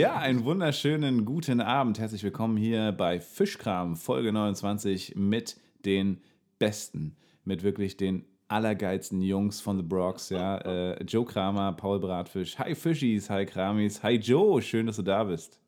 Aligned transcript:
Ja, 0.00 0.16
einen 0.16 0.44
wunderschönen 0.44 1.26
guten 1.26 1.60
Abend. 1.60 1.98
Herzlich 1.98 2.22
willkommen 2.22 2.56
hier 2.56 2.90
bei 2.90 3.20
Fischkram, 3.20 3.96
Folge 3.96 4.32
29 4.32 5.14
mit 5.14 5.60
den 5.84 6.22
Besten, 6.58 7.16
mit 7.44 7.62
wirklich 7.62 7.98
den 7.98 8.24
allergeilsten 8.48 9.20
Jungs 9.20 9.60
von 9.60 9.76
The 9.76 9.82
Bronx, 9.82 10.30
ja. 10.30 10.56
Äh, 10.56 11.04
Joe 11.04 11.26
Kramer, 11.26 11.74
Paul 11.74 12.00
Bratfisch, 12.00 12.58
hi 12.58 12.74
Fischis, 12.74 13.28
hi 13.28 13.44
Kramis, 13.44 14.02
hi 14.02 14.14
Joe, 14.14 14.62
schön, 14.62 14.86
dass 14.86 14.96
du 14.96 15.02
da 15.02 15.22
bist. 15.22 15.60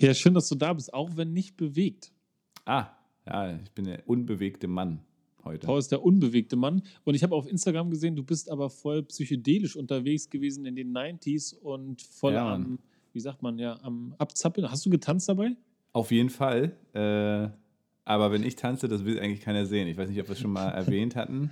Ja, 0.00 0.12
schön, 0.12 0.34
dass 0.34 0.48
du 0.48 0.56
da 0.56 0.72
bist, 0.72 0.92
auch 0.92 1.10
wenn 1.14 1.32
nicht 1.32 1.56
bewegt. 1.56 2.10
Ah, 2.64 2.88
ja, 3.28 3.54
ich 3.54 3.70
bin 3.70 3.84
der 3.84 4.08
unbewegte 4.08 4.66
Mann 4.66 5.04
heute. 5.44 5.68
Paul 5.68 5.78
ist 5.78 5.92
der 5.92 6.02
unbewegte 6.02 6.56
Mann. 6.56 6.82
Und 7.04 7.14
ich 7.14 7.22
habe 7.22 7.36
auf 7.36 7.46
Instagram 7.46 7.90
gesehen, 7.90 8.16
du 8.16 8.24
bist 8.24 8.50
aber 8.50 8.70
voll 8.70 9.04
psychedelisch 9.04 9.76
unterwegs 9.76 10.28
gewesen 10.28 10.66
in 10.66 10.74
den 10.74 10.92
90s 10.92 11.54
und 11.54 12.02
voll 12.02 12.32
Ja, 12.32 12.54
am, 12.54 12.62
Mann. 12.62 12.78
Wie 13.12 13.20
sagt 13.20 13.42
man, 13.42 13.58
ja, 13.58 13.78
am 13.82 14.14
Abzappeln. 14.18 14.70
Hast 14.70 14.84
du 14.86 14.90
getanzt 14.90 15.28
dabei? 15.28 15.52
Auf 15.92 16.10
jeden 16.10 16.30
Fall. 16.30 16.72
Äh, 16.94 17.48
aber 18.04 18.32
wenn 18.32 18.42
ich 18.42 18.56
tanze, 18.56 18.88
das 18.88 19.04
will 19.04 19.18
eigentlich 19.20 19.40
keiner 19.40 19.66
sehen. 19.66 19.86
Ich 19.88 19.96
weiß 19.96 20.08
nicht, 20.08 20.20
ob 20.20 20.28
wir 20.28 20.32
es 20.32 20.40
schon 20.40 20.52
mal 20.52 20.68
erwähnt 20.70 21.14
hatten. 21.16 21.50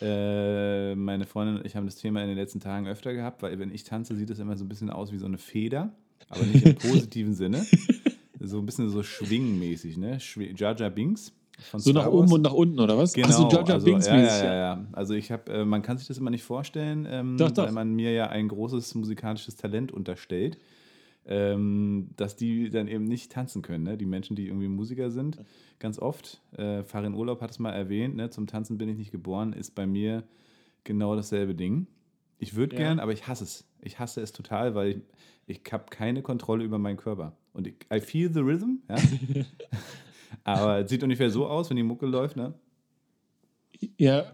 Äh, 0.00 0.94
meine 0.94 1.26
Freundin 1.26 1.58
und 1.58 1.66
ich 1.66 1.76
haben 1.76 1.86
das 1.86 1.96
Thema 1.96 2.22
in 2.22 2.28
den 2.28 2.36
letzten 2.36 2.60
Tagen 2.60 2.86
öfter 2.88 3.12
gehabt, 3.12 3.42
weil 3.42 3.58
wenn 3.58 3.72
ich 3.72 3.84
tanze, 3.84 4.16
sieht 4.16 4.30
es 4.30 4.38
immer 4.38 4.56
so 4.56 4.64
ein 4.64 4.68
bisschen 4.68 4.90
aus 4.90 5.12
wie 5.12 5.18
so 5.18 5.26
eine 5.26 5.38
Feder, 5.38 5.92
aber 6.28 6.44
nicht 6.44 6.64
im 6.66 6.74
positiven 6.90 7.34
Sinne. 7.34 7.64
So 8.40 8.58
ein 8.58 8.66
bisschen 8.66 8.88
so 8.88 9.02
schwingenmäßig, 9.02 9.96
ne? 9.96 10.18
Jar 10.56 10.74
Binks. 10.90 11.32
Von 11.70 11.78
So 11.80 11.90
Star 11.90 12.02
nach 12.04 12.10
Wars. 12.10 12.22
oben 12.24 12.32
und 12.32 12.42
nach 12.42 12.52
unten, 12.54 12.80
oder 12.80 12.96
was? 12.98 13.12
Genau, 13.12 13.28
Ach 13.28 13.32
so, 13.32 13.42
Jar 13.50 13.64
Jar 13.64 13.74
also, 13.74 13.84
Binks 13.84 14.06
ja, 14.06 14.16
ja, 14.16 14.44
ja, 14.44 14.54
ja. 14.54 14.86
Also 14.92 15.14
ich 15.14 15.30
habe, 15.30 15.52
äh, 15.52 15.64
man 15.64 15.82
kann 15.82 15.98
sich 15.98 16.08
das 16.08 16.18
immer 16.18 16.30
nicht 16.30 16.42
vorstellen, 16.42 17.06
ähm, 17.08 17.36
Doch, 17.36 17.50
doch. 17.52 17.66
weil 17.66 17.72
man 17.72 17.92
mir 17.94 18.12
ja 18.12 18.28
ein 18.28 18.48
großes 18.48 18.94
musikalisches 18.96 19.54
Talent 19.56 19.92
unterstellt, 19.92 20.58
ähm, 21.26 22.10
dass 22.16 22.36
die 22.36 22.70
dann 22.70 22.88
eben 22.88 23.04
nicht 23.04 23.30
tanzen 23.32 23.62
können. 23.62 23.84
Ne? 23.84 23.96
Die 23.96 24.06
Menschen, 24.06 24.36
die 24.36 24.46
irgendwie 24.46 24.68
Musiker 24.68 25.10
sind, 25.10 25.38
ganz 25.78 25.98
oft. 25.98 26.40
Äh, 26.56 26.82
Farin 26.82 27.14
Urlaub 27.14 27.40
hat 27.40 27.50
es 27.50 27.58
mal 27.58 27.70
erwähnt, 27.70 28.16
ne? 28.16 28.30
zum 28.30 28.46
Tanzen 28.46 28.78
bin 28.78 28.88
ich 28.88 28.96
nicht 28.96 29.12
geboren, 29.12 29.52
ist 29.52 29.74
bei 29.74 29.86
mir 29.86 30.24
genau 30.84 31.14
dasselbe 31.14 31.54
Ding. 31.54 31.86
Ich 32.38 32.54
würde 32.54 32.74
Ja. 32.74 32.82
gern, 32.82 32.98
aber 33.00 33.12
ich 33.12 33.28
hasse 33.28 33.44
es. 33.44 33.64
Ich 33.82 33.98
hasse 34.00 34.20
es 34.20 34.32
total, 34.32 34.74
weil 34.74 34.88
ich, 34.90 35.00
ich 35.46 35.72
habe 35.72 35.84
keine 35.90 36.22
Kontrolle 36.22 36.64
über 36.64 36.78
meinen 36.78 36.96
Körper. 36.96 37.36
Und 37.52 37.66
ich, 37.68 37.74
I 37.92 38.00
feel 38.00 38.32
the 38.32 38.40
rhythm, 38.40 38.78
ja. 38.88 38.96
aber 40.44 40.78
es 40.80 40.90
sieht 40.90 41.02
ungefähr 41.04 41.30
so 41.30 41.46
aus, 41.46 41.70
wenn 41.70 41.76
die 41.76 41.82
Mucke 41.84 42.06
läuft, 42.06 42.36
ne? 42.36 42.54
Ja, 43.98 44.24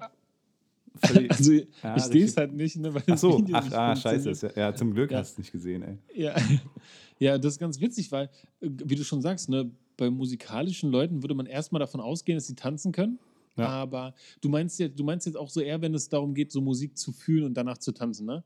Völlig- 1.05 1.31
also 1.31 1.53
Ja, 1.53 1.97
ich 1.97 2.03
sehe 2.05 2.25
es 2.25 2.37
halt 2.37 2.53
nicht, 2.55 2.77
ne, 2.77 2.93
weil 2.95 3.03
Ach 3.03 3.07
das 3.07 3.21
so, 3.21 3.39
Video 3.39 3.57
ach, 3.57 3.73
ah, 3.73 3.97
scheiße. 3.97 4.53
Ja, 4.57 4.75
zum 4.75 4.93
Glück 4.95 5.11
Ja. 5.11 5.19
hast 5.19 5.31
du 5.31 5.33
es 5.35 5.39
nicht 5.39 5.53
gesehen, 5.53 5.83
ey. 5.83 5.99
Ja. 6.15 6.35
ja, 7.19 7.39
das 7.39 7.55
ist 7.55 7.59
ganz 7.59 7.81
witzig, 7.81 8.11
weil, 8.13 8.31
wie 8.61 8.95
du 8.95 9.05
schon 9.05 9.21
sagst, 9.23 9.49
ne, 9.49 9.71
bei 9.97 10.11
musikalischen 10.11 10.91
Leuten 10.91 11.23
würde 11.23 11.35
man 11.35 11.47
erstmal 11.47 11.81
davon 11.81 12.01
ausgehen, 12.01 12.37
dass 12.37 12.47
sie 12.47 12.55
tanzen 12.55 12.93
können. 12.93 13.19
Ja. 13.57 13.67
Aber 13.69 14.15
du 14.41 14.49
meinst, 14.49 14.79
ja, 14.79 14.87
du 14.89 15.03
meinst 15.03 15.27
jetzt 15.27 15.37
auch 15.37 15.51
so 15.51 15.61
eher, 15.61 15.83
wenn 15.83 15.93
es 15.95 16.09
darum 16.09 16.33
geht, 16.35 16.53
so 16.53 16.61
Musik 16.61 16.97
zu 16.97 17.11
fühlen 17.12 17.45
und 17.45 17.55
danach 17.55 17.79
zu 17.79 17.91
tanzen, 17.93 18.27
ne? 18.27 18.45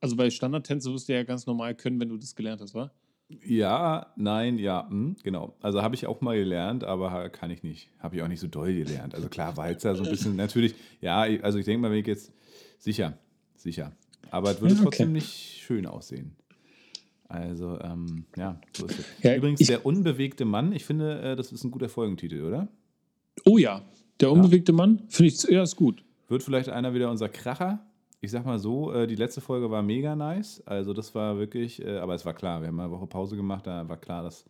Also 0.00 0.16
bei 0.16 0.30
Standardtänze 0.30 0.92
wirst 0.92 1.08
du 1.08 1.12
ja 1.12 1.22
ganz 1.22 1.46
normal 1.46 1.74
können, 1.76 2.00
wenn 2.00 2.08
du 2.08 2.16
das 2.16 2.34
gelernt 2.34 2.60
hast, 2.60 2.74
wa? 2.74 2.90
Ja, 3.44 4.06
nein, 4.16 4.58
ja, 4.58 4.88
hm, 4.88 5.16
genau. 5.22 5.54
Also 5.60 5.82
habe 5.82 5.94
ich 5.94 6.06
auch 6.06 6.20
mal 6.22 6.36
gelernt, 6.38 6.82
aber 6.84 7.28
kann 7.28 7.50
ich 7.50 7.62
nicht. 7.62 7.90
Habe 7.98 8.16
ich 8.16 8.22
auch 8.22 8.28
nicht 8.28 8.40
so 8.40 8.46
doll 8.46 8.72
gelernt. 8.72 9.14
Also 9.14 9.28
klar, 9.28 9.56
Walzer 9.58 9.94
so 9.96 10.04
ein 10.04 10.10
bisschen, 10.10 10.34
natürlich, 10.36 10.74
ja, 11.02 11.20
also 11.42 11.58
ich 11.58 11.66
denke 11.66 11.82
mal, 11.82 11.90
wenn 11.90 11.98
ich 11.98 12.06
jetzt, 12.06 12.32
sicher, 12.78 13.18
sicher. 13.54 13.92
Aber 14.30 14.50
es 14.52 14.60
würde 14.60 14.74
Ja, 14.74 14.80
okay. 14.80 14.84
trotzdem 14.90 15.12
nicht 15.12 15.28
schön 15.60 15.86
aussehen. 15.86 16.36
Also, 17.28 17.78
ähm, 17.80 18.24
ja, 18.36 18.58
so 18.72 18.86
ist 18.86 18.98
es. 19.00 19.04
Ja, 19.22 19.34
Übrigens, 19.36 19.60
ich- 19.60 19.66
der 19.66 19.84
unbewegte 19.84 20.46
Mann, 20.46 20.72
ich 20.72 20.86
finde, 20.86 21.20
äh, 21.20 21.36
das 21.36 21.52
ist 21.52 21.62
ein 21.64 21.70
guter 21.70 21.90
Folgentitel, 21.90 22.42
oder? 22.42 22.68
Oh 23.44 23.58
ja, 23.58 23.82
der 24.20 24.32
unbewegte 24.32 24.72
Mann, 24.72 25.02
finde 25.08 25.32
ich, 25.32 25.42
ja, 25.44 25.62
ist 25.62 25.76
gut. 25.76 26.02
Wird 26.28 26.42
vielleicht 26.42 26.70
einer 26.70 26.94
wieder 26.94 27.10
unser 27.10 27.28
Kracher? 27.28 27.80
Ich 28.20 28.30
sag 28.32 28.44
mal 28.44 28.58
so, 28.58 28.92
äh, 28.92 29.06
die 29.06 29.14
letzte 29.14 29.40
Folge 29.40 29.70
war 29.70 29.82
mega 29.82 30.16
nice. 30.16 30.60
Also 30.66 30.92
das 30.92 31.14
war 31.14 31.38
wirklich, 31.38 31.80
äh, 31.84 31.98
aber 31.98 32.14
es 32.14 32.24
war 32.24 32.34
klar, 32.34 32.60
wir 32.60 32.68
haben 32.68 32.80
eine 32.80 32.90
Woche 32.90 33.06
Pause 33.06 33.36
gemacht, 33.36 33.66
da 33.66 33.88
war 33.88 33.96
klar, 33.96 34.24
dass, 34.24 34.44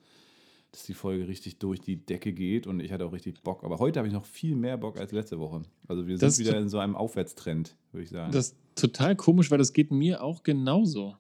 dass 0.73 0.85
die 0.85 0.95
Folge 0.95 1.29
richtig 1.29 1.59
durch 1.59 1.81
die 1.81 1.97
Decke 1.97 2.33
geht 2.33 2.67
und 2.67 2.81
ich 2.81 2.93
hatte 2.93 3.05
auch 3.05 3.13
richtig 3.13 3.43
Bock. 3.43 3.65
Aber 3.65 3.79
heute 3.79 3.99
habe 3.99 4.07
ich 4.09 4.15
noch 4.15 4.25
viel 4.25 4.57
mehr 4.57 4.79
Bock 4.79 4.99
als 4.99 5.13
letzte 5.13 5.39
Woche. 5.39 5.63
Also 5.87 6.07
wir 6.07 6.17
sind 6.19 6.39
wieder 6.39 6.59
in 6.59 6.69
so 6.71 6.79
einem 6.79 6.97
Aufwärtstrend, 6.97 7.77
würde 7.93 8.05
ich 8.05 8.11
sagen. 8.11 8.33
Das 8.33 8.49
ist 8.49 8.57
total 8.75 9.17
komisch, 9.17 9.51
weil 9.51 9.59
das 9.59 9.75
geht 9.75 9.91
mir 9.91 10.23
auch 10.23 10.43
genauso. 10.43 11.17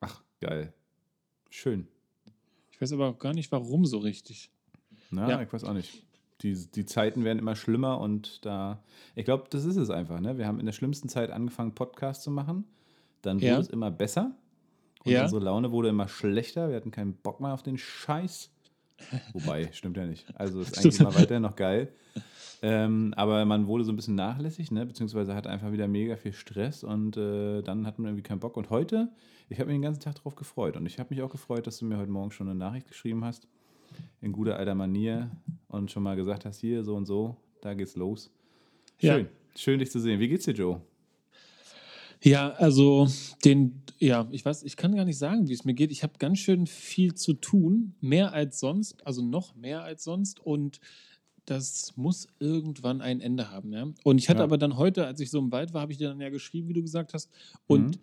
Ach, 0.00 0.22
geil. 0.40 0.72
Schön. 1.50 1.86
Ich 2.72 2.80
weiß 2.80 2.92
aber 2.94 3.10
auch 3.10 3.18
gar 3.20 3.32
nicht, 3.32 3.52
warum 3.52 3.86
so 3.86 3.98
richtig. 3.98 4.50
Na, 5.10 5.28
Ja. 5.28 5.42
ich 5.42 5.52
weiß 5.52 5.62
auch 5.62 5.74
nicht. 5.74 6.04
Die, 6.42 6.54
die 6.70 6.84
Zeiten 6.84 7.24
werden 7.24 7.38
immer 7.38 7.54
schlimmer 7.56 8.00
und 8.00 8.44
da, 8.44 8.82
ich 9.14 9.24
glaube, 9.24 9.44
das 9.50 9.64
ist 9.64 9.76
es 9.76 9.90
einfach. 9.90 10.20
Ne? 10.20 10.38
Wir 10.38 10.46
haben 10.46 10.58
in 10.60 10.66
der 10.66 10.72
schlimmsten 10.72 11.08
Zeit 11.08 11.30
angefangen, 11.30 11.72
Podcasts 11.74 12.24
zu 12.24 12.30
machen. 12.30 12.64
Dann 13.22 13.36
wurde 13.36 13.46
Ja. 13.46 13.58
es 13.58 13.68
immer 13.68 13.90
besser. 13.90 14.32
Und 15.04 15.12
Ja. 15.12 15.22
unsere 15.22 15.42
Laune 15.44 15.70
wurde 15.72 15.88
immer 15.88 16.08
schlechter. 16.08 16.68
Wir 16.68 16.76
hatten 16.76 16.90
keinen 16.90 17.14
Bock 17.14 17.40
mehr 17.40 17.52
auf 17.52 17.62
den 17.62 17.78
Scheiß. 17.78 18.50
Wobei, 19.32 19.68
stimmt 19.72 19.96
ja 19.96 20.06
nicht. 20.06 20.26
Also 20.38 20.60
ist 20.60 20.78
eigentlich 20.78 20.98
immer 21.00 21.14
weiterhin 21.14 21.42
noch 21.42 21.56
geil. 21.56 21.92
Ähm, 22.64 23.12
aber 23.16 23.44
man 23.44 23.66
wurde 23.66 23.82
so 23.84 23.92
ein 23.92 23.96
bisschen 23.96 24.14
nachlässig, 24.14 24.70
ne? 24.70 24.86
beziehungsweise 24.86 25.34
hat 25.34 25.46
einfach 25.48 25.72
wieder 25.72 25.88
mega 25.88 26.16
viel 26.16 26.32
Stress 26.32 26.84
und 26.84 27.16
äh, 27.16 27.60
dann 27.62 27.86
hat 27.86 27.98
man 27.98 28.06
irgendwie 28.08 28.22
keinen 28.22 28.38
Bock. 28.38 28.56
Und 28.56 28.70
heute, 28.70 29.10
ich 29.48 29.58
habe 29.58 29.68
mich 29.68 29.74
den 29.76 29.82
ganzen 29.82 30.00
Tag 30.00 30.14
darauf 30.16 30.36
gefreut. 30.36 30.76
Und 30.76 30.86
ich 30.86 30.98
habe 31.00 31.12
mich 31.14 31.22
auch 31.22 31.30
gefreut, 31.30 31.66
dass 31.66 31.78
du 31.78 31.84
mir 31.86 31.98
heute 31.98 32.10
Morgen 32.12 32.30
schon 32.30 32.48
eine 32.48 32.56
Nachricht 32.58 32.86
geschrieben 32.86 33.24
hast, 33.24 33.48
in 34.20 34.32
guter 34.32 34.56
alter 34.56 34.74
Manier, 34.74 35.30
und 35.68 35.90
schon 35.90 36.02
mal 36.02 36.16
gesagt 36.16 36.44
hast, 36.44 36.60
hier 36.60 36.84
so 36.84 36.94
und 36.96 37.06
so, 37.06 37.36
da 37.60 37.74
geht's 37.74 37.96
los. 37.96 38.30
Ja. 39.00 39.14
Schön, 39.14 39.28
schön 39.56 39.78
dich 39.78 39.90
zu 39.90 40.00
sehen. 40.00 40.20
Wie 40.20 40.28
geht's 40.28 40.44
dir, 40.44 40.52
Joe? 40.54 40.80
Ja, 42.22 42.50
also 42.50 43.08
den, 43.44 43.82
ja, 43.98 44.28
ich 44.30 44.44
weiß, 44.44 44.62
ich 44.62 44.76
kann 44.76 44.94
gar 44.94 45.04
nicht 45.04 45.18
sagen, 45.18 45.48
wie 45.48 45.52
es 45.54 45.64
mir 45.64 45.74
geht. 45.74 45.90
Ich 45.90 46.02
habe 46.04 46.12
ganz 46.18 46.38
schön 46.38 46.66
viel 46.68 47.14
zu 47.14 47.34
tun, 47.34 47.94
mehr 48.00 48.32
als 48.32 48.60
sonst, 48.60 49.04
also 49.04 49.22
noch 49.22 49.56
mehr 49.56 49.82
als 49.82 50.04
sonst 50.04 50.38
und 50.38 50.78
das 51.46 51.96
muss 51.96 52.28
irgendwann 52.38 53.00
ein 53.00 53.20
Ende 53.20 53.50
haben, 53.50 53.72
ja. 53.72 53.88
Und 54.04 54.18
ich 54.18 54.28
hatte 54.28 54.38
Ja. 54.38 54.44
aber 54.44 54.56
dann 54.58 54.76
heute, 54.76 55.04
als 55.06 55.18
ich 55.18 55.32
so 55.32 55.40
im 55.40 55.50
Wald 55.50 55.74
war, 55.74 55.80
habe 55.80 55.90
ich 55.90 55.98
dir 55.98 56.08
dann 56.08 56.20
ja 56.20 56.30
geschrieben, 56.30 56.68
wie 56.68 56.72
du 56.74 56.82
gesagt 56.82 57.12
hast. 57.14 57.28
Und 57.66 57.96
Mhm. 57.96 58.00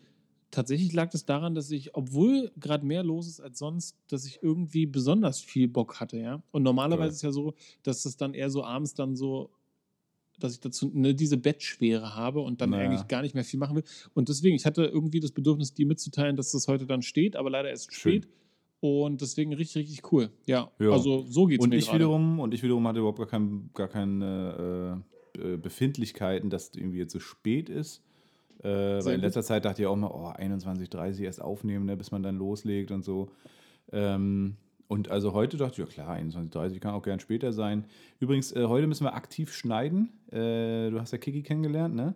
Tatsächlich 0.52 0.94
lag 0.94 1.14
es 1.14 1.26
daran, 1.26 1.56
dass 1.56 1.70
ich, 1.72 1.96
obwohl 1.96 2.52
gerade 2.60 2.86
mehr 2.86 3.04
los 3.04 3.28
ist 3.28 3.40
als 3.40 3.60
sonst, 3.60 3.96
dass 4.08 4.26
ich 4.26 4.40
irgendwie 4.42 4.86
besonders 4.86 5.40
viel 5.42 5.68
Bock 5.68 6.00
hatte, 6.00 6.18
ja. 6.18 6.42
Und 6.52 6.64
normalerweise 6.64 7.10
Geil. 7.10 7.16
ist 7.16 7.22
ja 7.22 7.32
so, 7.32 7.54
dass 7.84 8.04
das 8.04 8.18
dann 8.18 8.34
eher 8.34 8.50
so 8.50 8.64
abends 8.64 8.94
dann 8.94 9.16
so, 9.16 9.52
dass 10.40 10.54
ich 10.54 10.59
dazu 10.59 10.90
ne, 10.94 11.14
diese 11.14 11.38
Bettschwere 11.38 12.16
habe 12.16 12.40
und 12.40 12.62
dann 12.62 12.70
Naja. 12.72 12.86
eigentlich 12.90 13.08
gar 13.08 13.22
nicht 13.22 13.36
mehr 13.36 13.44
viel 13.44 13.59
machen 13.59 13.76
will. 13.76 13.84
Und 14.14 14.30
deswegen, 14.30 14.56
ich 14.56 14.66
hatte 14.66 14.86
irgendwie 14.86 15.20
das 15.20 15.32
Bedürfnis, 15.32 15.74
dir 15.74 15.86
mitzuteilen, 15.86 16.36
dass 16.38 16.52
das 16.52 16.68
heute 16.68 16.86
dann 16.86 17.02
steht, 17.02 17.36
aber 17.36 17.50
leider 17.50 17.70
erst 17.70 17.94
Schön. 17.94 18.22
spät. 18.24 18.28
Und 18.82 19.20
deswegen 19.20 19.52
richtig, 19.54 19.84
richtig 19.90 20.12
cool. 20.14 20.32
Ja, 20.48 20.72
Ja. 20.80 20.92
also 20.92 21.26
so 21.28 21.46
geht's 21.46 21.62
Und 21.64 21.72
mir 21.72 21.76
ich 21.76 21.92
wiederum, 21.92 22.40
und 22.40 22.54
ich 22.54 22.64
wiederum 22.64 22.88
hatte 22.88 23.00
überhaupt 23.00 23.18
gar, 23.18 23.28
kein, 23.28 23.70
gar 23.74 23.90
keine 23.90 25.04
äh, 25.36 25.54
äh, 25.54 25.58
Befindlichkeiten, 25.58 26.50
dass 26.50 26.70
es 26.70 26.76
irgendwie 26.76 27.00
jetzt 27.00 27.12
so 27.12 27.20
spät 27.20 27.70
ist. 27.70 28.02
Äh, 28.64 29.03
weil 29.06 29.16
in 29.16 29.22
letzter 29.22 29.44
Zeit 29.44 29.66
dachte 29.66 29.81
ich 29.81 29.88
auch 29.88 29.96
mal, 29.96 30.12
oh, 30.12 30.28
21, 30.28 30.90
30 30.90 31.24
erst 31.25 31.42
aufnehmen, 31.42 31.86
ne, 31.86 31.96
bis 31.96 32.12
man 32.12 32.24
dann 32.24 32.38
loslegt 32.38 32.92
und 32.92 33.03
so. 33.03 33.30
Ähm, 33.92 34.56
und 34.88 35.09
also 35.12 35.34
heute 35.34 35.58
dachte 35.58 35.74
ich, 35.74 35.78
ja 35.78 35.86
klar, 35.86 36.09
21, 36.09 36.52
30 36.52 36.81
kann 36.81 36.94
auch 36.94 37.03
gern 37.03 37.20
später 37.20 37.53
sein. 37.53 37.86
Übrigens, 38.20 38.52
äh, 38.52 38.66
heute 38.66 38.88
müssen 38.88 39.03
wir 39.06 39.14
aktiv 39.14 39.53
schneiden. 39.53 40.09
Äh, 40.31 40.90
du 40.90 41.00
hast 41.00 41.11
ja 41.11 41.17
Kiki 41.17 41.44
kennengelernt, 41.44 41.96
ne? 41.96 42.16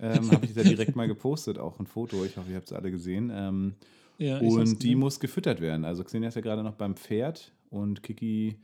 ähm, 0.00 0.30
Habe 0.32 0.44
ich 0.44 0.54
da 0.54 0.62
direkt 0.62 0.96
mal 0.96 1.06
gepostet, 1.06 1.58
auch 1.58 1.78
ein 1.78 1.86
Foto. 1.86 2.24
Ich 2.24 2.36
hoffe, 2.36 2.50
ihr 2.50 2.56
habt 2.56 2.66
es 2.66 2.72
alle 2.72 2.90
gesehen. 2.90 3.30
Ähm, 3.34 3.74
Ja, 4.18 4.38
und 4.38 4.82
die 4.82 4.94
muss 4.94 5.20
gefüttert 5.20 5.60
werden. 5.60 5.84
Also 5.84 6.04
Xenia 6.04 6.28
ist 6.28 6.34
ja 6.34 6.40
gerade 6.40 6.62
noch 6.62 6.74
beim 6.74 6.96
Pferd 6.96 7.52
und 7.70 8.02
Kiki 8.02 8.56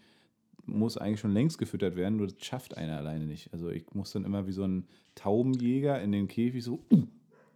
muss 0.69 0.97
eigentlich 0.97 1.21
schon 1.21 1.33
längst 1.33 1.59
gefüttert 1.59 1.97
werden, 1.97 2.17
nur 2.17 2.29
das 2.29 2.45
schafft 2.45 2.77
einer 2.77 2.97
alleine 2.97 3.27
nicht. 3.27 3.53
Also 3.53 3.71
ich 3.71 3.85
muss 3.95 4.13
dann 4.13 4.25
immer 4.25 4.47
wie 4.47 4.53
so 4.53 4.65
ein 4.65 4.87
Taubenjäger 5.15 6.01
in 6.01 6.13
den 6.13 6.29
Käfig 6.29 6.63
so. 6.63 6.85
Uh. 6.93 7.07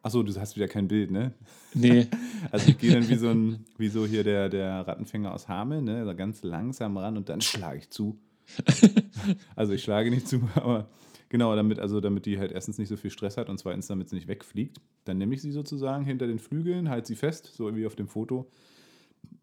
Achso, 0.05 0.25
du 0.25 0.35
hast 0.35 0.57
wieder 0.57 0.67
kein 0.67 0.89
Bild, 0.89 1.13
ne? 1.13 1.33
Nee, 1.75 2.09
Also 2.51 2.71
ich 2.71 2.79
gehe 2.79 2.93
dann 2.93 3.09
wie 3.09 3.15
so 3.15 3.29
ein, 3.29 3.65
wie 3.79 3.89
so 3.89 4.07
hier 4.07 4.25
der, 4.25 4.49
der 4.49 4.87
Rattenfänger 4.87 5.33
aus 5.33 5.49
Hameln, 5.49 5.85
ne? 5.85 5.99
Also 5.99 6.15
ganz 6.17 6.43
langsam 6.43 6.97
ran 6.97 7.17
und 7.17 7.29
dann 7.29 7.41
schlage 7.41 7.79
ich 7.79 7.91
zu. 7.91 8.19
also 9.57 9.73
ich 9.73 9.83
schlage 9.83 10.11
nicht 10.11 10.27
zu, 10.27 10.49
aber 10.55 10.89
genau, 11.29 11.55
damit, 11.55 11.79
also 11.79 12.01
damit 12.01 12.27
die 12.27 12.39
halt 12.39 12.53
erstens 12.53 12.79
nicht 12.79 12.89
so 12.89 12.97
viel 12.97 13.11
Stress 13.11 13.37
hat 13.37 13.49
und 13.49 13.59
zweitens, 13.59 13.87
damit 13.87 14.09
sie 14.09 14.17
nicht 14.17 14.29
wegfliegt. 14.29 14.81
Dann 15.05 15.19
nehme 15.19 15.35
ich 15.35 15.43
sie 15.43 15.53
sozusagen 15.53 16.05
hinter 16.05 16.27
den 16.27 16.39
Flügeln, 16.39 16.89
halte 16.89 17.09
sie 17.09 17.17
fest, 17.17 17.53
so 17.55 17.75
wie 17.77 17.87
auf 17.87 17.95
dem 17.95 18.09
Foto. 18.09 18.49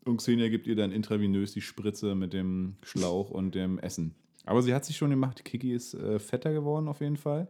Und 0.06 0.18
Xenia 0.18 0.50
gibt 0.50 0.66
ihr 0.68 0.76
dann 0.76 0.92
intravenös 0.92 1.54
die 1.54 1.62
Spritze 1.62 2.16
mit 2.16 2.34
dem 2.34 2.76
Schlauch 2.84 3.30
und 3.30 3.54
dem 3.56 3.78
Essen. 3.80 4.16
Aber 4.46 4.62
sie 4.64 4.74
hat 4.74 4.86
sich 4.86 4.98
schon 4.98 5.10
gemacht. 5.12 5.46
Kiki 5.46 5.74
ist 5.74 5.94
äh, 5.94 6.18
fetter 6.20 6.52
geworden 6.54 6.88
auf 6.88 7.02
jeden 7.02 7.18
Fall. 7.18 7.48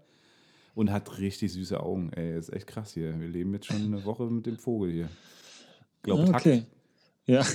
Und 0.75 0.91
hat 0.91 1.19
richtig 1.19 1.53
süße 1.53 1.79
Augen. 1.81 2.11
Ey, 2.13 2.37
ist 2.37 2.51
echt 2.53 2.67
krass 2.67 2.93
hier. 2.93 3.19
Wir 3.19 3.27
leben 3.27 3.53
jetzt 3.53 3.67
schon 3.67 3.83
eine 3.83 4.03
Woche 4.05 4.25
mit 4.29 4.45
dem 4.45 4.57
Vogel 4.57 4.91
hier. 4.91 5.09
Glaubt, 6.03 6.29
Ah, 6.33 6.37
okay. 6.37 6.63
Ja. 7.25 7.45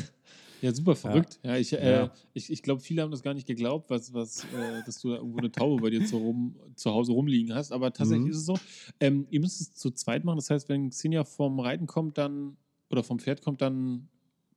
Ja, 0.61 0.73
super 0.75 0.97
verrückt. 0.97 1.39
Ja, 1.43 1.57
ich, 1.57 1.75
äh, 1.75 1.91
Ja. 1.91 2.13
ich, 2.33 2.51
ich 2.51 2.63
glaube, 2.63 2.81
viele 2.81 3.03
haben 3.03 3.11
das 3.11 3.23
gar 3.23 3.35
nicht 3.35 3.47
geglaubt, 3.47 3.91
was, 3.91 4.15
was, 4.15 4.45
äh, 4.45 4.83
dass 4.87 4.99
du 5.01 5.11
da 5.11 5.17
irgendwo 5.17 5.39
eine 5.39 5.53
Taube 5.53 5.83
bei 5.83 5.91
dir 5.91 6.03
zu, 6.07 6.17
rum, 6.17 6.57
zu 6.75 6.91
Hause 6.91 7.13
rumliegen 7.13 7.55
hast. 7.55 7.71
Aber 7.71 7.93
tatsächlich 7.93 8.27
Mhm. 8.27 8.31
ist 8.31 8.39
es 8.39 8.47
so. 8.47 8.59
Ähm, 8.99 9.27
ihr 9.29 9.41
müsst 9.41 9.61
es 9.61 9.75
zu 9.75 9.91
zweit 9.91 10.25
machen. 10.25 10.37
Das 10.37 10.49
heißt, 10.49 10.71
wenn 10.71 10.89
Xenia 10.89 11.25
vom 11.25 11.61
Reiten 11.61 11.87
kommt, 11.87 12.17
dann 12.17 12.57
oder 12.89 13.03
vom 13.03 13.19
Pferd 13.19 13.43
kommt, 13.43 13.61
dann 13.61 14.09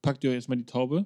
packt 0.01 0.23
ihr 0.23 0.29
euch 0.31 0.35
erstmal 0.35 0.57
die 0.57 0.65
Taube. 0.65 1.05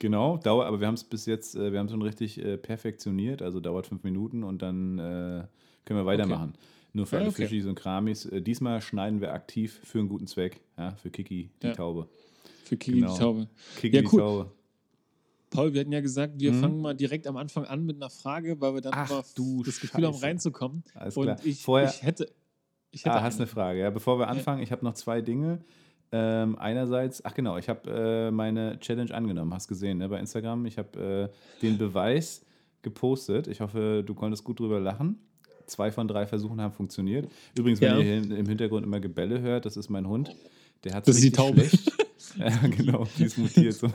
Genau, 0.00 0.36
dauert, 0.36 0.68
aber 0.68 0.78
wir 0.80 0.86
haben 0.86 0.94
es 0.94 1.02
bis 1.04 1.26
jetzt, 1.26 1.56
äh, 1.56 1.72
wir 1.72 1.78
haben 1.80 1.86
es 1.86 1.92
schon 1.92 2.02
richtig 2.02 2.38
äh, 2.42 2.56
perfektioniert, 2.56 3.42
also 3.42 3.58
dauert 3.60 3.86
fünf 3.88 4.04
Minuten 4.04 4.44
und 4.44 4.62
dann 4.62 4.98
äh, 4.98 5.46
können 5.84 5.98
wir 6.00 6.06
weitermachen. 6.06 6.54
Nur 6.92 7.06
für 7.06 7.16
Ja, 7.16 7.22
alle 7.22 7.30
okay. 7.30 7.42
Fischis 7.42 7.66
und 7.66 7.74
Kramis. 7.74 8.24
Äh, 8.26 8.40
diesmal 8.40 8.80
schneiden 8.80 9.20
wir 9.20 9.32
aktiv 9.32 9.80
für 9.84 9.98
einen 9.98 10.08
guten 10.08 10.26
Zweck, 10.26 10.60
ja, 10.76 10.92
für 10.92 11.10
Kiki, 11.10 11.50
die 11.62 11.66
Ja. 11.66 11.72
Taube. 11.74 12.08
Für 12.64 12.76
Kiki 12.76 13.00
Genau. 13.00 13.12
die 13.12 13.18
Taube. 13.18 13.48
Kiki, 13.76 13.96
Ja, 13.96 14.02
die 14.02 14.08
cool. 14.12 14.20
Taube. 14.20 14.52
Paul, 15.50 15.72
wir 15.72 15.80
hatten 15.80 15.92
ja 15.92 16.00
gesagt, 16.00 16.34
wir 16.38 16.52
Mhm. 16.52 16.60
fangen 16.60 16.80
mal 16.80 16.94
direkt 16.94 17.26
am 17.26 17.36
Anfang 17.36 17.64
an 17.64 17.84
mit 17.84 17.96
einer 17.96 18.10
Frage, 18.10 18.60
weil 18.60 18.74
wir 18.74 18.80
dann 18.82 18.92
Ach, 18.94 19.08
das 19.08 19.34
Gefühl 19.80 20.04
haben, 20.06 20.12
Scheiße. 20.14 20.26
reinzukommen. 20.26 20.84
Alles 20.94 21.16
Und 21.16 21.24
klar. 21.24 21.38
ich, 21.42 21.62
Vorher, 21.62 21.88
ich 21.88 22.02
hätte. 22.02 22.30
Ich 22.90 23.04
hätte 23.04 23.16
ah, 23.16 23.22
hast 23.22 23.38
eine 23.38 23.46
Frage. 23.46 23.80
Ja, 23.80 23.90
bevor 23.90 24.18
wir 24.18 24.28
anfangen, 24.28 24.62
ich 24.62 24.72
habe 24.72 24.84
noch 24.84 24.94
zwei 24.94 25.20
Dinge. 25.22 25.62
Ähm, 26.10 26.56
einerseits, 26.58 27.24
ach 27.24 27.34
genau, 27.34 27.58
ich 27.58 27.68
habe 27.68 27.90
äh, 28.28 28.30
meine 28.30 28.78
Challenge 28.80 29.12
angenommen, 29.14 29.52
hast 29.52 29.68
gesehen 29.68 29.98
ne, 29.98 30.08
bei 30.08 30.18
Instagram. 30.18 30.64
Ich 30.66 30.78
habe 30.78 31.30
äh, 31.30 31.60
den 31.62 31.76
Beweis 31.78 32.44
gepostet. 32.82 33.46
Ich 33.46 33.60
hoffe, 33.60 34.02
du 34.06 34.14
konntest 34.14 34.44
gut 34.44 34.60
drüber 34.60 34.80
lachen. 34.80 35.18
Zwei 35.66 35.90
von 35.90 36.08
drei 36.08 36.26
Versuchen 36.26 36.60
haben 36.62 36.72
funktioniert. 36.72 37.28
Übrigens, 37.56 37.80
wenn 37.82 37.90
Ja. 37.90 37.98
ihr 37.98 38.22
hier 38.22 38.36
im 38.38 38.46
Hintergrund 38.46 38.86
immer 38.86 39.00
Gebälle 39.00 39.40
hört, 39.42 39.66
das 39.66 39.76
ist 39.76 39.90
mein 39.90 40.08
Hund. 40.08 40.34
Der 40.84 40.94
hat 40.94 41.06
Das 41.06 41.16
ist 41.16 41.24
die 41.24 41.30
Taube. 41.32 41.60
Schlecht. 41.64 41.92
ja, 42.38 42.56
genau, 42.68 43.06
die 43.18 43.24
ist 43.24 43.36
mutiert. 43.36 43.74
So. 43.74 43.88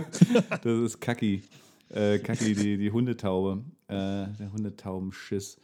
das 0.62 0.64
ist 0.64 1.00
Kaki. 1.00 1.42
Äh, 1.90 2.18
Kaki, 2.18 2.54
die, 2.54 2.78
die 2.78 2.90
Hundetaube. 2.90 3.62
Äh, 3.86 3.92
der 3.94 4.52
Hundetaubenschiss. 4.52 5.58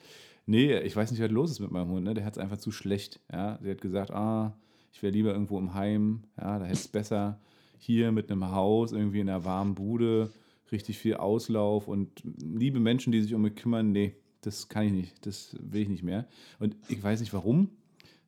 Nee, 0.47 0.79
ich 0.81 0.94
weiß 0.94 1.11
nicht, 1.11 1.20
was 1.20 1.31
los 1.31 1.50
ist 1.50 1.61
mit 1.61 1.73
meinem 1.73 1.88
Hund. 1.91 2.05
Ne? 2.05 2.14
Der 2.14 2.25
hat 2.25 2.35
es 2.35 2.38
einfach 2.38 2.59
zu 2.59 2.70
schlecht. 2.70 3.19
Ja? 3.32 3.59
Sie 3.61 3.70
hat 3.70 3.81
gesagt, 3.81 4.12
ah, 4.12 4.52
ich 4.96 5.02
wäre 5.02 5.12
lieber 5.12 5.32
irgendwo 5.32 5.58
im 5.58 5.75
Heim. 5.75 6.22
Ja, 6.38 6.58
da 6.58 6.64
hätte 6.64 6.78
es 6.78 6.88
besser 6.88 7.38
hier 7.76 8.12
mit 8.12 8.31
einem 8.32 8.50
Haus, 8.50 8.93
irgendwie 8.93 9.20
in 9.20 9.28
einer 9.28 9.44
warmen 9.44 9.75
Bude, 9.75 10.31
richtig 10.72 10.96
viel 10.96 11.16
Auslauf 11.16 11.87
und 11.87 12.22
liebe 12.25 12.81
Menschen, 12.81 13.12
die 13.12 13.20
sich 13.20 13.34
um 13.34 13.43
mich 13.43 13.56
kümmern. 13.56 13.93
Nee, 13.93 14.14
das 14.40 14.70
kann 14.70 14.87
ich 14.87 14.93
nicht. 14.93 15.26
Das 15.26 15.54
will 15.60 15.82
ich 15.82 15.90
nicht 15.90 16.02
mehr. 16.02 16.26
Und 16.60 16.76
ich 16.88 17.02
weiß 17.02 17.20
nicht 17.20 17.34
warum. 17.34 17.69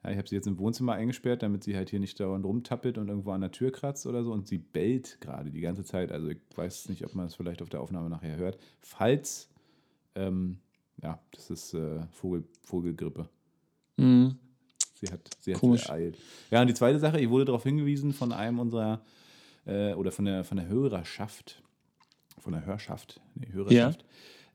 Ja, 0.05 0.11
ich 0.11 0.19
habe 0.19 0.29
sie 0.29 0.35
jetzt 0.35 0.47
im 0.47 0.59
Wohnzimmer 0.59 0.93
eingesperrt, 0.93 1.43
damit 1.43 1.65
sie 1.65 1.75
halt 1.75 1.89
hier 1.89 2.01
nicht 2.01 2.21
dauernd 2.21 2.45
rumtappelt 2.45 2.99
und 2.99 3.09
irgendwo 3.09 3.31
an 3.31 3.41
der 3.41 3.51
Tür 3.51 3.73
kratzt 3.73 4.07
oder 4.07 4.23
so. 4.23 4.31
Und 4.31 4.47
sie 4.47 4.59
bellt 4.59 5.23
gerade 5.23 5.51
die 5.51 5.63
ganze 5.63 5.85
Zeit. 5.85 6.13
Also 6.13 6.29
ich 6.29 6.39
weiß 6.55 6.91
nicht, 6.91 7.03
ob 7.03 7.15
man 7.15 7.29
es 7.29 7.35
vielleicht 7.35 7.63
auf 7.63 7.71
der 7.71 7.81
Aufnahme 7.81 8.11
nachher 8.11 8.37
hört. 8.37 8.59
Falls, 8.83 9.49
ähm, 10.15 10.59
ja, 11.03 11.19
das 11.31 11.49
ist 11.49 11.73
äh, 11.73 12.03
Vogel, 12.13 12.45
Vogelgrippe. 12.61 13.27
Mhm. 13.97 14.37
Sie 15.01 15.13
hat, 15.13 15.21
sie 15.41 15.55
hat 15.55 15.61
Komisch. 15.61 15.87
ereilt. 15.87 16.19
Ja, 16.51 16.61
und 16.61 16.67
die 16.67 16.75
zweite 16.75 16.99
Sache, 16.99 17.21
ich 17.21 17.31
wurde 17.31 17.45
darauf 17.45 17.63
hingewiesen 17.63 18.13
von 18.13 18.33
einem 18.33 18.59
unserer, 18.59 19.01
äh, 19.67 19.95
oder 19.95 20.11
von 20.11 20.25
der, 20.25 20.45
von 20.45 20.57
der 20.57 20.69
Hörerschaft, 20.69 21.63
von 22.41 22.53
der 22.53 22.67
Hörschaft, 22.67 23.21
nee, 23.35 23.49
Hörerschaft, 23.53 24.05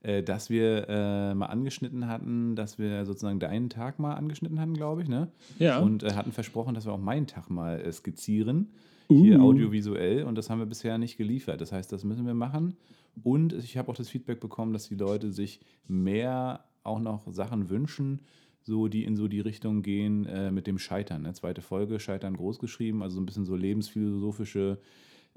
äh, 0.01 0.22
dass 0.22 0.50
wir 0.50 0.90
äh, 0.90 1.34
mal 1.34 1.45
angeschnitten 1.45 2.07
hatten, 2.07 2.56
dass 2.57 2.78
wir 2.78 3.06
sozusagen 3.06 3.40
deinen 3.40 3.69
Tag 3.69 4.00
mal 4.00 4.16
angeschnitten 4.16 4.60
hatten, 4.60 4.74
glaube 4.74 5.01
ich, 5.04 5.07
ne? 5.07 5.31
Ja. 5.60 5.80
Und 5.80 6.04
äh, 6.04 6.13
hatten 6.13 6.34
versprochen, 6.34 6.74
dass 6.74 6.86
wir 6.86 6.92
auch 6.92 7.00
meinen 7.00 7.28
Tag 7.28 7.50
mal 7.50 7.80
äh, 7.80 7.92
skizzieren, 7.92 8.74
hier 9.07 9.40
Uh. 9.40 9.44
audiovisuell, 9.44 10.24
und 10.24 10.38
das 10.38 10.50
haben 10.50 10.60
wir 10.60 10.66
bisher 10.66 10.98
nicht 10.98 11.18
geliefert. 11.18 11.62
Das 11.62 11.72
heißt, 11.72 11.92
das 11.92 12.04
müssen 12.04 12.25
wir 12.25 12.34
machen. 12.34 12.75
Und 13.22 13.54
ich 13.54 13.78
habe 13.78 13.90
auch 13.92 13.95
das 13.95 14.10
Feedback 14.10 14.40
bekommen, 14.40 14.74
dass 14.74 14.88
die 14.88 14.95
Leute 14.95 15.31
sich 15.31 15.62
mehr 15.88 16.66
auch 16.84 17.00
noch 17.00 17.31
Sachen 17.31 17.69
wünschen, 17.69 18.22
so 18.63 18.88
die 18.88 19.04
in 19.04 19.15
so 19.15 19.27
die 19.27 19.39
Richtung 19.42 19.81
gehen 19.83 20.25
äh, 20.25 20.51
mit 20.51 20.68
dem 20.68 20.77
Scheitern. 20.80 21.24
Ne? 21.24 21.33
Zweite 21.33 21.62
Folge, 21.62 22.00
Scheitern 22.00 22.36
groß 22.36 22.60
geschrieben, 22.60 23.04
also 23.04 23.15
so 23.15 23.21
ein 23.21 23.25
bisschen 23.25 23.45
so 23.45 23.56
lebensphilosophische 23.56 24.80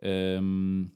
ähm, 0.00 0.93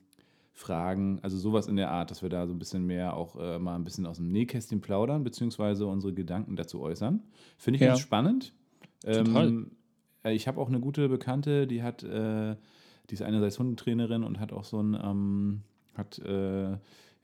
Fragen, 0.53 1.21
also 1.23 1.39
sowas 1.39 1.69
in 1.69 1.77
der 1.77 1.91
Art, 1.91 2.11
dass 2.11 2.23
wir 2.23 2.29
da 2.29 2.47
so 2.47 2.53
ein 2.53 2.59
bisschen 2.59 2.85
mehr 2.87 3.17
auch 3.17 3.37
äh, 3.37 3.59
mal 3.59 3.75
ein 3.77 3.85
bisschen 3.85 4.05
aus 4.07 4.19
dem 4.19 4.31
Nähkästchen 4.31 4.81
plaudern, 4.81 5.25
beziehungsweise 5.25 5.87
unsere 5.87 6.13
Gedanken 6.13 6.57
dazu 6.57 6.81
äußern. 6.81 7.23
Finde 7.57 7.77
ich 7.77 7.81
Ja. 7.83 7.89
ganz 7.89 8.01
spannend. 8.01 8.53
Total. 9.03 9.49
Ähm, 9.49 9.71
äh, 10.25 10.35
ich 10.35 10.47
habe 10.49 10.61
auch 10.61 10.69
eine 10.69 10.81
gute 10.81 11.09
Bekannte, 11.09 11.67
die 11.67 11.83
hat, 11.83 12.03
äh, 12.03 12.57
die 13.09 13.15
ist 13.15 13.23
einerseits 13.23 13.59
Hundetrainerin 13.59 14.23
und 14.23 14.39
hat 14.39 14.53
auch 14.53 14.65
so 14.65 14.83
ein, 14.83 14.95
ähm, 15.03 15.63
hat 15.95 16.19
äh, 16.19 16.73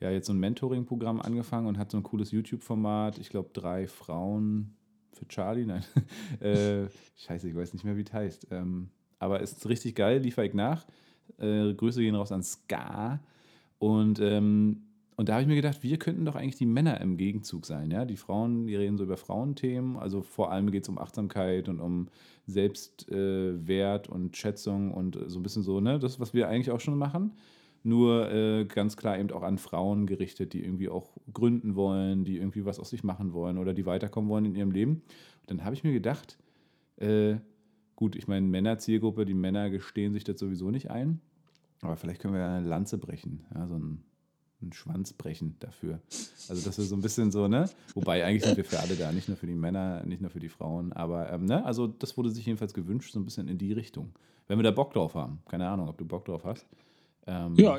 ja 0.00 0.10
jetzt 0.10 0.26
so 0.26 0.32
ein 0.32 0.38
Mentoring-Programm 0.38 1.20
angefangen 1.20 1.66
und 1.66 1.78
hat 1.78 1.90
so 1.90 1.96
ein 1.98 2.02
cooles 2.02 2.30
YouTube-Format. 2.30 3.18
Ich 3.18 3.28
glaube, 3.28 3.50
drei 3.52 3.86
Frauen 3.86 4.74
für 5.16 5.26
Charlie, 5.28 5.66
nein. 5.66 5.84
äh, 6.40 6.88
scheiße, 7.16 7.48
ich 7.48 7.54
weiß 7.54 7.72
nicht 7.72 7.84
mehr, 7.84 7.96
wie 7.96 8.02
es 8.02 8.12
heißt. 8.12 8.48
Ähm, 8.50 8.90
aber 9.18 9.40
ist 9.40 9.68
richtig 9.68 9.94
geil, 9.94 10.20
liefere 10.20 10.46
ich 10.46 10.54
nach. 10.54 10.86
Äh, 11.38 11.74
Grüße 11.74 12.00
gehen 12.00 12.14
raus 12.14 12.32
an 12.32 12.42
Ska. 12.42 13.20
Und, 13.78 14.20
ähm, 14.20 14.82
und 15.16 15.28
da 15.28 15.34
habe 15.34 15.42
ich 15.42 15.48
mir 15.48 15.56
gedacht, 15.56 15.82
wir 15.82 15.98
könnten 15.98 16.24
doch 16.24 16.36
eigentlich 16.36 16.56
die 16.56 16.66
Männer 16.66 17.00
im 17.00 17.16
Gegenzug 17.16 17.64
sein. 17.64 17.90
Ja? 17.90 18.04
Die 18.04 18.16
Frauen, 18.16 18.66
die 18.66 18.76
reden 18.76 18.98
so 18.98 19.04
über 19.04 19.16
Frauenthemen. 19.16 19.96
Also 19.96 20.22
vor 20.22 20.52
allem 20.52 20.70
geht 20.70 20.82
es 20.82 20.88
um 20.88 20.98
Achtsamkeit 20.98 21.68
und 21.68 21.80
um 21.80 22.08
Selbstwert 22.46 24.08
äh, 24.08 24.12
und 24.12 24.36
Schätzung 24.36 24.92
und 24.92 25.18
so 25.26 25.38
ein 25.38 25.42
bisschen 25.42 25.62
so, 25.62 25.80
ne? 25.80 25.98
Das, 25.98 26.20
was 26.20 26.32
wir 26.34 26.48
eigentlich 26.48 26.70
auch 26.70 26.80
schon 26.80 26.96
machen. 26.96 27.32
Nur 27.86 28.32
äh, 28.32 28.64
ganz 28.64 28.96
klar 28.96 29.16
eben 29.16 29.30
auch 29.30 29.44
an 29.44 29.58
Frauen 29.58 30.08
gerichtet, 30.08 30.54
die 30.54 30.64
irgendwie 30.64 30.88
auch 30.88 31.12
gründen 31.32 31.76
wollen, 31.76 32.24
die 32.24 32.36
irgendwie 32.36 32.64
was 32.64 32.80
aus 32.80 32.90
sich 32.90 33.04
machen 33.04 33.32
wollen 33.32 33.58
oder 33.58 33.74
die 33.74 33.86
weiterkommen 33.86 34.28
wollen 34.28 34.44
in 34.44 34.56
ihrem 34.56 34.72
Leben. 34.72 35.02
Und 35.42 35.50
dann 35.50 35.64
habe 35.64 35.76
ich 35.76 35.84
mir 35.84 35.92
gedacht, 35.92 36.36
äh, 36.96 37.36
gut, 37.94 38.16
ich 38.16 38.26
meine, 38.26 38.44
Männerzielgruppe, 38.44 39.24
die 39.24 39.34
Männer 39.34 39.70
gestehen 39.70 40.14
sich 40.14 40.24
das 40.24 40.40
sowieso 40.40 40.72
nicht 40.72 40.90
ein. 40.90 41.20
Aber 41.80 41.96
vielleicht 41.96 42.20
können 42.20 42.34
wir 42.34 42.40
ja 42.40 42.56
eine 42.56 42.66
Lanze 42.66 42.98
brechen, 42.98 43.44
ja, 43.54 43.68
so 43.68 43.76
einen, 43.76 44.02
einen 44.60 44.72
Schwanz 44.72 45.12
brechen 45.12 45.54
dafür. 45.60 46.00
Also, 46.48 46.66
dass 46.66 46.78
wir 46.78 46.84
so 46.86 46.96
ein 46.96 47.02
bisschen 47.02 47.30
so, 47.30 47.46
ne? 47.46 47.70
Wobei 47.94 48.24
eigentlich 48.24 48.42
sind 48.42 48.56
wir 48.56 48.64
für 48.64 48.80
alle 48.80 48.96
da, 48.96 49.12
nicht 49.12 49.28
nur 49.28 49.36
für 49.36 49.46
die 49.46 49.54
Männer, 49.54 50.04
nicht 50.04 50.20
nur 50.20 50.30
für 50.30 50.40
die 50.40 50.48
Frauen. 50.48 50.92
Aber, 50.92 51.32
ähm, 51.32 51.44
ne? 51.44 51.64
Also, 51.64 51.86
das 51.86 52.16
wurde 52.16 52.30
sich 52.30 52.46
jedenfalls 52.46 52.74
gewünscht, 52.74 53.12
so 53.12 53.20
ein 53.20 53.24
bisschen 53.24 53.46
in 53.46 53.58
die 53.58 53.72
Richtung. 53.72 54.10
Wenn 54.48 54.58
wir 54.58 54.64
da 54.64 54.72
Bock 54.72 54.92
drauf 54.92 55.14
haben. 55.14 55.38
Keine 55.48 55.68
Ahnung, 55.68 55.88
ob 55.88 55.98
du 55.98 56.04
Bock 56.04 56.24
drauf 56.24 56.42
hast. 56.44 56.66
Ähm, 57.26 57.54
Ja, 57.56 57.78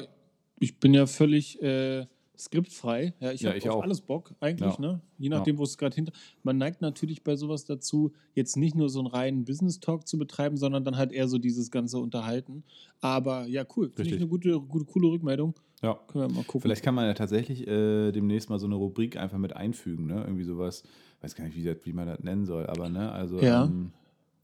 ich 0.60 0.80
bin 0.80 0.94
ja 0.94 1.06
völlig 1.06 1.62
äh, 1.62 2.06
skriptfrei. 2.38 3.14
Ja, 3.20 3.32
ich 3.32 3.42
Ja, 3.42 3.52
habe 3.54 3.62
auf 3.72 3.78
auch. 3.80 3.84
alles 3.84 4.02
Bock 4.02 4.34
eigentlich, 4.40 4.74
Ja. 4.76 4.80
ne? 4.82 5.02
Je 5.18 5.30
nachdem, 5.30 5.58
wo 5.58 5.64
es 5.64 5.78
gerade 5.78 5.96
hinter. 5.96 6.12
Man 6.44 6.58
neigt 6.58 6.82
natürlich 6.82 7.24
bei 7.24 7.36
sowas 7.36 7.66
dazu, 7.66 8.12
jetzt 8.36 8.58
nicht 8.58 8.76
nur 8.76 8.90
so 8.90 9.00
einen 9.00 9.08
reinen 9.08 9.46
Business-Talk 9.46 10.08
zu 10.08 10.18
betreiben, 10.20 10.58
sondern 10.58 10.84
dann 10.84 10.98
halt 10.98 11.12
eher 11.12 11.28
so 11.28 11.40
dieses 11.40 11.72
ganze 11.72 11.98
Unterhalten. 11.98 12.64
Aber 13.02 13.48
ja, 13.48 13.66
cool. 13.76 13.92
Finde 13.96 14.10
ich 14.12 14.18
eine 14.18 14.28
gute, 14.28 14.60
gute, 14.62 14.86
coole 14.86 15.08
Rückmeldung. 15.10 15.56
Ja. 15.82 15.96
Können 16.08 16.28
wir 16.30 16.36
mal 16.36 16.44
gucken. 16.44 16.62
Vielleicht 16.62 16.84
kann 16.84 16.96
man 16.96 17.06
ja 17.06 17.14
tatsächlich 17.14 17.68
äh, 17.68 18.12
demnächst 18.12 18.50
mal 18.50 18.60
so 18.60 18.66
eine 18.68 18.76
Rubrik 18.76 19.18
einfach 19.18 19.38
mit 19.38 19.56
einfügen, 19.56 20.06
ne? 20.08 20.22
Irgendwie 20.22 20.44
sowas, 20.44 20.84
weiß 21.22 21.36
gar 21.36 21.46
nicht, 21.46 21.56
wie, 21.56 21.76
wie 21.86 21.94
man 21.94 22.08
das 22.08 22.20
nennen 22.20 22.46
soll, 22.46 22.66
aber 22.68 22.90
ne, 22.90 23.12
also 23.12 23.40
Ja. 23.42 23.66
ähm, 23.66 23.92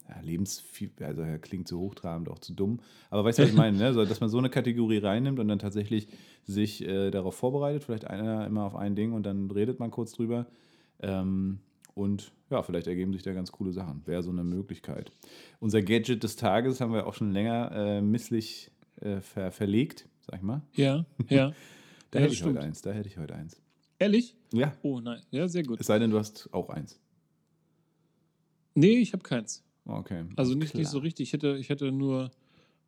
ja, 0.10 0.19
Lebensviel, 0.22 0.91
also 1.01 1.22
ja, 1.24 1.38
klingt 1.38 1.67
zu 1.67 1.79
hochtrabend, 1.79 2.29
auch 2.29 2.39
zu 2.39 2.53
dumm. 2.53 2.79
Aber 3.10 3.24
weißt 3.24 3.39
du, 3.39 3.43
was 3.43 3.50
ich 3.50 3.55
meine, 3.55 3.77
ne? 3.77 3.93
so, 3.93 4.05
dass 4.05 4.19
man 4.19 4.29
so 4.29 4.38
eine 4.38 4.50
Kategorie 4.50 4.98
reinnimmt 4.98 5.39
und 5.39 5.48
dann 5.48 5.60
tatsächlich 5.60 6.07
sich 6.45 6.83
äh, 6.86 7.10
darauf 7.12 7.36
vorbereitet, 7.36 7.83
vielleicht 7.83 8.05
einer 8.05 8.45
immer 8.45 8.63
auf 8.65 8.75
ein 8.75 8.95
Ding 8.95 9.13
und 9.13 9.24
dann 9.24 9.50
redet 9.50 9.79
man 9.79 9.91
kurz 9.91 10.12
drüber. 10.13 10.48
Ähm, 11.00 11.60
und 11.95 12.31
ja, 12.50 12.63
vielleicht 12.63 12.88
ergeben 12.88 13.13
sich 13.13 13.22
da 13.24 13.33
ganz 13.33 13.51
coole 13.51 13.72
Sachen. 13.72 14.01
Wäre 14.05 14.24
so 14.24 14.31
eine 14.31 14.43
Möglichkeit. 14.43 15.12
Unser 15.60 15.81
Gadget 15.81 16.24
des 16.24 16.36
Tages 16.36 16.81
haben 16.81 16.91
wir 16.91 17.05
auch 17.07 17.13
schon 17.13 17.31
länger 17.31 17.72
äh, 17.72 18.01
misslich 18.01 18.72
äh, 19.00 19.22
ver 19.22 19.51
verlegt, 19.51 20.07
sag 20.25 20.38
ich 20.38 20.41
mal. 20.43 20.62
ja, 20.74 21.05
ja. 21.29 21.53
Da 22.12 22.19
Ja, 22.19 22.25
hätte 22.25 22.33
ich 22.33 22.39
stimmt. 22.39 22.57
heute 22.57 22.65
eins. 22.67 22.81
Da 22.83 22.91
hätte 22.91 23.10
ich 23.10 23.17
heute 23.17 23.33
eins. 23.33 23.60
Ehrlich? 23.98 24.36
Ja. 24.53 24.74
Oh 24.83 25.00
nein. 25.00 25.22
Ja, 25.31 25.48
sehr 25.48 25.63
gut. 25.63 25.79
Es 25.79 25.88
sei 25.88 25.98
denn, 25.98 26.12
du 26.12 26.19
hast 26.19 26.48
auch 26.51 26.69
eins. 26.69 27.00
Nee, 28.75 28.98
ich 28.98 29.13
habe 29.13 29.24
keins. 29.24 29.63
Okay. 29.86 30.25
Also 30.36 30.56
nicht, 30.56 30.75
nicht 30.75 30.88
so 30.90 31.00
richtig. 31.00 31.28
Ich 31.30 31.34
hätte, 31.34 31.58
ich 31.58 31.70
hätte 31.70 31.92
nur 31.92 32.32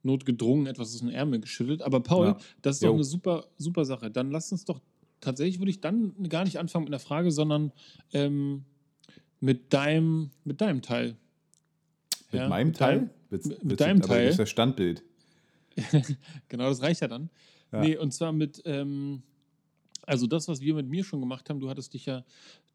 notgedrungen 0.04 0.68
etwas 0.68 0.94
aus 0.94 1.00
den 1.00 1.10
Ärmel 1.10 1.40
geschüttelt. 1.42 1.82
Aber 1.82 2.00
Paul, 2.02 2.28
Ja. 2.28 2.38
das 2.62 2.76
ist 2.78 2.84
doch 2.84 2.90
Jo. 2.90 2.94
eine 2.96 3.04
super, 3.04 3.46
super 3.58 3.86
Sache. 3.86 4.12
Dann 4.12 4.32
lass 4.32 4.52
uns 4.52 4.64
doch, 4.66 4.80
tatsächlich 5.20 5.60
würde 5.60 5.72
ich 5.72 5.82
dann 5.82 6.14
gar 6.30 6.44
nicht 6.46 6.58
anfangen 6.60 6.86
mit 6.86 6.94
einer 6.94 7.00
Frage, 7.00 7.32
sondern 7.32 7.72
ähm, 8.14 8.64
mit, 9.40 9.74
deinem, 9.74 10.30
mit 10.44 10.62
deinem 10.62 10.82
Teil. 10.82 11.18
Mit 12.32 12.42
Ja, 12.42 12.48
meinem 12.50 12.68
mit 12.68 12.78
Teil? 12.78 13.10
mit- 13.30 13.64
mit 13.64 13.80
deinem 13.82 13.98
aber 13.98 14.08
Teil. 14.08 14.26
Das 14.26 14.34
ist 14.36 14.40
das 14.40 14.50
Standbild. 14.50 15.04
Genau, 16.48 16.70
das 16.70 16.82
reicht 16.82 17.02
ja 17.02 17.08
dann. 17.08 17.30
Ja. 17.72 17.82
Nee, 17.82 17.98
und 17.98 18.14
zwar 18.14 18.32
mit, 18.32 18.62
ähm, 18.66 19.24
also 20.04 20.28
das, 20.28 20.48
was 20.48 20.62
wir 20.62 20.74
mit 20.76 20.88
mir 20.88 21.04
schon 21.04 21.20
gemacht 21.20 21.50
haben, 21.50 21.60
du 21.60 21.70
hattest 21.70 21.94
dich 21.94 22.06
ja 22.06 22.24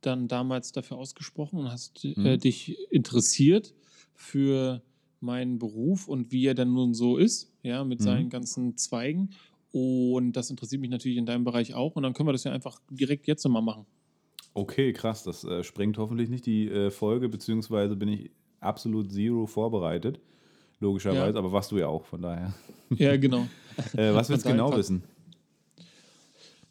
dann 0.01 0.29
damals 0.29 0.73
dafür 0.73 0.97
ausgesprochen 0.99 1.59
und 1.61 1.71
hast 1.71 2.05
äh, 2.05 2.15
Mhm. 2.17 2.39
dich 2.41 2.77
interessiert 2.91 3.73
für 4.15 4.83
meinen 5.21 5.59
Beruf 5.59 6.09
und 6.09 6.33
wie 6.33 6.47
er 6.47 6.55
dann 6.55 6.73
nun 6.73 6.95
so 6.95 7.17
ist, 7.17 7.53
ja, 7.63 7.85
mit 7.85 8.01
Mhm. 8.01 8.05
seinen 8.05 8.31
ganzen 8.31 8.77
Zweigen. 8.77 9.31
Und 9.73 10.33
das 10.33 10.51
interessiert 10.51 10.81
mich 10.81 10.91
natürlich 10.91 11.19
in 11.19 11.27
deinem 11.27 11.45
Bereich 11.45 11.75
auch. 11.75 11.95
Und 11.97 12.03
dann 12.03 12.13
können 12.15 12.29
wir 12.29 12.33
das 12.33 12.45
ja 12.45 12.53
einfach 12.53 12.81
direkt 12.91 13.27
jetzt 13.27 13.45
nochmal 13.45 13.63
machen. 13.63 13.87
Okay, 14.55 14.93
krass. 14.93 15.23
Das 15.23 15.45
äh, 15.45 15.63
sprengt 15.63 15.97
hoffentlich 15.99 16.29
nicht 16.29 16.45
die 16.47 16.69
äh, 16.69 16.91
Folge, 16.91 17.29
beziehungsweise 17.29 17.95
bin 17.97 18.09
ich 18.09 18.31
absolut 18.61 19.13
zero 19.13 19.47
vorbereitet. 19.47 20.21
Logischerweise, 20.81 21.35
Ja. 21.35 21.39
aber 21.39 21.53
warst 21.53 21.71
du 21.71 21.79
ja 21.79 21.87
auch, 21.87 22.05
von 22.07 22.23
daher. 22.23 22.55
Ja, 22.97 23.17
genau. 23.19 23.47
Äh, 23.95 24.13
was 24.15 24.29
willst 24.31 24.45
du 24.47 24.51
genau 24.51 24.67
passt. 24.71 24.79
wissen? 24.79 25.03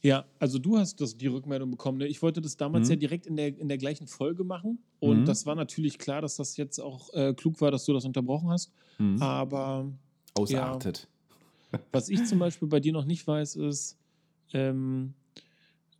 Ja, 0.01 0.25
also 0.39 0.59
du 0.59 0.77
hast 0.77 1.01
das, 1.01 1.17
die 1.17 1.27
Rückmeldung 1.27 1.71
bekommen. 1.71 1.97
Ne? 1.97 2.07
Ich 2.07 2.21
wollte 2.21 2.39
das 2.41 2.55
damals 2.55 2.87
Mhm. 2.87 2.91
ja 2.93 2.95
direkt 2.97 3.27
in 3.27 3.35
der, 3.35 3.47
in 3.57 3.67
der 3.67 3.77
gleichen 3.77 4.07
Folge 4.07 4.43
machen. 4.45 4.79
Und 4.99 5.21
Mhm. 5.21 5.25
das 5.25 5.45
war 5.45 5.55
natürlich 5.55 5.97
klar, 5.97 6.21
dass 6.21 6.37
das 6.37 6.55
jetzt 6.57 6.79
auch 6.79 7.13
äh, 7.13 7.33
klug 7.33 7.59
war, 7.59 7.69
dass 7.71 7.85
du 7.85 7.91
das 7.93 8.05
unterbrochen 8.05 8.49
hast. 8.49 8.71
Mhm. 8.97 9.21
Aber 9.21 9.91
Ausartet. 10.35 11.07
was 11.91 12.07
ich 12.09 12.23
zum 12.25 12.39
Beispiel 12.39 12.67
bei 12.69 12.79
dir 12.79 12.93
noch 12.93 13.05
nicht 13.05 13.27
weiß, 13.27 13.57
ist, 13.57 13.97
ähm, 14.53 15.13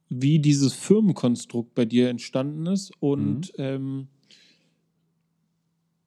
wie 0.08 0.40
dieses 0.40 0.74
Firmenkonstrukt 0.74 1.76
bei 1.76 1.86
dir 1.86 2.10
entstanden 2.10 2.66
ist 2.68 2.92
und 3.02 3.52
ähm, 3.58 4.08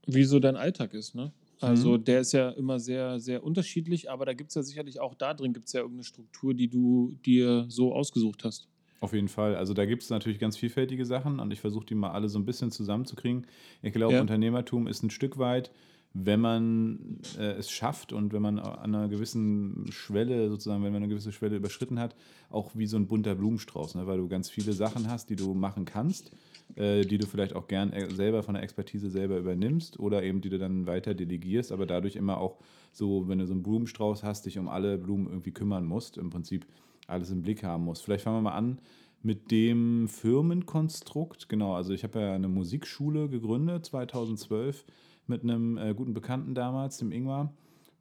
wie 0.07 0.25
so 0.25 0.41
dein 0.41 0.57
Alltag 0.57 0.95
ist. 0.95 1.15
Ne? 1.15 1.31
Also 1.63 1.97
Mhm. 1.97 2.05
der 2.05 2.21
ist 2.21 2.33
ja 2.33 2.51
immer 2.51 2.79
sehr, 2.81 3.21
sehr 3.21 3.45
unterschiedlich, 3.45 4.11
aber 4.11 4.27
da 4.27 4.33
gibt 4.35 4.51
es 4.51 4.55
ja 4.55 4.63
sicherlich 4.63 5.01
auch 5.01 5.15
da 5.15 5.33
drin 5.35 5.53
gibt 5.53 5.67
es 5.67 5.73
ja 5.73 5.81
irgendeine 5.81 6.05
Struktur, 6.05 6.55
die 6.55 6.69
du 6.69 7.17
dir 7.25 7.67
so 7.69 7.95
ausgesucht 7.95 8.45
hast. 8.45 8.69
Auf 9.01 9.13
jeden 9.13 9.29
Fall. 9.29 9.57
Also 9.57 9.75
da 9.75 9.85
gibt 9.85 10.03
es 10.03 10.11
natürlich 10.11 10.39
ganz 10.39 10.57
vielfältige 10.57 11.05
Sachen 11.05 11.41
und 11.41 11.53
ich 11.53 11.61
versuche 11.61 11.87
die 11.87 11.95
mal 11.95 12.11
alle 12.13 12.29
so 12.29 12.39
ein 12.39 12.45
bisschen 12.45 12.71
zusammenzukriegen. 12.71 13.47
Ich 13.83 13.93
glaube, 13.93 14.15
Ja. 14.15 14.21
Unternehmertum 14.21 14.87
ist 14.87 15.03
ein 15.03 15.11
Stück 15.11 15.39
weit, 15.39 15.73
wenn 16.15 16.41
man 16.41 17.19
äh, 17.39 17.53
es 17.53 17.71
schafft 17.71 18.13
und 18.13 18.33
wenn 18.33 18.43
man 18.43 18.59
an 18.59 18.95
einer 18.95 19.09
gewissen 19.09 19.87
Schwelle, 19.91 20.51
sozusagen, 20.51 20.85
wenn 20.85 20.93
man 20.93 21.03
eine 21.03 21.09
gewisse 21.09 21.33
Schwelle 21.33 21.57
überschritten 21.57 21.99
hat, 21.99 22.15
auch 22.51 22.73
wie 22.75 22.87
so 22.87 22.97
ein 22.97 23.07
bunter 23.09 23.35
Blumenstrauß, 23.35 23.95
ne? 23.95 24.07
weil 24.07 24.19
du 24.19 24.29
ganz 24.29 24.51
viele 24.51 24.73
Sachen 24.73 25.09
hast, 25.09 25.31
die 25.31 25.37
du 25.37 25.55
machen 25.55 25.85
kannst, 25.85 26.31
äh, 26.77 27.03
die 27.03 27.19
du 27.19 27.27
vielleicht 27.27 27.55
auch 27.55 27.69
gern 27.69 27.93
äh, 27.93 28.11
selber 28.15 28.43
von 28.43 28.55
der 28.55 28.63
Expertise 28.63 29.11
selber 29.11 29.39
übernimmst 29.39 29.99
oder 29.99 30.23
eben 30.23 30.41
die 30.41 30.51
du 30.51 30.59
dann 30.59 30.87
weiter 30.87 31.15
delegierst, 31.15 31.73
aber 31.73 31.87
dadurch 31.87 32.17
immer 32.17 32.39
auch 32.39 32.59
so, 32.93 33.29
wenn 33.29 33.39
du 33.39 33.47
so 33.47 33.55
einen 33.55 33.63
Blumenstrauß 33.63 34.23
hast, 34.23 34.47
dich 34.47 34.59
um 34.59 34.69
alle 34.69 34.99
Blumen 34.99 35.27
irgendwie 35.27 35.53
kümmern 35.53 35.87
musst, 35.87 36.19
im 36.19 36.31
Prinzip 36.31 36.67
alles 37.07 37.31
im 37.31 37.43
Blick 37.43 37.63
haben 37.63 37.85
musst. 37.85 38.05
Vielleicht 38.05 38.25
fangen 38.25 38.39
wir 38.39 38.51
mal 38.51 38.57
an 38.57 38.79
mit 39.23 39.51
dem 39.51 40.09
Firmenkonstrukt. 40.09 41.49
Genau, 41.49 41.75
also 41.75 41.93
ich 41.93 42.05
habe 42.05 42.21
ja 42.21 42.35
eine 42.35 42.49
Musikschule 42.49 43.29
gegründet 43.29 43.87
2012 43.87 44.85
mit 45.27 45.43
einem 45.43 45.77
äh, 45.79 45.95
guten 45.95 46.15
Bekannten 46.15 46.55
damals, 46.55 46.99
dem 46.99 47.13
Ingmar 47.13 47.53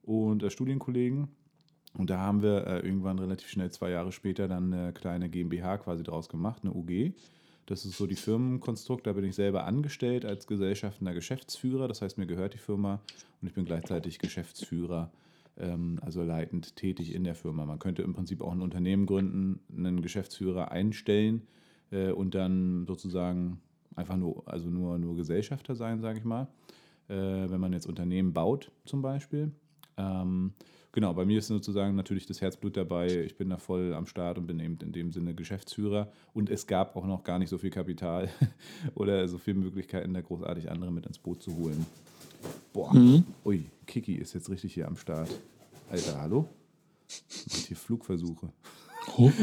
und 0.01 0.44
äh, 0.44 0.50
Studienkollegen. 0.50 1.27
Und 1.98 2.10
da 2.10 2.20
haben 2.20 2.41
wir 2.41 2.65
äh, 2.68 2.80
irgendwann 2.80 3.20
relativ 3.20 3.50
schnell, 3.50 3.70
zwei 3.72 3.91
Jahre 3.91 4.12
später, 4.12 4.48
dann 4.48 4.74
eine 4.74 4.94
kleine 4.94 5.30
GmbH 5.30 5.77
quasi 5.77 6.03
draus 6.03 6.30
gemacht, 6.30 6.63
eine 6.63 6.74
UG. 6.74 7.13
Das 7.72 7.86
ist 7.86 7.98
so 7.98 8.06
die 8.06 8.18
Firmenkonstrukt, 8.18 9.08
da 9.08 9.13
bin 9.13 9.24
ich 9.24 9.34
selber 9.34 9.63
angestellt 9.63 10.25
als 10.25 10.46
gesellschaftender 10.46 11.13
Geschäftsführer. 11.13 11.88
Das 11.88 12.01
heißt, 12.01 12.18
mir 12.18 12.25
gehört 12.25 12.54
die 12.54 12.58
Firma 12.58 13.00
und 13.42 13.48
ich 13.48 13.54
bin 13.54 13.63
gleichzeitig 13.63 14.20
Geschäftsführer, 14.20 15.10
ähm, 15.56 15.98
also 16.01 16.22
leitend 16.22 16.75
tätig 16.75 17.16
in 17.16 17.24
der 17.24 17.34
Firma. 17.34 17.66
Man 17.66 17.80
könnte 17.80 18.01
im 18.01 18.13
Prinzip 18.13 18.42
auch 18.42 18.51
ein 18.51 18.60
Unternehmen 18.60 19.06
gründen, 19.06 19.62
einen 19.74 20.01
Geschäftsführer 20.01 20.70
einstellen 20.74 21.44
äh, 21.92 22.12
und 22.12 22.36
dann 22.36 22.86
sozusagen 22.88 23.62
einfach 23.96 24.18
nur, 24.18 24.46
also 24.50 24.70
nur, 24.70 24.98
nur 24.98 25.16
Gesellschafter 25.16 25.74
sein, 25.74 26.01
sage 26.01 26.20
ich 26.20 26.25
mal. 26.25 26.50
Äh, 27.08 27.16
wenn 27.16 27.62
man 27.62 27.72
jetzt 27.72 27.88
Unternehmen 27.88 28.34
baut, 28.34 28.70
zum 28.84 29.01
Beispiel. 29.01 29.54
Genau, 30.94 31.14
bei 31.14 31.24
mir 31.24 31.38
ist 31.40 31.48
sozusagen 31.48 31.96
natürlich 31.96 32.26
das 32.26 32.42
Herzblut 32.42 32.76
dabei. 32.76 33.24
Ich 33.24 33.38
bin 33.38 33.50
da 33.50 33.58
voll 33.58 33.94
am 33.94 34.06
Start 34.06 34.38
und 34.38 34.46
bin 34.48 34.60
eben 34.60 34.78
in 34.84 34.92
dem 34.92 35.12
Sinne 35.14 35.34
Geschäftsführer. 35.34 36.12
Und 36.34 36.50
es 36.50 36.68
gab 36.68 36.96
auch 36.98 37.06
noch 37.06 37.24
gar 37.24 37.40
nicht 37.40 37.48
so 37.50 37.58
viel 37.58 37.70
Kapital 37.70 38.30
oder 38.96 39.26
so 39.30 39.38
viele 39.38 39.58
Möglichkeiten, 39.60 40.14
da 40.14 40.20
großartig 40.22 40.70
andere 40.70 40.92
mit 40.92 41.06
ins 41.06 41.18
Boot 41.18 41.42
zu 41.42 41.56
holen. 41.56 41.86
Boah, 42.74 42.94
Mhm. 42.94 43.24
ui, 43.46 43.66
Kiki 43.88 44.16
ist 44.16 44.34
jetzt 44.34 44.50
richtig 44.50 44.74
hier 44.74 44.88
am 44.88 44.98
Start. 44.98 45.30
Alter, 45.90 46.20
hallo? 46.22 46.50
Macht 47.50 47.68
hier 47.68 47.78
Flugversuche. 47.78 48.50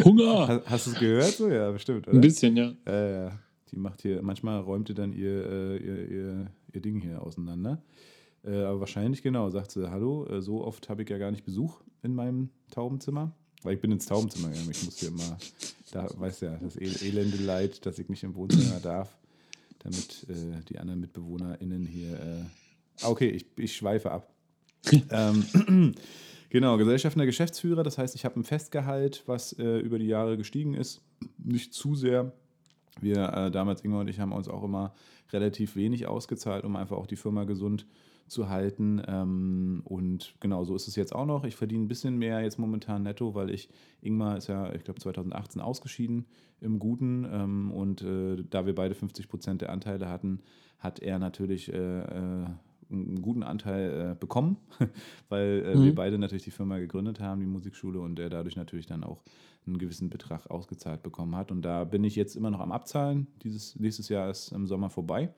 Hunger! 0.05 0.49
Hast, 0.49 0.71
hast 0.71 0.87
du 0.87 0.91
es 0.93 0.99
gehört? 0.99 1.25
So, 1.33 1.49
ja, 1.49 1.71
bestimmt, 1.71 2.07
Ein 2.09 2.13
oder? 2.13 2.21
bisschen, 2.21 2.57
ja. 2.57 2.73
Ja. 2.87 3.39
Die 3.71 3.77
macht 3.77 4.03
hier, 4.03 4.23
manchmal 4.23 4.61
räumt 4.61 4.89
ihr 4.89 4.95
dann 4.95 5.13
ihr, 5.13 5.47
äh, 5.47 5.77
ihr, 5.77 6.11
ihr, 6.11 6.47
ihr 6.73 6.81
Ding 6.81 7.01
hier 7.01 7.23
auseinander. 7.23 7.83
Äh, 8.45 8.63
aber 8.63 8.81
wahrscheinlich 8.81 9.23
genau, 9.23 9.51
sagt 9.51 9.73
sie, 9.73 9.91
hallo, 9.91 10.27
äh, 10.27 10.41
so 10.41 10.65
oft 10.65 10.89
habe 10.89 11.03
ich 11.03 11.11
ja 11.11 11.19
gar 11.19 11.31
nicht 11.31 11.45
Besuch 11.45 11.81
in 12.03 12.15
meinem 12.15 12.51
Taubenzimmer. 12.71 13.33
Weil 13.63 13.75
ich 13.75 13.81
bin 13.81 13.91
ins 13.91 14.07
Taubenzimmer 14.07 14.51
gegangen. 14.51 14.71
Ich 14.71 14.85
muss 14.85 14.99
hier 14.99 15.09
immer, 15.09 15.37
da 15.91 16.09
weiß 16.17 16.41
ja, 16.41 16.57
das 16.63 16.77
El 16.77 16.95
elende 17.03 17.39
Leid, 17.39 17.85
dass 17.87 17.99
ich 17.99 18.09
nicht 18.09 18.23
im 18.23 18.37
Wohnzimmer 18.37 18.79
darf, 18.81 19.19
damit 19.81 20.27
äh, 20.29 20.63
die 20.69 20.79
anderen 20.79 21.01
MitbewohnerInnen 21.01 21.85
hier. 21.85 22.13
Äh, 22.13 22.45
ah, 23.03 23.09
okay, 23.09 23.29
ich, 23.31 23.47
ich 23.57 23.75
schweife 23.75 24.13
ab. 24.13 24.33
ähm, 25.11 25.95
genau, 26.51 26.77
gesellschaftender 26.77 27.27
Geschäftsführer, 27.27 27.83
das 27.83 27.99
heißt, 27.99 28.15
ich 28.15 28.25
habe 28.25 28.39
ein 28.39 28.45
Festgehalt, 28.45 29.25
was 29.27 29.53
äh, 29.55 29.79
über 29.79 29.99
die 29.99 30.07
Jahre 30.07 30.37
gestiegen 30.37 30.75
ist. 30.75 31.03
Nicht 31.39 31.75
zu 31.75 31.97
sehr. 31.97 32.33
Wir 33.01 33.29
äh, 33.33 33.51
damals, 33.51 33.83
Ingo 33.85 34.01
und 34.01 34.09
ich, 34.09 34.21
haben 34.21 34.33
uns 34.33 34.49
auch 34.49 34.63
immer 34.63 34.95
relativ 35.33 35.75
wenig 35.75 36.07
ausgezahlt, 36.07 36.65
um 36.65 36.77
einfach 36.77 36.97
auch 36.97 37.07
die 37.07 37.17
Firma 37.17 37.43
gesund 37.43 37.87
zu 38.29 38.49
halten. 38.49 39.03
Ähm, 39.07 39.83
und 39.85 40.35
genau 40.41 40.65
so 40.65 40.75
ist 40.77 40.89
es 40.89 40.97
jetzt 40.97 41.15
auch 41.15 41.27
noch. 41.27 41.45
Ich 41.45 41.57
verdiene 41.57 41.85
ein 41.85 41.89
bisschen 41.89 42.17
mehr 42.17 42.41
jetzt 42.41 42.59
momentan 42.59 43.03
netto, 43.03 43.35
weil 43.35 43.51
ich, 43.51 43.69
Ingmar 44.01 44.37
ist 44.37 44.49
ja, 44.49 44.73
ich 44.75 44.85
glaube, 44.85 45.01
2018 45.01 45.61
ausgeschieden 45.61 46.27
im 46.61 46.79
Guten. 46.79 47.27
Ähm, 47.31 47.71
und 47.73 48.03
äh, 48.03 48.43
da 48.49 48.67
wir 48.67 48.75
beide 48.75 48.95
50 48.95 49.29
Prozent 49.29 49.61
der 49.63 49.71
Anteile 49.71 50.09
hatten, 50.09 50.41
hat 50.79 51.01
er 51.01 51.19
natürlich 51.19 51.73
äh, 51.73 51.77
äh, 52.03 52.47
einen 52.91 53.21
guten 53.21 53.43
Anteil 53.43 54.13
äh, 54.13 54.15
bekommen, 54.19 54.57
weil 55.29 55.63
äh, 55.67 55.77
Mhm. 55.77 55.83
wir 55.83 55.95
beide 55.95 56.19
natürlich 56.19 56.45
die 56.45 56.51
Firma 56.51 56.79
gegründet 56.79 57.21
haben, 57.21 57.41
die 57.41 57.47
Musikschule, 57.47 58.01
und 58.01 58.19
er 58.19 58.31
dadurch 58.31 58.57
natürlich 58.57 58.87
dann 58.87 59.05
auch 59.05 59.23
einen 59.67 59.79
gewissen 59.79 60.09
Betrag 60.09 60.51
ausgezahlt 60.51 61.03
bekommen 61.03 61.37
hat. 61.37 61.51
Und 61.51 61.63
da 61.63 61.85
bin 61.85 62.03
ich 62.05 62.17
jetzt 62.17 62.37
immer 62.37 62.51
noch 62.51 62.61
am 62.61 62.73
Abzahlen. 62.73 63.27
Dieses, 63.43 63.77
nächstes 63.77 64.09
Jahr 64.09 64.31
ist 64.31 64.53
im 64.53 64.67
Sommer 64.67 64.89
vorbei. 64.89 65.35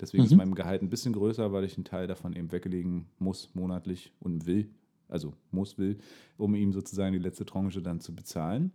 Deswegen 0.00 0.24
ist 0.24 0.32
Mhm. 0.32 0.38
mein 0.38 0.54
Gehalt 0.54 0.82
ein 0.82 0.90
bisschen 0.90 1.12
größer, 1.12 1.52
weil 1.52 1.64
ich 1.64 1.76
einen 1.76 1.84
Teil 1.84 2.06
davon 2.06 2.34
eben 2.34 2.50
weglegen 2.52 3.06
muss, 3.18 3.54
monatlich 3.54 4.12
und 4.20 4.46
will, 4.46 4.70
also 5.08 5.34
muss, 5.50 5.78
will, 5.78 5.98
um 6.38 6.54
ihm 6.54 6.72
sozusagen 6.72 7.12
die 7.12 7.18
letzte 7.18 7.44
Tranche 7.44 7.82
dann 7.82 8.00
zu 8.00 8.14
bezahlen. 8.14 8.72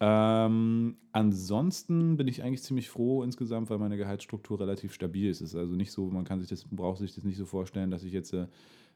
Ähm, 0.00 0.96
ansonsten 1.12 2.16
bin 2.16 2.26
ich 2.28 2.42
eigentlich 2.42 2.62
ziemlich 2.62 2.90
froh 2.90 3.22
insgesamt, 3.22 3.70
weil 3.70 3.78
meine 3.78 3.96
Gehaltsstruktur 3.96 4.60
relativ 4.60 4.92
stabil 4.92 5.30
ist. 5.30 5.40
Es 5.40 5.50
ist 5.50 5.56
also 5.56 5.74
nicht 5.74 5.92
so, 5.92 6.06
man 6.10 6.24
kann 6.24 6.40
sich 6.40 6.48
das, 6.48 6.64
braucht 6.64 6.98
sich 6.98 7.14
das 7.14 7.24
nicht 7.24 7.36
so 7.38 7.46
vorstellen, 7.46 7.90
dass 7.90 8.02
ich 8.02 8.12
jetzt 8.12 8.32
äh, 8.32 8.48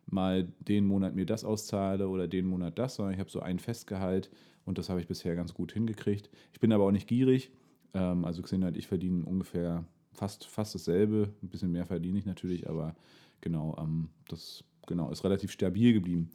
mal 0.06 0.48
den 0.60 0.86
Monat 0.86 1.14
mir 1.14 1.24
das 1.26 1.44
auszahle 1.44 2.08
oder 2.08 2.26
den 2.28 2.46
Monat 2.46 2.78
das, 2.78 2.96
sondern 2.96 3.14
ich 3.14 3.20
habe 3.20 3.30
so 3.30 3.40
ein 3.40 3.58
Festgehalt 3.58 4.30
und 4.64 4.76
das 4.78 4.88
habe 4.90 5.00
ich 5.00 5.06
bisher 5.06 5.34
ganz 5.36 5.54
gut 5.54 5.72
hingekriegt. 5.72 6.30
Ich 6.52 6.60
bin 6.60 6.72
aber 6.72 6.84
auch 6.84 6.92
nicht 6.92 7.08
gierig. 7.08 7.52
Ähm, 7.94 8.24
also 8.24 8.42
gesehen 8.42 8.64
halt, 8.64 8.76
ich 8.76 8.86
verdiene 8.88 9.24
ungefähr 9.24 9.84
fast, 10.18 10.46
fast 10.46 10.74
dasselbe. 10.74 11.30
Ein 11.42 11.48
bisschen 11.48 11.72
mehr 11.72 11.86
verdiene 11.86 12.18
ich 12.18 12.26
natürlich, 12.26 12.68
aber 12.68 12.94
genau, 13.40 13.76
ähm, 13.78 14.08
das 14.28 14.64
genau, 14.86 15.10
ist 15.10 15.24
relativ 15.24 15.52
stabil 15.52 15.92
geblieben. 15.92 16.30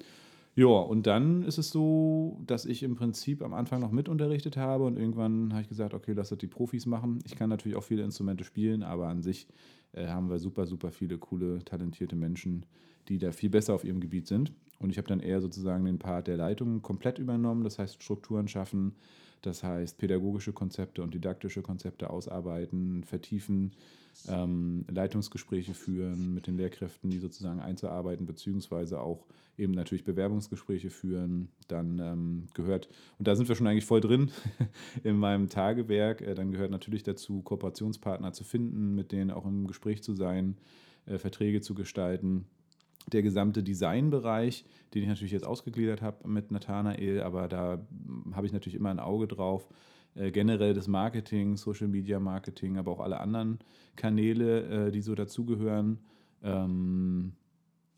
Ja, 0.56 0.68
und 0.68 1.08
dann 1.08 1.44
ist 1.44 1.58
es 1.58 1.72
so, 1.72 2.40
dass 2.46 2.66
ich 2.66 2.84
im 2.84 2.96
Prinzip 2.96 3.42
am 3.42 3.54
Anfang 3.54 3.82
noch 3.82 3.92
mitunterrichtet 3.92 4.56
habe 4.56 4.84
und 4.84 4.98
irgendwann 4.98 5.52
habe 5.52 5.64
ich 5.64 5.70
gesagt, 5.70 5.96
okay, 5.96 6.14
lass 6.14 6.30
das 6.30 6.38
die 6.38 6.48
Profis 6.48 6.86
machen. 6.86 7.20
Ich 7.26 7.36
kann 7.36 7.50
natürlich 7.50 7.76
auch 7.76 7.84
viele 7.84 8.04
Instrumente 8.04 8.44
spielen, 8.44 8.84
aber 8.84 9.08
an 9.08 9.24
sich 9.24 9.48
äh, 9.94 10.08
haben 10.08 10.30
wir 10.30 10.40
super, 10.40 10.66
super 10.66 10.92
viele 10.92 11.18
coole, 11.18 11.64
talentierte 11.64 12.16
Menschen, 12.16 12.66
die 13.08 13.18
da 13.18 13.32
viel 13.32 13.50
besser 13.50 13.74
auf 13.74 13.84
ihrem 13.84 14.00
Gebiet 14.00 14.28
sind. 14.28 14.52
Und 14.80 14.90
ich 14.90 14.98
habe 14.98 15.08
dann 15.08 15.20
eher 15.20 15.40
sozusagen 15.40 15.86
den 15.86 16.00
Part 16.00 16.28
der 16.28 16.38
Leitung 16.38 16.82
komplett 16.82 17.20
übernommen, 17.20 17.64
das 17.64 17.80
heißt 17.80 18.02
Strukturen 18.04 18.48
schaffen, 18.48 18.96
das 19.42 19.64
heißt 19.64 19.98
pädagogische 19.98 20.54
Konzepte 20.54 21.04
und 21.04 21.14
didaktische 21.14 21.62
Konzepte 21.62 22.10
ausarbeiten, 22.10 23.04
vertiefen, 23.04 23.72
ähm, 24.28 24.86
Leitungsgespräche 24.90 25.74
führen 25.74 26.34
mit 26.34 26.48
den 26.48 26.58
Lehrkräften, 26.58 27.10
die 27.10 27.20
sozusagen 27.20 27.60
einzuarbeiten, 27.60 28.26
beziehungsweise 28.26 29.02
auch 29.02 29.26
eben 29.58 29.74
natürlich 29.74 30.04
Bewerbungsgespräche 30.04 30.90
führen. 30.90 31.50
Dann 31.68 32.00
ähm, 32.00 32.48
gehört, 32.54 32.90
und 33.20 33.28
da 33.28 33.36
sind 33.36 33.48
wir 33.48 33.56
schon 33.56 33.68
eigentlich 33.68 33.86
voll 33.86 34.02
drin 34.02 34.32
in 35.04 35.18
meinem 35.18 35.50
Tagewerk, 35.50 36.22
äh, 36.22 36.36
dann 36.36 36.52
gehört 36.52 36.72
natürlich 36.72 37.04
dazu, 37.04 37.42
Kooperationspartner 37.42 38.34
zu 38.34 38.44
finden, 38.44 38.96
mit 38.96 39.12
denen 39.12 39.32
auch 39.32 39.46
im 39.46 39.68
Gespräch 39.68 40.04
zu 40.04 40.14
sein, 40.14 40.58
äh, 41.06 41.18
Verträge 41.18 41.62
zu 41.62 41.74
gestalten. 41.74 42.46
Der 43.12 43.22
gesamte 43.22 43.64
Designbereich, 43.64 44.66
den 44.94 45.04
ich 45.04 45.10
natürlich 45.10 45.34
jetzt 45.34 45.46
ausgegliedert 45.46 46.02
habe 46.02 46.28
mit 46.28 46.52
Nathanael, 46.52 47.22
aber 47.22 47.48
da 47.48 47.78
mm, 47.78 48.36
habe 48.36 48.48
ich 48.48 48.54
natürlich 48.54 48.76
immer 48.76 48.92
ein 48.92 49.00
Auge 49.00 49.28
drauf. 49.28 49.68
Äh, 50.16 50.32
generell 50.32 50.74
das 50.74 50.88
Marketing, 50.88 51.58
Social 51.58 51.88
Media 51.88 52.20
Marketing, 52.20 52.78
aber 52.78 52.92
auch 52.92 53.00
alle 53.00 53.20
anderen 53.20 53.60
Kanäle, 53.96 54.88
äh, 54.88 54.92
die 54.92 55.02
so 55.02 55.16
dazugehören. 55.16 56.00
Ähm, 56.44 57.34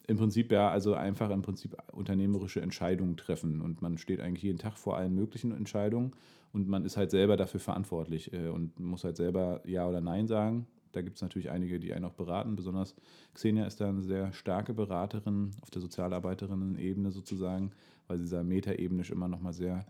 Im 0.07 0.17
Prinzip 0.17 0.51
ja, 0.51 0.69
also 0.69 0.93
einfach 0.93 1.29
im 1.31 1.41
Prinzip 1.41 1.75
unternehmerische 1.91 2.61
Entscheidungen 2.61 3.17
treffen. 3.17 3.61
Und 3.61 3.81
man 3.81 3.97
steht 3.97 4.21
eigentlich 4.21 4.43
jeden 4.43 4.59
Tag 4.59 4.77
vor 4.77 4.97
allen 4.97 5.15
möglichen 5.15 5.51
Entscheidungen 5.51 6.11
und 6.53 6.69
man 6.69 6.85
ist 6.85 6.95
halt 6.95 7.11
selber 7.11 7.35
dafür 7.35 7.59
verantwortlich 7.59 8.31
äh, 8.31 8.47
und 8.47 8.79
muss 8.79 9.03
halt 9.03 9.17
selber 9.17 9.61
Ja 9.65 9.87
oder 9.87 9.99
Nein 9.99 10.27
sagen. 10.27 10.67
Da 10.93 11.01
gibt 11.01 11.17
es 11.17 11.21
natürlich 11.21 11.51
einige, 11.51 11.79
die 11.79 11.93
einen 11.93 12.05
auch 12.05 12.13
beraten. 12.13 12.55
Besonders 12.55 12.95
Xenia 13.33 13.65
ist 13.65 13.81
da 13.81 13.89
eine 13.89 14.01
sehr 14.01 14.31
starke 14.31 14.73
Beraterin 14.73 15.51
auf 15.61 15.69
der 15.69 15.81
Sozialarbeiterinnen-Ebene 15.81 17.11
sozusagen, 17.11 17.71
weil 18.07 18.17
sie 18.17 18.29
da 18.29 18.41
metaebenisch 18.43 19.11
immer 19.11 19.27
noch 19.27 19.41
mal 19.41 19.51
sehr 19.51 19.85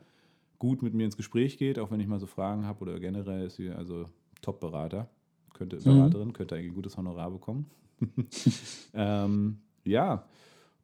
gut 0.60 0.82
mit 0.82 0.94
mir 0.94 1.06
ins 1.06 1.18
Gespräch 1.18 1.58
geht, 1.58 1.80
auch 1.80 1.92
wenn 1.92 2.00
ich 2.00 2.08
mal 2.08 2.20
so 2.20 2.28
Fragen 2.28 2.66
habe 2.66 2.82
oder 2.82 3.00
generell 3.00 3.48
ist 3.48 3.56
sie 3.56 3.70
also 3.70 4.06
Top-Berater, 4.42 5.10
könnte 5.54 5.78
Beraterin, 5.78 6.30
mhm. 6.30 6.34
könnte 6.34 6.56
eigentlich 6.56 6.72
ein 6.72 6.76
gutes 6.76 6.98
Honorar 6.98 7.32
bekommen. 7.32 7.66
ähm, 8.94 9.58
ja, 9.84 10.26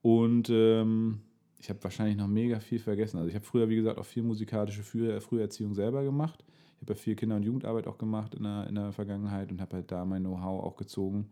und 0.01 0.49
ähm, 0.49 1.19
ich 1.59 1.69
habe 1.69 1.83
wahrscheinlich 1.83 2.17
noch 2.17 2.27
mega 2.27 2.59
viel 2.59 2.79
vergessen. 2.79 3.17
Also 3.17 3.29
ich 3.29 3.35
habe 3.35 3.45
früher, 3.45 3.69
wie 3.69 3.75
gesagt, 3.75 3.99
auch 3.99 4.05
viel 4.05 4.23
musikalische 4.23 4.83
Früherziehung 4.83 5.73
selber 5.73 6.03
gemacht. 6.03 6.43
Ich 6.75 6.81
habe 6.81 6.93
ja 6.93 6.95
viel 6.95 7.15
Kinder- 7.15 7.35
und 7.35 7.43
Jugendarbeit 7.43 7.87
auch 7.87 7.97
gemacht 7.97 8.33
in 8.33 8.43
der, 8.43 8.67
in 8.67 8.75
der 8.75 8.91
Vergangenheit 8.91 9.51
und 9.51 9.61
habe 9.61 9.77
halt 9.77 9.91
da 9.91 10.03
mein 10.03 10.23
Know-how 10.23 10.63
auch 10.63 10.75
gezogen 10.75 11.29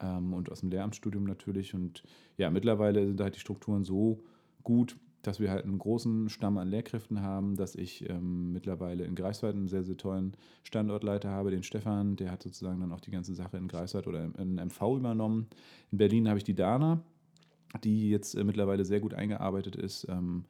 ähm, 0.00 0.32
und 0.32 0.50
aus 0.52 0.60
dem 0.60 0.70
Lehramtsstudium 0.70 1.24
natürlich. 1.24 1.74
Und 1.74 2.04
ja, 2.36 2.50
mittlerweile 2.50 3.06
sind 3.06 3.20
halt 3.20 3.34
die 3.34 3.40
Strukturen 3.40 3.84
so 3.84 4.22
gut, 4.62 4.96
dass 5.26 5.40
wir 5.40 5.50
halt 5.50 5.64
einen 5.64 5.78
großen 5.78 6.28
Stamm 6.28 6.58
an 6.58 6.68
Lehrkräften 6.68 7.20
haben, 7.20 7.56
dass 7.56 7.74
ich 7.74 8.08
ähm, 8.08 8.52
mittlerweile 8.52 9.04
in 9.04 9.14
Greifswald 9.14 9.56
einen 9.56 9.68
sehr, 9.68 9.84
sehr 9.84 9.96
tollen 9.96 10.36
Standortleiter 10.62 11.30
habe, 11.30 11.50
den 11.50 11.62
Stefan, 11.62 12.16
der 12.16 12.30
hat 12.30 12.42
sozusagen 12.42 12.80
dann 12.80 12.92
auch 12.92 13.00
die 13.00 13.10
ganze 13.10 13.34
Sache 13.34 13.56
in 13.56 13.68
Greifswald 13.68 14.06
oder 14.06 14.24
in 14.38 14.54
MV 14.56 14.96
übernommen. 14.96 15.46
In 15.90 15.98
Berlin 15.98 16.28
habe 16.28 16.38
ich 16.38 16.44
die 16.44 16.54
Dana, 16.54 17.02
die 17.82 18.10
jetzt 18.10 18.34
äh, 18.34 18.44
mittlerweile 18.44 18.84
sehr 18.84 19.00
gut 19.00 19.14
eingearbeitet 19.14 19.76
ist. 19.76 20.06
Ähm, 20.08 20.44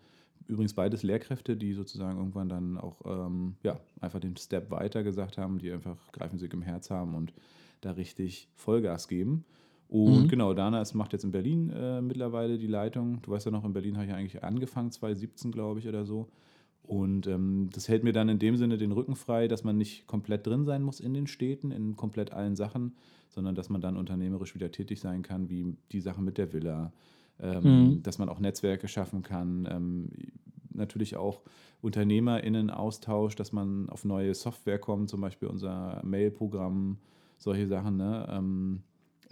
übrigens 0.47 0.75
beides 0.75 1.03
Lehrkräfte, 1.03 1.57
die 1.57 1.73
sozusagen 1.73 2.19
irgendwann 2.19 2.49
dann 2.49 2.79
auch 2.79 3.01
ähm, 3.07 3.57
ja, 3.63 3.81
einfach 4.01 4.21
den 4.21 4.37
Step 4.37 4.71
weiter 4.71 5.03
gesagt 5.03 5.39
haben, 5.39 5.59
die 5.59 5.73
einfach 5.73 5.97
Greifensig 6.13 6.53
im 6.53 6.63
Herz 6.63 6.91
haben 6.91 7.15
und 7.15 7.33
da 7.81 7.93
richtig 7.93 8.49
Vollgas 8.55 9.09
geben. 9.09 9.45
Und 9.89 10.25
mhm. 10.25 10.29
genau, 10.29 10.55
Dana 10.55 10.81
ist, 10.81 10.95
macht 10.95 11.13
jetzt 11.13 11.25
in 11.25 11.33
Berlin 11.33 11.71
äh, 11.71 12.01
mittlerweile 12.01 12.59
die 12.59 12.67
Leitung. 12.67 13.21
Du 13.23 13.31
weißt 13.31 13.47
ja 13.47 13.53
noch, 13.53 13.65
in 13.65 13.73
Berlin 13.73 13.97
habe 13.97 14.07
ich 14.07 14.13
eigentlich 14.13 14.43
angefangen, 14.43 14.91
2017, 14.91 15.53
glaube 15.53 15.81
ich, 15.81 15.89
oder 15.89 16.05
so. 16.05 16.29
Und 16.83 17.27
ähm, 17.27 17.71
das 17.73 17.89
hält 17.89 18.05
mir 18.05 18.13
dann 18.13 18.29
in 18.29 18.39
dem 18.39 18.57
Sinne 18.57 18.77
den 18.77 18.93
Rücken 18.93 19.17
frei, 19.17 19.49
dass 19.49 19.65
man 19.65 19.79
nicht 19.79 20.07
komplett 20.07 20.47
drin 20.47 20.65
sein 20.67 20.83
muss 20.83 21.01
in 21.01 21.15
den 21.15 21.27
Städten, 21.27 21.71
in 21.71 21.97
komplett 21.97 22.33
allen 22.33 22.57
Sachen, 22.57 22.95
sondern 23.31 23.55
dass 23.55 23.71
man 23.71 23.81
dann 23.81 23.97
unternehmerisch 23.97 24.55
wieder 24.55 24.71
tätig 24.71 25.01
sein 25.01 25.23
kann, 25.23 25.49
wie 25.49 25.77
die 25.93 26.01
Sachen 26.01 26.25
mit 26.25 26.37
der 26.37 26.53
Villa, 26.53 26.93
ähm, 27.41 27.63
mhm. 27.63 28.03
dass 28.03 28.19
man 28.19 28.29
auch 28.29 28.39
Netzwerke 28.39 28.87
schaffen 28.87 29.23
kann, 29.23 29.67
ähm, 29.71 30.11
natürlich 30.71 31.17
auch 31.17 31.41
UnternehmerInnen 31.81 32.71
austauscht, 32.71 33.41
dass 33.41 33.53
man 33.53 33.89
auf 33.89 34.05
neue 34.05 34.35
Software 34.35 34.79
kommt, 34.79 35.09
zum 35.09 35.21
Beispiel 35.21 35.49
unser 35.49 36.03
Mail-Programm, 36.05 36.99
solche 37.39 37.67
Sachen, 37.67 37.97
ne? 37.97 38.27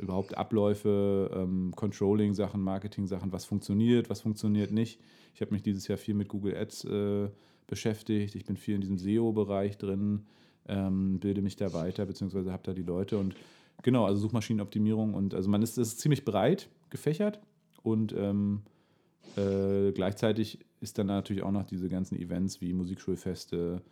Überhaupt 0.03 0.37
Abläufe, 0.37 1.31
ähm, 1.33 1.73
Controlling-Sachen, 1.77 2.61
Marketing-Sachen, 2.61 3.33
was 3.33 3.45
funktioniert, 3.45 4.11
was 4.11 4.21
funktioniert 4.21 4.73
nicht. 4.73 5.01
Ich 5.35 5.41
habe 5.41 5.53
mich 5.53 5.63
dieses 5.63 5.87
Jahr 5.87 5.97
viel 5.97 6.15
mit 6.15 6.29
Google 6.29 6.57
Ads 6.57 6.85
äh, 6.85 7.29
beschäftigt. 7.69 8.35
Ich 8.35 8.45
bin 8.45 8.57
viel 8.57 8.75
in 8.75 8.81
diesem 8.81 8.99
SEO-Bereich 8.99 9.79
drin, 9.79 10.27
ähm, 10.67 11.21
bilde 11.21 11.41
mich 11.41 11.57
da 11.57 11.73
weiter, 11.73 12.05
beziehungsweise 12.05 12.53
habe 12.53 12.65
da 12.65 12.75
die 12.75 12.83
Leute 12.83 13.17
und 13.17 13.37
genau, 13.83 14.05
also 14.05 14.21
Suchmaschinenoptimierung 14.21 15.15
und 15.15 15.35
also 15.35 15.49
man 15.49 15.63
ist, 15.63 15.79
ist 15.79 16.01
ziemlich 16.01 16.25
breit 16.25 16.69
gefächert 16.91 17.41
und 17.83 18.13
ähm, 18.17 18.63
äh, 19.37 19.93
gleichzeitig 19.93 20.59
ist 20.81 20.99
dann 20.99 21.07
natürlich 21.07 21.43
auch 21.43 21.53
noch 21.53 21.65
diese 21.65 21.89
ganzen 21.89 22.19
Events 22.19 22.61
wie 22.61 22.73
Musikschulfeste, 22.73 23.83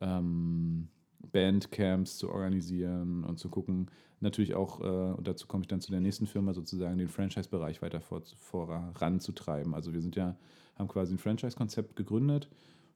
ähm, 0.00 0.88
Bandcamps 1.32 2.18
zu 2.18 2.30
organisieren 2.30 3.24
und 3.24 3.38
zu 3.38 3.48
gucken, 3.48 3.90
natürlich 4.20 4.54
auch, 4.54 4.80
äh, 4.80 5.14
und 5.14 5.26
dazu 5.26 5.46
komme 5.46 5.62
ich 5.62 5.68
dann 5.68 5.80
zu 5.80 5.90
der 5.90 6.00
nächsten 6.00 6.26
Firma, 6.26 6.52
sozusagen 6.54 6.98
den 6.98 7.08
Franchise-Bereich 7.08 7.82
weiter 7.82 8.00
vor, 8.00 8.22
voranzutreiben. 8.36 9.74
Also 9.74 9.92
wir 9.92 10.00
sind 10.00 10.16
ja, 10.16 10.36
haben 10.76 10.88
quasi 10.88 11.14
ein 11.14 11.18
Franchise-Konzept 11.18 11.96
gegründet 11.96 12.48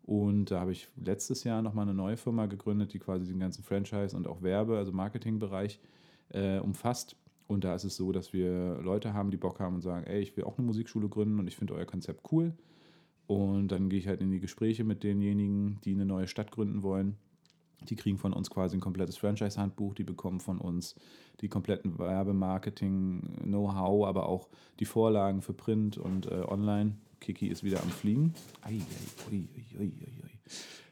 und 0.02 0.50
da 0.50 0.60
habe 0.60 0.72
ich 0.72 0.88
letztes 0.96 1.44
Jahr 1.44 1.62
nochmal 1.62 1.84
eine 1.84 1.94
neue 1.94 2.16
Firma 2.16 2.46
gegründet, 2.46 2.92
die 2.92 2.98
quasi 2.98 3.26
den 3.26 3.40
ganzen 3.40 3.62
Franchise- 3.62 4.16
und 4.16 4.26
auch 4.26 4.42
Werbe-, 4.42 4.78
also 4.78 4.92
Marketing-Bereich 4.92 5.80
äh, 6.30 6.58
umfasst. 6.58 7.16
Und 7.46 7.64
da 7.64 7.74
ist 7.74 7.84
es 7.84 7.96
so, 7.96 8.12
dass 8.12 8.32
wir 8.32 8.78
Leute 8.80 9.12
haben, 9.12 9.30
die 9.30 9.36
Bock 9.36 9.58
haben 9.58 9.74
und 9.74 9.80
sagen, 9.82 10.06
ey, 10.06 10.20
ich 10.20 10.36
will 10.36 10.44
auch 10.44 10.56
eine 10.56 10.66
Musikschule 10.66 11.08
gründen 11.08 11.40
und 11.40 11.48
ich 11.48 11.56
finde 11.56 11.74
euer 11.74 11.84
Konzept 11.84 12.30
cool. 12.32 12.52
Und 13.26 13.68
dann 13.68 13.88
gehe 13.88 13.98
ich 13.98 14.08
halt 14.08 14.20
in 14.20 14.30
die 14.30 14.40
Gespräche 14.40 14.84
mit 14.84 15.02
denjenigen, 15.02 15.80
die 15.84 15.94
eine 15.94 16.06
neue 16.06 16.28
Stadt 16.28 16.50
gründen 16.50 16.82
wollen 16.82 17.16
die 17.88 17.96
kriegen 17.96 18.18
von 18.18 18.32
uns 18.32 18.50
quasi 18.50 18.76
ein 18.76 18.80
komplettes 18.80 19.16
Franchise-Handbuch, 19.16 19.94
die 19.94 20.04
bekommen 20.04 20.38
von 20.40 20.58
uns 20.58 20.94
die 21.40 21.48
kompletten 21.48 21.98
Werbemarketing-Know-how, 21.98 24.06
aber 24.06 24.28
auch 24.28 24.48
die 24.78 24.84
Vorlagen 24.84 25.42
für 25.42 25.54
Print 25.54 25.96
und 25.96 26.26
äh, 26.26 26.42
Online. 26.46 26.94
Kiki 27.20 27.48
ist 27.48 27.64
wieder 27.64 27.82
am 27.82 27.90
Fliegen. 27.90 28.34
Ei, 28.62 28.80
ei, 29.30 29.30
ui, 29.30 29.48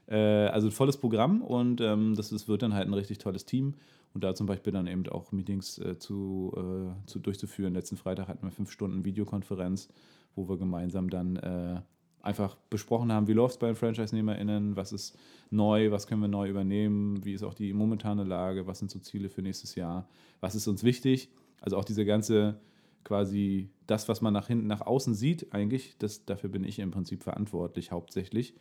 äh, 0.07 0.49
also 0.49 0.69
ein 0.69 0.73
volles 0.73 0.97
Programm 0.97 1.43
und 1.43 1.81
ähm, 1.81 2.15
das 2.15 2.33
ist, 2.33 2.49
wird 2.49 2.63
dann 2.63 2.75
halt 2.75 2.89
ein 2.89 2.95
richtig 2.95 3.19
tolles 3.19 3.45
Team. 3.45 3.75
Und 4.15 4.25
da 4.25 4.35
zum 4.35 4.47
Beispiel 4.47 4.73
dann 4.73 4.87
eben 4.87 5.07
auch 5.09 5.33
Meetings 5.33 5.79
äh, 5.79 5.99
zu, 5.99 6.55
äh, 6.57 7.07
zu 7.07 7.19
durchzuführen. 7.19 7.75
Letzten 7.75 7.99
Freitag 7.99 8.29
hatten 8.29 8.47
wir 8.47 8.51
fünf 8.51 8.71
Stunden 8.71 9.05
Videokonferenz, 9.05 9.91
wo 10.35 10.49
wir 10.49 10.57
gemeinsam 10.57 11.11
dann 11.11 11.37
äh, 11.37 11.83
einfach 12.23 12.57
besprochen 12.71 13.13
haben, 13.13 13.29
wie 13.29 13.33
läuft 13.33 13.55
es 13.55 13.59
bei 13.59 13.67
den 13.69 13.77
Franchise-NehmerInnen, 13.77 14.77
was 14.77 14.93
ist 14.93 15.17
neu, 15.51 15.91
was 15.91 16.07
können 16.07 16.21
wir 16.21 16.29
neu 16.29 16.49
übernehmen, 16.49 17.25
wie 17.25 17.33
ist 17.33 17.43
auch 17.43 17.55
die 17.55 17.73
momentane 17.73 18.25
Lage, 18.25 18.67
was 18.67 18.81
sind 18.81 18.91
so 18.91 18.99
Ziele 18.99 19.29
für 19.29 19.43
nächstes 19.43 19.75
Jahr, 19.75 20.09
was 20.41 20.55
ist 20.55 20.67
uns 20.67 20.83
wichtig. 20.83 21.31
Also 21.61 21.77
auch 21.77 21.85
diese 21.85 22.05
ganze 22.05 22.61
quasi 23.05 23.71
das, 23.87 24.09
was 24.09 24.21
man 24.21 24.35
nach 24.35 24.49
hinten, 24.49 24.67
nach 24.67 24.83
außen 24.83 25.15
sieht, 25.15 25.53
eigentlich, 25.55 25.97
das, 25.99 26.25
dafür 26.27 26.51
bin 26.51 26.65
ich 26.65 26.79
im 26.79 26.91
Prinzip 26.91 27.23
verantwortlich, 27.23 27.91
hauptsächlich. 27.91 28.55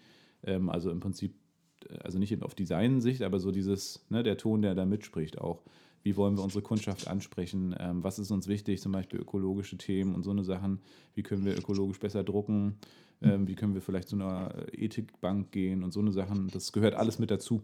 Ähm, 0.44 0.70
also 0.70 0.90
im 0.90 1.00
Prinzip, 1.00 1.36
also 2.02 2.18
nicht 2.18 2.42
auf 2.42 2.56
Design-Sicht, 2.56 3.22
aber 3.22 3.40
so 3.40 3.52
dieses, 3.52 4.06
ne, 4.10 4.24
der 4.24 4.38
Ton, 4.38 4.62
der 4.62 4.76
da 4.76 4.86
mitspricht 4.86 5.40
auch. 5.40 5.64
Wie 6.08 6.16
wollen 6.16 6.38
wir 6.38 6.44
unsere 6.46 6.62
Kundschaft 6.62 7.10
ansprechen? 7.10 7.76
Ähm, 7.78 8.02
was 8.02 8.18
ist 8.18 8.32
uns 8.32 8.48
wichtig? 8.48 8.82
Zum 8.82 8.94
Beispiel 8.94 9.20
ökologische 9.20 9.78
Themen 9.78 10.16
und 10.16 10.24
so 10.24 10.32
eine 10.32 10.46
Sachen. 10.46 10.80
Wie 11.16 11.22
können 11.22 11.44
wir 11.44 11.58
ökologisch 11.58 12.00
besser 12.00 12.24
drucken? 12.24 12.78
Ähm, 13.22 13.46
wie 13.46 13.56
können 13.56 13.74
wir 13.74 13.82
vielleicht 13.82 14.08
zu 14.08 14.16
einer 14.16 14.56
Ethikbank 14.72 15.52
gehen 15.52 15.84
und 15.84 15.92
so 15.92 16.00
eine 16.00 16.14
Sachen. 16.14 16.48
Das 16.48 16.72
gehört 16.72 16.94
alles 16.94 17.20
mit 17.20 17.30
dazu. 17.30 17.62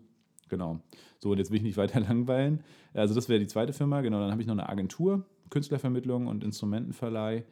Genau. 0.49 0.82
So, 1.19 1.32
und 1.32 1.38
jetzt 1.38 1.51
will 1.51 1.58
ich 1.60 1.63
nicht 1.63 1.77
weiter 1.77 1.99
langweilen. 2.01 2.65
Also, 2.93 3.15
das 3.15 3.29
wäre 3.29 3.39
die 3.39 3.47
zweite 3.47 3.71
Firma. 3.71 4.01
Genau, 4.01 4.19
dann 4.19 4.32
habe 4.32 4.41
ich 4.41 4.47
noch 4.47 4.56
eine 4.56 4.67
Agentur, 4.67 5.25
Künstlervermittlung 5.49 6.27
und 6.27 6.43
Instrumentenverleih. 6.43 7.45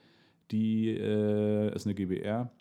Die 0.52 0.90
äh, 0.90 1.74
ist 1.74 1.88
eine 1.88 1.96
GBR. 1.96 2.52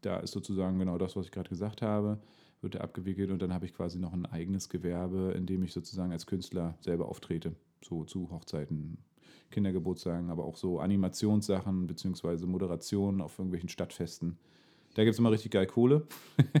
Da 0.00 0.20
ist 0.20 0.30
sozusagen 0.30 0.78
genau 0.78 0.96
das, 0.96 1.16
was 1.16 1.26
ich 1.26 1.32
gerade 1.32 1.50
gesagt 1.50 1.82
habe, 1.82 2.18
wird 2.64 2.74
da 2.74 2.80
abgewickelt. 2.80 3.30
Und 3.30 3.40
dann 3.40 3.54
habe 3.54 3.66
ich 3.66 3.74
quasi 3.74 4.00
noch 4.00 4.12
ein 4.12 4.26
eigenes 4.26 4.68
Gewerbe, 4.68 5.32
in 5.36 5.46
dem 5.46 5.62
ich 5.62 5.72
sozusagen 5.72 6.10
als 6.10 6.26
Künstler 6.26 6.76
selber 6.80 7.08
auftrete. 7.08 7.54
So 7.80 8.04
zu 8.04 8.30
Hochzeiten, 8.30 8.98
Kindergeburtstagen, 9.52 10.30
aber 10.30 10.44
auch 10.44 10.56
so 10.56 10.80
Animationssachen 10.80 11.86
beziehungsweise 11.86 12.46
Moderationen 12.46 13.20
auf 13.20 13.38
irgendwelchen 13.38 13.68
Stadtfesten. 13.68 14.38
Da 14.94 15.04
gibt 15.04 15.14
es 15.14 15.18
immer 15.18 15.30
richtig 15.30 15.52
geil 15.52 15.66
Kohle. 15.66 16.06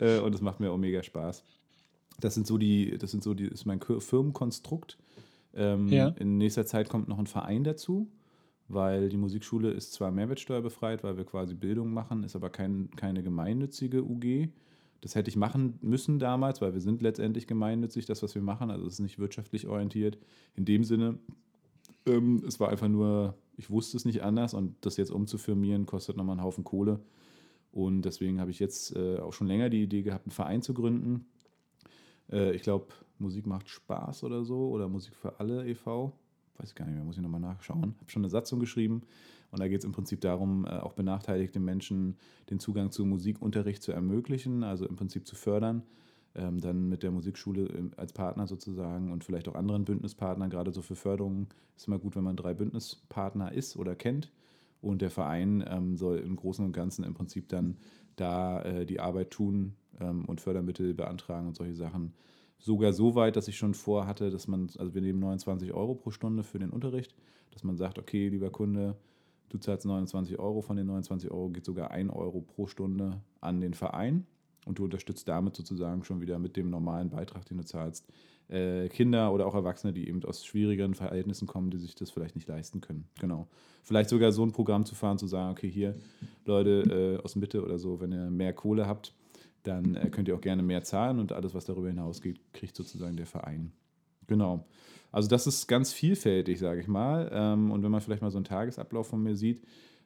Äh, 0.00 0.18
und 0.18 0.34
das 0.34 0.40
macht 0.40 0.58
mir 0.58 0.72
auch 0.72 0.78
mega 0.78 1.02
Spaß. 1.02 1.44
Das 2.18 2.34
sind 2.34 2.46
so 2.46 2.58
die, 2.58 2.96
das 2.98 3.10
sind 3.10 3.22
so 3.22 3.34
die, 3.34 3.44
ist 3.44 3.66
mein 3.66 3.78
Firmenkonstrukt. 3.80 4.98
Ähm, 5.54 5.88
ja. 5.88 6.08
In 6.08 6.38
nächster 6.38 6.66
Zeit 6.66 6.88
kommt 6.88 7.08
noch 7.08 7.18
ein 7.18 7.26
Verein 7.26 7.62
dazu, 7.62 8.08
weil 8.68 9.10
die 9.10 9.16
Musikschule 9.16 9.70
ist 9.70 9.92
zwar 9.92 10.10
mehrwertsteuerbefreit, 10.10 11.04
weil 11.04 11.16
wir 11.16 11.24
quasi 11.24 11.54
Bildung 11.54 11.92
machen, 11.92 12.24
ist 12.24 12.34
aber 12.34 12.50
kein, 12.50 12.90
keine 12.96 13.22
gemeinnützige 13.22 14.02
UG. 14.02 14.48
Das 15.04 15.14
hätte 15.14 15.28
ich 15.28 15.36
machen 15.36 15.78
müssen 15.82 16.18
damals, 16.18 16.62
weil 16.62 16.72
wir 16.72 16.80
sind 16.80 17.02
letztendlich 17.02 17.46
gemeinnützig, 17.46 18.06
das, 18.06 18.22
was 18.22 18.34
wir 18.34 18.40
machen. 18.40 18.70
Also 18.70 18.86
es 18.86 18.94
ist 18.94 19.00
nicht 19.00 19.18
wirtschaftlich 19.18 19.66
orientiert. 19.66 20.16
In 20.56 20.64
dem 20.64 20.82
Sinne, 20.82 21.18
ähm, 22.06 22.42
es 22.48 22.58
war 22.58 22.70
einfach 22.70 22.88
nur, 22.88 23.36
ich 23.58 23.68
wusste 23.68 23.98
es 23.98 24.06
nicht 24.06 24.22
anders 24.22 24.54
und 24.54 24.76
das 24.80 24.96
jetzt 24.96 25.10
umzufirmieren, 25.10 25.84
kostet 25.84 26.16
nochmal 26.16 26.38
einen 26.38 26.42
Haufen 26.42 26.64
Kohle. 26.64 27.00
Und 27.70 28.00
deswegen 28.06 28.40
habe 28.40 28.50
ich 28.50 28.58
jetzt 28.58 28.96
äh, 28.96 29.18
auch 29.18 29.34
schon 29.34 29.46
länger 29.46 29.68
die 29.68 29.82
Idee 29.82 30.00
gehabt, 30.00 30.24
einen 30.24 30.32
Verein 30.32 30.62
zu 30.62 30.72
gründen. 30.72 31.26
Äh, 32.32 32.54
ich 32.54 32.62
glaube, 32.62 32.86
Musik 33.18 33.46
macht 33.46 33.68
Spaß 33.68 34.24
oder 34.24 34.42
so 34.42 34.70
oder 34.70 34.88
Musik 34.88 35.14
für 35.16 35.38
alle 35.38 35.68
e.V. 35.68 36.14
Weiß 36.56 36.70
ich 36.70 36.74
gar 36.74 36.86
nicht 36.86 36.94
mehr, 36.94 37.04
muss 37.04 37.18
ich 37.18 37.22
nochmal 37.22 37.42
nachschauen. 37.42 37.94
Habe 38.00 38.10
schon 38.10 38.22
eine 38.22 38.30
Satzung 38.30 38.58
geschrieben 38.58 39.02
und 39.54 39.60
da 39.60 39.68
geht 39.68 39.78
es 39.78 39.84
im 39.84 39.92
Prinzip 39.92 40.20
darum, 40.20 40.66
äh, 40.66 40.70
auch 40.70 40.94
benachteiligten 40.94 41.64
Menschen 41.64 42.16
den 42.50 42.58
Zugang 42.58 42.90
zu 42.90 43.04
Musikunterricht 43.04 43.84
zu 43.84 43.92
ermöglichen, 43.92 44.64
also 44.64 44.84
im 44.84 44.96
Prinzip 44.96 45.28
zu 45.28 45.36
fördern. 45.36 45.84
Ähm, 46.34 46.60
dann 46.60 46.88
mit 46.88 47.04
der 47.04 47.12
Musikschule 47.12 47.66
ähm, 47.66 47.92
als 47.96 48.12
Partner 48.12 48.48
sozusagen 48.48 49.12
und 49.12 49.22
vielleicht 49.22 49.46
auch 49.48 49.54
anderen 49.54 49.84
Bündnispartnern, 49.84 50.50
gerade 50.50 50.72
so 50.72 50.82
für 50.82 50.96
Förderungen 50.96 51.46
ist 51.76 51.86
immer 51.86 52.00
gut, 52.00 52.16
wenn 52.16 52.24
man 52.24 52.34
drei 52.34 52.52
Bündnispartner 52.52 53.52
ist 53.52 53.76
oder 53.76 53.94
kennt 53.94 54.32
Und 54.80 55.02
der 55.02 55.10
Verein 55.10 55.62
ähm, 55.68 55.96
soll 55.96 56.18
im 56.18 56.34
Großen 56.34 56.64
und 56.64 56.72
Ganzen 56.72 57.04
im 57.04 57.14
Prinzip 57.14 57.48
dann 57.48 57.76
da 58.16 58.60
äh, 58.62 58.86
die 58.86 58.98
Arbeit 58.98 59.30
tun 59.30 59.76
und 60.26 60.40
Fördermittel 60.40 60.92
beantragen 60.92 61.46
und 61.46 61.54
solche 61.54 61.76
Sachen. 61.76 62.14
Sogar 62.58 62.92
so 62.92 63.14
weit, 63.14 63.36
dass 63.36 63.46
ich 63.46 63.56
schon 63.56 63.74
vorhatte, 63.74 64.32
dass 64.32 64.48
man, 64.48 64.68
also 64.76 64.92
wir 64.92 65.02
nehmen 65.02 65.20
29 65.20 65.72
Euro 65.72 65.94
pro 65.94 66.10
Stunde 66.10 66.42
für 66.42 66.58
den 66.58 66.70
Unterricht, 66.70 67.14
dass 67.52 67.62
man 67.62 67.76
sagt, 67.76 68.00
okay, 68.00 68.28
lieber 68.28 68.50
Kunde, 68.50 68.96
du 69.54 69.60
zahlst 69.60 69.86
29 69.86 70.38
Euro, 70.38 70.60
von 70.62 70.76
den 70.76 70.86
29 70.86 71.30
Euro 71.30 71.48
geht 71.48 71.64
sogar 71.64 71.92
1 71.92 72.12
Euro 72.12 72.40
pro 72.40 72.66
Stunde 72.66 73.20
an 73.40 73.60
den 73.60 73.72
Verein 73.72 74.26
und 74.66 74.78
du 74.80 74.84
unterstützt 74.84 75.28
damit 75.28 75.54
sozusagen 75.54 76.02
schon 76.04 76.20
wieder 76.20 76.38
mit 76.40 76.56
dem 76.56 76.70
normalen 76.70 77.10
Beitrag, 77.10 77.46
den 77.46 77.58
du 77.58 77.64
zahlst, 77.64 78.04
äh, 78.48 78.88
Kinder 78.88 79.32
oder 79.32 79.46
auch 79.46 79.54
Erwachsene, 79.54 79.92
die 79.92 80.08
eben 80.08 80.22
aus 80.24 80.44
schwierigeren 80.44 80.94
Verhältnissen 80.94 81.46
kommen, 81.46 81.70
die 81.70 81.78
sich 81.78 81.94
das 81.94 82.10
vielleicht 82.10 82.34
nicht 82.34 82.48
leisten 82.48 82.80
können. 82.80 83.06
Genau. 83.20 83.46
Vielleicht 83.84 84.10
sogar 84.10 84.32
so 84.32 84.44
ein 84.44 84.52
Programm 84.52 84.84
zu 84.84 84.96
fahren, 84.96 85.18
zu 85.18 85.28
sagen, 85.28 85.52
okay, 85.52 85.70
hier, 85.70 85.94
Leute 86.44 87.18
äh, 87.20 87.24
aus 87.24 87.36
Mitte 87.36 87.62
oder 87.64 87.78
so, 87.78 88.00
wenn 88.00 88.12
ihr 88.12 88.30
mehr 88.30 88.52
Kohle 88.52 88.88
habt, 88.88 89.14
dann 89.62 89.94
äh, 89.94 90.10
könnt 90.10 90.26
ihr 90.26 90.34
auch 90.34 90.40
gerne 90.40 90.62
mehr 90.62 90.82
zahlen 90.82 91.20
und 91.20 91.32
alles, 91.32 91.54
was 91.54 91.64
darüber 91.64 91.88
hinausgeht, 91.88 92.40
kriegt 92.52 92.74
sozusagen 92.74 93.16
der 93.16 93.26
Verein. 93.26 93.72
Genau. 94.26 94.66
Also 95.12 95.28
das 95.28 95.46
ist 95.46 95.68
ganz 95.68 95.92
vielfältig, 95.92 96.58
sage 96.58 96.80
ich 96.80 96.88
mal. 96.88 97.30
Ähm, 97.32 97.70
und 97.70 97.82
wenn 97.82 97.90
man 97.90 98.00
vielleicht 98.00 98.22
mal 98.22 98.30
so 98.30 98.38
einen 98.38 98.44
Tagesablauf 98.44 99.06
von 99.06 99.22
mir 99.22 99.36
sieht, 99.36 99.62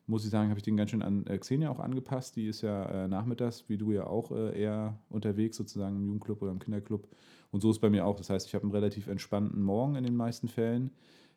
muss 0.09 0.25
ich 0.25 0.31
sagen, 0.31 0.49
habe 0.49 0.59
ich 0.59 0.65
den 0.65 0.77
ganz 0.77 0.91
schön 0.91 1.03
an 1.03 1.27
äh, 1.27 1.39
Xenia 1.39 1.71
auch 1.71 1.81
angepasst. 1.81 2.37
Die 2.37 2.47
ist 2.47 2.63
ja 2.63 2.85
äh, 2.85 3.09
nachmittags, 3.09 3.69
wie 3.69 3.77
du 3.77 3.93
ja 3.93 4.07
auch, 4.07 4.33
äh, 4.33 4.59
eher 4.59 4.99
unterwegs, 5.11 5.57
sozusagen 5.57 5.97
im 5.97 6.05
Jugendclub 6.05 6.43
oder 6.43 6.51
im 6.51 6.59
Kinderclub. 6.59 7.07
Und 7.51 7.61
so 7.61 7.71
ist 7.71 7.79
bei 7.79 7.91
mir 7.91 8.07
auch. 8.07 8.17
Das 8.17 8.31
heißt, 8.31 8.47
ich 8.47 8.55
habe 8.55 8.65
einen 8.65 8.73
relativ 8.73 9.07
entspannten 9.07 9.63
Morgen 9.63 9.97
in 9.97 10.05
den 10.05 10.17
meisten 10.17 10.49
Fällen. 10.49 10.91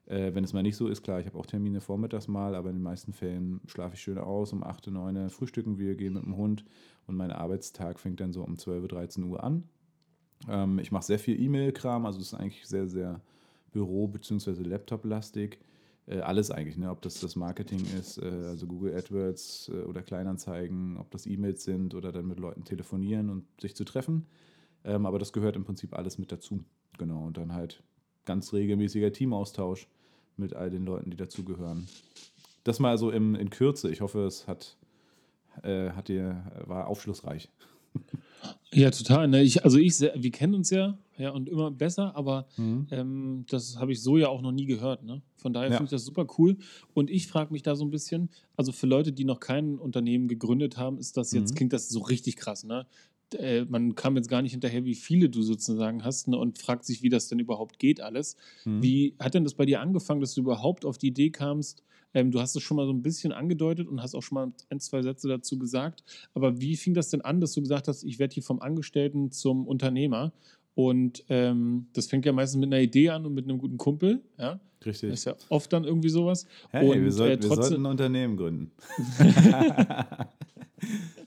Wenn 0.08 0.44
es 0.44 0.52
mal 0.52 0.64
nicht 0.64 0.76
so 0.76 0.88
ist, 0.88 1.04
klar, 1.04 1.22
ich 1.22 1.28
habe 1.28 1.38
auch 1.38 1.46
Termine 1.46 1.80
vormittags 1.80 2.28
mal, 2.28 2.56
aber 2.56 2.70
in 2.70 2.78
den 2.78 2.84
meisten 2.84 3.14
Fällen 3.14 3.62
schlafe 3.68 3.96
ich 3.96 4.02
schön 4.02 4.18
aus. 4.18 4.52
Um 4.52 4.62
8, 4.62 4.88
9 4.88 5.30
frühstücken 5.30 5.78
wir, 5.78 5.96
gehen 5.96 6.14
mit 6.14 6.24
dem 6.24 6.36
Hund 6.36 6.66
und 7.06 7.16
mein 7.16 7.32
Arbeitstag 7.32 7.98
fängt 8.00 8.20
dann 8.20 8.34
so 8.34 8.44
um 8.44 8.58
12, 8.58 8.88
13 8.90 9.24
Uhr 9.24 9.42
an. 9.42 9.64
Ähm, 10.50 10.80
ich 10.80 10.92
mache 10.92 11.04
sehr 11.04 11.20
viel 11.20 11.40
E-Mail-Kram, 11.42 12.06
also 12.06 12.20
es 12.20 12.28
ist 12.28 12.34
eigentlich 12.34 12.68
sehr, 12.68 12.88
sehr 12.88 13.22
Büro- 13.72 14.08
bzw. 14.08 14.64
Laptop-lastig. 14.64 15.60
Äh, 16.08 16.20
alles 16.20 16.50
eigentlich, 16.50 16.78
ne? 16.78 16.90
ob 16.90 17.02
das 17.02 17.20
das 17.20 17.36
Marketing 17.36 17.86
ist, 18.00 18.18
äh, 18.18 18.26
also 18.26 18.66
Google 18.66 18.96
AdWords 18.96 19.70
äh, 19.74 19.84
oder 19.84 20.02
Kleinanzeigen, 20.02 20.98
ob 20.98 21.12
das 21.12 21.28
E-Mails 21.28 21.64
sind 21.64 21.94
oder 21.94 22.12
dann 22.12 22.28
mit 22.28 22.40
Leuten 22.40 22.64
telefonieren 22.64 23.30
und 23.30 23.46
sich 23.62 23.76
zu 23.76 23.84
treffen. 23.86 24.26
Ähm, 24.84 25.06
aber 25.06 25.20
das 25.20 25.32
gehört 25.32 25.56
im 25.56 25.64
Prinzip 25.64 25.94
alles 25.94 26.18
mit 26.18 26.32
dazu. 26.32 26.64
Genau, 26.98 27.26
und 27.26 27.38
dann 27.38 27.54
halt 27.54 27.84
ganz 28.26 28.52
regelmäßiger 28.52 29.12
Teamaustausch 29.12 29.88
mit 30.38 30.56
all 30.56 30.72
den 30.72 30.86
Leuten, 30.86 31.12
die 31.12 31.18
dazugehören. 31.18 31.88
Das 32.64 32.80
mal 32.80 32.98
so 32.98 33.12
im, 33.12 33.36
in 33.36 33.50
Kürze. 33.50 33.90
Ich 33.92 34.02
hoffe, 34.02 34.26
es 34.26 34.48
hat, 34.48 34.78
äh, 35.64 35.92
hat 35.92 36.08
dir, 36.08 36.52
war 36.66 36.88
aufschlussreich. 36.88 37.50
Ja, 38.74 38.90
total. 38.90 39.28
Ne? 39.28 39.44
Ich, 39.44 39.64
also 39.64 39.78
ich, 39.78 40.00
wir 40.00 40.32
kennen 40.32 40.54
uns 40.54 40.70
ja, 40.70 40.98
ja 41.18 41.32
und 41.32 41.50
immer 41.50 41.72
besser, 41.72 42.16
aber 42.16 42.48
mhm. 42.58 42.88
ähm, 42.92 43.46
das 43.50 43.78
habe 43.78 43.92
ich 43.92 44.02
so 44.02 44.18
ja 44.18 44.30
auch 44.30 44.42
noch 44.42 44.54
nie 44.54 44.66
gehört. 44.66 45.04
Ne? 45.04 45.22
Von 45.36 45.54
daher 45.54 45.70
ja. 45.70 45.78
finde 45.78 45.86
ich 45.86 45.92
das 45.92 46.06
super 46.06 46.26
cool. 46.38 46.58
Und 46.94 47.10
ich 47.10 47.28
frage 47.28 47.52
mich 47.52 47.64
da 47.64 47.76
so 47.76 47.84
ein 47.84 47.92
bisschen, 47.92 48.30
also 48.56 48.72
für 48.72 48.88
Leute, 48.88 49.12
die 49.12 49.26
noch 49.26 49.40
kein 49.40 49.78
Unternehmen 49.78 50.28
gegründet 50.28 50.78
haben, 50.78 50.98
ist 50.98 51.18
das 51.18 51.34
jetzt, 51.34 51.52
mhm. 51.52 51.56
klingt 51.56 51.74
das 51.74 51.90
so 51.90 52.00
richtig 52.00 52.38
krass, 52.38 52.64
ne? 52.64 52.88
Äh, 53.38 53.64
man 53.66 53.96
kam 53.96 54.18
jetzt 54.18 54.28
gar 54.28 54.42
nicht 54.42 54.52
hinterher, 54.52 54.84
wie 54.84 54.96
viele 54.96 55.30
du 55.30 55.42
sozusagen 55.42 56.04
hast 56.04 56.28
ne, 56.28 56.38
und 56.38 56.58
fragt 56.58 56.84
sich, 56.84 57.02
wie 57.02 57.08
das 57.08 57.30
denn 57.30 57.40
überhaupt 57.40 57.80
geht 57.80 58.02
alles. 58.02 58.36
Mhm. 58.66 58.84
Wie 58.84 59.16
hat 59.20 59.34
denn 59.34 59.46
das 59.46 59.54
bei 59.54 59.66
dir 59.66 59.80
angefangen, 59.80 60.20
dass 60.20 60.34
du 60.34 60.42
überhaupt 60.42 60.84
auf 60.84 60.98
die 60.98 61.08
Idee 61.08 61.30
kamst, 61.30 61.82
ähm, 62.14 62.32
du 62.32 62.40
hast 62.40 62.56
es 62.56 62.64
schon 62.64 62.78
mal 62.78 62.86
so 62.86 62.94
ein 62.94 63.02
bisschen 63.02 63.32
angedeutet 63.32 63.88
und 63.88 64.02
hast 64.02 64.16
auch 64.16 64.24
schon 64.24 64.36
mal 64.36 64.52
ein, 64.70 64.80
zwei 64.80 65.02
Sätze 65.02 65.28
dazu 65.28 65.58
gesagt. 65.58 66.04
Aber 66.34 66.60
wie 66.60 66.76
fing 66.76 66.94
das 66.94 67.10
denn 67.10 67.22
an, 67.22 67.42
dass 67.42 67.54
du 67.54 67.62
gesagt 67.62 67.88
hast, 67.88 68.04
ich 68.04 68.20
werde 68.20 68.34
hier 68.34 68.44
vom 68.44 68.62
Angestellten 68.62 69.32
zum 69.32 69.68
Unternehmer? 69.68 70.34
Und 70.74 71.26
ähm, 71.30 71.88
das 71.94 72.08
fängt 72.08 72.26
ja 72.26 72.32
meistens 72.32 72.60
mit 72.60 72.68
einer 72.68 72.82
Idee 72.82 73.10
an 73.10 73.26
und 73.26 73.34
mit 73.34 73.46
einem 73.46 73.58
guten 73.58 73.78
Kumpel. 73.78 74.22
Ja? 74.38 74.60
Richtig. 74.86 75.10
Das 75.10 75.20
ist 75.20 75.26
ja 75.26 75.36
oft 75.50 75.72
dann 75.74 75.84
irgendwie 75.84 76.10
sowas. 76.10 76.46
Hey, 76.70 76.90
und, 76.90 77.04
wir, 77.04 77.12
sollten, 77.12 77.46
äh, 77.46 77.50
wir 77.50 77.56
sollten 77.56 77.86
ein 77.86 77.86
Unternehmen 77.86 78.38
gründen. 78.38 78.72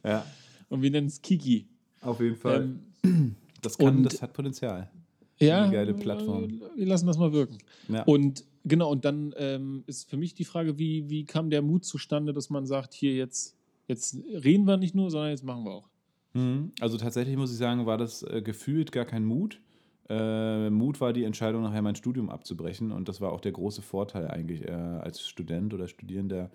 ja. 0.05 0.25
Und 0.68 0.83
wir 0.83 0.90
nennen 0.90 1.07
es 1.07 1.20
Kiki. 1.20 1.66
Auf 2.01 2.20
jeden 2.20 2.37
Fall. 2.37 2.75
Ähm, 3.05 3.37
das 3.62 3.79
kann, 3.79 4.03
das 4.03 4.20
hat 4.20 4.33
Potenzial. 4.33 4.90
Ja. 5.38 5.64
Eine 5.64 5.73
geile 5.73 5.94
Plattform. 5.94 6.61
Wir 6.77 6.87
lassen 6.87 7.07
das 7.07 7.18
mal 7.18 7.33
wirken. 7.33 7.59
Ja. 7.88 8.03
Und 8.05 8.44
Genau, 8.64 8.90
und 8.90 9.05
dann 9.05 9.35
ähm, 9.37 9.85
ist 9.87 10.09
für 10.09 10.16
mich 10.16 10.35
die 10.35 10.44
Frage, 10.44 10.79
wie, 10.79 11.09
wie 11.11 11.24
kam 11.24 11.50
der 11.50 11.61
Mut 11.61 11.85
zustande, 11.85 12.33
dass 12.33 12.48
man 12.48 12.66
sagt, 12.66 12.94
hier 12.94 13.14
jetzt, 13.14 13.57
jetzt 13.88 14.16
reden 14.33 14.64
wir 14.66 14.79
nicht 14.79 14.94
nur, 14.94 15.11
sondern 15.11 15.31
jetzt 15.31 15.44
machen 15.44 15.64
wir 15.64 15.72
auch. 15.72 15.88
Mhm. 16.33 16.72
Also 16.81 16.96
tatsächlich 16.96 17.37
muss 17.37 17.53
ich 17.53 17.59
sagen, 17.59 17.85
war 17.85 17.98
das 17.98 18.22
äh, 18.22 18.40
gefühlt 18.42 18.90
gar 18.90 19.05
kein 19.05 19.24
Mut. 19.24 19.61
Äh, 20.09 20.70
Mut 20.70 21.00
war 21.00 21.12
die 21.12 21.24
Entscheidung, 21.24 21.62
nachher 21.62 21.83
mein 21.83 21.94
Studium 21.94 22.31
abzubrechen 22.31 22.90
und 22.90 23.09
das 23.09 23.20
war 23.20 23.33
auch 23.33 23.40
der 23.40 23.53
große 23.53 23.83
Vorteil 23.83 24.29
eigentlich 24.29 24.62
äh, 24.62 24.70
als 24.70 25.27
Student 25.27 25.72
oder 25.74 25.87
Studierender 25.87 26.50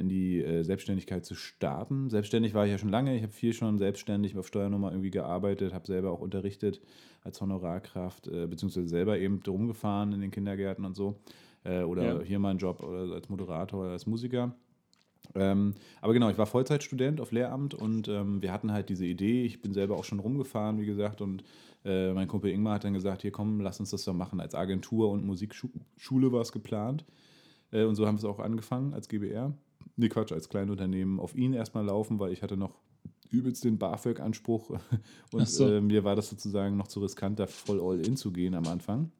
in 0.00 0.08
die 0.08 0.42
äh, 0.42 0.62
Selbstständigkeit 0.62 1.24
zu 1.24 1.34
starten. 1.34 2.08
Selbstständig 2.10 2.54
war 2.54 2.64
ich 2.64 2.72
ja 2.72 2.78
schon 2.78 2.90
lange. 2.90 3.16
Ich 3.16 3.22
habe 3.22 3.32
viel 3.32 3.52
schon 3.52 3.78
selbstständig 3.78 4.36
auf 4.36 4.46
Steuernummer 4.46 4.90
irgendwie 4.92 5.10
gearbeitet, 5.10 5.74
habe 5.74 5.86
selber 5.86 6.12
auch 6.12 6.20
unterrichtet 6.20 6.80
als 7.22 7.40
Honorarkraft, 7.40 8.28
äh, 8.28 8.46
beziehungsweise 8.46 8.88
selber 8.88 9.18
eben 9.18 9.42
rumgefahren 9.46 10.12
in 10.12 10.20
den 10.20 10.30
Kindergärten 10.30 10.84
und 10.84 10.94
so. 10.94 11.20
oder 11.64 12.18
ja. 12.18 12.20
hier 12.20 12.38
mein 12.38 12.58
Job 12.58 12.82
oder 12.82 13.14
als 13.14 13.30
Moderator 13.30 13.80
oder 13.80 13.92
als 13.92 14.06
Musiker. 14.06 14.54
Ähm, 15.34 15.74
aber 16.02 16.12
genau, 16.12 16.28
ich 16.28 16.36
war 16.36 16.44
Vollzeitstudent 16.46 17.20
auf 17.22 17.32
Lehramt 17.32 17.72
und 17.72 18.06
ähm, 18.08 18.42
wir 18.42 18.52
hatten 18.52 18.70
halt 18.70 18.90
diese 18.90 19.06
Idee. 19.06 19.44
Ich 19.44 19.62
bin 19.62 19.72
selber 19.72 19.96
auch 19.96 20.04
schon 20.04 20.20
rumgefahren, 20.20 20.78
wie 20.78 20.84
gesagt, 20.84 21.22
und 21.22 21.42
äh, 21.84 22.12
mein 22.12 22.28
Kumpel 22.28 22.50
Ingmar 22.50 22.74
hat 22.74 22.84
dann 22.84 22.92
gesagt: 22.92 23.22
Hier 23.22 23.32
komm, 23.32 23.60
lass 23.60 23.80
uns 23.80 23.90
das 23.90 24.04
doch 24.04 24.12
machen. 24.12 24.40
Als 24.40 24.54
Agentur 24.54 25.10
und 25.10 25.24
Musikschule 25.24 26.32
war 26.32 26.42
es 26.42 26.52
geplant. 26.52 27.04
Äh, 27.72 27.84
und 27.84 27.94
so 27.94 28.06
haben 28.06 28.16
wir 28.16 28.18
es 28.18 28.24
auch 28.24 28.38
angefangen 28.38 28.94
als 28.94 29.08
GBR 29.08 29.54
nee 29.96 30.08
Quatsch, 30.08 30.32
als 30.32 30.48
Kleinunternehmen 30.48 31.20
auf 31.20 31.34
ihn 31.34 31.52
erstmal 31.52 31.84
laufen, 31.84 32.18
weil 32.18 32.32
ich 32.32 32.42
hatte 32.42 32.56
noch 32.56 32.80
übelst 33.30 33.64
den 33.64 33.78
BAföG-Anspruch 33.78 34.78
und 35.32 35.48
so. 35.48 35.68
äh, 35.68 35.80
mir 35.80 36.04
war 36.04 36.16
das 36.16 36.28
sozusagen 36.28 36.76
noch 36.76 36.88
zu 36.88 37.00
riskant, 37.00 37.38
da 37.38 37.46
voll 37.46 37.80
all 37.80 38.00
in 38.00 38.16
zu 38.16 38.32
gehen 38.32 38.54
am 38.54 38.66
Anfang. 38.66 39.10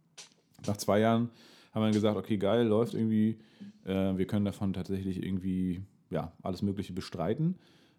Nach 0.67 0.77
zwei 0.77 1.01
Jahren 1.01 1.31
haben 1.73 1.85
wir 1.85 1.91
gesagt, 1.91 2.17
okay, 2.17 2.37
geil, 2.37 2.67
läuft 2.67 2.95
irgendwie, 2.95 3.39
äh, 3.85 4.17
wir 4.17 4.27
können 4.27 4.45
davon 4.45 4.73
tatsächlich 4.73 5.23
irgendwie 5.23 5.83
ja, 6.11 6.33
alles 6.43 6.63
Mögliche 6.63 6.93
bestreiten. 6.93 7.57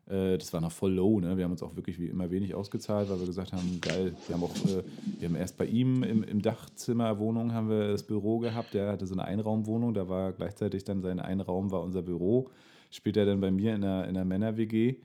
Äh, 0.07 0.37
das 0.37 0.53
war 0.53 0.61
noch 0.61 0.71
voll 0.71 0.93
low, 0.93 1.19
ne? 1.19 1.37
Wir 1.37 1.43
haben 1.43 1.51
uns 1.51 1.63
auch 1.63 1.75
wirklich 1.75 1.99
wie 1.99 2.07
immer 2.07 2.29
wenig 2.29 2.53
ausgezahlt, 2.53 3.09
weil 3.09 3.19
wir 3.19 3.25
gesagt 3.25 3.53
haben, 3.53 3.79
geil, 3.81 4.15
wir 4.27 4.35
haben 4.35 4.43
auch, 4.43 4.55
äh, 4.65 4.83
wir 5.19 5.27
haben 5.27 5.35
erst 5.35 5.57
bei 5.57 5.65
ihm 5.65 6.03
im, 6.03 6.23
im 6.23 6.41
Dachzimmerwohnung 6.41 7.53
haben 7.53 7.69
wir 7.69 7.87
das 7.87 8.03
Büro 8.03 8.39
gehabt, 8.39 8.73
der 8.73 8.91
hatte 8.91 9.07
so 9.07 9.15
eine 9.15 9.25
Einraumwohnung, 9.25 9.93
da 9.93 10.07
war 10.07 10.31
gleichzeitig 10.33 10.83
dann 10.83 11.01
sein 11.01 11.19
Einraum 11.19 11.71
war 11.71 11.81
unser 11.81 12.01
Büro. 12.01 12.49
Später 12.91 13.25
dann 13.25 13.41
bei 13.41 13.51
mir 13.51 13.73
in 13.75 13.81
der, 13.81 14.07
in 14.07 14.13
der 14.13 14.25
Männer-WG. 14.25 14.95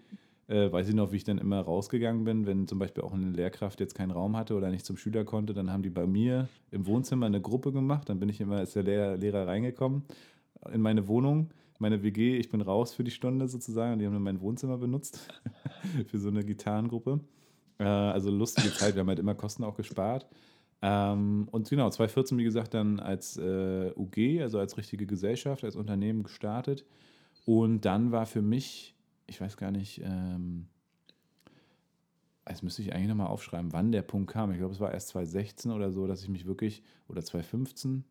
Äh, 0.48 0.70
weiß 0.70 0.88
ich 0.88 0.94
noch, 0.94 1.12
wie 1.12 1.16
ich 1.16 1.24
dann 1.24 1.38
immer 1.38 1.60
rausgegangen 1.60 2.24
bin, 2.24 2.44
wenn 2.44 2.66
zum 2.66 2.78
Beispiel 2.78 3.04
auch 3.04 3.14
eine 3.14 3.30
Lehrkraft 3.30 3.78
jetzt 3.80 3.94
keinen 3.94 4.10
Raum 4.10 4.36
hatte 4.36 4.54
oder 4.54 4.68
nicht 4.70 4.84
zum 4.84 4.96
Schüler 4.96 5.24
konnte, 5.24 5.54
dann 5.54 5.72
haben 5.72 5.82
die 5.82 5.90
bei 5.90 6.06
mir 6.06 6.48
im 6.72 6.86
Wohnzimmer 6.86 7.26
eine 7.26 7.40
Gruppe 7.40 7.72
gemacht. 7.72 8.08
Dann 8.08 8.18
bin 8.18 8.28
ich 8.28 8.40
immer 8.40 8.56
als 8.56 8.72
der 8.72 8.82
Lehrer, 8.82 9.16
Lehrer 9.16 9.46
reingekommen 9.46 10.02
in 10.72 10.82
meine 10.82 11.08
Wohnung 11.08 11.50
meine 11.80 12.02
WG, 12.02 12.36
ich 12.36 12.48
bin 12.48 12.60
raus 12.60 12.92
für 12.94 13.04
die 13.04 13.10
Stunde 13.10 13.48
sozusagen. 13.48 13.94
Und 13.94 13.98
die 14.00 14.06
haben 14.06 14.12
dann 14.12 14.22
mein 14.22 14.40
Wohnzimmer 14.40 14.78
benutzt 14.78 15.28
für 16.06 16.18
so 16.18 16.28
eine 16.28 16.44
Gitarrengruppe. 16.44 17.20
Äh, 17.78 17.84
also 17.84 18.30
lustige 18.30 18.72
Zeit, 18.72 18.94
wir 18.94 19.00
haben 19.00 19.08
halt 19.08 19.18
immer 19.18 19.34
Kosten 19.34 19.64
auch 19.64 19.76
gespart. 19.76 20.26
Ähm, 20.82 21.48
und 21.50 21.68
genau, 21.68 21.90
2014, 21.90 22.38
wie 22.38 22.44
gesagt, 22.44 22.74
dann 22.74 23.00
als 23.00 23.36
äh, 23.36 23.92
UG, 23.96 24.40
also 24.42 24.58
als 24.58 24.76
richtige 24.76 25.06
Gesellschaft, 25.06 25.64
als 25.64 25.76
Unternehmen 25.76 26.22
gestartet. 26.22 26.84
Und 27.44 27.84
dann 27.84 28.12
war 28.12 28.26
für 28.26 28.42
mich, 28.42 28.94
ich 29.26 29.40
weiß 29.40 29.56
gar 29.56 29.70
nicht, 29.70 30.02
ähm, 30.04 30.66
das 32.44 32.62
müsste 32.62 32.82
ich 32.82 32.92
eigentlich 32.92 33.08
nochmal 33.08 33.28
aufschreiben, 33.28 33.72
wann 33.72 33.92
der 33.92 34.02
Punkt 34.02 34.32
kam. 34.32 34.50
Ich 34.50 34.58
glaube, 34.58 34.74
es 34.74 34.80
war 34.80 34.92
erst 34.92 35.08
2016 35.08 35.70
oder 35.70 35.92
so, 35.92 36.06
dass 36.06 36.22
ich 36.22 36.28
mich 36.28 36.46
wirklich, 36.46 36.82
oder 37.08 37.22
2015, 37.22 38.04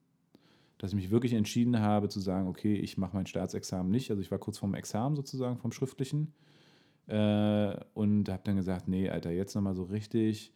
dass 0.79 0.91
ich 0.91 0.95
mich 0.95 1.11
wirklich 1.11 1.33
entschieden 1.33 1.79
habe 1.81 2.07
zu 2.07 2.21
sagen, 2.21 2.47
okay, 2.47 2.73
ich 2.73 2.97
mache 2.97 3.15
mein 3.15 3.27
Staatsexamen 3.27 3.91
nicht. 3.91 4.09
Also 4.09 4.21
ich 4.21 4.31
war 4.31 4.39
kurz 4.39 4.57
vorm 4.57 4.73
Examen 4.73 5.15
sozusagen, 5.15 5.57
vom 5.57 5.73
schriftlichen. 5.73 6.33
Äh, 7.05 7.75
und 7.93 8.29
habe 8.29 8.41
dann 8.45 8.55
gesagt, 8.55 8.87
nee, 8.87 9.09
Alter, 9.09 9.29
jetzt 9.29 9.53
nochmal 9.55 9.75
so 9.75 9.83
richtig, 9.83 10.53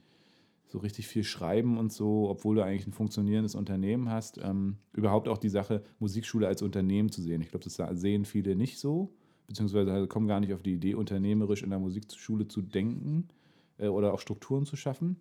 so 0.65 0.77
richtig 0.77 1.07
viel 1.07 1.25
schreiben 1.25 1.77
und 1.77 1.91
so, 1.91 2.29
obwohl 2.29 2.55
du 2.55 2.63
eigentlich 2.63 2.88
ein 2.88 2.93
funktionierendes 2.93 3.53
Unternehmen 3.53 4.09
hast. 4.09 4.39
Ähm, 4.41 4.77
überhaupt 4.93 5.27
auch 5.27 5.38
die 5.38 5.49
Sache, 5.49 5.83
Musikschule 5.99 6.47
als 6.47 6.62
Unternehmen 6.62 7.09
zu 7.09 7.21
sehen. 7.21 7.41
Ich 7.41 7.49
glaube, 7.49 7.65
das 7.65 7.99
sehen 7.99 8.23
viele 8.23 8.55
nicht 8.55 8.79
so, 8.79 9.13
beziehungsweise 9.47 10.07
kommen 10.07 10.27
gar 10.27 10.39
nicht 10.39 10.53
auf 10.53 10.63
die 10.63 10.75
Idee, 10.75 10.95
unternehmerisch 10.95 11.63
in 11.63 11.69
der 11.69 11.79
Musikschule 11.79 12.47
zu 12.47 12.62
denken 12.62 13.27
äh, 13.77 13.89
oder 13.89 14.13
auch 14.13 14.21
Strukturen 14.21 14.65
zu 14.65 14.77
schaffen. 14.77 15.17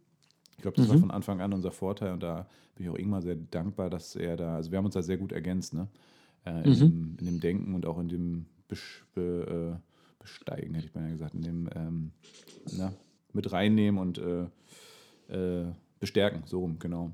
Ich 0.57 0.63
glaube, 0.63 0.77
das 0.77 0.87
mhm. 0.87 0.93
war 0.93 0.99
von 0.99 1.11
Anfang 1.11 1.41
an 1.41 1.53
unser 1.53 1.71
Vorteil 1.71 2.13
und 2.13 2.23
da 2.23 2.47
bin 2.75 2.87
ich 2.87 2.91
auch 2.91 2.99
Ingmar 2.99 3.23
sehr 3.23 3.35
dankbar, 3.35 3.91
dass 3.91 4.17
er 4.17 4.37
da, 4.37 4.57
also 4.57 4.71
wir 4.71 4.79
haben 4.79 4.85
uns 4.85 4.95
da 4.95 5.03
sehr 5.03 5.17
gut 5.17 5.33
ergänzt, 5.33 5.75
ne? 5.75 5.89
Äh, 6.45 6.63
in, 6.65 6.71
mhm. 6.71 6.79
dem, 6.79 7.17
in, 7.21 7.27
dem, 7.27 7.41
Denken 7.41 7.75
und 7.75 7.87
auch 7.87 7.99
in 7.99 8.09
dem 8.09 8.47
be, 9.15 9.77
äh, 9.77 9.79
besteigen, 10.21 10.75
hätte 10.75 10.87
ich 10.87 10.95
mal 10.95 11.11
gesagt, 11.11 11.35
in 11.35 11.43
dem, 11.43 11.71
ähm, 11.75 12.11
na, 12.77 12.93
mit 13.33 13.53
reinnehmen 13.53 14.01
und 14.01 14.19
äh, 14.19 14.47
äh, 15.29 15.73
bestärken, 16.01 16.43
so 16.47 16.61
rum, 16.61 16.79
genau. 16.79 17.13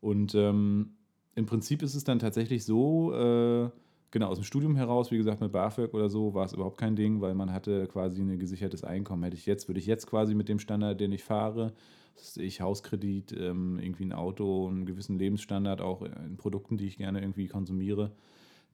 Und 0.00 0.34
ähm, 0.34 0.90
im 1.34 1.46
Prinzip 1.46 1.82
ist 1.82 1.94
es 1.94 2.04
dann 2.04 2.18
tatsächlich 2.18 2.64
so, 2.64 3.14
äh, 3.14 3.70
genau, 4.16 4.28
aus 4.28 4.38
dem 4.38 4.44
Studium 4.44 4.76
heraus, 4.76 5.10
wie 5.10 5.18
gesagt, 5.18 5.42
mit 5.42 5.52
BAföG 5.52 5.92
oder 5.92 6.08
so, 6.08 6.32
war 6.32 6.46
es 6.46 6.54
überhaupt 6.54 6.78
kein 6.78 6.96
Ding, 6.96 7.20
weil 7.20 7.34
man 7.34 7.52
hatte 7.52 7.86
quasi 7.86 8.22
ein 8.22 8.38
gesichertes 8.38 8.82
Einkommen. 8.82 9.22
Hätte 9.24 9.36
ich 9.36 9.44
jetzt, 9.44 9.68
würde 9.68 9.78
ich 9.78 9.84
jetzt 9.84 10.06
quasi 10.06 10.34
mit 10.34 10.48
dem 10.48 10.58
Standard, 10.58 10.98
den 10.98 11.12
ich 11.12 11.22
fahre, 11.22 11.74
ich 12.36 12.62
Hauskredit, 12.62 13.32
ähm, 13.38 13.78
irgendwie 13.78 14.06
ein 14.06 14.14
Auto, 14.14 14.68
einen 14.68 14.86
gewissen 14.86 15.18
Lebensstandard, 15.18 15.82
auch 15.82 16.00
in 16.00 16.38
Produkten, 16.38 16.78
die 16.78 16.86
ich 16.86 16.96
gerne 16.96 17.20
irgendwie 17.20 17.46
konsumiere, 17.46 18.12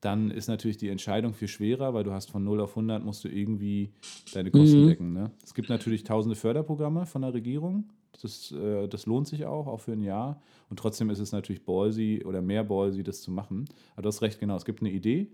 dann 0.00 0.31
ist 0.31 0.46
natürlich 0.46 0.76
die 0.76 0.90
Entscheidung 0.90 1.35
viel 1.35 1.48
schwerer, 1.48 1.92
weil 1.92 2.05
du 2.05 2.12
hast 2.12 2.31
von 2.31 2.44
0 2.44 2.61
auf 2.61 2.70
100 2.70 3.05
musst 3.05 3.24
du 3.24 3.28
irgendwie 3.28 3.90
deine 4.33 4.52
Kosten 4.52 4.85
mhm. 4.85 4.87
decken. 4.87 5.12
Ne? 5.12 5.33
Es 5.42 5.55
gibt 5.55 5.70
natürlich 5.70 6.05
tausende 6.05 6.37
Förderprogramme 6.37 7.05
von 7.05 7.22
der 7.22 7.35
Regierung. 7.35 7.90
Das, 8.20 8.53
äh, 8.53 8.88
das 8.88 9.07
lohnt 9.07 9.27
sich 9.27 9.46
auch, 9.46 9.66
auch 9.66 9.81
für 9.81 9.92
ein 9.92 10.03
Jahr. 10.03 10.40
Und 10.68 10.79
trotzdem 10.79 11.11
ist 11.11 11.18
es 11.18 11.33
natürlich 11.33 11.64
ballsy 11.64 12.22
oder 12.25 12.42
mehr 12.42 12.64
ballsy, 12.64 13.03
das 13.03 13.22
zu 13.22 13.31
machen. 13.31 13.66
Aber 13.94 14.03
du 14.03 14.09
hast 14.09 14.22
recht, 14.22 14.38
genau. 14.38 14.57
Es 14.57 14.64
gibt 14.64 14.81
eine 14.81 14.90
Idee, 14.90 15.29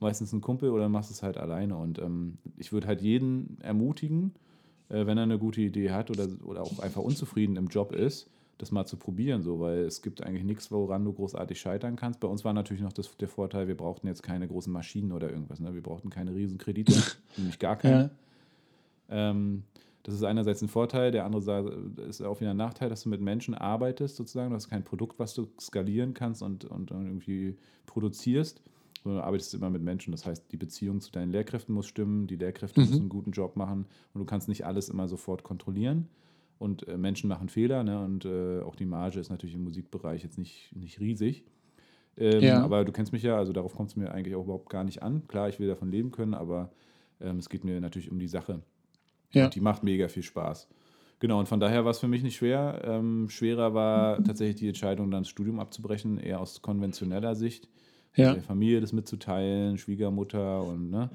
meistens 0.00 0.32
ein 0.32 0.40
Kumpel 0.40 0.70
oder 0.70 0.88
machst 0.88 1.10
es 1.10 1.22
halt 1.22 1.36
alleine. 1.36 1.76
Und 1.76 1.98
ähm, 1.98 2.38
ich 2.56 2.72
würde 2.72 2.86
halt 2.86 3.02
jeden 3.02 3.58
ermutigen, 3.60 4.32
äh, 4.88 5.06
wenn 5.06 5.18
er 5.18 5.24
eine 5.24 5.38
gute 5.38 5.60
Idee 5.60 5.90
hat 5.90 6.10
oder, 6.10 6.28
oder 6.44 6.62
auch 6.62 6.78
einfach 6.80 7.02
unzufrieden 7.02 7.56
im 7.56 7.68
Job 7.68 7.92
ist, 7.92 8.30
das 8.60 8.70
mal 8.70 8.84
zu 8.84 8.96
probieren, 8.96 9.42
so, 9.42 9.58
weil 9.58 9.78
es 9.78 10.02
gibt 10.02 10.22
eigentlich 10.22 10.44
nichts, 10.44 10.70
woran 10.70 11.04
du 11.04 11.12
großartig 11.12 11.58
scheitern 11.58 11.96
kannst. 11.96 12.20
Bei 12.20 12.28
uns 12.28 12.44
war 12.44 12.52
natürlich 12.52 12.82
noch 12.82 12.92
das, 12.92 13.16
der 13.16 13.28
Vorteil, 13.28 13.68
wir 13.68 13.76
brauchten 13.76 14.06
jetzt 14.06 14.22
keine 14.22 14.46
großen 14.46 14.72
Maschinen 14.72 15.12
oder 15.12 15.30
irgendwas. 15.30 15.60
Ne? 15.60 15.72
Wir 15.72 15.82
brauchten 15.82 16.10
keine 16.10 16.34
riesen 16.34 16.58
Kredite, 16.58 16.92
nämlich 17.36 17.58
gar 17.58 17.76
keine. 17.76 18.10
Ja. 19.08 19.30
Ähm, 19.30 19.64
das 20.02 20.14
ist 20.14 20.24
einerseits 20.24 20.62
ein 20.62 20.68
Vorteil, 20.68 21.10
der 21.10 21.24
andere 21.24 21.92
ist 22.08 22.22
auch 22.22 22.40
wieder 22.40 22.50
ein 22.50 22.56
Nachteil, 22.56 22.88
dass 22.88 23.02
du 23.02 23.08
mit 23.08 23.20
Menschen 23.20 23.54
arbeitest, 23.54 24.16
sozusagen. 24.16 24.50
Du 24.50 24.56
hast 24.56 24.70
kein 24.70 24.84
Produkt, 24.84 25.18
was 25.18 25.34
du 25.34 25.48
skalieren 25.60 26.14
kannst 26.14 26.42
und, 26.42 26.64
und, 26.64 26.90
und 26.90 27.06
irgendwie 27.06 27.58
produzierst, 27.86 28.62
sondern 29.02 29.20
du 29.20 29.26
arbeitest 29.26 29.54
immer 29.54 29.68
mit 29.68 29.82
Menschen. 29.82 30.12
Das 30.12 30.24
heißt, 30.24 30.50
die 30.52 30.56
Beziehung 30.56 31.00
zu 31.00 31.12
deinen 31.12 31.32
Lehrkräften 31.32 31.74
muss 31.74 31.86
stimmen, 31.86 32.26
die 32.26 32.36
Lehrkräfte 32.36 32.80
mhm. 32.80 32.86
müssen 32.86 33.00
einen 33.00 33.08
guten 33.10 33.32
Job 33.32 33.56
machen 33.56 33.86
und 34.14 34.20
du 34.20 34.24
kannst 34.24 34.48
nicht 34.48 34.64
alles 34.64 34.88
immer 34.88 35.06
sofort 35.06 35.42
kontrollieren 35.42 36.08
und 36.58 36.88
äh, 36.88 36.96
Menschen 36.96 37.28
machen 37.28 37.48
Fehler 37.48 37.82
ne? 37.84 38.02
und 38.02 38.24
äh, 38.24 38.60
auch 38.60 38.76
die 38.76 38.86
Marge 38.86 39.20
ist 39.20 39.30
natürlich 39.30 39.54
im 39.54 39.64
Musikbereich 39.64 40.22
jetzt 40.22 40.38
nicht, 40.38 40.74
nicht 40.74 41.00
riesig. 41.00 41.44
Ähm, 42.16 42.40
ja. 42.42 42.62
Aber 42.62 42.84
du 42.84 42.92
kennst 42.92 43.12
mich 43.12 43.22
ja, 43.22 43.36
also 43.36 43.52
darauf 43.52 43.74
kommt 43.74 43.90
es 43.90 43.96
mir 43.96 44.12
eigentlich 44.12 44.34
auch 44.34 44.44
überhaupt 44.44 44.68
gar 44.70 44.84
nicht 44.84 45.02
an. 45.02 45.26
Klar, 45.28 45.48
ich 45.48 45.58
will 45.58 45.68
davon 45.68 45.90
leben 45.90 46.10
können, 46.10 46.34
aber 46.34 46.70
ähm, 47.20 47.38
es 47.38 47.48
geht 47.48 47.64
mir 47.64 47.80
natürlich 47.80 48.10
um 48.10 48.18
die 48.18 48.28
Sache. 48.28 48.60
Ja. 49.32 49.46
Und 49.46 49.54
die 49.54 49.60
macht 49.60 49.82
mega 49.82 50.08
viel 50.08 50.22
Spaß. 50.22 50.68
Genau, 51.20 51.38
und 51.38 51.48
von 51.48 51.60
daher 51.60 51.84
war 51.84 51.90
es 51.90 51.98
für 51.98 52.08
mich 52.08 52.22
nicht 52.22 52.36
schwer. 52.36 52.80
Ähm, 52.84 53.28
schwerer 53.28 53.74
war 53.74 54.24
tatsächlich 54.24 54.56
die 54.56 54.68
Entscheidung, 54.68 55.10
dann 55.10 55.22
das 55.22 55.28
Studium 55.28 55.60
abzubrechen, 55.60 56.18
eher 56.18 56.40
aus 56.40 56.62
konventioneller 56.62 57.34
Sicht. 57.34 57.68
Ja. 58.14 58.32
Der 58.32 58.42
Familie 58.42 58.80
das 58.80 58.92
mitzuteilen, 58.92 59.78
Schwiegermutter 59.78 60.64
und 60.64 60.90
ne. 60.90 61.10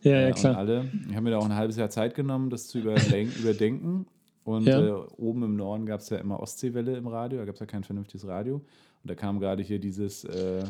Ja, 0.00 0.20
ja, 0.20 0.30
klar. 0.32 0.54
Und 0.54 0.58
alle. 0.58 0.90
Ich 1.08 1.14
habe 1.14 1.22
mir 1.22 1.30
da 1.30 1.38
auch 1.38 1.44
ein 1.44 1.54
halbes 1.54 1.76
Jahr 1.76 1.90
Zeit 1.90 2.14
genommen, 2.14 2.50
das 2.50 2.66
zu 2.66 2.78
überdenken. 2.80 4.06
Und 4.42 4.66
ja. 4.66 4.80
äh, 4.80 4.90
oben 5.18 5.44
im 5.44 5.56
Norden 5.56 5.86
gab 5.86 6.00
es 6.00 6.08
ja 6.08 6.16
immer 6.16 6.40
Ostseewelle 6.40 6.96
im 6.96 7.06
Radio, 7.06 7.38
da 7.38 7.44
gab 7.44 7.54
es 7.54 7.60
ja 7.60 7.66
kein 7.66 7.84
vernünftiges 7.84 8.26
Radio. 8.26 8.56
Und 8.56 9.10
da 9.10 9.14
kam 9.14 9.38
gerade 9.38 9.62
hier 9.62 9.78
dieses 9.78 10.24
äh, 10.24 10.64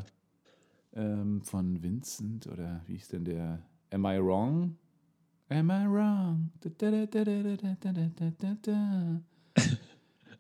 ähm, 0.95 1.41
von 1.43 1.83
Vincent 1.83 2.47
oder 2.47 2.83
wie 2.87 2.95
hieß 2.95 3.09
denn 3.09 3.25
der? 3.25 3.63
Am 3.91 4.05
I 4.05 4.19
Wrong? 4.19 4.77
Am 5.53 5.71
I 5.71 5.87
Wrong? 5.87 6.51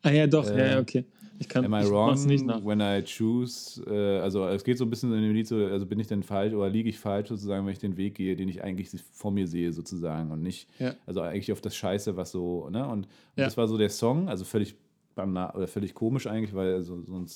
ah 0.03 0.11
ja, 0.11 0.27
doch, 0.27 0.48
äh, 0.48 0.72
ja, 0.72 0.81
okay. 0.81 1.05
Ich 1.38 1.48
kann, 1.48 1.64
Am 1.64 1.75
I 1.75 1.90
wrong 1.90 2.25
nicht 2.27 2.46
nach. 2.46 2.64
when 2.64 2.81
I 2.81 3.03
choose? 3.05 3.83
Äh, 3.85 4.20
also 4.20 4.46
es 4.46 4.62
geht 4.62 4.79
so 4.79 4.85
ein 4.85 4.90
bisschen 4.90 5.12
in 5.12 5.22
dem 5.22 5.33
Lied 5.35 5.48
so, 5.48 5.57
also 5.57 5.87
bin 5.87 5.98
ich 5.98 6.07
denn 6.07 6.22
falsch 6.22 6.55
oder 6.55 6.68
liege 6.70 6.88
ich 6.88 6.98
falsch 6.98 7.29
sozusagen, 7.29 7.66
wenn 7.66 7.72
ich 7.72 7.81
den 7.81 7.96
Weg 7.96 8.14
gehe, 8.14 8.37
den 8.37 8.48
ich 8.48 8.62
eigentlich 8.62 8.90
vor 9.12 9.33
mir 9.33 9.48
sehe 9.48 9.72
sozusagen 9.72 10.31
und 10.31 10.40
nicht, 10.40 10.68
ja. 10.79 10.94
also 11.05 11.20
eigentlich 11.20 11.51
auf 11.51 11.61
das 11.61 11.75
Scheiße, 11.75 12.16
was 12.16 12.31
so, 12.31 12.68
ne? 12.70 12.87
Und, 12.87 12.92
und 12.92 13.07
ja. 13.37 13.44
das 13.44 13.57
war 13.57 13.66
so 13.66 13.77
der 13.77 13.88
Song, 13.88 14.29
also 14.29 14.44
völlig 14.44 14.77
banal 15.14 15.53
oder 15.57 15.66
völlig 15.66 15.94
komisch 15.94 16.27
eigentlich, 16.27 16.55
weil 16.55 16.81
so, 16.83 17.03
so 17.03 17.16
ein 17.16 17.27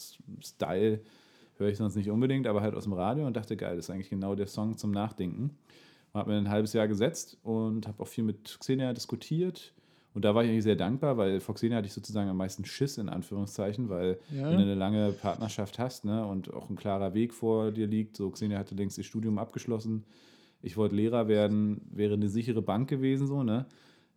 Style 0.41 1.01
höre 1.59 1.69
ich 1.69 1.77
sonst 1.77 1.97
nicht 1.97 2.11
unbedingt, 2.11 2.47
aber 2.47 2.61
halt 2.61 2.75
aus 2.75 2.85
dem 2.85 2.93
Radio 2.93 3.27
und 3.27 3.37
dachte, 3.37 3.57
geil, 3.57 3.77
das 3.77 3.87
ist 3.87 3.91
eigentlich 3.91 4.11
genau 4.11 4.35
der 4.35 4.47
Song 4.47 4.77
zum 4.77 4.93
Nachdenken. 4.93 5.51
Habe 6.17 6.33
mir 6.33 6.39
ein 6.39 6.49
halbes 6.51 6.73
Jahr 6.73 6.89
gesetzt 6.89 7.39
und 7.43 7.87
habe 7.87 8.03
auch 8.03 8.09
viel 8.09 8.25
mit 8.25 8.59
Xenia 8.59 8.93
diskutiert 8.93 9.75
und 10.17 10.25
da 10.25 10.35
war 10.35 10.43
ich 10.43 10.49
eigentlich 10.49 10.65
sehr 10.65 10.77
dankbar, 10.77 11.19
weil 11.19 11.41
Foxenia 11.41 11.77
hatte 11.77 11.89
ich 11.89 11.93
sozusagen 11.93 12.31
am 12.31 12.39
meisten 12.39 12.65
Schiss, 12.65 12.97
in 12.97 13.11
Anführungszeichen, 13.11 13.91
weil 13.91 14.19
ja. 14.35 14.49
wenn 14.49 14.57
du 14.57 14.63
eine 14.63 14.75
lange 14.75 15.13
Partnerschaft 15.13 15.79
hast 15.79 16.07
ne, 16.07 16.27
und 16.27 16.55
auch 16.55 16.71
ein 16.71 16.77
klarer 16.77 17.13
Weg 17.13 17.35
vor 17.35 17.71
dir 17.71 17.87
liegt, 17.87 18.17
so 18.17 18.31
Xenia 18.31 18.59
hatte 18.59 18.75
längst 18.75 18.97
ihr 18.97 19.05
Studium 19.05 19.37
abgeschlossen, 19.37 20.05
ich 20.63 20.79
wollte 20.79 20.95
Lehrer 20.95 21.29
werden, 21.29 21.83
wäre 21.91 22.15
eine 22.15 22.31
sichere 22.31 22.63
Bank 22.63 22.89
gewesen, 22.89 23.27
so, 23.27 23.43
ne? 23.43 23.67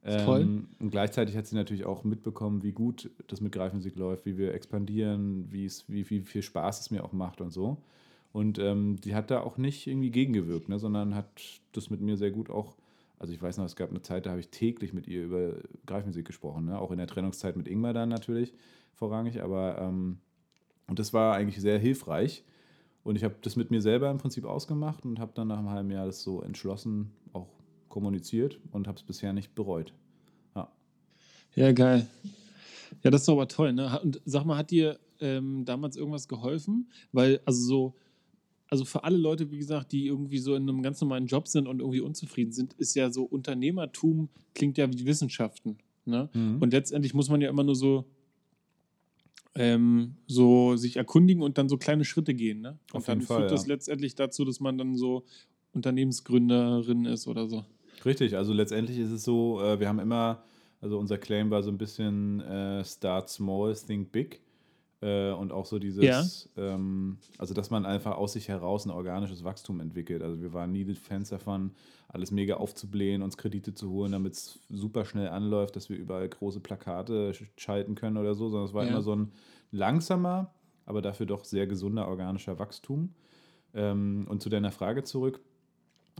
Ähm, 0.06 0.70
und 0.80 0.90
gleichzeitig 0.90 1.36
hat 1.36 1.48
sie 1.48 1.58
natürlich 1.58 1.86
auch 1.86 2.06
mitbekommen, 2.06 2.64
wie 2.64 2.72
gut 2.72 3.10
das 3.28 3.42
mit 3.42 3.52
Greifmusik 3.52 3.98
läuft, 3.98 4.26
wie 4.26 4.38
wir 4.38 4.54
expandieren, 4.54 5.52
wie, 5.52 5.66
es, 5.66 5.84
wie, 5.90 6.10
wie 6.10 6.22
viel 6.22 6.44
Spaß 6.44 6.80
es 6.80 6.92
mir 6.92 7.04
auch 7.04 7.12
macht 7.12 7.42
und 7.42 7.52
so. 7.52 7.76
Und 8.40 8.58
ähm, 8.58 8.96
die 9.02 9.16
hat 9.16 9.32
da 9.32 9.42
auch 9.42 9.58
nicht 9.58 9.86
irgendwie 9.86 10.12
gegengewirkt, 10.12 10.70
ne, 10.70 10.80
sondern 10.80 11.14
hat 11.14 11.28
das 11.74 11.90
mit 11.90 12.00
mir 12.00 12.16
sehr 12.16 12.32
gut 12.32 12.50
auch 12.50 12.78
also 13.20 13.34
ich 13.34 13.42
weiß 13.42 13.58
noch, 13.58 13.66
es 13.66 13.76
gab 13.76 13.90
eine 13.90 14.02
Zeit, 14.02 14.26
da 14.26 14.30
habe 14.30 14.40
ich 14.40 14.48
täglich 14.48 14.94
mit 14.94 15.06
ihr 15.06 15.26
über 15.26 15.56
Greifmusik 15.86 16.26
gesprochen, 16.26 16.66
ne? 16.66 16.80
auch 16.80 16.90
in 16.92 16.98
der 16.98 17.08
Trennungszeit 17.08 17.58
mit 17.58 17.68
Ingmar 17.68 17.94
dann 17.94 18.08
natürlich 18.08 18.54
vorrangig, 18.94 19.44
aber 19.44 19.78
ähm, 19.78 20.20
und 20.88 21.00
das 21.00 21.14
war 21.14 21.36
eigentlich 21.36 21.62
sehr 21.62 21.78
hilfreich. 21.78 22.46
Und 23.04 23.18
ich 23.18 23.24
habe 23.24 23.36
das 23.42 23.56
mit 23.56 23.72
mir 23.72 23.82
selber 23.82 24.10
im 24.10 24.18
Prinzip 24.18 24.46
ausgemacht 24.46 25.06
und 25.06 25.20
habe 25.20 25.34
dann 25.36 25.50
nach 25.50 25.58
einem 25.58 25.70
halben 25.70 25.92
Jahr 25.92 26.06
das 26.06 26.24
so 26.24 26.42
entschlossen 26.42 27.12
auch 27.34 27.50
kommuniziert 27.90 28.60
und 28.72 28.88
habe 28.88 28.98
es 28.98 29.04
bisher 29.04 29.34
nicht 29.34 29.54
bereut. 29.54 29.94
Ja. 30.56 30.72
ja, 31.56 31.72
geil. 31.74 32.08
Ja, 33.04 33.12
das 33.12 33.22
ist 33.22 33.30
aber 33.30 33.48
toll. 33.48 33.74
Ne? 33.74 34.00
Und 34.02 34.22
sag 34.26 34.46
mal, 34.46 34.58
hat 34.58 34.72
dir 34.72 35.00
ähm, 35.20 35.64
damals 35.66 35.96
irgendwas 35.96 36.28
geholfen? 36.28 36.90
Weil, 37.12 37.40
also 37.46 37.62
so, 37.62 37.96
also 38.70 38.86
für 38.86 39.04
alle 39.04 39.18
Leute, 39.18 39.52
wie 39.52 39.58
gesagt, 39.58 39.92
die 39.92 40.08
irgendwie 40.08 40.38
so 40.38 40.56
in 40.56 40.70
einem 40.70 40.82
ganz 40.82 41.02
normalen 41.02 41.26
Job 41.26 41.48
sind 41.48 41.68
und 41.68 41.80
irgendwie 41.80 42.02
unzufrieden 42.02 42.52
sind, 42.52 42.74
ist 42.74 42.96
ja 42.96 43.12
so 43.12 43.24
Unternehmertum 43.24 44.30
klingt 44.54 44.78
ja 44.78 44.92
wie 44.92 45.06
Wissenschaften. 45.06 45.78
Ne? 46.06 46.30
Mhm. 46.34 46.58
Und 46.62 46.74
letztendlich 46.74 47.14
muss 47.14 47.30
man 47.30 47.42
ja 47.42 47.50
immer 47.50 47.64
nur 47.64 47.76
so, 47.76 48.06
ähm, 49.56 50.16
so 50.28 50.76
sich 50.76 50.98
erkundigen 50.98 51.42
und 51.42 51.58
dann 51.58 51.68
so 51.68 51.78
kleine 51.78 52.06
Schritte 52.06 52.34
gehen. 52.34 52.62
Ne? 52.62 52.78
Und 52.92 53.00
Auf 53.00 53.06
dann 53.06 53.22
Fall, 53.22 53.40
führt 53.40 53.52
das 53.52 53.66
ja. 53.66 53.74
letztendlich 53.74 54.16
dazu, 54.16 54.46
dass 54.46 54.60
man 54.60 54.78
dann 54.78 54.96
so 54.96 55.26
Unternehmensgründerin 55.74 57.06
ist 57.06 57.28
oder 57.28 57.48
so. 57.48 57.66
Richtig, 58.06 58.38
also 58.38 58.54
letztendlich 58.54 58.98
ist 59.00 59.12
es 59.12 59.24
so, 59.24 59.62
äh, 59.62 59.80
wir 59.80 59.88
haben 59.88 60.00
immer, 60.00 60.44
also 60.80 60.98
unser 60.98 61.18
Claim 61.18 61.50
war 61.50 61.64
so 61.64 61.70
ein 61.72 61.78
bisschen 61.78 62.40
äh, 62.42 62.84
Start 62.86 63.30
small, 63.30 63.76
think 63.76 64.12
big. 64.12 64.42
Äh, 65.02 65.32
und 65.32 65.54
auch 65.54 65.66
so 65.66 65.80
dieses, 65.80 66.04
ja. 66.04 66.24
ähm, 66.58 67.20
also 67.38 67.54
dass 67.54 67.70
man 67.70 67.86
einfach 67.86 68.18
aus 68.18 68.34
sich 68.34 68.50
heraus 68.50 68.86
ein 68.86 68.92
organisches 68.92 69.46
Wachstum 69.46 69.80
entwickelt. 69.80 70.22
Also 70.22 70.42
wir 70.42 70.52
waren 70.54 70.74
nie 70.74 70.94
Fans 70.94 71.30
davon, 71.30 71.72
alles 72.10 72.32
mega 72.32 72.56
aufzublähen, 72.56 73.22
uns 73.22 73.38
Kredite 73.38 73.74
zu 73.74 73.90
holen, 73.92 74.12
damit 74.12 74.34
es 74.34 74.60
super 74.70 75.06
schnell 75.06 75.30
anläuft, 75.30 75.78
dass 75.78 75.90
wir 75.90 75.98
überall 75.98 76.28
große 76.28 76.60
Plakate 76.60 77.34
schalten 77.56 77.96
können 77.96 78.18
oder 78.18 78.36
so, 78.36 78.50
sondern 78.50 78.68
es 78.68 78.74
war 78.74 78.84
ja. 78.84 78.90
immer 78.90 79.02
so 79.02 79.16
ein 79.16 79.32
langsamer, 79.72 80.54
aber 80.86 81.02
dafür 81.02 81.26
doch 81.26 81.46
sehr 81.46 81.66
gesunder 81.66 82.08
organischer 82.08 82.60
Wachstum. 82.60 83.14
Ähm, 83.74 84.26
und 84.30 84.42
zu 84.42 84.50
deiner 84.50 84.72
Frage 84.72 85.04
zurück, 85.04 85.40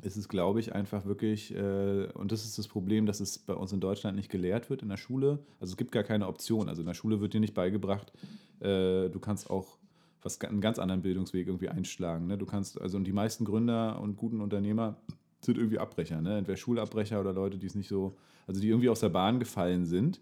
ist 0.02 0.18
es, 0.18 0.30
glaube 0.30 0.60
ich, 0.60 0.74
einfach 0.74 1.06
wirklich, 1.06 1.54
äh, 1.54 2.08
und 2.14 2.32
das 2.32 2.46
ist 2.46 2.58
das 2.58 2.68
Problem, 2.68 3.06
dass 3.06 3.20
es 3.20 3.40
bei 3.40 3.54
uns 3.54 3.74
in 3.74 3.80
Deutschland 3.80 4.16
nicht 4.16 4.30
gelehrt 4.30 4.70
wird 4.70 4.82
in 4.82 4.90
der 4.90 4.98
Schule. 4.98 5.40
Also 5.60 5.72
es 5.72 5.78
gibt 5.78 5.92
gar 5.92 6.04
keine 6.04 6.28
Option. 6.28 6.70
Also 6.70 6.82
in 6.82 6.88
der 6.88 6.94
Schule 6.94 7.22
wird 7.22 7.34
dir 7.34 7.40
nicht 7.40 7.54
beigebracht, 7.54 8.12
äh, 8.60 9.10
du 9.10 9.20
kannst 9.20 9.50
auch 9.50 9.78
was, 10.22 10.40
einen 10.42 10.62
ganz 10.62 10.80
anderen 10.80 11.02
Bildungsweg 11.02 11.48
irgendwie 11.48 11.70
einschlagen. 11.70 12.28
Ne? 12.28 12.38
Du 12.38 12.46
kannst, 12.46 12.80
also 12.80 12.98
und 12.98 13.06
die 13.06 13.14
meisten 13.14 13.46
Gründer 13.46 14.02
und 14.02 14.18
guten 14.18 14.42
Unternehmer 14.42 14.98
sind 15.42 15.58
irgendwie 15.58 15.80
Abbrecher, 15.80 16.22
ne? 16.22 16.38
entweder 16.38 16.58
Schulabbrecher 16.58 17.20
oder 17.20 17.32
Leute, 17.32 17.58
die 17.58 17.68
es 17.68 17.76
nicht 17.76 17.88
so, 17.88 18.18
also 18.46 18.60
die 18.60 18.68
irgendwie 18.68 18.90
aus 18.90 19.00
der 19.00 19.10
Bahn 19.10 19.40
gefallen 19.40 19.86
sind, 19.86 20.20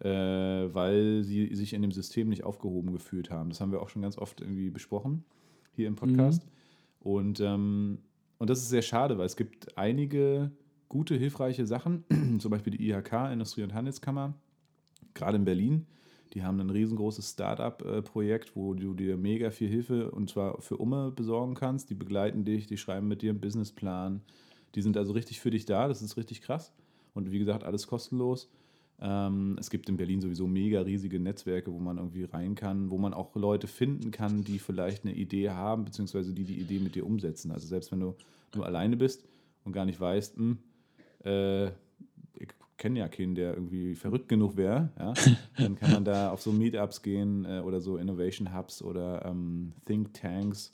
äh, 0.00 0.08
weil 0.08 1.24
sie 1.24 1.54
sich 1.54 1.72
in 1.72 1.82
dem 1.82 1.90
System 1.90 2.28
nicht 2.28 2.44
aufgehoben 2.44 2.92
gefühlt 2.92 3.30
haben. 3.30 3.48
Das 3.48 3.60
haben 3.60 3.72
wir 3.72 3.82
auch 3.82 3.88
schon 3.88 4.02
ganz 4.02 4.18
oft 4.18 4.40
irgendwie 4.40 4.70
besprochen 4.70 5.24
hier 5.72 5.88
im 5.88 5.96
Podcast. 5.96 6.44
Mhm. 6.44 6.50
Und 7.00 7.40
ähm, 7.40 7.98
und 8.42 8.50
das 8.50 8.58
ist 8.58 8.70
sehr 8.70 8.82
schade, 8.82 9.18
weil 9.18 9.26
es 9.26 9.36
gibt 9.36 9.78
einige 9.78 10.50
gute, 10.88 11.14
hilfreiche 11.14 11.64
Sachen, 11.64 12.02
zum 12.40 12.50
Beispiel 12.50 12.76
die 12.76 12.88
IHK, 12.88 13.30
Industrie- 13.32 13.62
und 13.62 13.72
Handelskammer, 13.72 14.34
gerade 15.14 15.36
in 15.36 15.44
Berlin. 15.44 15.86
Die 16.32 16.42
haben 16.42 16.58
ein 16.58 16.70
riesengroßes 16.70 17.30
Startup-Projekt, 17.30 18.56
wo 18.56 18.74
du 18.74 18.94
dir 18.94 19.16
mega 19.16 19.52
viel 19.52 19.68
Hilfe 19.68 20.10
und 20.10 20.28
zwar 20.28 20.60
für 20.60 20.76
Umme 20.78 21.12
besorgen 21.12 21.54
kannst. 21.54 21.88
Die 21.88 21.94
begleiten 21.94 22.44
dich, 22.44 22.66
die 22.66 22.78
schreiben 22.78 23.06
mit 23.06 23.22
dir 23.22 23.30
einen 23.30 23.40
Businessplan, 23.40 24.22
Die 24.74 24.82
sind 24.82 24.96
also 24.96 25.12
richtig 25.12 25.40
für 25.40 25.50
dich 25.50 25.64
da, 25.64 25.86
das 25.86 26.02
ist 26.02 26.16
richtig 26.16 26.42
krass. 26.42 26.74
Und 27.14 27.30
wie 27.30 27.38
gesagt, 27.38 27.62
alles 27.62 27.86
kostenlos. 27.86 28.50
Ähm, 29.04 29.56
es 29.58 29.68
gibt 29.68 29.88
in 29.88 29.96
Berlin 29.96 30.20
sowieso 30.20 30.46
mega 30.46 30.80
riesige 30.80 31.18
Netzwerke, 31.18 31.72
wo 31.72 31.80
man 31.80 31.98
irgendwie 31.98 32.22
rein 32.22 32.54
kann, 32.54 32.88
wo 32.88 32.98
man 32.98 33.12
auch 33.12 33.34
Leute 33.34 33.66
finden 33.66 34.12
kann, 34.12 34.44
die 34.44 34.60
vielleicht 34.60 35.04
eine 35.04 35.12
Idee 35.12 35.50
haben, 35.50 35.84
beziehungsweise 35.84 36.32
die 36.32 36.44
die 36.44 36.60
Idee 36.60 36.78
mit 36.78 36.94
dir 36.94 37.04
umsetzen. 37.04 37.50
Also 37.50 37.66
selbst 37.66 37.90
wenn 37.90 37.98
du 37.98 38.14
nur 38.54 38.64
alleine 38.64 38.96
bist 38.96 39.24
und 39.64 39.72
gar 39.72 39.86
nicht 39.86 40.00
weißt, 40.00 40.36
hm, 40.36 40.58
äh, 41.24 41.66
ich 41.66 42.48
kenne 42.76 43.00
ja 43.00 43.08
keinen, 43.08 43.34
der 43.34 43.54
irgendwie 43.54 43.96
verrückt 43.96 44.28
genug 44.28 44.56
wäre, 44.56 44.90
ja, 44.96 45.14
dann 45.58 45.74
kann 45.74 45.90
man 45.90 46.04
da 46.04 46.30
auf 46.30 46.40
so 46.40 46.52
Meetups 46.52 47.02
gehen 47.02 47.44
äh, 47.44 47.58
oder 47.58 47.80
so 47.80 47.96
Innovation 47.96 48.56
Hubs 48.56 48.82
oder 48.82 49.24
ähm, 49.24 49.72
Think 49.84 50.14
Tanks 50.14 50.70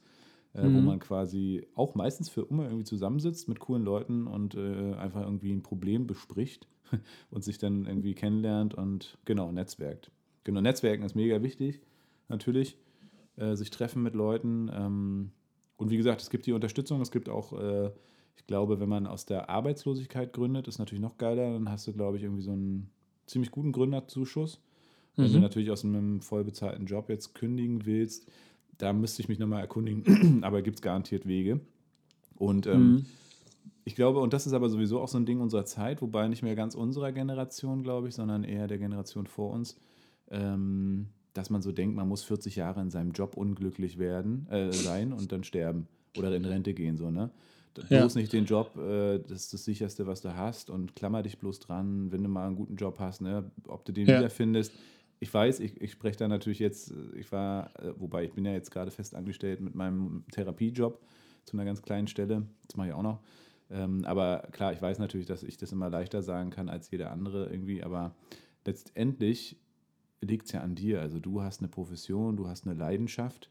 äh, 0.54 0.66
mhm. 0.66 0.76
wo 0.76 0.80
man 0.80 0.98
quasi 0.98 1.66
auch 1.74 1.94
meistens 1.94 2.28
für 2.28 2.42
immer 2.42 2.64
irgendwie 2.64 2.84
zusammensitzt 2.84 3.48
mit 3.48 3.58
coolen 3.58 3.84
Leuten 3.84 4.26
und 4.26 4.54
äh, 4.54 4.94
einfach 4.94 5.22
irgendwie 5.22 5.52
ein 5.52 5.62
Problem 5.62 6.06
bespricht 6.06 6.66
und 7.30 7.44
sich 7.44 7.58
dann 7.58 7.86
irgendwie 7.86 8.14
kennenlernt 8.14 8.74
und 8.74 9.18
genau, 9.24 9.52
netzwerkt. 9.52 10.10
Genau, 10.44 10.60
Netzwerken 10.60 11.04
ist 11.04 11.14
mega 11.14 11.42
wichtig, 11.42 11.80
natürlich. 12.28 12.76
Äh, 13.38 13.54
sich 13.54 13.70
treffen 13.70 14.02
mit 14.02 14.14
Leuten. 14.14 14.70
Ähm, 14.72 15.30
und 15.76 15.90
wie 15.90 15.96
gesagt, 15.96 16.20
es 16.20 16.30
gibt 16.30 16.46
die 16.46 16.52
Unterstützung, 16.52 17.00
es 17.00 17.12
gibt 17.12 17.28
auch, 17.28 17.52
äh, 17.52 17.90
ich 18.36 18.46
glaube, 18.46 18.80
wenn 18.80 18.88
man 18.88 19.06
aus 19.06 19.26
der 19.26 19.48
Arbeitslosigkeit 19.48 20.32
gründet, 20.32 20.66
ist 20.66 20.78
natürlich 20.78 21.02
noch 21.02 21.18
geiler, 21.18 21.52
dann 21.52 21.70
hast 21.70 21.86
du, 21.86 21.92
glaube 21.92 22.16
ich, 22.16 22.24
irgendwie 22.24 22.42
so 22.42 22.50
einen 22.50 22.90
ziemlich 23.26 23.52
guten 23.52 23.70
Gründerzuschuss. 23.70 24.60
Wenn 25.14 25.28
mhm. 25.28 25.34
du 25.34 25.38
natürlich 25.40 25.70
aus 25.70 25.84
einem 25.84 26.20
vollbezahlten 26.20 26.86
Job 26.86 27.08
jetzt 27.10 27.34
kündigen 27.34 27.86
willst, 27.86 28.26
da 28.78 28.92
müsste 28.92 29.22
ich 29.22 29.28
mich 29.28 29.38
nochmal 29.38 29.60
erkundigen, 29.60 30.42
aber 30.42 30.62
gibt 30.62 30.78
es 30.78 30.82
garantiert 30.82 31.26
Wege. 31.26 31.60
Und 32.36 32.66
ähm, 32.66 32.92
mhm. 32.92 33.06
Ich 33.88 33.94
glaube, 33.94 34.20
und 34.20 34.34
das 34.34 34.46
ist 34.46 34.52
aber 34.52 34.68
sowieso 34.68 35.00
auch 35.00 35.08
so 35.08 35.16
ein 35.16 35.24
Ding 35.24 35.40
unserer 35.40 35.64
Zeit, 35.64 36.02
wobei 36.02 36.28
nicht 36.28 36.42
mehr 36.42 36.54
ganz 36.54 36.74
unserer 36.74 37.10
Generation, 37.10 37.82
glaube 37.82 38.08
ich, 38.08 38.14
sondern 38.14 38.44
eher 38.44 38.66
der 38.66 38.76
Generation 38.76 39.26
vor 39.26 39.50
uns, 39.50 39.78
ähm, 40.30 41.08
dass 41.32 41.48
man 41.48 41.62
so 41.62 41.72
denkt, 41.72 41.96
man 41.96 42.06
muss 42.06 42.22
40 42.22 42.56
Jahre 42.56 42.82
in 42.82 42.90
seinem 42.90 43.12
Job 43.12 43.34
unglücklich 43.34 43.98
werden, 43.98 44.46
äh, 44.50 44.72
sein 44.74 45.14
und 45.14 45.32
dann 45.32 45.42
sterben 45.42 45.88
oder 46.18 46.36
in 46.36 46.44
Rente 46.44 46.74
gehen, 46.74 46.98
so, 46.98 47.10
ne? 47.10 47.30
Ja. 47.88 48.00
Bloß 48.00 48.16
nicht 48.16 48.32
den 48.32 48.44
Job, 48.44 48.76
äh, 48.76 49.20
das 49.20 49.44
ist 49.44 49.54
das 49.54 49.64
sicherste, 49.64 50.06
was 50.06 50.20
du 50.20 50.36
hast 50.36 50.68
und 50.68 50.94
klammer 50.94 51.22
dich 51.22 51.38
bloß 51.38 51.60
dran, 51.60 52.12
wenn 52.12 52.22
du 52.22 52.28
mal 52.28 52.46
einen 52.46 52.56
guten 52.56 52.76
Job 52.76 52.98
hast, 52.98 53.22
ne? 53.22 53.50
ob 53.68 53.86
du 53.86 53.92
den 53.92 54.06
ja. 54.06 54.18
wiederfindest 54.18 54.72
ich 55.20 55.32
weiß, 55.32 55.60
ich, 55.60 55.80
ich 55.80 55.92
spreche 55.92 56.18
da 56.18 56.28
natürlich 56.28 56.58
jetzt, 56.58 56.90
äh, 56.90 57.18
ich 57.18 57.30
war, 57.32 57.70
äh, 57.80 57.92
wobei 57.96 58.24
ich 58.24 58.32
bin 58.32 58.44
ja 58.44 58.52
jetzt 58.52 58.70
gerade 58.70 58.90
fest 58.90 59.14
angestellt 59.14 59.60
mit 59.60 59.74
meinem 59.74 60.24
Therapiejob 60.30 61.00
zu 61.44 61.56
einer 61.56 61.64
ganz 61.64 61.82
kleinen 61.82 62.06
Stelle. 62.06 62.46
Das 62.66 62.76
mache 62.76 62.88
ich 62.88 62.94
auch 62.94 63.02
noch. 63.02 63.20
Ähm, 63.70 64.04
aber 64.04 64.48
klar, 64.52 64.72
ich 64.72 64.80
weiß 64.80 64.98
natürlich, 64.98 65.26
dass 65.26 65.42
ich 65.42 65.56
das 65.56 65.72
immer 65.72 65.90
leichter 65.90 66.22
sagen 66.22 66.50
kann 66.50 66.68
als 66.68 66.90
jeder 66.90 67.10
andere 67.10 67.50
irgendwie, 67.50 67.82
aber 67.82 68.14
letztendlich 68.64 69.56
liegt 70.20 70.46
es 70.46 70.52
ja 70.52 70.60
an 70.60 70.74
dir. 70.74 71.00
Also 71.00 71.18
du 71.18 71.42
hast 71.42 71.60
eine 71.60 71.68
Profession, 71.68 72.36
du 72.36 72.48
hast 72.48 72.66
eine 72.66 72.76
Leidenschaft 72.76 73.50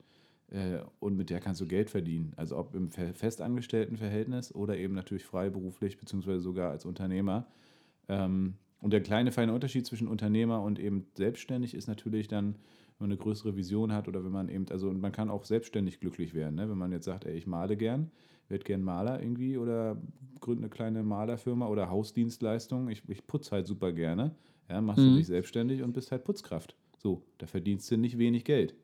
äh, 0.50 0.80
und 1.00 1.16
mit 1.16 1.30
der 1.30 1.40
kannst 1.40 1.62
du 1.62 1.68
Geld 1.68 1.90
verdienen. 1.90 2.34
Also 2.36 2.58
ob 2.58 2.76
im 2.76 2.90
festangestellten 2.90 3.98
Verhältnis 3.98 4.54
oder 4.54 4.78
eben 4.78 4.94
natürlich 4.94 5.26
freiberuflich, 5.26 5.98
beziehungsweise 5.98 6.40
sogar 6.40 6.72
als 6.72 6.86
Unternehmer. 6.86 7.48
Ähm, 8.08 8.56
und 8.80 8.92
der 8.94 9.02
kleine 9.02 9.32
feine 9.32 9.54
Unterschied 9.54 9.86
zwischen 9.86 10.08
Unternehmer 10.08 10.62
und 10.62 10.80
eben 10.80 11.08
selbstständig 11.16 11.74
ist 11.74 11.88
natürlich 11.88 12.28
dann, 12.28 12.56
wenn 12.98 13.08
man 13.08 13.12
eine 13.12 13.18
größere 13.18 13.56
Vision 13.56 13.92
hat 13.92 14.08
oder 14.08 14.24
wenn 14.24 14.32
man 14.32 14.50
eben, 14.50 14.66
also 14.70 14.92
man 14.92 15.12
kann 15.12 15.30
auch 15.30 15.46
selbstständig 15.46 16.00
glücklich 16.00 16.34
werden, 16.34 16.56
ne? 16.56 16.70
wenn 16.70 16.78
man 16.78 16.92
jetzt 16.92 17.06
sagt, 17.06 17.26
ey, 17.26 17.36
ich 17.36 17.48
male 17.48 17.76
gern, 17.76 18.12
werde 18.50 18.64
gern 18.64 18.82
Maler 18.82 19.22
irgendwie 19.22 19.58
oder 19.58 19.98
gründe 20.40 20.64
eine 20.64 20.70
kleine 20.70 21.04
Malerfirma 21.04 21.68
oder 21.68 21.90
Hausdienstleistung, 21.90 22.90
ich, 22.90 23.04
ich 23.08 23.26
putze 23.26 23.52
halt 23.52 23.68
super 23.68 23.92
gerne, 23.92 24.36
ja, 24.70 24.82
machst 24.82 25.02
mhm. 25.02 25.12
du 25.12 25.16
dich 25.18 25.28
selbstständig 25.28 25.84
und 25.84 25.94
bist 25.94 26.12
halt 26.12 26.24
Putzkraft. 26.24 26.76
So, 26.98 27.24
da 27.38 27.48
verdienst 27.48 27.90
du 27.92 27.98
nicht 27.98 28.18
wenig 28.18 28.44
Geld. 28.44 28.76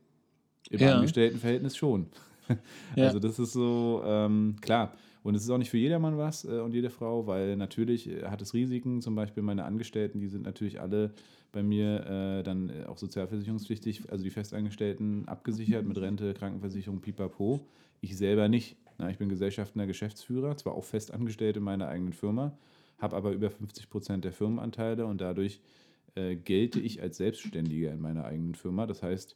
Im 0.70 0.80
ja. 0.80 0.96
Angestelltenverhältnis 0.96 1.76
schon. 1.76 2.08
ja. 2.96 3.06
Also 3.06 3.20
das 3.20 3.40
ist 3.40 3.54
so, 3.54 4.02
ähm, 4.06 4.56
klar, 4.62 4.94
und 5.24 5.36
es 5.36 5.44
ist 5.44 5.50
auch 5.50 5.58
nicht 5.58 5.70
für 5.70 5.78
jedermann 5.78 6.18
was 6.18 6.44
äh, 6.46 6.60
und 6.60 6.74
jede 6.74 6.90
Frau, 6.90 7.26
weil 7.26 7.56
natürlich 7.56 8.10
äh, 8.10 8.26
hat 8.26 8.42
es 8.42 8.54
Risiken. 8.54 9.02
Zum 9.02 9.16
Beispiel 9.16 9.42
meine 9.42 9.64
Angestellten, 9.64 10.20
die 10.20 10.28
sind 10.28 10.44
natürlich 10.44 10.82
alle 10.82 11.14
bei 11.54 11.64
mir 11.64 12.06
äh, 12.06 12.44
dann 12.44 12.70
äh, 12.70 12.86
auch 12.86 12.98
sozialversicherungspflichtig, 12.98 14.12
also 14.12 14.24
die 14.24 14.30
Festangestellten 14.30 15.28
abgesichert 15.28 15.86
mit 15.86 15.98
Rente, 15.98 16.34
Krankenversicherung, 16.34 17.00
pipapo. 17.00 17.62
Ich 18.02 18.18
selber 18.18 18.50
nicht. 18.50 18.76
Na, 18.98 19.10
ich 19.10 19.18
bin 19.18 19.30
Gesellschafter, 19.30 19.86
Geschäftsführer, 19.86 20.56
zwar 20.58 20.76
auch 20.76 20.84
festangestellt 20.84 21.58
in 21.58 21.64
meiner 21.64 21.88
eigenen 21.88 22.14
Firma, 22.14 22.58
habe 23.00 23.16
aber 23.16 23.32
über 23.32 23.50
50 23.50 23.90
Prozent 23.90 24.26
der 24.26 24.34
Firmenanteile 24.34 25.06
und 25.06 25.22
dadurch 25.22 25.62
äh, 26.16 26.36
gelte 26.36 26.80
ich 26.80 27.02
als 27.02 27.18
Selbstständiger 27.18 27.92
in 27.92 28.00
meiner 28.00 28.26
eigenen 28.26 28.56
Firma. 28.56 28.86
Das 28.86 29.04
heißt, 29.04 29.36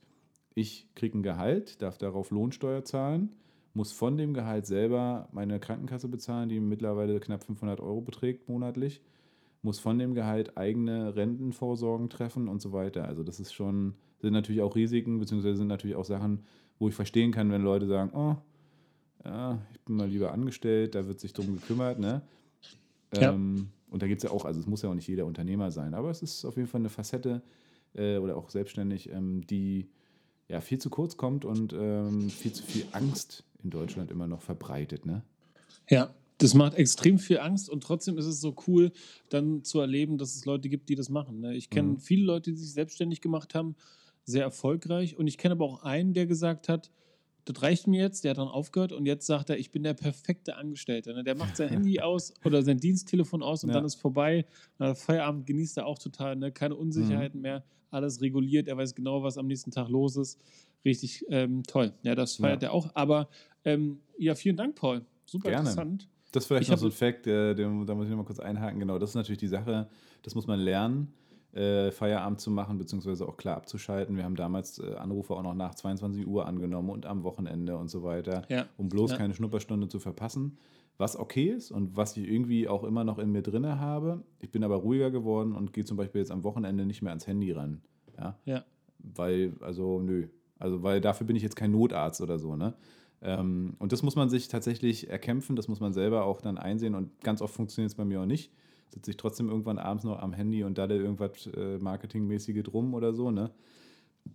ich 0.55 0.87
kriege 0.95 1.17
ein 1.17 1.23
Gehalt, 1.23 1.81
darf 1.81 1.97
darauf 1.97 2.31
Lohnsteuer 2.31 2.83
zahlen 2.83 3.31
muss 3.77 3.91
von 3.91 4.17
dem 4.17 4.33
Gehalt 4.33 4.65
selber 4.65 5.29
meine 5.31 5.59
Krankenkasse 5.59 6.09
bezahlen, 6.09 6.49
die 6.49 6.59
mittlerweile 6.59 7.19
knapp 7.19 7.43
500 7.43 7.79
Euro 7.79 8.01
beträgt 8.01 8.49
monatlich, 8.49 9.01
muss 9.61 9.79
von 9.79 9.99
dem 9.99 10.15
Gehalt 10.15 10.57
eigene 10.57 11.15
Rentenvorsorgen 11.15 12.09
treffen 12.09 12.47
und 12.49 12.59
so 12.61 12.73
weiter. 12.73 13.07
Also 13.07 13.23
das 13.23 13.39
ist 13.39 13.53
schon, 13.53 13.93
sind 14.19 14.33
natürlich 14.33 14.61
auch 14.61 14.75
Risiken, 14.75 15.19
beziehungsweise 15.19 15.57
sind 15.57 15.67
natürlich 15.67 15.95
auch 15.95 16.05
Sachen, 16.05 16.43
wo 16.79 16.89
ich 16.89 16.95
verstehen 16.95 17.31
kann, 17.31 17.51
wenn 17.51 17.61
Leute 17.61 17.85
sagen, 17.85 18.11
oh, 18.13 18.35
ja, 19.25 19.59
ich 19.73 19.79
bin 19.81 19.95
mal 19.95 20.07
lieber 20.07 20.31
angestellt, 20.31 20.95
da 20.95 21.07
wird 21.07 21.19
sich 21.19 21.33
drum 21.33 21.55
gekümmert, 21.55 21.99
ne? 21.99 22.21
Ja. 23.15 23.33
Ähm, 23.33 23.69
und 23.89 24.01
da 24.01 24.07
gibt 24.07 24.23
es 24.23 24.29
ja 24.29 24.35
auch, 24.35 24.45
also 24.45 24.59
es 24.59 24.67
muss 24.67 24.81
ja 24.81 24.89
auch 24.89 24.93
nicht 24.93 25.07
jeder 25.07 25.25
Unternehmer 25.25 25.71
sein, 25.71 25.93
aber 25.93 26.09
es 26.09 26.21
ist 26.21 26.43
auf 26.45 26.57
jeden 26.57 26.67
Fall 26.67 26.81
eine 26.81 26.89
Facette 26.89 27.41
äh, 27.93 28.17
oder 28.17 28.35
auch 28.35 28.49
selbstständig, 28.49 29.09
ähm, 29.09 29.45
die 29.47 29.89
ja 30.49 30.61
viel 30.61 30.77
zu 30.77 30.89
kurz 30.89 31.17
kommt 31.17 31.45
und 31.45 31.73
ähm, 31.73 32.29
viel 32.29 32.51
zu 32.53 32.63
viel 32.63 32.85
Angst 32.91 33.43
in 33.63 33.69
Deutschland 33.69 34.11
immer 34.11 34.27
noch 34.27 34.41
verbreitet, 34.41 35.05
ne? 35.05 35.23
Ja, 35.89 36.13
das 36.37 36.53
macht 36.53 36.75
extrem 36.75 37.17
viel 37.17 37.39
Angst 37.39 37.69
und 37.69 37.81
trotzdem 37.81 38.17
ist 38.17 38.25
es 38.25 38.39
so 38.39 38.55
cool, 38.67 38.91
dann 39.29 39.63
zu 39.63 39.79
erleben, 39.79 40.17
dass 40.17 40.35
es 40.35 40.45
Leute 40.45 40.69
gibt, 40.69 40.89
die 40.89 40.95
das 40.95 41.09
machen. 41.09 41.39
Ne? 41.39 41.55
Ich 41.55 41.69
kenne 41.69 41.89
mhm. 41.89 41.99
viele 41.99 42.25
Leute, 42.25 42.51
die 42.51 42.57
sich 42.57 42.73
selbstständig 42.73 43.21
gemacht 43.21 43.55
haben, 43.55 43.75
sehr 44.23 44.43
erfolgreich. 44.43 45.17
Und 45.17 45.27
ich 45.27 45.37
kenne 45.37 45.53
aber 45.53 45.65
auch 45.65 45.83
einen, 45.83 46.13
der 46.13 46.27
gesagt 46.27 46.69
hat, 46.69 46.91
das 47.47 47.63
reicht 47.63 47.87
mir 47.87 48.01
jetzt, 48.01 48.23
der 48.23 48.31
hat 48.31 48.37
dann 48.37 48.47
aufgehört 48.47 48.91
und 48.91 49.05
jetzt 49.05 49.25
sagt 49.25 49.49
er, 49.49 49.57
ich 49.57 49.71
bin 49.71 49.83
der 49.83 49.93
perfekte 49.93 50.57
Angestellte. 50.57 51.13
Ne? 51.13 51.23
Der 51.23 51.35
macht 51.35 51.55
sein 51.55 51.69
Handy 51.69 51.99
aus 52.01 52.33
oder 52.43 52.61
sein 52.61 52.77
Diensttelefon 52.77 53.41
aus 53.41 53.63
und 53.63 53.69
ja. 53.69 53.75
dann 53.75 53.85
ist 53.85 53.95
vorbei. 53.95 54.45
Na, 54.79 54.93
Feierabend 54.93 55.45
genießt 55.45 55.77
er 55.77 55.85
auch 55.85 55.97
total, 55.97 56.35
ne? 56.35 56.51
keine 56.51 56.75
Unsicherheiten 56.75 57.39
mhm. 57.39 57.43
mehr, 57.43 57.63
alles 57.89 58.21
reguliert, 58.21 58.67
er 58.67 58.77
weiß 58.77 58.95
genau, 58.95 59.23
was 59.23 59.37
am 59.37 59.47
nächsten 59.47 59.71
Tag 59.71 59.87
los 59.89 60.17
ist. 60.17 60.39
Richtig 60.83 61.25
ähm, 61.29 61.63
toll. 61.63 61.93
Ja, 62.03 62.15
das 62.15 62.35
feiert 62.35 62.61
ja. 62.61 62.69
er 62.69 62.73
auch. 62.73 62.89
Aber 62.93 63.29
ähm, 63.65 63.99
ja, 64.17 64.35
vielen 64.35 64.57
Dank, 64.57 64.75
Paul. 64.75 65.05
Super 65.25 65.49
Gerne. 65.49 65.69
interessant. 65.69 66.07
Das 66.31 66.43
ist 66.43 66.47
vielleicht 66.47 66.63
ich 66.63 66.69
noch 66.69 66.77
so 66.77 66.87
ein 66.87 66.91
Fact, 66.91 67.27
äh, 67.27 67.55
den, 67.55 67.85
da 67.85 67.95
muss 67.95 68.05
ich 68.05 68.11
noch 68.11 68.17
mal 68.17 68.25
kurz 68.25 68.39
einhaken. 68.39 68.79
Genau, 68.79 68.99
das 68.99 69.11
ist 69.11 69.15
natürlich 69.15 69.39
die 69.39 69.47
Sache, 69.47 69.87
das 70.21 70.35
muss 70.35 70.47
man 70.47 70.59
lernen, 70.59 71.13
äh, 71.57 71.91
Feierabend 71.91 72.39
zu 72.39 72.51
machen, 72.51 72.77
beziehungsweise 72.77 73.27
auch 73.27 73.35
klar 73.35 73.57
abzuschalten. 73.57 74.15
Wir 74.15 74.23
haben 74.23 74.35
damals 74.35 74.79
äh, 74.79 74.93
Anrufe 74.95 75.33
auch 75.33 75.41
noch 75.41 75.55
nach 75.55 75.73
22 75.75 76.27
Uhr 76.27 76.45
angenommen 76.45 76.89
und 76.89 77.05
am 77.05 77.23
Wochenende 77.23 77.77
und 77.77 77.89
so 77.89 78.03
weiter, 78.03 78.43
ja. 78.49 78.67
um 78.77 78.89
bloß 78.89 79.11
ja. 79.11 79.17
keine 79.17 79.33
Schnupperstunde 79.33 79.87
zu 79.87 79.99
verpassen. 79.99 80.57
Was 80.99 81.17
okay 81.17 81.49
ist 81.49 81.71
und 81.71 81.95
was 81.95 82.15
ich 82.17 82.27
irgendwie 82.27 82.67
auch 82.67 82.83
immer 82.83 83.03
noch 83.03 83.19
in 83.19 83.31
mir 83.31 83.41
drinne 83.41 83.79
habe. 83.79 84.23
Ich 84.39 84.51
bin 84.51 84.63
aber 84.63 84.75
ruhiger 84.77 85.11
geworden 85.11 85.53
und 85.53 85.73
gehe 85.73 85.85
zum 85.85 85.97
Beispiel 85.97 86.19
jetzt 86.19 86.31
am 86.31 86.43
Wochenende 86.43 86.85
nicht 86.85 87.01
mehr 87.01 87.11
ans 87.11 87.27
Handy 87.27 87.51
ran. 87.51 87.81
Ja. 88.17 88.37
ja. 88.45 88.63
Weil, 88.99 89.53
also, 89.61 90.01
nö. 90.01 90.27
Also, 90.59 90.81
weil 90.81 91.01
dafür 91.01 91.27
bin 91.27 91.35
ich 91.35 91.43
jetzt 91.43 91.55
kein 91.55 91.71
Notarzt 91.71 92.21
oder 92.21 92.39
so, 92.39 92.55
ne? 92.55 92.73
Ähm, 93.21 93.75
und 93.79 93.91
das 93.91 94.03
muss 94.03 94.15
man 94.15 94.29
sich 94.29 94.47
tatsächlich 94.47 95.09
erkämpfen, 95.09 95.55
das 95.55 95.67
muss 95.67 95.79
man 95.79 95.93
selber 95.93 96.25
auch 96.25 96.41
dann 96.41 96.57
einsehen 96.57 96.93
und 96.93 97.19
ganz 97.21 97.41
oft 97.41 97.53
funktioniert 97.53 97.91
es 97.91 97.95
bei 97.95 98.05
mir 98.05 98.21
auch 98.21 98.25
nicht. 98.27 98.51
Sitze 98.89 99.11
ich 99.11 99.17
trotzdem 99.17 99.49
irgendwann 99.49 99.77
abends 99.77 100.03
noch 100.03 100.19
am 100.19 100.33
Handy 100.33 100.63
und 100.63 100.77
da 100.77 100.87
irgendwas 100.87 101.47
äh, 101.47 101.77
Marketingmäßige 101.77 102.63
drum 102.63 102.93
oder 102.93 103.13
so, 103.13 103.31
ne? 103.31 103.51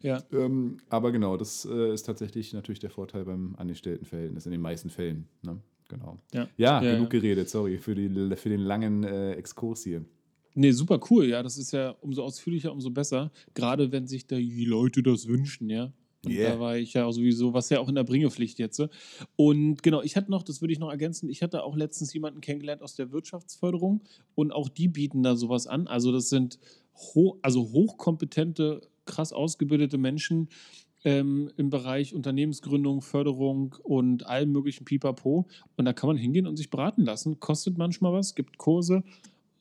Ja. 0.00 0.22
Ähm, 0.32 0.78
aber 0.88 1.12
genau, 1.12 1.36
das 1.36 1.64
äh, 1.64 1.92
ist 1.92 2.04
tatsächlich 2.04 2.52
natürlich 2.52 2.80
der 2.80 2.90
Vorteil 2.90 3.24
beim 3.24 3.54
Angestelltenverhältnis 3.56 4.46
in 4.46 4.52
den 4.52 4.60
meisten 4.60 4.90
Fällen. 4.90 5.26
Ne? 5.42 5.58
Genau. 5.88 6.18
Ja, 6.32 6.48
ja, 6.56 6.82
ja 6.82 6.94
genug 6.94 7.10
geredet, 7.10 7.50
sorry 7.50 7.78
für, 7.78 7.94
die, 7.94 8.08
für 8.36 8.48
den 8.48 8.60
langen 8.60 9.04
äh, 9.04 9.32
Exkurs 9.32 9.84
hier. 9.84 10.04
Nee, 10.54 10.70
super 10.72 11.00
cool, 11.10 11.26
ja. 11.26 11.42
Das 11.42 11.56
ist 11.56 11.72
ja 11.72 11.90
umso 12.00 12.22
ausführlicher, 12.22 12.72
umso 12.72 12.90
besser. 12.90 13.30
Gerade 13.54 13.92
wenn 13.92 14.06
sich 14.06 14.26
da 14.26 14.36
die 14.36 14.64
Leute 14.64 15.02
das 15.02 15.26
wünschen, 15.26 15.70
ja. 15.70 15.92
Yeah. 16.24 16.52
da 16.52 16.60
war 16.60 16.76
ich 16.76 16.94
ja 16.94 17.04
auch 17.04 17.12
sowieso, 17.12 17.52
was 17.52 17.68
ja 17.70 17.80
auch 17.80 17.88
in 17.88 17.96
der 17.96 18.04
Bringepflicht 18.04 18.58
jetzt. 18.58 18.80
Und 19.36 19.82
genau, 19.82 20.02
ich 20.02 20.16
hatte 20.16 20.30
noch, 20.30 20.42
das 20.42 20.60
würde 20.60 20.72
ich 20.72 20.78
noch 20.78 20.90
ergänzen, 20.90 21.28
ich 21.28 21.42
hatte 21.42 21.64
auch 21.64 21.76
letztens 21.76 22.12
jemanden 22.12 22.40
kennengelernt 22.40 22.82
aus 22.82 22.94
der 22.94 23.10
Wirtschaftsförderung 23.10 24.02
und 24.34 24.52
auch 24.52 24.68
die 24.68 24.88
bieten 24.88 25.22
da 25.22 25.34
sowas 25.34 25.66
an. 25.66 25.88
Also 25.88 26.12
das 26.12 26.28
sind 26.28 26.58
ho 27.14 27.38
also 27.42 27.72
hochkompetente, 27.72 28.82
krass 29.04 29.32
ausgebildete 29.32 29.98
Menschen, 29.98 30.48
ähm, 31.04 31.50
im 31.56 31.70
Bereich 31.70 32.14
Unternehmensgründung, 32.14 33.02
Förderung 33.02 33.74
und 33.82 34.26
allem 34.26 34.52
möglichen 34.52 34.84
Pipapo. 34.84 35.48
Und 35.76 35.84
da 35.84 35.92
kann 35.92 36.06
man 36.06 36.16
hingehen 36.16 36.46
und 36.46 36.56
sich 36.56 36.70
beraten 36.70 37.02
lassen. 37.02 37.40
Kostet 37.40 37.78
manchmal 37.78 38.12
was, 38.12 38.34
gibt 38.34 38.58
Kurse, 38.58 39.02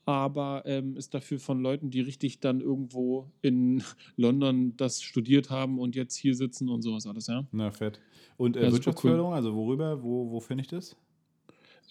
aber 0.06 0.64
ähm, 0.66 0.96
ist 0.98 1.14
dafür 1.14 1.40
von 1.40 1.62
Leuten, 1.62 1.90
die 1.90 2.02
richtig 2.02 2.40
dann 2.40 2.62
irgendwo 2.62 3.32
in 3.42 3.84
London 4.18 4.76
das 4.78 5.02
studiert 5.02 5.50
haben 5.50 5.80
und 5.80 5.96
jetzt 5.96 6.16
hier 6.16 6.36
sitzen 6.36 6.70
und 6.70 6.82
sowas 6.82 7.06
alles, 7.06 7.28
ja. 7.28 7.46
Na, 7.52 7.72
fett. 7.72 8.00
Und 8.38 8.58
äh, 8.58 8.66
Ja, 8.66 8.72
Wirtschaftsförderung, 8.72 9.34
also 9.34 9.56
worüber, 9.56 10.02
wo, 10.04 10.32
wo 10.32 10.40
finde 10.40 10.62
ich 10.64 10.68
das? 10.68 10.96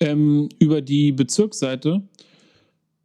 Ähm, 0.00 0.48
über 0.58 0.80
die 0.80 1.12
Bezirksseite, 1.12 2.02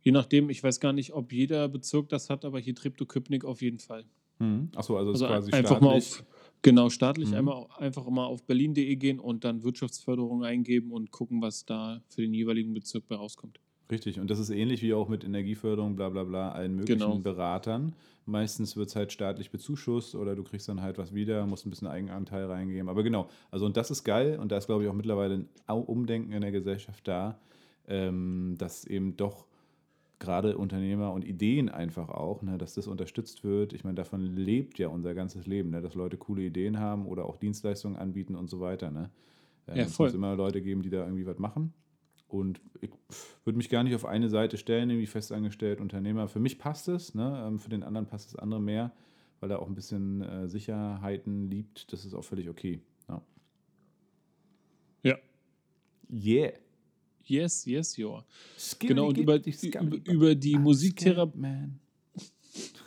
je 0.01 0.11
nachdem, 0.11 0.49
ich 0.49 0.63
weiß 0.63 0.79
gar 0.79 0.93
nicht, 0.93 1.13
ob 1.13 1.33
jeder 1.33 1.67
Bezirk 1.67 2.09
das 2.09 2.29
hat, 2.29 2.45
aber 2.45 2.59
hier 2.59 2.73
Treptow-Köpenick 2.73 3.43
auf 3.43 3.61
jeden 3.61 3.79
Fall. 3.79 4.05
Mhm. 4.39 4.69
Achso, 4.75 4.97
also, 4.97 5.11
Also 5.11 5.25
ist 5.25 5.31
quasi 5.31 5.51
einfach 5.51 5.81
mal 5.81 5.99
staatlich. 6.01 6.19
auf, 6.21 6.25
genau, 6.61 6.89
staatlich 6.89 7.29
Mhm. 7.29 7.35
einmal, 7.35 7.65
einfach 7.77 8.07
mal 8.09 8.25
auf 8.25 8.43
berlin.de 8.43 8.95
gehen 8.95 9.19
und 9.19 9.43
dann 9.43 9.63
Wirtschaftsförderung 9.63 10.43
eingeben 10.43 10.91
und 10.91 11.11
gucken, 11.11 11.41
was 11.41 11.65
da 11.65 12.01
für 12.07 12.21
den 12.21 12.33
jeweiligen 12.33 12.73
Bezirk 12.73 13.07
bei 13.07 13.15
rauskommt. 13.15 13.59
Richtig, 13.91 14.19
und 14.19 14.31
das 14.31 14.39
ist 14.39 14.49
ähnlich 14.49 14.81
wie 14.81 14.93
auch 14.95 15.07
mit 15.09 15.23
Energieförderung, 15.23 15.95
bla 15.95 16.09
bla 16.09 16.23
bla, 16.23 16.51
allen 16.51 16.75
möglichen 16.75 16.99
Genau. 16.99 17.17
Beratern. 17.19 17.93
Meistens 18.25 18.75
wird 18.75 18.89
es 18.89 18.95
halt 18.95 19.11
staatlich 19.11 19.51
bezuschusst 19.51 20.15
oder 20.15 20.35
du 20.35 20.43
kriegst 20.43 20.67
dann 20.67 20.81
halt 20.81 20.97
was 20.97 21.13
wieder, 21.13 21.45
musst 21.45 21.67
ein 21.67 21.69
bisschen 21.69 21.87
Eigenanteil 21.87 22.45
reingeben. 22.45 22.89
Aber 22.89 23.03
genau, 23.03 23.29
also 23.51 23.67
und 23.67 23.77
das 23.77 23.91
ist 23.91 24.03
geil 24.03 24.39
und 24.39 24.51
da 24.51 24.57
ist, 24.57 24.65
glaube 24.65 24.83
ich, 24.83 24.89
auch 24.89 24.93
mittlerweile 24.95 25.45
ein 25.67 25.77
Umdenken 25.77 26.31
in 26.31 26.41
der 26.41 26.51
Gesellschaft 26.51 27.07
da, 27.07 27.37
ähm, 27.87 28.55
dass 28.57 28.85
eben 28.85 29.15
doch 29.15 29.45
gerade 30.17 30.57
Unternehmer 30.57 31.11
und 31.13 31.23
Ideen 31.23 31.69
einfach 31.69 32.09
auch, 32.09 32.41
ne, 32.41 32.57
dass 32.57 32.73
das 32.73 32.87
unterstützt 32.87 33.43
wird. 33.43 33.73
Ich 33.73 33.83
meine, 33.83 33.95
davon 33.95 34.35
lebt 34.35 34.79
ja 34.79 34.87
unser 34.87 35.13
ganzes 35.13 35.45
Leben, 35.45 35.69
ne, 35.69 35.81
dass 35.83 35.93
Leute 35.93 36.17
coole 36.17 36.41
Ideen 36.41 36.79
haben 36.79 37.05
oder 37.05 37.25
auch 37.25 37.37
Dienstleistungen 37.37 37.97
anbieten 37.97 38.33
und 38.35 38.49
so 38.49 38.59
weiter. 38.59 38.89
Ne. 38.89 39.11
Ähm, 39.67 39.77
Ja, 39.77 39.83
es 39.83 39.95
voll. 39.95 40.07
muss 40.07 40.15
immer 40.15 40.35
Leute 40.35 40.63
geben, 40.63 40.81
die 40.81 40.89
da 40.89 41.03
irgendwie 41.03 41.27
was 41.27 41.37
machen. 41.37 41.73
Und 42.35 42.59
ich 42.81 42.89
würde 43.43 43.57
mich 43.57 43.69
gar 43.69 43.83
nicht 43.83 43.95
auf 43.95 44.05
eine 44.05 44.29
Seite 44.29 44.57
stellen, 44.57 44.89
irgendwie 44.89 45.07
festangestellt, 45.07 45.79
Unternehmer. 45.79 46.27
Für 46.27 46.39
mich 46.39 46.59
passt 46.59 46.87
es, 46.87 47.15
ne? 47.15 47.45
ähm, 47.47 47.59
für 47.59 47.69
den 47.69 47.83
anderen 47.83 48.07
passt 48.07 48.33
das 48.33 48.39
andere 48.39 48.61
mehr, 48.61 48.91
weil 49.39 49.51
er 49.51 49.61
auch 49.61 49.67
ein 49.67 49.75
bisschen 49.75 50.21
äh, 50.21 50.47
Sicherheiten 50.49 51.49
liebt. 51.49 51.91
Das 51.93 52.05
ist 52.05 52.13
auch 52.13 52.23
völlig 52.23 52.49
okay. 52.49 52.81
Ja. 53.07 53.21
Ja. 55.03 55.17
Yeah. 56.11 56.53
Yes, 57.23 57.65
yes, 57.65 57.97
ja. 57.97 58.23
Genau, 58.79 59.07
und 59.07 59.17
über, 59.17 59.39
über, 59.43 59.97
über 60.05 60.35
die 60.35 60.57
Musiktherapie. 60.57 61.39
Man. 61.39 61.79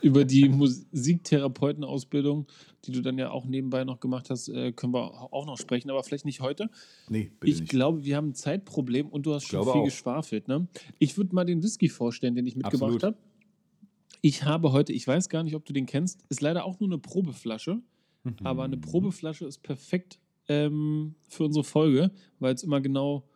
Über 0.01 0.25
die 0.25 0.49
Musiktherapeutenausbildung, 0.49 2.47
die 2.85 2.93
du 2.93 3.03
dann 3.03 3.19
ja 3.19 3.31
auch 3.31 3.45
nebenbei 3.47 3.85
noch 3.85 4.01
gemacht 4.01 4.31
hast, 4.31 4.49
äh, 4.49 4.73
können 4.73 4.93
wir 4.95 5.33
auch 5.33 5.47
noch 5.47 5.59
sprechen, 5.59 5.91
aber 5.91 6.03
vielleicht 6.05 6.25
nicht 6.25 6.41
heute. 6.41 6.71
Nee, 7.09 7.33
bitte 7.41 7.53
Ich 7.53 7.61
nicht. 7.61 7.71
glaube, 7.71 8.05
wir 8.05 8.17
haben 8.17 8.29
ein 8.29 8.35
Zeitproblem 8.35 9.09
und 9.09 9.27
du 9.27 9.35
hast 9.35 9.47
schon 9.47 9.63
viel 9.65 9.73
auch. 9.73 9.85
geschwafelt. 9.85 10.49
Ne? 10.49 10.69
Ich 10.99 11.17
würde 11.17 11.35
mal 11.35 11.45
den 11.45 11.63
Whisky 11.63 11.89
vorstellen, 11.89 12.35
den 12.35 12.47
ich 12.47 12.57
mitgebracht 12.57 13.03
habe. 13.03 13.17
Ich 14.21 14.45
habe 14.45 14.73
heute, 14.73 14.93
ich 14.93 15.07
weiß 15.07 15.29
gar 15.29 15.43
nicht, 15.43 15.55
ob 15.55 15.65
du 15.65 15.73
den 15.73 15.87
kennst, 15.87 16.25
ist 16.29 16.41
leider 16.41 16.65
auch 16.65 16.81
nur 16.81 16.89
eine 16.89 16.99
Probeflasche, 16.99 17.81
Mhm. 18.25 18.35
aber 18.43 18.65
eine 18.65 18.77
Probeflasche 18.77 19.47
ist 19.47 19.63
perfekt 19.63 20.19
ähm, 20.49 21.15
für 21.29 21.45
unsere 21.45 21.63
Folge, 21.65 22.11
weil 22.41 22.55
es 22.55 22.63
immer 22.65 22.81
genau 22.81 23.29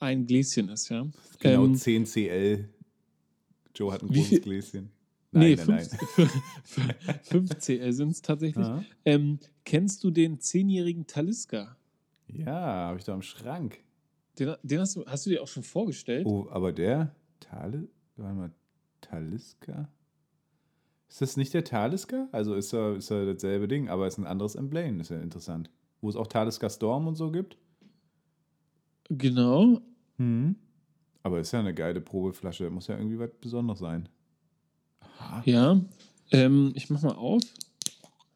ein 0.00 0.26
Gläschen 0.26 0.68
ist, 0.68 0.88
ja. 0.90 1.06
Genau 1.38 1.64
Ähm, 1.64 1.74
10 1.74 2.04
CL. 2.04 2.68
Joe 3.74 3.92
hat 3.92 4.02
ein 4.02 4.08
großes 4.08 4.28
viel- 4.28 4.40
Gläschen. 5.30 5.74
nee, 5.74 5.86
Nein, 6.76 6.88
nein, 7.06 7.18
5 7.22 7.58
CL 7.58 7.92
sind 7.92 8.10
es 8.10 8.22
tatsächlich. 8.22 8.66
nein. 8.66 8.86
Ähm, 9.04 9.38
kennst 9.64 10.02
du 10.04 10.10
den 10.10 10.40
zehnjährigen 10.40 11.06
Taliska? 11.06 11.76
Ja, 12.26 12.54
habe 12.88 12.98
ich 12.98 13.04
da 13.04 13.14
im 13.14 13.22
Schrank. 13.22 13.78
Den, 14.38 14.54
den 14.62 14.80
hast, 14.80 14.96
du, 14.96 15.04
hast 15.06 15.26
du 15.26 15.30
dir 15.30 15.42
auch 15.42 15.48
schon 15.48 15.62
vorgestellt? 15.62 16.26
Oh, 16.26 16.48
aber 16.50 16.72
der 16.72 17.14
Tale, 17.40 17.88
warte 18.16 18.34
mal, 18.34 18.52
Taliska? 19.00 19.88
Ist 21.08 21.22
das 21.22 21.36
nicht 21.36 21.54
der 21.54 21.64
Taliska? 21.64 22.28
Also 22.32 22.54
ist 22.54 22.72
er, 22.74 22.96
ist 22.96 23.10
er 23.10 23.24
dasselbe 23.32 23.66
Ding, 23.66 23.88
aber 23.88 24.06
ist 24.06 24.18
ein 24.18 24.26
anderes 24.26 24.54
Emblem, 24.54 25.00
ist 25.00 25.10
ja 25.10 25.20
interessant. 25.20 25.70
Wo 26.00 26.08
es 26.08 26.16
auch 26.16 26.26
Taliska 26.26 26.68
Storm 26.68 27.06
und 27.06 27.16
so 27.16 27.30
gibt. 27.30 27.56
Genau. 29.08 29.80
Mhm. 30.18 30.56
Aber 31.22 31.40
ist 31.40 31.52
ja 31.52 31.60
eine 31.60 31.74
geile 31.74 32.00
Probeflasche, 32.00 32.70
muss 32.70 32.86
ja 32.88 32.96
irgendwie 32.96 33.18
was 33.18 33.30
Besonderes 33.40 33.80
sein. 33.80 34.08
Aha. 35.18 35.42
Ja. 35.44 35.80
Ähm, 36.30 36.72
ich 36.74 36.90
mach 36.90 37.02
mal 37.02 37.14
auf. 37.14 37.42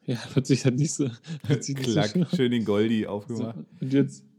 Ja, 0.05 0.17
hört 0.35 0.45
sich 0.45 0.65
halt 0.65 0.75
nicht 0.75 0.93
so. 0.93 1.09
Hört 1.47 1.63
sich 1.63 1.77
nicht 1.77 1.89
Klack, 1.91 2.11
so 2.11 2.25
schön 2.35 2.51
den 2.51 2.65
Goldi 2.65 3.03
so. 3.03 3.09
aufgemacht. 3.09 3.57
Und 3.79 3.93
jetzt. 3.93 4.23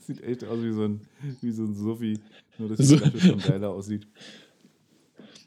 Sieht 0.00 0.22
echt 0.22 0.44
aus 0.44 0.60
wie 0.62 0.72
so 0.72 0.84
ein, 0.84 1.00
wie 1.40 1.50
so 1.50 1.64
ein 1.64 1.74
Suffi, 1.74 2.18
nur 2.58 2.70
dass 2.70 2.78
die 2.78 2.84
So. 2.84 2.96
Flasche 2.96 3.20
schon 3.20 3.38
geiler 3.38 3.70
aussieht. 3.70 4.06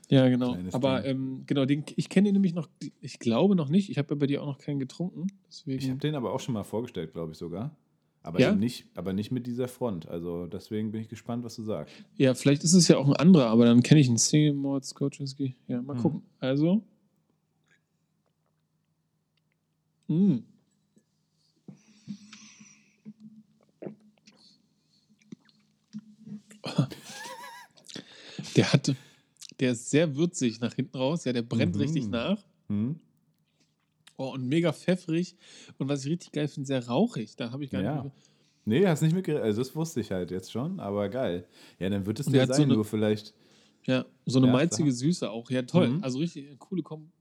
Ja, 0.09 0.30
genau. 0.30 0.53
Kleines 0.53 0.73
Aber 0.76 1.03
ähm, 1.03 1.43
genau, 1.47 1.65
den, 1.65 1.84
ich 1.95 2.09
kenne 2.09 2.28
den 2.28 2.34
nämlich 2.34 2.53
noch, 2.53 2.69
ich 3.01 3.17
glaube 3.17 3.55
noch 3.55 3.69
nicht. 3.69 3.89
Ich 3.89 3.97
habe 3.97 4.13
ja 4.13 4.19
bei 4.19 4.28
dir 4.28 4.43
auch 4.43 4.45
noch 4.45 4.59
keinen 4.59 4.80
getrunken. 4.80 5.28
Deswegen. 5.47 5.80
Ich 5.80 5.89
habe 5.89 5.99
den 5.99 6.15
aber 6.15 6.32
auch 6.32 6.39
schon 6.39 6.53
mal 6.53 6.63
vorgestellt, 6.63 7.13
glaube 7.13 7.32
ich 7.32 7.38
sogar. 7.38 7.76
Aber, 8.26 8.39
Ja? 8.39 8.55
nicht, 8.55 8.88
aber 8.95 9.13
nicht 9.13 9.30
mit 9.30 9.45
dieser 9.45 9.67
Front. 9.67 10.07
Also 10.07 10.47
deswegen 10.47 10.91
bin 10.91 10.99
ich 11.01 11.09
gespannt, 11.09 11.43
was 11.43 11.55
du 11.57 11.61
sagst. 11.63 11.93
ja, 12.17 12.34
vielleicht 12.34 12.63
ist 12.63 12.73
es 12.73 12.88
ja 12.88 12.97
auch 12.97 13.05
ein 13.07 13.13
anderer, 13.15 13.45
aber 13.47 13.65
dann 13.65 13.84
kenne 13.84 13.99
ich 14.01 14.07
einen 14.07 14.17
Single 14.17 14.82
Scotch 14.82 15.19
Whisky. 15.19 15.55
Ja, 15.67 15.80
mal 15.84 15.93
Mhm. 15.93 15.99
gucken. 15.99 16.21
Also. 16.39 16.82
Mm. 20.07 20.38
Der 28.55 28.71
hatte, 28.71 28.95
der 29.59 29.71
ist 29.73 29.89
sehr 29.89 30.15
würzig 30.15 30.59
nach 30.59 30.73
hinten 30.73 30.97
raus. 30.97 31.26
Ja, 31.26 31.34
der 31.34 31.41
brennt 31.41 31.76
Mhm. 31.76 31.82
richtig 31.82 32.07
nach. 32.07 32.41
Hm? 32.69 32.99
Oh, 34.18 34.34
und 34.34 34.47
mega 34.47 34.72
pfeffrig. 34.72 35.36
Und 35.78 35.89
was 35.89 36.05
ich 36.05 36.11
richtig 36.11 36.32
geil 36.32 36.47
finde, 36.47 36.68
sehr 36.68 36.88
rauchig. 36.88 37.36
Da 37.36 37.51
habe 37.51 37.63
ich 37.63 37.70
gar 37.72 37.82
Ja. 37.84 38.03
nicht. 38.03 38.16
Nee, 38.68 38.88
hast 38.88 39.01
nicht 39.01 39.13
mitgerechnet. 39.13 39.45
Also 39.45 39.61
das 39.61 39.76
wusste 39.76 39.99
ich 40.01 40.11
halt 40.11 40.32
jetzt 40.32 40.51
schon, 40.51 40.80
aber 40.80 41.09
geil. 41.09 41.45
Ja, 41.80 41.89
dann 41.89 42.05
wird 42.05 42.20
es 42.20 42.26
der 42.28 42.41
hat 42.43 42.47
so 42.49 42.53
sein, 42.55 42.63
eine- 42.63 42.74
nur 42.76 42.86
vielleicht. 42.86 43.34
Ja, 43.86 44.05
so 44.26 44.39
eine 44.39 44.47
Ja, 44.47 44.53
malzige. 44.53 44.91
Süße 44.91 45.30
auch. 45.30 45.51
Ja, 45.51 45.61
toll. 45.61 45.89
Mhm. 45.89 46.03
Also 46.03 46.18
richtig 46.20 46.47
eine 46.47 46.57
coole 46.57 46.82
Kom 46.82 47.11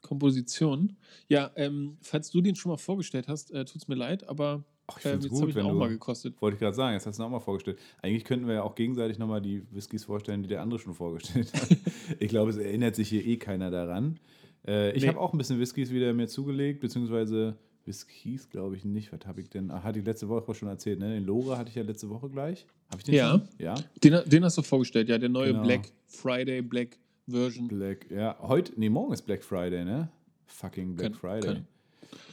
Komposition. 0.00 0.96
Ja, 1.28 1.52
ähm, 1.54 1.96
falls 2.02 2.30
du 2.30 2.40
den 2.40 2.56
schon 2.56 2.70
mal 2.70 2.76
vorgestellt 2.76 3.28
hast, 3.28 3.52
äh, 3.52 3.64
tut 3.64 3.82
es 3.82 3.88
mir 3.88 3.94
leid, 3.94 4.28
aber 4.28 4.64
Ach, 4.88 4.96
ich 4.96 5.02
find's 5.04 5.26
jetzt 5.26 5.40
habe 5.40 5.50
ich 5.50 5.56
ihn 5.56 5.62
auch 5.62 5.72
mal 5.74 5.88
gekostet. 5.88 6.34
Wollte 6.42 6.56
ich 6.56 6.60
gerade 6.60 6.74
sagen, 6.74 6.94
jetzt 6.94 7.06
hast 7.06 7.18
du 7.18 7.22
ihn 7.22 7.26
auch 7.26 7.30
mal 7.30 7.38
vorgestellt. 7.40 7.78
Eigentlich 8.02 8.24
könnten 8.24 8.48
wir 8.48 8.54
ja 8.54 8.62
auch 8.64 8.74
gegenseitig 8.74 9.18
nochmal 9.18 9.40
die 9.40 9.62
Whiskys 9.70 10.04
vorstellen, 10.04 10.42
die 10.42 10.48
der 10.48 10.60
andere 10.62 10.80
schon 10.80 10.94
vorgestellt 10.94 11.52
hat. 11.54 11.68
ich 12.18 12.28
glaube, 12.28 12.50
es 12.50 12.56
erinnert 12.56 12.96
sich 12.96 13.08
hier 13.08 13.24
eh 13.24 13.36
keiner 13.36 13.70
daran. 13.70 14.18
Äh, 14.66 14.92
ich 14.92 15.02
Nee. 15.02 15.08
habe 15.08 15.18
auch 15.20 15.32
ein 15.32 15.38
bisschen 15.38 15.58
Whiskys 15.58 15.90
wieder 15.90 16.12
mir 16.12 16.28
zugelegt, 16.28 16.80
beziehungsweise 16.80 17.56
Whiskys 17.84 18.48
glaube 18.48 18.76
ich 18.76 18.84
nicht. 18.84 19.12
Was 19.12 19.26
habe 19.26 19.40
ich 19.40 19.48
denn? 19.50 19.70
Ach, 19.70 19.82
hatte 19.82 19.98
ich 19.98 20.04
letzte 20.04 20.28
Woche 20.28 20.54
schon 20.54 20.68
erzählt, 20.68 21.00
ne? 21.00 21.12
Den 21.14 21.24
Lora 21.26 21.58
hatte 21.58 21.68
ich 21.70 21.74
ja 21.74 21.82
letzte 21.82 22.08
Woche 22.10 22.28
gleich. 22.28 22.64
Habe 22.90 22.98
ich 22.98 23.04
den 23.04 23.14
Ja. 23.14 23.30
schon? 23.32 23.42
Ja. 23.58 23.74
Den, 24.04 24.20
den 24.26 24.44
hast 24.44 24.56
du 24.58 24.62
vorgestellt, 24.62 25.08
ja, 25.08 25.18
der 25.18 25.28
neue 25.28 25.48
Genau. 25.52 25.62
Black 25.64 25.88
Friday 26.06 26.62
Black 26.62 26.96
Version. 27.28 27.66
Black, 27.68 28.08
ja. 28.10 28.36
Heute, 28.40 28.72
nee, 28.76 28.88
morgen 28.88 29.12
ist 29.12 29.22
Black 29.22 29.42
Friday, 29.42 29.84
ne? 29.84 30.08
Fucking 30.46 30.94
Black 30.94 31.12
Keine- 31.20 31.40
Friday. 31.40 31.62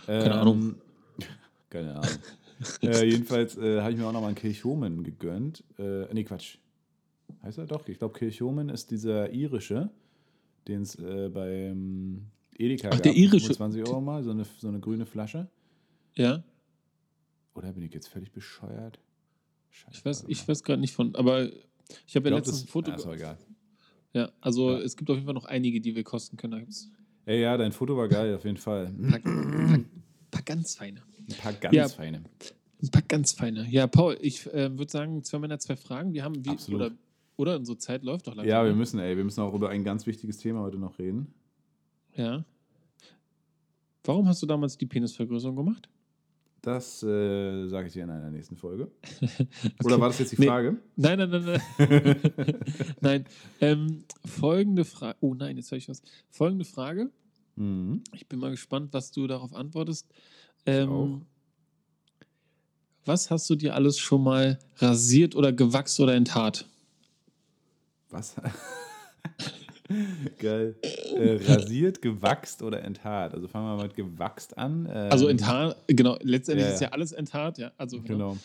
keine- 0.06 0.24
keine 0.24 0.36
Ahnung. 0.36 0.76
Keine 1.70 1.96
Ahnung. 1.96 2.10
äh, 2.82 3.06
jedenfalls 3.06 3.56
äh, 3.58 3.80
habe 3.80 3.92
ich 3.92 3.98
mir 3.98 4.06
auch 4.08 4.12
noch 4.12 4.22
mal 4.22 4.28
einen 4.28 4.36
Kirchhomen 4.36 5.04
gegönnt. 5.04 5.64
Äh, 5.78 6.12
nee, 6.14 6.24
Quatsch. 6.24 6.58
Heißt 7.44 7.60
er 7.60 7.66
doch? 7.68 7.88
Ich 7.88 8.00
glaube, 8.00 8.18
Kirchhomen 8.18 8.70
ist 8.70 8.90
dieser 8.92 9.32
irische, 9.32 9.90
den 10.68 10.82
es 10.82 10.96
äh, 10.96 11.30
beim 11.34 12.28
Edeka 12.58 12.90
Ach, 12.94 13.00
der 13.00 13.14
für 13.14 13.18
irische. 13.20 13.48
25 13.54 13.84
Euro 13.84 14.02
mal, 14.02 14.24
so 14.24 14.32
eine, 14.32 14.46
so 14.58 14.68
eine 14.68 14.80
grüne 14.80 15.06
Flasche. 15.06 15.48
Ja, 16.16 16.44
Oder 17.56 17.72
bin 17.74 17.84
ich 17.84 17.94
jetzt 17.94 18.08
völlig 18.08 18.32
bescheuert? 18.32 19.00
Scheiße, 19.72 19.92
ich 19.98 20.06
weiß, 20.06 20.26
ich 20.28 20.48
weiß 20.48 20.64
gerade 20.64 20.82
nicht 20.82 20.94
von, 20.94 21.16
aber 21.16 21.50
ich 22.08 22.16
habe 22.16 22.30
ja 22.30 22.36
letztens 22.36 22.64
ein 22.64 22.68
Foto. 22.68 22.92
Ah, 22.92 22.96
ist 22.96 23.06
auch 23.06 23.14
egal. 23.14 23.38
ja, 24.14 24.32
also 24.42 24.72
Ja. 24.72 24.80
es 24.80 24.96
gibt 24.98 25.10
auf 25.10 25.16
jeden 25.16 25.26
Fall 25.26 25.34
noch 25.36 25.46
einige, 25.46 25.80
die 25.82 25.96
wir 25.96 26.04
kosten 26.04 26.38
können. 26.38 26.68
Ey, 27.26 27.42
ja, 27.42 27.56
dein 27.58 27.72
Foto 27.72 27.96
war 27.96 28.08
geil, 28.08 28.36
auf 28.36 28.44
jeden 28.46 28.58
Fall. 28.58 28.88
ein 28.88 29.08
paar, 29.10 29.20
paar, 29.20 29.80
paar 30.32 30.42
ganz 30.44 30.76
feine. 30.76 31.02
Ein 31.30 31.36
paar 31.38 31.54
ganz 31.54 31.76
Ja. 31.76 31.88
feine. 31.88 32.24
Ein 32.82 32.90
paar 32.92 33.02
ganz 33.04 33.34
feine. 33.34 33.68
Ja, 33.70 33.88
Paul, 33.88 34.18
ich 34.22 34.48
äh, 34.48 34.76
würde 34.78 34.92
sagen, 34.92 35.24
zwei 35.24 35.38
Männer, 35.40 35.60
zwei 35.60 35.76
Fragen. 35.76 36.14
Wir 36.14 36.24
haben, 36.24 36.44
wie, 36.46 36.50
Absolut. 36.50 36.82
oder, 36.82 36.92
oder 37.40 37.56
unsere 37.56 37.78
Zeit 37.78 38.04
läuft 38.04 38.28
doch 38.28 38.36
langsam. 38.36 38.50
Ja, 38.50 38.66
wir 38.66 38.74
müssen, 38.74 39.00
ey, 39.00 39.16
wir 39.16 39.24
müssen 39.24 39.40
auch 39.42 39.54
über 39.54 39.70
ein 39.70 39.86
ganz 39.86 40.06
wichtiges 40.06 40.38
Thema 40.38 40.60
heute 40.60 40.78
noch 40.78 41.00
reden. 41.00 41.34
Ja. 42.14 42.44
Warum 44.04 44.28
hast 44.28 44.42
du 44.42 44.46
damals 44.46 44.78
die 44.78 44.86
Penisvergrößerung 44.86 45.56
gemacht? 45.56 45.88
Das 46.62 47.02
äh, 47.02 47.68
sage 47.68 47.88
ich 47.88 47.94
dir 47.94 48.04
in 48.04 48.10
einer 48.10 48.30
nächsten 48.30 48.58
Folge. 48.58 48.92
Oder 49.86 50.02
war 50.02 50.10
das 50.10 50.20
jetzt 50.20 50.34
die 50.34 50.42
Nee. 50.42 50.48
Frage? 50.48 50.78
Nein, 50.98 51.18
nein, 51.20 51.30
nein, 51.30 51.62
nein. 51.78 52.16
nein. 53.02 53.26
Ähm, 53.62 54.04
folgende 54.26 54.84
Frage. 54.84 55.18
Oh 55.22 55.34
nein, 55.34 55.56
jetzt 55.56 55.72
habe 55.72 55.78
ich 55.78 55.88
was. 55.88 56.02
Folgende 56.30 56.66
Frage. 56.66 57.10
Mhm. 57.56 58.04
Ich 58.14 58.28
bin 58.28 58.40
mal 58.40 58.52
gespannt, 58.52 58.90
was 58.92 59.12
du 59.12 59.28
darauf 59.28 59.54
antwortest. 59.54 60.08
auch. 60.10 60.16
Ähm, 60.66 61.22
was 63.06 63.32
hast 63.32 63.50
du 63.50 63.56
dir 63.56 63.76
alles 63.76 63.98
schon 63.98 64.24
mal 64.24 64.60
rasiert 64.76 65.36
oder 65.38 65.54
gewachst 65.54 65.98
oder 66.02 66.16
enthaart? 66.16 66.68
Was? 68.10 68.36
Geil. 70.40 70.76
Äh, 71.18 71.40
rasiert, 71.52 72.02
gewachst 72.02 72.62
oder 72.62 72.84
enthaart? 72.84 73.34
Also 73.34 73.48
fangen 73.48 73.66
wir 73.68 73.76
mal 73.78 73.84
mit 73.84 73.96
gewachst 73.96 74.58
an. 74.58 74.86
Ähm, 74.92 75.12
Also 75.12 75.28
enthaart, 75.28 75.76
genau, 75.88 76.18
letztendlich 76.22 76.68
ja, 76.68 76.74
ist 76.74 76.82
ja. 76.82 76.90
alles 76.90 77.12
enthaart, 77.12 77.58
ja. 77.58 77.72
Also 77.78 78.00
Genau. 78.02 78.38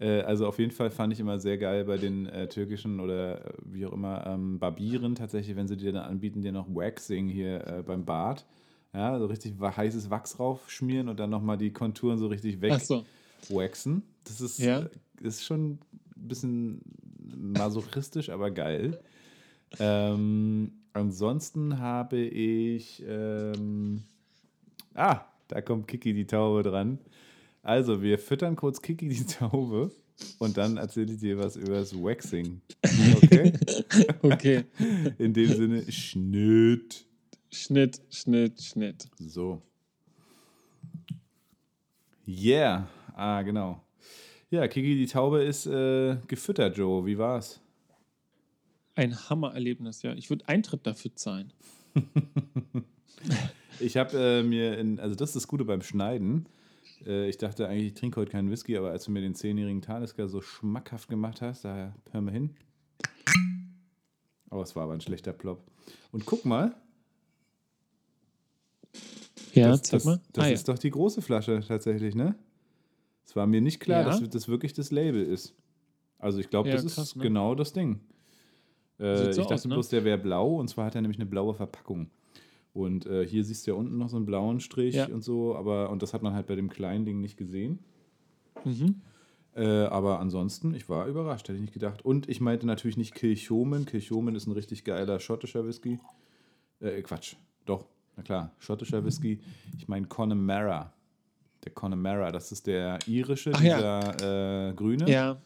Äh, 0.00 0.22
also 0.22 0.48
auf 0.48 0.58
jeden 0.58 0.72
Fall 0.72 0.90
fand 0.90 1.12
ich 1.12 1.20
immer 1.20 1.38
sehr 1.38 1.56
geil 1.58 1.84
bei 1.84 1.96
den 1.96 2.26
äh, 2.26 2.48
türkischen 2.48 2.98
oder 2.98 3.44
äh, 3.46 3.52
wie 3.64 3.86
auch 3.86 3.92
immer 3.92 4.26
ähm, 4.26 4.58
Barbieren 4.58 5.14
tatsächlich, 5.14 5.54
wenn 5.54 5.68
sie 5.68 5.76
dir 5.76 5.92
dann 5.92 6.04
anbieten, 6.04 6.42
dir 6.42 6.50
noch 6.50 6.66
Waxing 6.68 7.28
hier 7.28 7.64
äh, 7.66 7.82
beim 7.82 8.04
Bart. 8.04 8.44
Ja, 8.92 9.16
so 9.18 9.26
richtig 9.26 9.58
wa- 9.60 9.76
heißes 9.76 10.10
Wachs 10.10 10.38
raufschmieren 10.40 11.08
und 11.08 11.18
dann 11.20 11.30
nochmal 11.30 11.58
die 11.58 11.72
Konturen 11.72 12.18
so 12.18 12.26
richtig 12.26 12.60
weg 12.60 12.80
so. 12.80 13.04
waxen. 13.48 14.02
Das 14.24 14.40
ist, 14.40 14.58
Ja. 14.58 14.80
äh, 14.80 14.88
ist 15.20 15.44
schon 15.44 15.72
ein 15.72 15.78
bisschen 16.16 16.80
masochistisch, 17.36 18.30
aber 18.30 18.50
geil. 18.50 19.00
Ähm, 19.78 20.72
ansonsten 20.92 21.78
habe 21.78 22.20
ich. 22.20 23.02
Ähm, 23.06 24.02
ah, 24.94 25.22
da 25.48 25.60
kommt 25.60 25.88
Kiki 25.88 26.14
die 26.14 26.26
Taube 26.26 26.62
dran. 26.62 26.98
Also, 27.62 28.02
wir 28.02 28.18
füttern 28.18 28.56
kurz 28.56 28.82
Kiki 28.82 29.08
die 29.08 29.24
Taube 29.24 29.90
und 30.38 30.56
dann 30.56 30.76
erzähle 30.76 31.12
ich 31.12 31.20
dir 31.20 31.38
was 31.38 31.56
über 31.56 31.74
das 31.74 31.94
Waxing. 31.94 32.60
Okay? 33.22 33.52
Okay. 34.22 34.64
In 35.18 35.32
dem 35.32 35.52
Sinne, 35.52 35.92
Schnitt. 35.92 37.06
Schnitt, 37.50 38.00
Schnitt, 38.10 38.60
Schnitt. 38.60 39.08
So. 39.18 39.62
Yeah. 42.26 42.88
Ah, 43.14 43.42
genau. 43.42 43.83
Ja, 44.54 44.68
Kiki 44.68 44.94
die 44.94 45.06
Taube 45.06 45.42
ist 45.42 45.66
äh, 45.66 46.16
gefüttert, 46.28 46.76
Joe. 46.76 47.04
Wie 47.06 47.18
war's? 47.18 47.60
Ein 48.94 49.28
Hammererlebnis, 49.28 50.02
ja. 50.02 50.12
Ich 50.14 50.30
würde 50.30 50.48
Eintritt 50.48 50.86
dafür 50.86 51.14
zahlen. 51.16 51.52
Ich 53.80 53.96
habe 53.96 54.16
äh, 54.16 54.42
mir, 54.44 54.78
in, 54.78 55.00
also 55.00 55.16
das 55.16 55.30
ist 55.30 55.34
das 55.34 55.48
Gute 55.48 55.64
beim 55.64 55.82
Schneiden. 55.82 56.46
Äh, 57.04 57.28
ich 57.28 57.38
dachte 57.38 57.66
eigentlich, 57.66 57.88
ich 57.88 57.94
trinke 57.94 58.20
heute 58.20 58.30
keinen 58.30 58.48
Whisky, 58.48 58.76
aber 58.76 58.90
als 58.92 59.06
du 59.06 59.10
mir 59.10 59.20
den 59.20 59.34
zehnjährigen 59.34 59.82
Talisker 59.82 60.28
so 60.28 60.40
schmackhaft 60.40 61.08
gemacht 61.08 61.42
hast, 61.42 61.64
da 61.64 61.92
hör 62.12 62.20
mal 62.20 62.30
hin. 62.30 62.50
Oh, 64.52 64.62
es 64.62 64.76
war 64.76 64.84
aber 64.84 64.92
ein 64.92 65.00
schlechter 65.00 65.32
Plop. 65.32 65.64
Und 66.12 66.24
guck 66.24 66.44
mal, 66.44 66.76
Ja, 69.54 69.70
das, 69.70 69.82
zeig 69.82 69.98
das, 69.98 70.04
mal. 70.04 70.20
das 70.32 70.44
ah, 70.44 70.46
ja. 70.46 70.54
ist 70.54 70.68
doch 70.68 70.78
die 70.78 70.90
große 70.90 71.20
Flasche 71.20 71.60
tatsächlich, 71.66 72.14
ne? 72.14 72.36
Es 73.24 73.34
war 73.36 73.46
mir 73.46 73.60
nicht 73.60 73.80
klar, 73.80 74.02
Ja. 74.02 74.06
dass 74.06 74.28
das 74.28 74.48
wirklich 74.48 74.72
das 74.72 74.90
Label 74.90 75.22
ist. 75.24 75.54
Also 76.18 76.38
ich 76.38 76.48
glaube, 76.50 76.68
Ja, 76.68 76.74
das 76.76 76.84
ist 76.84 76.94
krass, 76.94 77.16
ne? 77.16 77.22
genau 77.22 77.54
das 77.54 77.72
Ding. 77.72 78.00
Äh, 78.98 79.16
Sieht 79.16 79.34
so 79.34 79.40
ich 79.42 79.46
dachte 79.48 79.54
aus, 79.54 79.64
ne? 79.64 79.74
bloß, 79.74 79.88
der 79.88 80.04
wäre 80.04 80.18
blau 80.18 80.56
und 80.56 80.68
zwar 80.68 80.86
hat 80.86 80.94
er 80.94 81.00
nämlich 81.02 81.18
eine 81.18 81.26
blaue 81.28 81.54
Verpackung. 81.54 82.10
Und 82.72 83.06
äh, 83.06 83.26
hier 83.26 83.44
siehst 83.44 83.66
du 83.66 83.72
ja 83.72 83.76
unten 83.76 83.98
noch 83.98 84.08
so 84.08 84.16
einen 84.16 84.26
blauen 84.26 84.60
Strich 84.60 84.94
Ja. 84.94 85.06
und 85.06 85.22
so, 85.22 85.54
aber 85.56 85.90
und 85.90 86.02
das 86.02 86.12
hat 86.14 86.22
man 86.22 86.34
halt 86.34 86.46
bei 86.46 86.56
dem 86.56 86.68
kleinen 86.68 87.04
Ding 87.04 87.20
nicht 87.20 87.36
gesehen. 87.36 87.78
Mhm. 88.64 89.00
Äh, 89.54 89.84
aber 89.84 90.18
ansonsten, 90.18 90.74
ich 90.74 90.88
war 90.88 91.06
überrascht, 91.06 91.44
hätte 91.48 91.54
ich 91.56 91.60
nicht 91.60 91.72
gedacht. 91.74 92.04
Und 92.04 92.28
ich 92.28 92.40
meinte 92.40 92.66
natürlich 92.66 92.96
nicht 92.96 93.14
Kilchomen. 93.14 93.84
Kilchomen 93.86 94.34
ist 94.34 94.46
ein 94.48 94.52
richtig 94.52 94.82
geiler 94.84 95.20
schottischer 95.20 95.64
Whisky. 95.66 96.00
Äh, 96.80 97.02
Quatsch, 97.02 97.36
doch, 97.64 97.86
na 98.16 98.22
klar, 98.24 98.52
schottischer 98.58 99.04
Whisky. 99.04 99.38
Ich 99.78 99.86
meine 99.86 100.06
Connemara. 100.06 100.92
Der 101.64 101.72
Connemara, 101.72 102.30
das 102.30 102.52
ist 102.52 102.66
der 102.66 102.98
irische, 103.06 103.50
Ach 103.54 103.60
ja. 103.62 103.76
dieser 104.10 104.68
äh, 104.70 104.72
grüne, 104.74 105.10
Ja, 105.10 105.36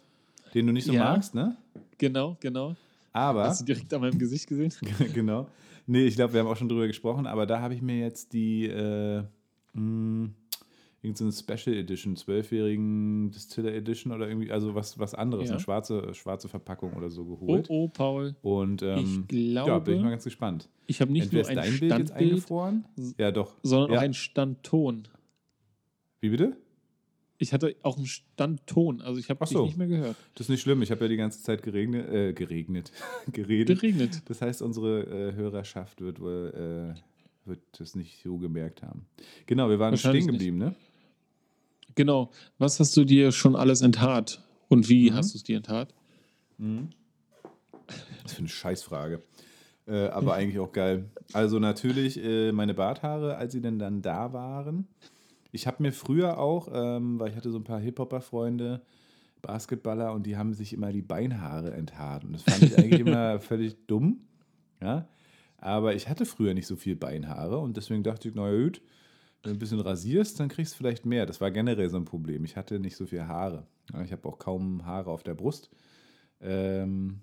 den 0.55 0.67
du 0.67 0.73
nicht 0.73 0.85
so 0.87 0.93
Ja. 0.93 1.05
magst, 1.05 1.35
ne? 1.35 1.57
genau, 1.97 2.37
genau. 2.41 2.75
Aber, 3.13 3.45
Hast 3.45 3.61
du 3.63 3.65
direkt 3.65 3.93
an 3.95 4.01
meinem 4.01 4.19
Gesicht 4.19 4.47
gesehen? 4.49 4.73
genau. 5.15 5.47
Nee, 5.87 6.05
ich 6.07 6.17
glaube, 6.17 6.33
wir 6.35 6.41
haben 6.41 6.47
auch 6.49 6.57
schon 6.57 6.69
drüber 6.69 6.87
gesprochen, 6.87 7.27
aber 7.27 7.47
da 7.47 7.61
habe 7.61 7.75
ich 7.75 7.81
mir 7.83 7.99
jetzt 7.99 8.33
die 8.33 8.67
äh, 8.67 9.23
mh, 9.73 10.29
irgendeine 11.03 11.33
Special 11.33 11.77
Edition, 11.77 12.17
zwölfjährigen 12.17 13.31
Distiller 13.31 13.73
Edition 13.73 14.13
oder 14.13 14.29
irgendwie, 14.29 14.51
also 14.51 14.75
was, 14.75 14.99
was 14.99 15.15
anderes, 15.15 15.47
Ja. 15.49 15.55
eine 15.55 15.61
schwarze, 15.61 16.13
schwarze 16.15 16.49
Verpackung 16.49 16.93
oder 16.95 17.11
so 17.11 17.23
Oh, 17.23 17.37
geholt. 17.37 17.67
oh, 17.71 17.89
Paul. 17.89 18.35
Und 18.43 18.83
ähm, 18.83 18.99
Ich 18.99 19.07
ja, 19.07 19.19
bin 19.29 19.39
ich 19.39 19.55
mal 19.55 19.65
glaube, 19.79 20.11
ganz 20.11 20.25
gespannt. 20.25 20.69
ich 20.87 21.01
habe 21.01 21.13
nicht 21.13 21.33
Entweder 21.33 21.43
nur 21.43 21.51
ein 21.51 21.57
dein 21.57 21.65
Bild 21.79 21.83
jetzt 21.83 22.09
Standbild, 22.09 22.31
eingefroren? 22.33 22.85
Ja, 23.17 23.31
doch. 23.31 23.55
sondern 23.63 23.93
Ja. 23.93 23.99
auch 23.99 24.03
ein 24.03 24.15
Standton. 24.15 25.09
Wie 26.21 26.31
bitte? 26.31 26.57
Ich 27.41 27.53
hatte 27.53 27.77
auch 27.83 27.97
einen 27.97 28.07
Standton, 28.07 29.01
also 29.01 29.21
ich 29.21 29.31
habe 29.31 29.41
Ach 29.43 29.47
dich 29.49 29.57
so. 29.57 29.65
nicht 29.65 29.77
mehr 29.77 29.87
gehört. 29.87 30.17
Das 30.35 30.47
ist 30.47 30.51
nicht 30.51 30.61
schlimm, 30.63 30.83
ich 30.83 30.91
habe 30.91 31.03
ja 31.03 31.09
die 31.09 31.17
ganze 31.17 31.41
Zeit 31.41 31.63
geregnet, 31.63 32.09
äh, 32.13 32.33
geregnet, 32.33 32.91
geredet. 33.33 33.81
Geregnet. 33.81 34.23
Das 34.27 34.43
heißt, 34.43 34.61
unsere 34.63 35.03
äh, 35.03 35.35
Hörerschaft 35.35 36.01
wird 36.01 36.21
wohl 36.21 36.95
äh, 36.97 37.49
wird 37.49 37.61
das 37.79 37.95
nicht 37.95 38.21
so 38.23 38.37
gemerkt 38.39 38.83
haben. 38.83 39.07
Genau, 39.47 39.71
wir 39.71 39.79
waren 39.79 39.97
stehen 39.97 40.27
geblieben, 40.27 40.59
ne? 40.59 40.75
Genau. 41.95 42.31
Was 42.59 42.79
hast 42.81 42.97
du 42.97 43.05
dir 43.05 43.33
schon 43.33 43.57
alles 43.57 43.81
enthaart? 43.83 44.45
Und 44.69 44.89
wie 44.89 45.11
Mhm. 45.11 45.15
hast 45.15 45.33
du 45.33 45.39
es 45.39 45.45
dir 45.45 45.57
enthaart? 45.57 45.95
Das 48.23 48.33
für 48.35 48.39
eine 48.41 48.49
Scheißfrage. 48.49 49.23
Äh, 49.87 50.09
aber 50.09 50.35
eigentlich 50.35 50.59
auch 50.59 50.73
geil. 50.73 51.09
Also 51.33 51.59
natürlich 51.59 52.23
äh, 52.23 52.53
meine 52.53 52.75
Barthaare, 52.75 53.37
als 53.37 53.53
sie 53.53 53.61
denn 53.63 53.79
dann 53.79 54.03
da 54.03 54.33
waren. 54.33 54.87
Ich 55.51 55.67
habe 55.67 55.83
mir 55.83 55.93
früher 55.93 56.39
auch, 56.39 56.69
ähm, 56.73 57.19
weil 57.19 57.31
ich 57.31 57.37
hatte 57.37 57.51
so 57.51 57.59
ein 57.59 57.65
paar 57.65 57.81
Hip-Hopper-Freunde, 57.81 58.83
Basketballer, 59.41 60.13
und 60.13 60.27
die 60.27 60.37
haben 60.37 60.53
sich 60.53 60.73
immer 60.73 60.93
die 60.93 61.03
Beinhaare 61.03 61.73
enthaart. 61.73 62.25
Und 62.25 62.35
das 62.35 62.43
fand 62.43 62.63
ich 62.63 62.79
eigentlich 62.79 63.01
immer 63.01 63.41
völlig 63.41 63.87
dumm. 63.87 64.21
Ja? 64.81 65.09
Aber 65.59 65.95
ich 65.95 66.09
hatte 66.09 66.27
früher 66.27 66.55
nicht 66.55 66.67
so 66.67 66.77
viel 66.77 66.97
Beinhaare 66.97 67.59
und 67.59 67.77
deswegen 67.77 68.03
dachte 68.03 68.29
ich, 68.29 68.35
na 68.35 68.51
ja, 68.51 68.65
gut, 68.65 68.81
wenn 69.43 69.53
du 69.53 69.57
ein 69.57 69.59
bisschen 69.59 69.81
rasierst, 69.81 70.39
dann 70.39 70.49
kriegst 70.49 70.75
du 70.75 70.77
vielleicht 70.79 71.07
mehr. 71.07 71.27
Das 71.27 71.41
war 71.41 71.51
generell 71.51 71.89
so 71.89 71.97
ein 71.97 72.05
Problem. 72.05 72.45
Ich 72.45 72.57
hatte 72.57 72.79
nicht 72.79 72.97
so 72.97 73.07
viel 73.07 73.25
Haare. 73.25 73.67
Ja, 73.93 74.03
ich 74.03 74.13
habe 74.13 74.29
auch 74.29 74.39
kaum 74.39 74.85
Haare 74.85 75.11
auf 75.11 75.23
der 75.23 75.35
Brust. 75.35 75.71
Ähm, 76.41 77.21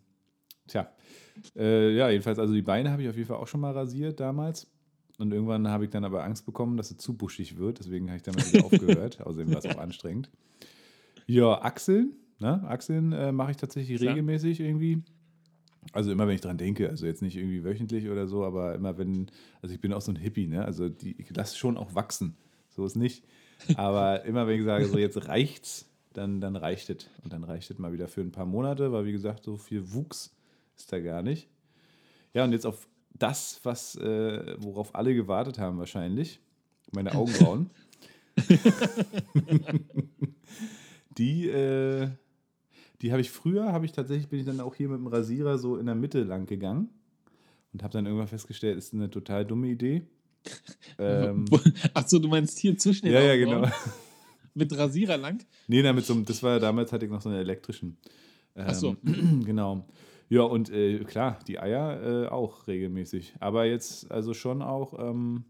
tja, 0.67 0.89
äh, 1.55 1.95
ja, 1.95 2.09
jedenfalls, 2.09 2.39
also 2.39 2.53
die 2.53 2.61
Beine 2.61 2.91
habe 2.91 3.03
ich 3.03 3.09
auf 3.09 3.15
jeden 3.15 3.27
Fall 3.27 3.37
auch 3.37 3.47
schon 3.47 3.61
mal 3.61 3.71
rasiert 3.71 4.19
damals. 4.19 4.67
Und 5.17 5.31
irgendwann 5.31 5.67
habe 5.69 5.85
ich 5.85 5.89
dann 5.89 6.03
aber 6.03 6.23
Angst 6.23 6.45
bekommen, 6.45 6.77
dass 6.77 6.91
es 6.91 6.97
zu 6.97 7.15
buschig 7.15 7.57
wird. 7.57 7.79
Deswegen 7.79 8.07
habe 8.07 8.17
ich 8.17 8.23
damit 8.23 8.51
wieder 8.51 8.65
aufgehört. 8.65 9.21
Außerdem 9.25 9.51
war 9.51 9.59
es 9.59 9.65
auch 9.65 9.79
anstrengend. 9.79 10.29
Ja, 11.25 11.61
Achseln. 11.61 12.13
Ne? 12.39 12.61
Achseln 12.67 13.13
äh, 13.13 13.31
mache 13.31 13.51
ich 13.51 13.57
tatsächlich 13.57 13.99
Klar. 13.99 14.13
regelmäßig 14.13 14.59
irgendwie. 14.59 15.03
Also 15.93 16.11
immer, 16.11 16.27
wenn 16.27 16.35
ich 16.35 16.41
dran 16.41 16.57
denke. 16.57 16.89
Also 16.89 17.05
jetzt 17.05 17.21
nicht 17.21 17.37
irgendwie 17.37 17.63
wöchentlich 17.63 18.09
oder 18.09 18.27
so, 18.27 18.43
aber 18.43 18.75
immer 18.75 18.97
wenn, 18.97 19.27
also 19.61 19.73
ich 19.73 19.79
bin 19.79 19.93
auch 19.93 20.01
so 20.01 20.11
ein 20.11 20.17
Hippie, 20.17 20.47
ne? 20.47 20.65
Also 20.65 20.89
die, 20.89 21.15
ich 21.19 21.33
lasse 21.35 21.57
schon 21.57 21.77
auch 21.77 21.95
wachsen. 21.95 22.35
So 22.69 22.85
ist 22.85 22.95
nicht. 22.95 23.23
Aber 23.77 24.25
immer 24.25 24.47
wenn 24.47 24.59
ich 24.59 24.65
sage, 24.65 24.85
so 24.85 24.97
jetzt 24.97 25.27
reicht's, 25.27 25.89
dann, 26.11 26.41
dann 26.41 26.55
reicht 26.55 26.89
es. 26.89 27.09
Und 27.23 27.31
dann 27.31 27.43
reicht 27.43 27.69
es 27.69 27.77
mal 27.77 27.93
wieder 27.93 28.07
für 28.07 28.21
ein 28.21 28.31
paar 28.31 28.45
Monate, 28.45 28.91
weil 28.91 29.05
wie 29.05 29.11
gesagt, 29.11 29.43
so 29.43 29.57
viel 29.57 29.93
Wuchs 29.93 30.35
ist 30.75 30.91
da 30.91 30.99
gar 30.99 31.21
nicht. 31.21 31.47
Ja, 32.33 32.43
und 32.43 32.51
jetzt 32.51 32.65
auf 32.65 32.87
das, 33.17 33.59
was, 33.63 33.95
äh, 33.95 34.55
worauf 34.59 34.95
alle 34.95 35.15
gewartet 35.15 35.57
haben 35.57 35.77
wahrscheinlich, 35.77 36.39
meine 36.91 37.15
Augenbrauen. 37.15 37.69
die, 41.17 41.47
äh, 41.47 42.09
die 43.01 43.11
habe 43.11 43.21
ich 43.21 43.31
früher, 43.31 43.71
habe 43.71 43.85
ich 43.85 43.93
tatsächlich, 43.93 44.27
bin 44.27 44.39
ich 44.39 44.45
dann 44.45 44.59
auch 44.59 44.75
hier 44.75 44.89
mit 44.89 44.99
dem 44.99 45.07
Rasierer 45.07 45.57
so 45.57 45.77
in 45.77 45.85
der 45.85 45.95
Mitte 45.95 46.23
lang 46.23 46.45
gegangen 46.45 46.89
und 47.73 47.83
habe 47.83 47.93
dann 47.93 48.05
irgendwann 48.05 48.27
festgestellt, 48.27 48.77
ist 48.77 48.93
eine 48.93 49.09
total 49.09 49.45
dumme 49.45 49.67
Idee. 49.67 50.03
Ähm, 50.97 51.45
Achso, 51.93 52.19
du 52.19 52.27
meinst 52.27 52.59
hier 52.59 52.77
zwischen 52.77 53.05
den 53.05 53.13
ja, 53.13 53.21
ja, 53.21 53.35
genau. 53.35 53.67
Mit 54.53 54.77
Rasierer 54.77 55.17
lang? 55.17 55.43
Nee, 55.67 55.81
na, 55.81 55.91
mit 55.91 56.05
so 56.05 56.13
einem, 56.13 56.25
das 56.25 56.41
war 56.43 56.59
damals 56.59 56.91
hatte 56.91 57.05
ich 57.05 57.11
noch 57.11 57.21
so 57.21 57.29
einen 57.29 57.39
elektrischen. 57.39 57.97
Ähm, 58.55 58.65
Ach 58.67 58.73
so. 58.73 58.95
Genau. 59.45 59.85
Ja, 60.29 60.41
und 60.41 60.71
äh, 60.71 61.03
klar, 61.03 61.39
die 61.47 61.59
Eier 61.59 62.25
äh, 62.25 62.27
auch 62.27 62.67
regelmäßig. 62.67 63.35
Aber 63.39 63.65
jetzt 63.65 64.11
also 64.11 64.33
schon 64.33 64.61
auch, 64.61 64.97
ähm, 64.99 65.45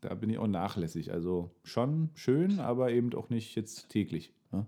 da 0.00 0.14
bin 0.14 0.30
ich 0.30 0.38
auch 0.38 0.48
nachlässig. 0.48 1.12
Also 1.12 1.50
schon 1.62 2.10
schön, 2.14 2.58
aber 2.58 2.90
eben 2.90 3.12
auch 3.14 3.30
nicht 3.30 3.54
jetzt 3.54 3.88
täglich. 3.88 4.32
Ne? 4.50 4.66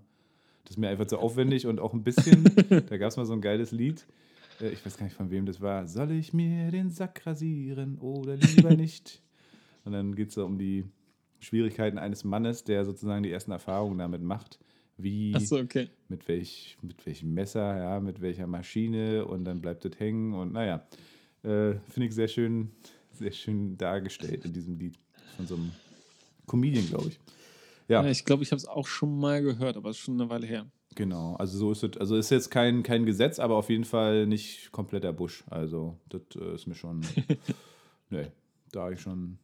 Das 0.63 0.71
ist 0.71 0.77
mir 0.77 0.89
einfach 0.89 1.07
zu 1.07 1.19
aufwendig 1.19 1.67
und 1.67 1.79
auch 1.79 1.93
ein 1.93 2.03
bisschen, 2.03 2.43
da 2.69 2.97
gab 2.97 3.09
es 3.09 3.17
mal 3.17 3.25
so 3.25 3.33
ein 3.33 3.41
geiles 3.41 3.71
Lied. 3.71 4.07
Äh, 4.61 4.69
ich 4.69 4.85
weiß 4.85 4.97
gar 4.97 5.05
nicht 5.05 5.15
von 5.15 5.29
wem 5.29 5.45
das 5.45 5.61
war. 5.61 5.87
Soll 5.87 6.11
ich 6.11 6.33
mir 6.33 6.71
den 6.71 6.89
Sack 6.89 7.25
rasieren 7.25 7.97
oder 7.99 8.37
lieber 8.37 8.69
nicht? 8.75 9.21
Und 9.83 9.91
dann 9.91 10.15
geht 10.15 10.29
es 10.29 10.35
so 10.35 10.45
um 10.45 10.57
die 10.57 10.85
Schwierigkeiten 11.39 11.97
eines 11.97 12.23
Mannes, 12.23 12.63
der 12.63 12.85
sozusagen 12.85 13.23
die 13.23 13.31
ersten 13.31 13.51
Erfahrungen 13.51 13.97
damit 13.97 14.21
macht. 14.21 14.59
Wie, 15.01 15.33
Achso, 15.33 15.57
okay. 15.57 15.89
mit, 16.09 16.27
welch, 16.27 16.77
mit 16.81 17.05
welchem 17.05 17.33
Messer, 17.33 17.77
ja, 17.77 17.99
mit 18.01 18.19
welcher 18.21 18.47
Maschine 18.47 19.25
und 19.25 19.45
dann 19.45 19.61
bleibt 19.61 19.85
das 19.85 19.97
hängen 19.97 20.33
und 20.33 20.51
naja, 20.51 20.85
äh, 21.43 21.75
finde 21.89 22.07
ich 22.07 22.15
sehr 22.15 22.27
schön, 22.27 22.71
sehr 23.13 23.31
schön 23.31 23.77
dargestellt 23.77 24.43
in 24.43 24.51
diesem 24.51 24.77
Lied. 24.77 24.99
Von 25.37 25.47
so 25.47 25.55
einem 25.55 25.71
Comedian, 26.47 26.85
glaube 26.87 27.09
ich. 27.09 27.19
Ja. 27.87 28.03
Ja, 28.03 28.09
ich 28.09 28.25
glaube, 28.25 28.43
ich 28.43 28.51
habe 28.51 28.57
es 28.57 28.67
auch 28.67 28.87
schon 28.87 29.17
mal 29.17 29.41
gehört, 29.41 29.77
aber 29.77 29.89
es 29.89 29.97
ist 29.97 30.03
schon 30.03 30.19
eine 30.19 30.29
Weile 30.29 30.45
her. 30.45 30.65
Genau, 30.95 31.35
also 31.35 31.57
so 31.57 31.71
ist 31.71 31.83
es. 31.83 31.97
Also 31.97 32.17
ist 32.17 32.29
jetzt 32.29 32.49
kein, 32.49 32.83
kein 32.83 33.05
Gesetz, 33.05 33.39
aber 33.39 33.55
auf 33.55 33.69
jeden 33.69 33.85
Fall 33.85 34.27
nicht 34.27 34.71
kompletter 34.73 35.13
Busch. 35.13 35.45
Also 35.49 35.95
das 36.09 36.21
äh, 36.35 36.55
ist 36.55 36.67
mir 36.67 36.75
schon. 36.75 37.05
nee, 38.09 38.27
da 38.73 38.91
ich 38.91 38.99
schon. 38.99 39.37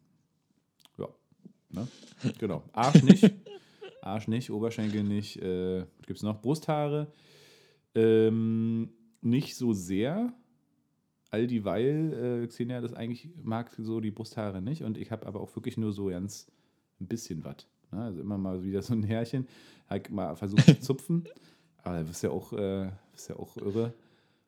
Ja. 0.97 1.07
Ne? 1.69 1.87
Genau. 2.39 2.61
Arsch 2.73 3.03
nicht. 3.03 3.23
Arsch 4.05 4.27
nicht, 4.27 4.51
Oberschenkel 4.51 5.03
nicht. 5.03 5.41
Äh, 5.41 5.81
was 5.81 6.05
gibt's 6.07 6.23
noch? 6.23 6.41
Brusthaare. 6.41 7.11
Ähm, 7.93 8.89
nicht 9.21 9.55
so 9.55 9.73
sehr. 9.73 10.33
All 11.31 11.47
dieweil 11.47 12.43
äh, 12.43 12.47
Xenia 12.47 12.81
das 12.81 12.93
eigentlich 12.93 13.29
mag 13.41 13.71
so 13.77 13.99
die 13.99 14.11
Brusthaare 14.11 14.61
nicht. 14.61 14.83
Und 14.83 14.97
ich 14.97 15.11
habe 15.11 15.25
aber 15.25 15.41
auch 15.41 15.55
wirklich 15.55 15.77
nur 15.77 15.91
so 15.91 16.07
ganz 16.07 16.47
ein 17.01 17.07
bisschen 17.07 17.43
was. 17.43 17.67
Ne? 17.91 18.01
Also 18.01 18.21
immer 18.21 18.37
mal 18.37 18.63
wieder 18.63 18.81
so 18.81 18.93
ein 18.93 19.03
Härchen. 19.03 19.47
Halt 19.89 20.11
mal 20.11 20.35
versucht 20.35 20.65
zu 20.65 20.79
zupfen. 20.81 21.25
Aber 21.83 21.99
du 21.99 22.05
bist 22.05 22.23
ja 22.23 22.29
auch, 22.29 22.53
äh, 22.53 22.91
bist 23.11 23.29
ja 23.29 23.37
auch 23.37 23.57
irre. 23.57 23.93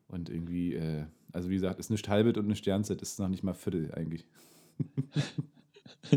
Und 0.07 0.29
irgendwie, 0.29 0.73
äh, 0.73 1.05
also 1.33 1.49
wie 1.49 1.55
gesagt, 1.55 1.79
ist 1.79 1.91
eine 1.91 1.99
Halbet 2.07 2.37
und 2.37 2.45
eine 2.45 2.55
Sternzeit, 2.55 3.01
ist 3.01 3.19
noch 3.19 3.27
nicht 3.27 3.43
mal 3.43 3.53
Viertel 3.53 3.91
eigentlich. 3.93 4.25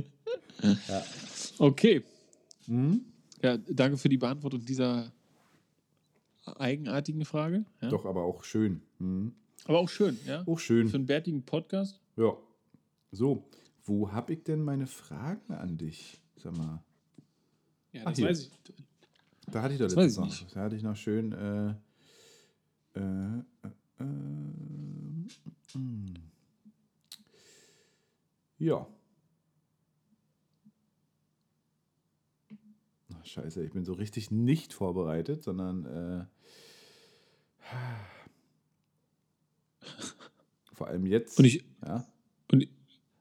ja. 0.89 1.03
Okay. 1.59 2.05
Mhm. 2.67 3.05
Ja, 3.43 3.57
danke 3.57 3.97
für 3.97 4.09
die 4.09 4.19
Beantwortung 4.19 4.65
dieser 4.65 5.13
eigenartigen 6.45 7.25
Frage. 7.25 7.65
Ja? 7.81 7.89
Doch, 7.89 8.05
aber 8.05 8.23
auch 8.23 8.45
schön. 8.45 8.83
Mhm. 8.99 9.35
Aber 9.65 9.79
auch 9.79 9.89
schön, 9.89 10.19
ja. 10.27 10.43
Auch 10.47 10.59
schön. 10.59 10.89
Für 10.89 10.97
einen 10.97 11.07
bärtigen 11.07 11.43
Podcast. 11.43 12.01
Ja. 12.17 12.37
So, 13.13 13.49
wo 13.85 14.11
habe 14.13 14.35
ich 14.35 14.45
denn 14.45 14.63
meine 14.63 14.87
Fragen 14.87 15.53
an 15.53 15.77
dich? 15.77 16.21
Sag 16.37 16.57
mal. 16.57 16.83
Ja, 17.93 18.03
Ach, 18.05 18.11
das 18.11 18.19
hier. 18.19 18.29
weiß 18.29 18.41
ich. 18.41 18.51
Da 19.51 19.63
hatte 19.63 19.75
ich 19.75 19.81
doch 19.81 19.87
Das 19.87 19.97
letztens 19.97 20.43
noch. 20.43 20.51
Da 20.53 20.61
hatte 20.61 20.77
ich 20.77 20.83
noch 20.83 20.97
schön. 20.97 21.33
Äh, 21.33 21.71
äh, 22.95 23.01
äh, 23.01 24.05
äh, 25.75 25.79
mm. 25.79 26.15
ja. 28.59 28.87
Scheiße, 33.25 33.65
ich 33.65 33.73
bin 33.73 33.85
so 33.85 33.93
richtig 33.93 34.31
nicht 34.31 34.73
vorbereitet, 34.73 35.43
sondern 35.43 35.87
äh, 35.87 36.25
vor 40.73 40.89
allem 40.89 41.07
jetzt. 41.07 41.39
Und 41.39 41.45
ich, 41.45 41.65
ja. 41.85 42.07
und, 42.53 42.69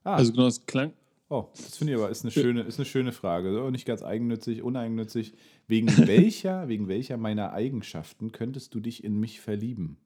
Ah, 0.03 0.15
also 0.15 0.31
genau, 0.31 0.47
es 0.47 0.65
klang. 0.65 0.93
Oh, 1.29 1.45
das 1.55 1.77
finde 1.77 1.93
ich 1.93 1.99
aber 1.99 2.09
ist 2.09 2.23
eine 2.23 2.31
schöne, 2.31 2.61
ist 2.61 2.79
eine 2.79 2.85
schöne 2.85 3.11
Frage. 3.11 3.53
So, 3.53 3.69
nicht 3.69 3.85
ganz 3.85 4.01
eigennützig, 4.01 4.63
uneigennützig. 4.63 5.33
Wegen 5.67 5.87
welcher, 6.07 6.67
wegen 6.67 6.87
welcher 6.87 7.17
meiner 7.17 7.53
Eigenschaften 7.53 8.31
könntest 8.31 8.73
du 8.73 8.79
dich 8.79 9.03
in 9.03 9.19
mich 9.19 9.39
verlieben? 9.39 9.97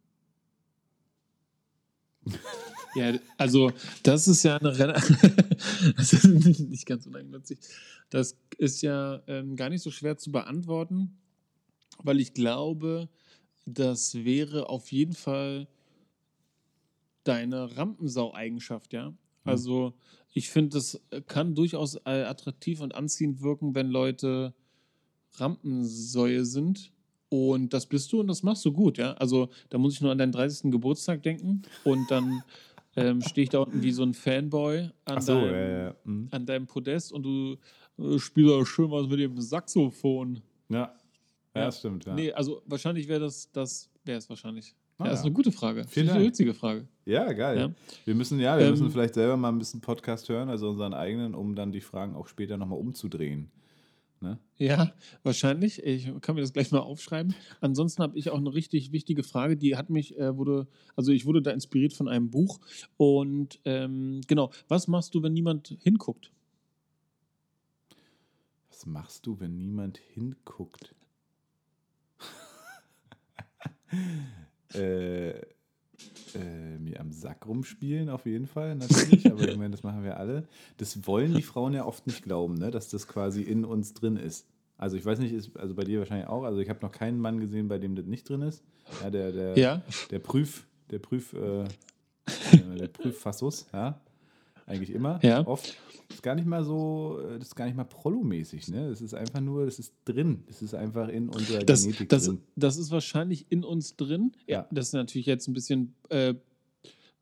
Ja, 2.96 3.14
also 3.38 3.72
das 4.04 4.28
ist 4.28 4.44
ja 4.44 4.58
eine. 4.58 4.72
das 5.97 6.14
ist 6.14 6.26
nicht, 6.26 6.86
ganz 6.86 7.06
uneigennützig. 7.06 7.60
Das 8.10 8.38
ist 8.58 8.82
ja 8.82 9.22
ähm, 9.28 9.56
gar 9.56 9.70
nicht 9.70 9.82
so 9.82 9.91
schwer 9.91 10.18
zu 10.18 10.32
beantworten, 10.32 11.18
weil 12.04 12.20
ich 12.20 12.34
glaube, 12.34 13.10
das 13.66 14.16
wäre 14.16 14.70
auf 14.70 14.91
jeden 14.91 15.14
Fall 15.14 15.68
deine 17.24 17.78
Rampensau-Eigenschaft, 17.78 18.93
ja. 18.93 19.14
Also 19.45 19.93
ich 20.34 20.49
finde, 20.49 20.78
das 20.78 21.01
kann 21.28 21.54
durchaus 21.54 21.95
äh, 22.06 22.24
attraktiv 22.24 22.82
und 22.82 22.95
anziehend 22.95 23.41
wirken, 23.41 23.76
wenn 23.76 23.89
Leute 23.89 24.54
Rampensäue 25.36 26.45
sind. 26.45 26.91
Und 27.30 27.74
das 27.74 27.88
bist 27.88 28.14
du 28.14 28.20
und 28.20 28.28
das 28.28 28.43
machst 28.43 28.64
du 28.64 28.72
gut, 28.72 28.97
ja. 28.97 29.14
Also 29.14 29.49
da 29.70 29.78
muss 29.78 29.93
ich 29.93 30.01
nur 30.01 30.12
an 30.12 30.18
deinen 30.18 30.32
30. 30.32 30.72
Geburtstag 30.72 31.24
denken 31.24 31.64
und 31.84 32.10
dann 32.12 32.43
ähm, 32.96 33.22
stehe 33.22 33.44
ich 33.44 33.50
da 33.50 33.60
unten 33.60 33.82
wie 33.82 33.91
so 33.91 34.04
ein 34.04 34.14
Fanboy 34.14 34.89
an, 35.06 35.22
so, 35.22 35.34
deinem, 35.41 35.54
ja, 35.54 35.84
ja. 35.86 35.96
Mhm. 36.04 36.28
an 36.32 36.46
deinem 36.46 36.68
Podest 36.68 37.12
und 37.12 37.24
du 37.24 37.58
äh, 38.00 38.20
spielst 38.20 38.54
auch 38.54 38.66
schön 38.66 38.91
was 38.91 39.08
mit 39.08 39.20
dem 39.20 39.39
Saxophon. 39.39 40.41
Ja. 40.70 40.78
ja, 40.78 40.91
Ja. 41.56 41.66
das 41.66 41.80
stimmt. 41.80 42.06
Ja, 42.06 42.14
Nee, 42.14 42.32
also 42.32 42.62
wahrscheinlich 42.66 43.08
wäre 43.08 43.20
das, 43.22 43.52
das 43.52 43.89
wäre 44.06 44.18
es 44.18 44.30
wahrscheinlich. 44.30 44.76
Ah, 45.00 45.06
ja, 45.06 45.10
das 45.12 45.20
ist 45.22 45.26
eine 45.26 45.34
gute 45.34 45.52
Frage. 45.52 45.82
Vielen 45.86 45.89
Finde 45.89 46.12
ich 46.12 46.16
eine 46.18 46.26
witzige 46.26 46.54
Frage. 46.54 46.88
ja 47.06 47.32
geil. 47.34 47.58
Ja. 47.60 47.72
Wir 48.06 48.14
müssen, 48.16 48.39
ja, 48.39 48.58
wir 48.58 48.66
Ähm, 48.66 48.72
müssen 48.72 48.91
vielleicht 48.91 49.16
selber 49.16 49.36
mal 49.38 49.50
ein 49.50 49.58
bisschen 49.58 49.82
Podcast 49.82 50.30
hören, 50.30 50.50
also 50.50 50.70
unseren 50.70 50.94
eigenen, 50.94 51.34
um 51.34 51.56
dann 51.56 51.72
die 51.72 51.82
Fragen 51.82 52.16
auch 52.16 52.28
später 52.28 52.58
nochmal 52.58 52.78
umzudrehen. 52.80 53.50
Ne? 54.24 54.39
Ja, 54.57 54.93
wahrscheinlich. 55.24 55.84
Ich 55.84 56.09
kann 56.21 56.36
mir 56.36 56.41
das 56.41 56.53
gleich 56.53 56.71
mal 56.71 56.80
aufschreiben. 56.80 57.36
Ansonsten 57.59 58.01
habe 58.01 58.17
ich 58.17 58.30
auch 58.30 58.38
eine 58.38 58.53
richtig 58.53 58.93
wichtige 58.93 59.21
Frage, 59.21 59.57
die 59.57 59.76
hat 59.76 59.89
mich, 59.89 60.17
äh, 60.17 60.38
wurde, 60.38 60.65
also 60.95 61.11
ich 61.11 61.26
wurde 61.26 61.41
da 61.41 61.51
inspiriert 61.51 61.91
von 61.91 62.07
einem 62.07 62.32
Buch. 62.32 62.61
Und 62.95 63.59
ähm, 63.65 64.21
genau, 64.26 64.51
was 64.69 64.88
machst 64.88 65.13
du, 65.13 65.24
wenn 65.24 65.34
niemand 65.34 65.78
hinguckt? 65.82 66.32
Was 68.69 68.86
machst 68.86 69.26
du, 69.26 69.41
wenn 69.41 69.57
niemand 69.57 69.97
hinguckt? 69.97 70.95
äh, 74.74 75.34
äh, 76.36 76.78
mir 76.80 76.99
am 76.99 77.12
Sack 77.12 77.45
rumspielen, 77.47 78.10
auf 78.10 78.26
jeden 78.26 78.47
Fall, 78.47 78.76
natürlich. 78.76 79.30
aber 79.32 79.47
ich 79.47 79.58
meine, 79.58 79.72
das 79.72 79.84
machen 79.84 80.04
wir 80.04 80.18
alle. 80.18 80.47
Das 80.78 81.06
wollen 81.08 81.34
die 81.34 81.41
Frauen 81.41 81.74
ja 81.74 81.86
oft 81.86 82.08
nicht 82.08 82.24
glauben, 82.24 82.56
ne? 82.56 82.72
dass 82.72 82.89
das 82.89 83.08
quasi 83.08 83.41
in 83.41 83.66
uns 83.66 83.93
drin 83.93 84.18
ist. 84.18 84.47
Also 84.78 84.97
ich 84.97 85.06
weiß 85.06 85.20
nicht, 85.20 85.34
ist, 85.34 85.56
also 85.58 85.76
bei 85.76 85.84
dir 85.84 85.99
wahrscheinlich 85.99 86.28
auch. 86.28 86.43
Also 86.43 86.60
ich 86.60 86.70
habe 86.70 86.80
noch 86.82 86.91
keinen 86.91 87.20
Mann 87.20 87.39
gesehen, 87.39 87.68
bei 87.68 87.78
dem 87.78 87.95
das 87.95 88.06
nicht 88.06 88.28
drin 88.28 88.41
ist. 88.41 88.64
Ja, 89.01 89.10
der, 89.10 89.32
der, 89.32 89.58
Ja. 89.58 89.82
der 90.12 90.20
Prüf, 90.20 90.66
der 90.89 90.99
Prüf, 90.99 91.34
äh, 91.34 91.64
der 92.80 92.88
Prüffassus, 92.88 93.68
ja. 93.72 93.99
Eigentlich 94.66 94.91
immer, 94.91 95.20
Ja. 95.24 95.45
oft. 95.45 95.78
Das 96.07 96.18
ist 96.18 96.22
gar 96.24 96.36
nicht 96.36 96.45
mal 96.47 96.64
so, 96.64 97.20
äh, 97.20 97.39
das 97.39 97.49
ist 97.49 97.55
gar 97.55 97.66
nicht 97.66 97.76
mal 97.76 97.84
Prollo-mäßig, 97.84 98.68
ne? 98.70 98.89
Das 98.89 99.01
ist 99.01 99.14
einfach 99.14 99.41
nur, 99.41 99.66
das 99.66 99.80
ist 99.80 99.93
drin. 100.05 100.43
Das 100.47 100.61
ist 100.61 100.74
einfach 100.74 101.09
in 101.09 101.30
unserer 101.30 101.59
Das, 101.59 101.84
Genetik 101.84 102.09
das, 102.09 102.26
drin. 102.26 102.39
das 102.55 102.78
ist 102.78 102.91
wahrscheinlich 102.91 103.45
in 103.49 103.64
uns 103.64 103.95
drin. 103.95 104.32
Ja, 104.47 104.59
Ja. 104.59 104.68
das 104.72 104.88
ist 104.88 104.93
natürlich 104.93 105.26
jetzt 105.28 105.47
ein 105.47 105.53
bisschen 105.53 105.95
äh, 106.09 106.36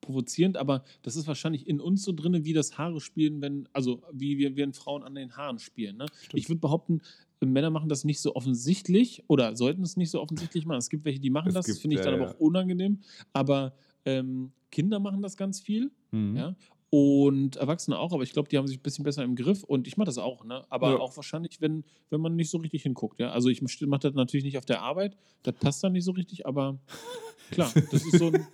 provozierend, 0.01 0.57
aber 0.57 0.83
das 1.03 1.15
ist 1.15 1.27
wahrscheinlich 1.27 1.67
in 1.67 1.79
uns 1.79 2.03
so 2.03 2.11
drin, 2.11 2.43
wie 2.43 2.53
das 2.53 2.77
Haare 2.77 2.99
spielen, 2.99 3.41
wenn, 3.41 3.67
also 3.71 4.01
wie 4.11 4.37
wir, 4.37 4.55
wir 4.55 4.71
Frauen 4.73 5.03
an 5.03 5.15
den 5.15 5.37
Haaren 5.37 5.59
spielen. 5.59 5.97
Ne? 5.97 6.07
Ich 6.33 6.49
würde 6.49 6.59
behaupten, 6.59 7.01
Männer 7.39 7.69
machen 7.71 7.89
das 7.89 8.03
nicht 8.03 8.19
so 8.19 8.35
offensichtlich 8.35 9.23
oder 9.27 9.55
sollten 9.55 9.81
es 9.83 9.97
nicht 9.97 10.11
so 10.11 10.21
offensichtlich 10.21 10.65
machen. 10.65 10.77
Es 10.79 10.89
gibt 10.89 11.05
welche, 11.05 11.19
die 11.19 11.29
machen 11.31 11.47
Es 11.49 11.53
das, 11.53 11.79
finde 11.79 11.95
ich 11.95 12.01
dann 12.01 12.15
ja, 12.15 12.21
aber 12.21 12.31
auch 12.35 12.39
unangenehm. 12.39 12.99
Aber 13.33 13.73
ähm, 14.05 14.51
Kinder 14.71 14.99
machen 14.99 15.21
das 15.21 15.37
ganz 15.37 15.59
viel. 15.59 15.91
Mhm. 16.11 16.35
Ja. 16.35 16.55
Und 16.93 17.55
Erwachsene 17.55 17.97
auch, 17.97 18.11
aber 18.11 18.23
ich 18.23 18.33
glaube, 18.33 18.49
die 18.49 18.57
haben 18.57 18.67
sich 18.67 18.77
ein 18.79 18.83
bisschen 18.83 19.05
besser 19.05 19.23
im 19.23 19.35
Griff 19.35 19.63
und 19.63 19.87
ich 19.87 19.95
mache 19.95 20.07
das 20.07 20.17
auch, 20.17 20.43
ne? 20.43 20.65
Aber 20.69 20.89
Ja. 20.89 20.99
auch 20.99 21.15
wahrscheinlich, 21.15 21.61
wenn, 21.61 21.85
wenn 22.09 22.19
man 22.19 22.35
nicht 22.35 22.49
so 22.51 22.57
richtig 22.57 22.83
hinguckt, 22.83 23.17
ja. 23.21 23.31
Also 23.31 23.47
ich 23.47 23.61
mache 23.61 23.99
das 24.01 24.13
natürlich 24.13 24.43
nicht 24.43 24.57
auf 24.57 24.65
der 24.65 24.81
Arbeit, 24.81 25.15
das 25.43 25.55
passt 25.55 25.81
dann 25.85 25.93
nicht 25.93 26.03
so 26.03 26.11
richtig, 26.11 26.45
aber 26.45 26.77
klar, 27.51 27.71
das 27.91 28.03
ist 28.03 28.17
so 28.19 28.27
ein, 28.27 28.45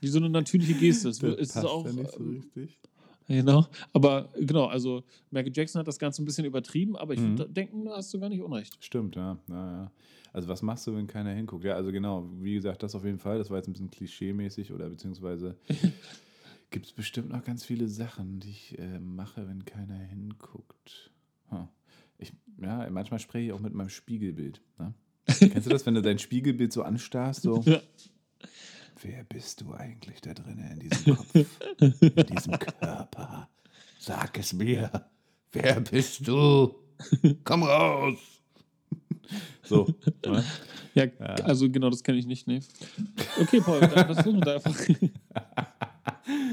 wie 0.00 0.06
so 0.06 0.18
eine 0.18 0.30
natürliche 0.30 0.74
Geste. 0.74 1.08
Es 1.08 1.18
Das 1.18 1.34
ist 1.34 1.54
passt 1.54 1.66
auch, 1.66 1.84
ja 1.84 1.92
nicht 1.92 2.12
so 2.12 2.20
ähm, 2.20 2.30
richtig. 2.56 2.78
genau, 3.26 3.66
aber 3.92 4.28
genau, 4.38 4.66
also 4.66 5.02
Michael 5.32 5.52
Jackson 5.56 5.80
hat 5.80 5.88
das 5.88 5.98
Ganze 5.98 6.22
ein 6.22 6.26
bisschen 6.26 6.44
übertrieben, 6.44 6.94
aber 6.94 7.14
ich 7.14 7.20
Mhm. 7.20 7.36
würde 7.36 7.52
denken, 7.52 7.84
da 7.86 7.96
hast 7.96 8.14
du 8.14 8.20
gar 8.20 8.28
nicht 8.28 8.42
unrecht. 8.42 8.76
Stimmt, 8.78 9.16
ja. 9.16 9.38
ja, 9.48 9.72
ja. 9.82 9.90
Also 10.32 10.46
was 10.46 10.62
machst 10.62 10.86
du, 10.86 10.94
wenn 10.94 11.08
keiner 11.08 11.30
hinguckt? 11.30 11.64
Ja, 11.64 11.74
also 11.74 11.90
genau, 11.90 12.28
wie 12.40 12.54
gesagt, 12.54 12.84
das 12.84 12.94
auf 12.94 13.04
jeden 13.04 13.18
Fall. 13.18 13.38
Das 13.38 13.50
war 13.50 13.56
jetzt 13.56 13.66
ein 13.68 13.72
bisschen 13.72 13.90
klischee-mäßig 13.90 14.72
oder 14.72 14.88
beziehungsweise 14.88 15.56
gibt 16.74 16.86
es 16.86 16.92
bestimmt 16.92 17.30
noch 17.30 17.44
ganz 17.44 17.64
viele 17.64 17.86
Sachen, 17.86 18.40
die 18.40 18.50
ich 18.50 18.76
äh, 18.80 18.98
mache, 18.98 19.46
wenn 19.46 19.64
keiner 19.64 19.96
hinguckt. 19.96 21.12
Hm. 21.50 21.68
Ich, 22.18 22.32
ja, 22.60 22.90
manchmal 22.90 23.20
spreche 23.20 23.46
ich 23.46 23.52
auch 23.52 23.60
mit 23.60 23.72
meinem 23.74 23.90
Spiegelbild. 23.90 24.60
Ne? 24.80 24.92
Kennst 25.26 25.66
du 25.66 25.70
das, 25.70 25.86
wenn 25.86 25.94
du 25.94 26.02
dein 26.02 26.18
Spiegelbild 26.18 26.72
so 26.72 26.82
anstarrst? 26.82 27.42
So, 27.42 27.62
Ja. 27.64 27.80
wer 29.02 29.22
bist 29.22 29.60
du 29.60 29.72
eigentlich 29.72 30.20
da 30.20 30.34
drin 30.34 30.58
in 30.72 30.80
diesem 30.80 31.14
Kopf, 31.14 31.34
in 31.80 32.26
diesem 32.26 32.58
Körper? 32.58 33.48
Sag 34.00 34.36
es 34.36 34.52
mir. 34.52 34.90
Wer 35.52 35.80
bist 35.80 36.26
du? 36.26 36.74
Komm 37.44 37.62
raus. 37.62 38.18
So. 39.62 39.86
Ne? 40.26 40.44
Ja, 40.94 41.04
also 41.44 41.70
genau, 41.70 41.88
das 41.90 42.02
kenne 42.02 42.18
ich 42.18 42.26
nicht, 42.26 42.48
ne? 42.48 42.60
Okay, 43.40 43.60
Paul, 43.60 43.80
dann, 43.80 44.08
los 44.08 44.24
mit 44.26 44.44
deiner 44.46 44.60
Frage? 44.60 45.10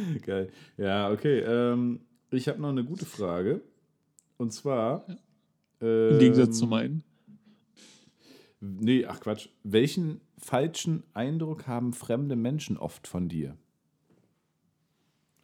Geil. 0.25 0.49
Ja, 0.77 1.11
okay. 1.11 1.39
Ähm, 1.39 2.01
ich 2.31 2.47
habe 2.47 2.61
noch 2.61 2.69
eine 2.69 2.83
gute 2.83 3.05
Frage. 3.05 3.61
Und 4.37 4.53
zwar. 4.53 5.05
Im 5.79 6.19
Gegensatz 6.19 6.59
zu 6.59 6.65
ähm, 6.65 6.69
meinen. 6.69 7.03
Nee, 8.59 9.05
ach 9.05 9.19
Quatsch. 9.19 9.49
Welchen 9.63 10.21
falschen 10.37 11.03
Eindruck 11.13 11.67
haben 11.67 11.93
fremde 11.93 12.35
Menschen 12.35 12.77
oft 12.77 13.07
von 13.07 13.27
dir? 13.27 13.57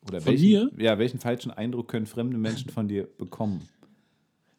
Oder 0.07 0.21
Von 0.21 0.33
welchen, 0.33 0.45
mir? 0.45 0.71
Ja, 0.77 0.99
welchen 0.99 1.19
falschen 1.19 1.51
Eindruck 1.51 1.87
können 1.89 2.05
fremde 2.05 2.37
Menschen 2.37 2.69
von 2.69 2.87
dir 2.87 3.07
bekommen? 3.17 3.67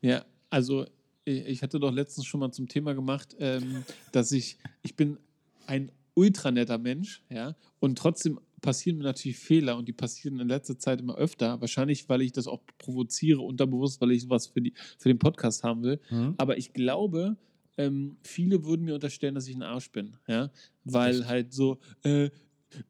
Ja, 0.01 0.25
also 0.51 0.85
ich 1.25 1.47
ich 1.47 1.63
hatte 1.63 1.79
doch 1.79 1.93
letztens 1.93 2.27
schon 2.27 2.41
mal 2.41 2.53
zum 2.53 2.69
Thema 2.69 2.95
gemacht, 2.95 3.37
ähm, 3.39 3.85
dass 4.13 4.33
ich, 4.33 4.59
ich 4.83 4.97
bin 4.97 5.19
ein 5.67 5.93
ultra 6.15 6.51
netter 6.51 6.79
Mensch, 6.79 7.23
ja, 7.31 7.55
und 7.81 7.99
trotzdem 7.99 8.41
passieren 8.61 8.99
mir 8.99 9.05
natürlich 9.05 9.39
Fehler 9.39 9.77
und 9.77 9.89
die 9.89 9.93
passieren 9.93 10.41
in 10.41 10.49
letzter 10.49 10.79
Zeit 10.79 11.01
immer 11.01 11.17
öfter. 11.17 11.61
Wahrscheinlich, 11.61 12.09
weil 12.09 12.23
ich 12.23 12.33
das 12.33 12.47
auch 12.47 12.61
provoziere, 12.79 13.41
unterbewusst, 13.41 14.01
weil 14.01 14.13
ich 14.13 14.29
was 14.29 14.47
für, 14.47 14.61
die, 14.61 14.75
für 14.99 15.09
den 15.09 15.19
Podcast 15.19 15.63
haben 15.65 15.83
will. 15.83 16.01
Hm? 16.09 16.35
Aber 16.39 16.59
ich 16.59 16.73
glaube, 16.73 17.37
ähm, 17.77 18.17
viele 18.23 18.65
würden 18.65 18.85
mir 18.85 18.95
unterstellen, 18.95 19.35
dass 19.35 19.47
ich 19.47 19.57
ein 19.57 19.63
Arsch 19.63 19.91
bin, 19.93 20.17
ja, 20.27 20.51
weil 20.85 21.27
halt 21.27 21.53
so, 21.53 21.79
äh, 22.03 22.31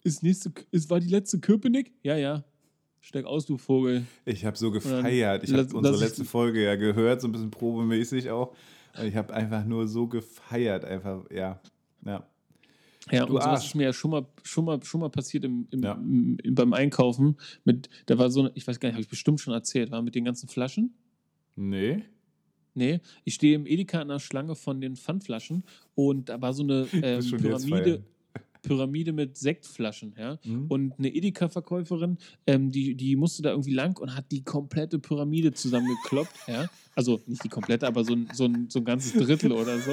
ist 0.02 0.22
nächste, 0.22 0.52
ist, 0.70 0.90
war 0.90 1.00
die 1.00 1.08
letzte 1.08 1.38
Köpenick? 1.38 1.92
Ja, 2.02 2.16
ja. 2.16 2.44
Steig 3.00 3.26
aus, 3.26 3.46
du 3.46 3.58
Vogel. 3.58 4.04
Ich 4.24 4.44
habe 4.44 4.56
so 4.56 4.70
gefeiert. 4.70 5.44
Ich 5.44 5.52
habe 5.52 5.76
unsere 5.76 5.98
letzte 5.98 6.24
Folge 6.24 6.64
ja 6.64 6.74
gehört, 6.74 7.20
so 7.20 7.28
ein 7.28 7.32
bisschen 7.32 7.50
probemäßig 7.50 8.30
auch. 8.30 8.54
Und 8.98 9.06
Ich 9.06 9.14
habe 9.14 9.32
einfach 9.32 9.64
nur 9.64 9.86
so 9.86 10.08
gefeiert. 10.08 10.84
Einfach, 10.84 11.30
ja. 11.30 11.60
Ja. 12.04 12.26
Ja, 13.10 13.26
Du 13.26 13.34
und 13.36 13.42
sowas 13.42 13.60
Arsch. 13.60 13.66
ist 13.66 13.74
mir 13.74 13.84
ja 13.84 13.92
schon 13.92 14.10
mal, 14.10 14.26
schon 14.42 14.64
mal, 14.64 14.82
schon 14.82 15.00
mal 15.00 15.10
passiert 15.10 15.44
im, 15.44 15.66
im, 15.70 15.82
Ja. 15.82 15.92
im, 15.94 16.38
im, 16.42 16.54
beim 16.54 16.72
Einkaufen. 16.72 17.36
Mit, 17.64 17.88
da 18.06 18.18
war 18.18 18.30
so 18.30 18.40
eine, 18.40 18.52
ich 18.54 18.66
weiß 18.66 18.78
gar 18.80 18.88
nicht, 18.88 18.94
habe 18.94 19.02
ich 19.02 19.08
bestimmt 19.08 19.40
schon 19.40 19.54
erzählt, 19.54 19.90
war 19.90 20.02
mit 20.02 20.14
den 20.14 20.24
ganzen 20.24 20.48
Flaschen. 20.48 20.94
Nee. 21.56 22.04
Nee, 22.74 23.00
ich 23.24 23.34
stehe 23.34 23.56
im 23.56 23.66
Edeka 23.66 24.00
in 24.02 24.08
der 24.08 24.20
Schlange 24.20 24.54
von 24.54 24.80
den 24.80 24.94
Pfandflaschen 24.94 25.64
und 25.94 26.28
da 26.28 26.40
war 26.40 26.52
so 26.52 26.62
eine 26.62 26.86
ähm, 26.92 27.24
Pyramide. 27.28 28.04
Pyramide 28.62 29.12
mit 29.12 29.36
Sektflaschen, 29.36 30.14
ja. 30.18 30.38
Hm? 30.42 30.66
Und 30.68 30.92
eine 30.98 31.08
Edeka-Verkäuferin, 31.14 32.18
ähm, 32.46 32.70
die, 32.72 32.94
die 32.96 33.14
musste 33.16 33.40
da 33.42 33.50
irgendwie 33.50 33.72
lang 33.72 33.96
und 33.98 34.14
hat 34.16 34.30
die 34.32 34.42
komplette 34.42 34.98
Pyramide 34.98 35.52
zusammengekloppt, 35.52 36.34
ja. 36.48 36.68
Also 36.94 37.20
nicht 37.26 37.44
die 37.44 37.48
komplette, 37.48 37.86
aber 37.86 38.04
so 38.04 38.14
ein, 38.14 38.28
so 38.32 38.44
ein, 38.46 38.66
so 38.68 38.80
ein 38.80 38.84
ganzes 38.84 39.12
Drittel 39.12 39.52
oder 39.52 39.78
so. 39.78 39.92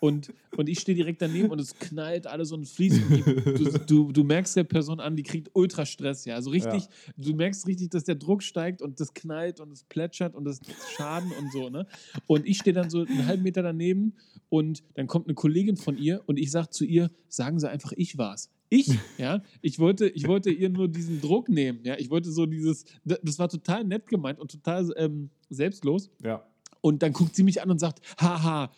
Und, 0.00 0.32
und 0.56 0.68
ich 0.68 0.80
stehe 0.80 0.94
direkt 0.94 1.22
daneben 1.22 1.50
und 1.50 1.58
es 1.60 1.78
knallt 1.78 2.26
alles 2.26 2.52
und 2.52 2.66
fließt. 2.68 3.00
Und 3.10 3.26
du, 3.58 3.78
du, 3.86 4.12
du 4.12 4.24
merkst 4.24 4.54
der 4.56 4.64
Person 4.64 5.00
an, 5.00 5.16
die 5.16 5.22
kriegt 5.22 5.50
Ultrastress, 5.54 6.24
ja. 6.26 6.34
Also 6.34 6.50
richtig, 6.50 6.84
du 7.16 7.34
merkst 7.34 7.66
richtig, 7.66 7.90
dass 7.90 8.04
der 8.04 8.16
Druck 8.16 8.42
steigt 8.42 8.82
und 8.82 9.00
das 9.00 9.14
knallt 9.14 9.58
und 9.60 9.72
es 9.72 9.84
plätschert 9.84 10.34
und 10.34 10.44
das 10.44 10.60
Schaden 10.96 11.32
und 11.40 11.50
so, 11.52 11.70
ne? 11.70 11.86
Und 12.26 12.46
ich 12.46 12.58
stehe 12.58 12.74
dann 12.74 12.90
so 12.90 13.00
einen 13.04 13.26
halben 13.26 13.42
Meter 13.42 13.62
daneben 13.62 14.14
und 14.48 14.82
dann 14.94 15.06
kommt 15.06 15.26
eine 15.26 15.34
Kollegin 15.34 15.76
von 15.76 15.96
ihr 15.96 16.22
und 16.26 16.38
ich 16.38 16.50
sage 16.50 16.70
zu 16.70 16.84
ihr, 16.84 17.10
sagen 17.28 17.58
Sie 17.58 17.68
einfach, 17.68 17.92
ich 17.96 18.18
war's. 18.18 18.50
Ich, 18.68 18.90
ja, 19.16 19.42
ich 19.62 19.78
wollte, 19.78 20.08
ich 20.08 20.26
wollte 20.26 20.50
ihr 20.50 20.68
nur 20.68 20.88
diesen 20.88 21.20
Druck 21.20 21.48
nehmen, 21.48 21.80
ja, 21.84 21.94
ich 21.98 22.10
wollte 22.10 22.30
so 22.32 22.46
dieses, 22.46 22.84
das 23.04 23.38
war 23.38 23.48
total 23.48 23.84
nett 23.84 24.08
gemeint 24.08 24.40
und 24.40 24.50
total 24.50 24.92
ähm, 24.96 25.30
selbstlos 25.50 26.10
Ja. 26.22 26.44
und 26.80 27.00
dann 27.02 27.12
guckt 27.12 27.36
sie 27.36 27.44
mich 27.44 27.62
an 27.62 27.70
und 27.70 27.78
sagt, 27.78 28.00
haha, 28.20 28.72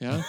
ja, 0.00 0.24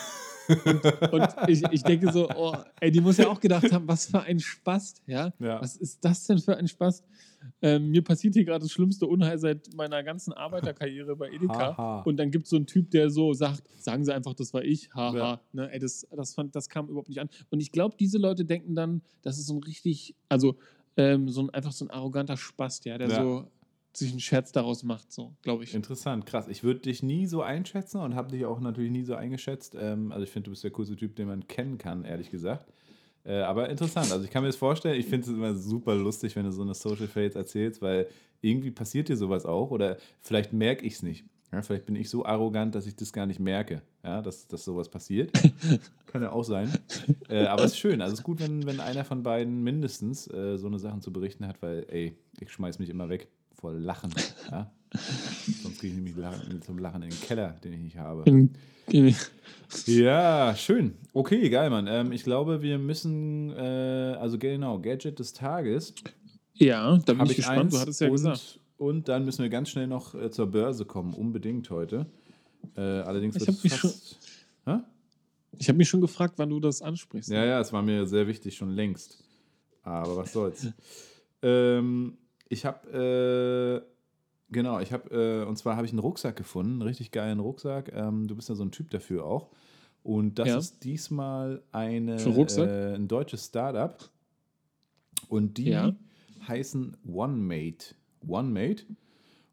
und, 0.65 1.13
und 1.13 1.28
ich, 1.47 1.63
ich 1.72 1.84
denke 1.84 2.11
so, 2.11 2.30
oh, 2.36 2.55
ey, 2.82 2.91
die 2.91 2.99
muss 2.99 3.17
ja 3.17 3.30
auch 3.30 3.39
gedacht 3.39 3.72
haben, 3.72 3.88
was 3.88 4.07
für 4.07 4.22
ein 4.22 4.39
Spaß, 4.39 4.95
ja, 5.07 5.32
Ja. 5.39 5.61
was 5.61 5.78
ist 5.78 6.03
das 6.03 6.26
denn 6.28 6.39
für 6.39 6.57
ein 6.57 6.67
Spaß? 6.67 7.03
Ähm, 7.61 7.89
mir 7.89 8.03
passiert 8.03 8.34
hier 8.36 8.43
gerade 8.45 8.63
das 8.63 8.72
schlimmste 8.72 9.07
Unheil 9.07 9.38
seit 9.39 9.74
meiner 9.76 10.03
ganzen 10.03 10.32
Arbeiterkarriere 10.34 11.15
bei 11.15 11.30
Edeka. 11.30 11.76
Haha. 11.78 12.01
Und 12.01 12.17
dann 12.17 12.30
gibt 12.32 12.43
es 12.45 12.49
so 12.51 12.55
einen 12.55 12.67
Typ, 12.67 12.91
der 12.91 13.09
so 13.09 13.34
sagt, 13.34 13.63
sagen 13.80 14.03
Sie 14.05 14.13
einfach, 14.13 14.34
das 14.36 14.53
war 14.53 14.63
ich, 14.63 14.93
haha. 14.93 15.17
Ja. 15.17 15.41
Ne, 15.53 15.72
ey, 15.72 15.80
das, 15.80 16.05
das, 16.15 16.34
fand, 16.36 16.55
das 16.55 16.69
kam 16.69 16.88
überhaupt 16.89 17.09
nicht 17.09 17.19
an. 17.19 17.30
Und 17.49 17.59
ich 17.61 17.72
glaube, 17.72 17.95
diese 17.99 18.17
Leute 18.19 18.45
denken 18.45 18.76
dann, 18.76 19.01
das 19.24 19.38
ist 19.39 19.47
so 19.47 19.55
ein 19.55 19.63
richtig, 19.63 20.15
also 20.30 20.55
ähm, 20.97 21.30
so 21.30 21.41
ein, 21.41 21.49
einfach 21.51 21.72
so 21.72 21.86
ein 21.86 21.89
arroganter 21.91 22.38
Spast, 22.38 22.86
ja, 22.86 22.97
der 22.97 23.09
Ja. 23.09 23.24
so 23.24 23.47
sich 23.94 24.12
einen 24.12 24.20
Scherz 24.20 24.52
daraus 24.52 24.84
macht, 24.84 25.12
so, 25.12 25.34
glaube 25.42 25.64
ich. 25.64 25.74
Interessant, 25.74 26.26
krass. 26.26 26.48
Ich 26.48 26.64
würde 26.64 26.82
dich 26.82 27.04
nie 27.04 27.28
so 27.28 27.42
einschätzen 27.42 28.00
und 28.02 28.16
habe 28.16 28.32
dich 28.32 28.46
auch 28.46 28.60
natürlich 28.60 28.92
nie 28.92 29.04
so 29.04 29.16
eingeschätzt. 29.16 29.76
Ähm, 29.80 30.12
also 30.12 30.24
ich 30.24 30.30
finde, 30.30 30.46
du 30.46 30.52
bist 30.52 30.64
der 30.64 30.72
coolste 30.72 30.96
Typ, 30.96 31.16
den 31.16 31.28
man 31.28 31.48
kennen 31.48 31.78
kann, 31.78 32.06
ehrlich 32.06 32.32
gesagt. 32.32 32.72
Äh, 33.24 33.42
aber 33.42 33.70
interessant. 33.70 34.12
Also 34.12 34.26
ich 34.26 34.32
kann 34.32 34.44
mir 34.44 34.50
das 34.50 34.56
vorstellen, 34.56 35.00
ich 35.00 35.06
finde 35.06 35.28
es 35.28 35.34
immer 35.34 35.56
super 35.56 35.96
lustig, 35.96 36.36
wenn 36.36 36.46
du 36.46 36.52
so 36.52 36.62
eine 36.62 36.74
Social 36.74 37.08
Fails 37.08 37.36
erzählst, 37.36 37.82
weil 37.82 38.08
irgendwie 38.42 38.72
passiert 38.72 39.10
dir 39.10 39.18
sowas 39.18 39.46
auch 39.46 39.72
oder 39.72 39.98
vielleicht 40.22 40.54
merke 40.54 40.86
ich 40.86 40.94
es 40.94 41.04
nicht. 41.04 41.26
Ja, 41.52 41.62
vielleicht 41.62 41.86
bin 41.86 41.98
ich 41.98 42.10
so 42.10 42.26
arrogant, 42.26 42.76
dass 42.76 42.88
ich 42.88 42.96
das 42.96 43.12
gar 43.12 43.26
nicht 43.26 43.42
merke, 43.42 43.82
ja, 44.06 44.22
dass, 44.22 44.48
dass 44.48 44.64
sowas 44.64 44.88
passiert. 44.88 45.34
kann 46.08 46.22
ja 46.22 46.32
auch 46.32 46.46
sein. 46.46 46.72
Äh, 47.28 47.46
aber 47.46 47.66
es 47.66 47.74
ist 47.74 47.80
schön. 47.80 48.02
Also 48.02 48.14
es 48.14 48.20
ist 48.20 48.24
gut, 48.24 48.39
wenn, 48.39 48.66
wenn 48.66 48.80
einer 48.80 49.04
von 49.04 49.22
beiden 49.22 49.62
mindestens 49.62 50.28
äh, 50.32 50.58
so 50.58 50.68
eine 50.68 50.80
Sachen 50.80 51.02
zu 51.02 51.12
berichten 51.12 51.46
hat, 51.46 51.62
weil, 51.62 51.86
ey, 51.89 52.16
ich 52.39 52.52
schmeiß 52.52 52.80
mich 52.80 52.89
immer 52.89 53.10
weg 53.10 53.28
vor 53.62 53.74
Lachen. 53.74 54.12
Ja? 54.49 54.72
Sonst 55.62 55.80
gehe 55.80 55.91
ich 55.91 55.95
nämlich 55.95 56.18
lachen, 56.18 56.62
zum 56.62 56.80
Lachen 56.80 57.03
in 57.03 57.12
den 57.12 57.22
Keller, 57.22 57.55
den 57.64 57.74
ich 57.74 57.80
nicht 57.80 57.97
habe. 57.97 58.49
Ja, 59.86 60.53
schön. 60.55 60.95
Okay, 61.14 61.49
geil, 61.49 61.70
Mann. 61.70 61.88
Ähm, 61.88 62.12
ich 62.12 62.24
glaube, 62.24 62.62
wir 62.62 62.78
müssen, 62.78 63.51
äh, 63.51 64.18
also 64.20 64.38
genau, 64.38 64.80
Gadget 64.80 65.20
des 65.20 65.32
Tages. 65.32 65.93
Ja, 66.55 66.97
da 66.97 67.14
bin 67.14 67.22
Hab 67.22 67.30
ich 67.30 67.38
gespannt, 67.38 67.72
du 67.72 67.80
hattest 67.80 68.01
ja 68.01 68.07
und, 68.07 68.14
gesagt. 68.14 68.59
Und 68.78 69.07
dann 69.07 69.24
müssen 69.24 69.43
wir 69.43 69.49
ganz 69.49 69.70
schnell 69.70 69.88
noch 69.88 70.14
äh, 70.16 70.30
zur 70.30 70.47
Börse 70.47 70.84
kommen, 70.84 71.14
unbedingt 71.14 71.70
heute. 71.70 72.07
Äh, 72.76 72.82
allerdings 72.82 73.36
Ich 73.38 73.47
wird 73.47 73.64
mich 73.64 73.74
fast... 73.74 74.20
Hä? 74.66 74.80
Ich 75.57 75.68
habe 75.70 75.78
mich 75.78 75.88
schon 75.89 76.01
gefragt, 76.01 76.34
wann 76.38 76.49
du 76.49 76.59
das 76.59 76.82
ansprichst. 76.82 77.30
Ja, 77.30 77.45
ja, 77.45 77.62
es 77.62 77.72
war 77.72 77.82
mir 77.82 78.05
sehr 78.07 78.28
wichtig, 78.28 78.55
schon 78.55 78.72
längst. 78.72 79.24
Aber 79.84 80.18
was 80.18 80.34
soll's. 80.34 80.68
ähm, 81.41 82.18
ich 82.52 82.66
habe, 82.66 83.84
äh, 83.86 84.54
genau, 84.54 84.80
ich 84.80 84.91
habe, 84.91 85.10
äh, 85.43 85.47
und 85.47 85.58
zwar 85.58 85.76
habe 85.76 85.86
ich 85.86 85.91
einen 85.91 85.99
Rucksack 85.99 86.36
gefunden, 86.36 86.74
einen 86.74 86.82
richtig 86.84 87.12
geilen 87.12 87.39
Rucksack. 87.39 87.91
Ähm, 87.93 88.28
du 88.28 88.36
bist 88.36 88.49
ja 88.49 88.56
so 88.56 88.64
ein 88.64 88.72
Typ 88.72 88.89
dafür 88.89 89.26
auch. 89.26 89.49
Und 90.04 90.39
das 90.39 90.47
Ja. 90.47 90.58
ist 90.58 90.84
diesmal 90.84 91.62
eine, 91.72 92.18
äh, 92.68 92.95
ein 92.95 93.08
deutsches 93.08 93.45
Startup. 93.45 94.10
Und 95.30 95.58
die 95.58 95.70
Ja. 95.70 95.95
heißen 96.47 96.97
OneMate. 97.08 97.95
OneMate. 98.28 98.84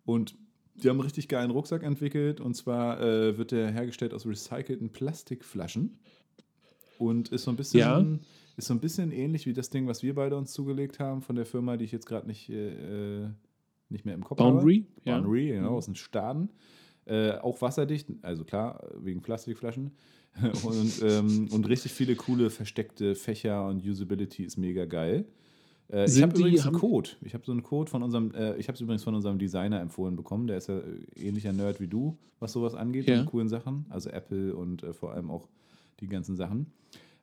Und 0.05 0.35
die 0.75 0.89
haben 0.89 0.97
einen 0.97 1.03
richtig 1.05 1.29
geilen 1.29 1.51
Rucksack 1.51 1.83
entwickelt. 1.83 2.41
Und 2.41 2.55
zwar 2.55 3.01
äh, 3.01 3.37
wird 3.37 3.53
der 3.53 3.71
hergestellt 3.71 4.15
aus 4.15 4.27
recycelten 4.27 4.91
Plastikflaschen. 4.91 5.99
Und 6.99 7.29
ist 7.29 7.45
so 7.45 7.51
ein 7.51 7.57
bisschen, 7.57 7.79
Ja. 7.81 8.05
Ist 8.59 8.67
so 8.67 8.75
ein 8.75 8.81
bisschen 8.81 9.13
ähnlich 9.13 9.47
wie 9.47 9.53
das 9.53 9.71
Ding, 9.71 9.87
was 9.87 10.03
wir 10.03 10.15
beide 10.15 10.37
uns 10.37 10.53
zugelegt 10.53 10.99
haben 11.01 11.23
von 11.23 11.37
der 11.37 11.47
Firma, 11.47 11.77
die 11.77 11.85
ich 11.85 11.93
jetzt 11.93 12.07
gerade 12.07 12.27
nicht, 12.27 12.51
äh, 12.51 13.29
nicht 13.89 14.05
mehr 14.05 14.15
im 14.15 14.25
Kopf 14.25 14.39
Boundary? 14.39 14.85
habe. 14.99 15.09
Ja. 15.11 15.15
Boundary, 15.19 15.49
genau, 15.49 15.71
Mhm. 15.71 15.77
aus 15.77 15.87
den 15.87 15.95
Staden. 15.95 16.51
Äh, 17.07 17.33
auch 17.39 17.61
wasserdicht, 17.63 18.09
also 18.23 18.45
klar, 18.45 18.87
wegen 19.01 19.23
Plastikflaschen. 19.23 19.93
und, 20.65 21.03
ähm, 21.03 21.49
und 21.51 21.69
richtig 21.69 21.93
viele 21.93 22.15
coole 22.15 22.51
versteckte 22.51 23.15
Fächer 23.15 23.67
und 23.67 23.85
Usability 23.85 24.45
ist 24.45 24.57
mega 24.59 24.85
geil. 24.85 25.25
Äh, 25.91 26.05
ich 26.05 26.21
habe 26.23 26.39
übrigens 26.39 26.67
einen 26.67 26.75
haben- 26.75 26.81
Code. 26.81 27.11
Ich 27.23 27.33
habe 27.33 27.45
so 27.47 27.53
einen 27.53 27.63
Code 27.63 27.91
von 27.91 28.03
unserem, 28.03 28.33
äh, 28.35 28.57
ich 28.57 28.69
habe 28.69 28.75
es 28.75 28.81
übrigens 28.83 29.03
von 29.05 29.15
unserem 29.15 29.39
Designer 29.39 29.81
empfohlen 29.81 30.17
bekommen. 30.17 30.47
Der 30.47 30.59
ist 30.59 30.69
ja 30.69 30.79
äh, 30.79 30.83
ähnlicher 31.17 31.53
Nerd 31.55 31.81
wie 31.81 31.89
du, 31.89 32.19
was 32.41 32.53
sowas 32.53 32.75
angeht, 32.75 33.09
Ja. 33.09 33.21
und 33.21 33.27
coolen 33.27 33.49
Sachen. 33.49 33.87
Also 33.89 34.11
Apple 34.11 34.55
und 34.55 34.83
äh, 34.83 34.93
vor 34.93 35.13
allem 35.15 35.31
auch 35.31 35.49
die 36.01 36.09
ganzen 36.09 36.37
Sachen. 36.37 36.67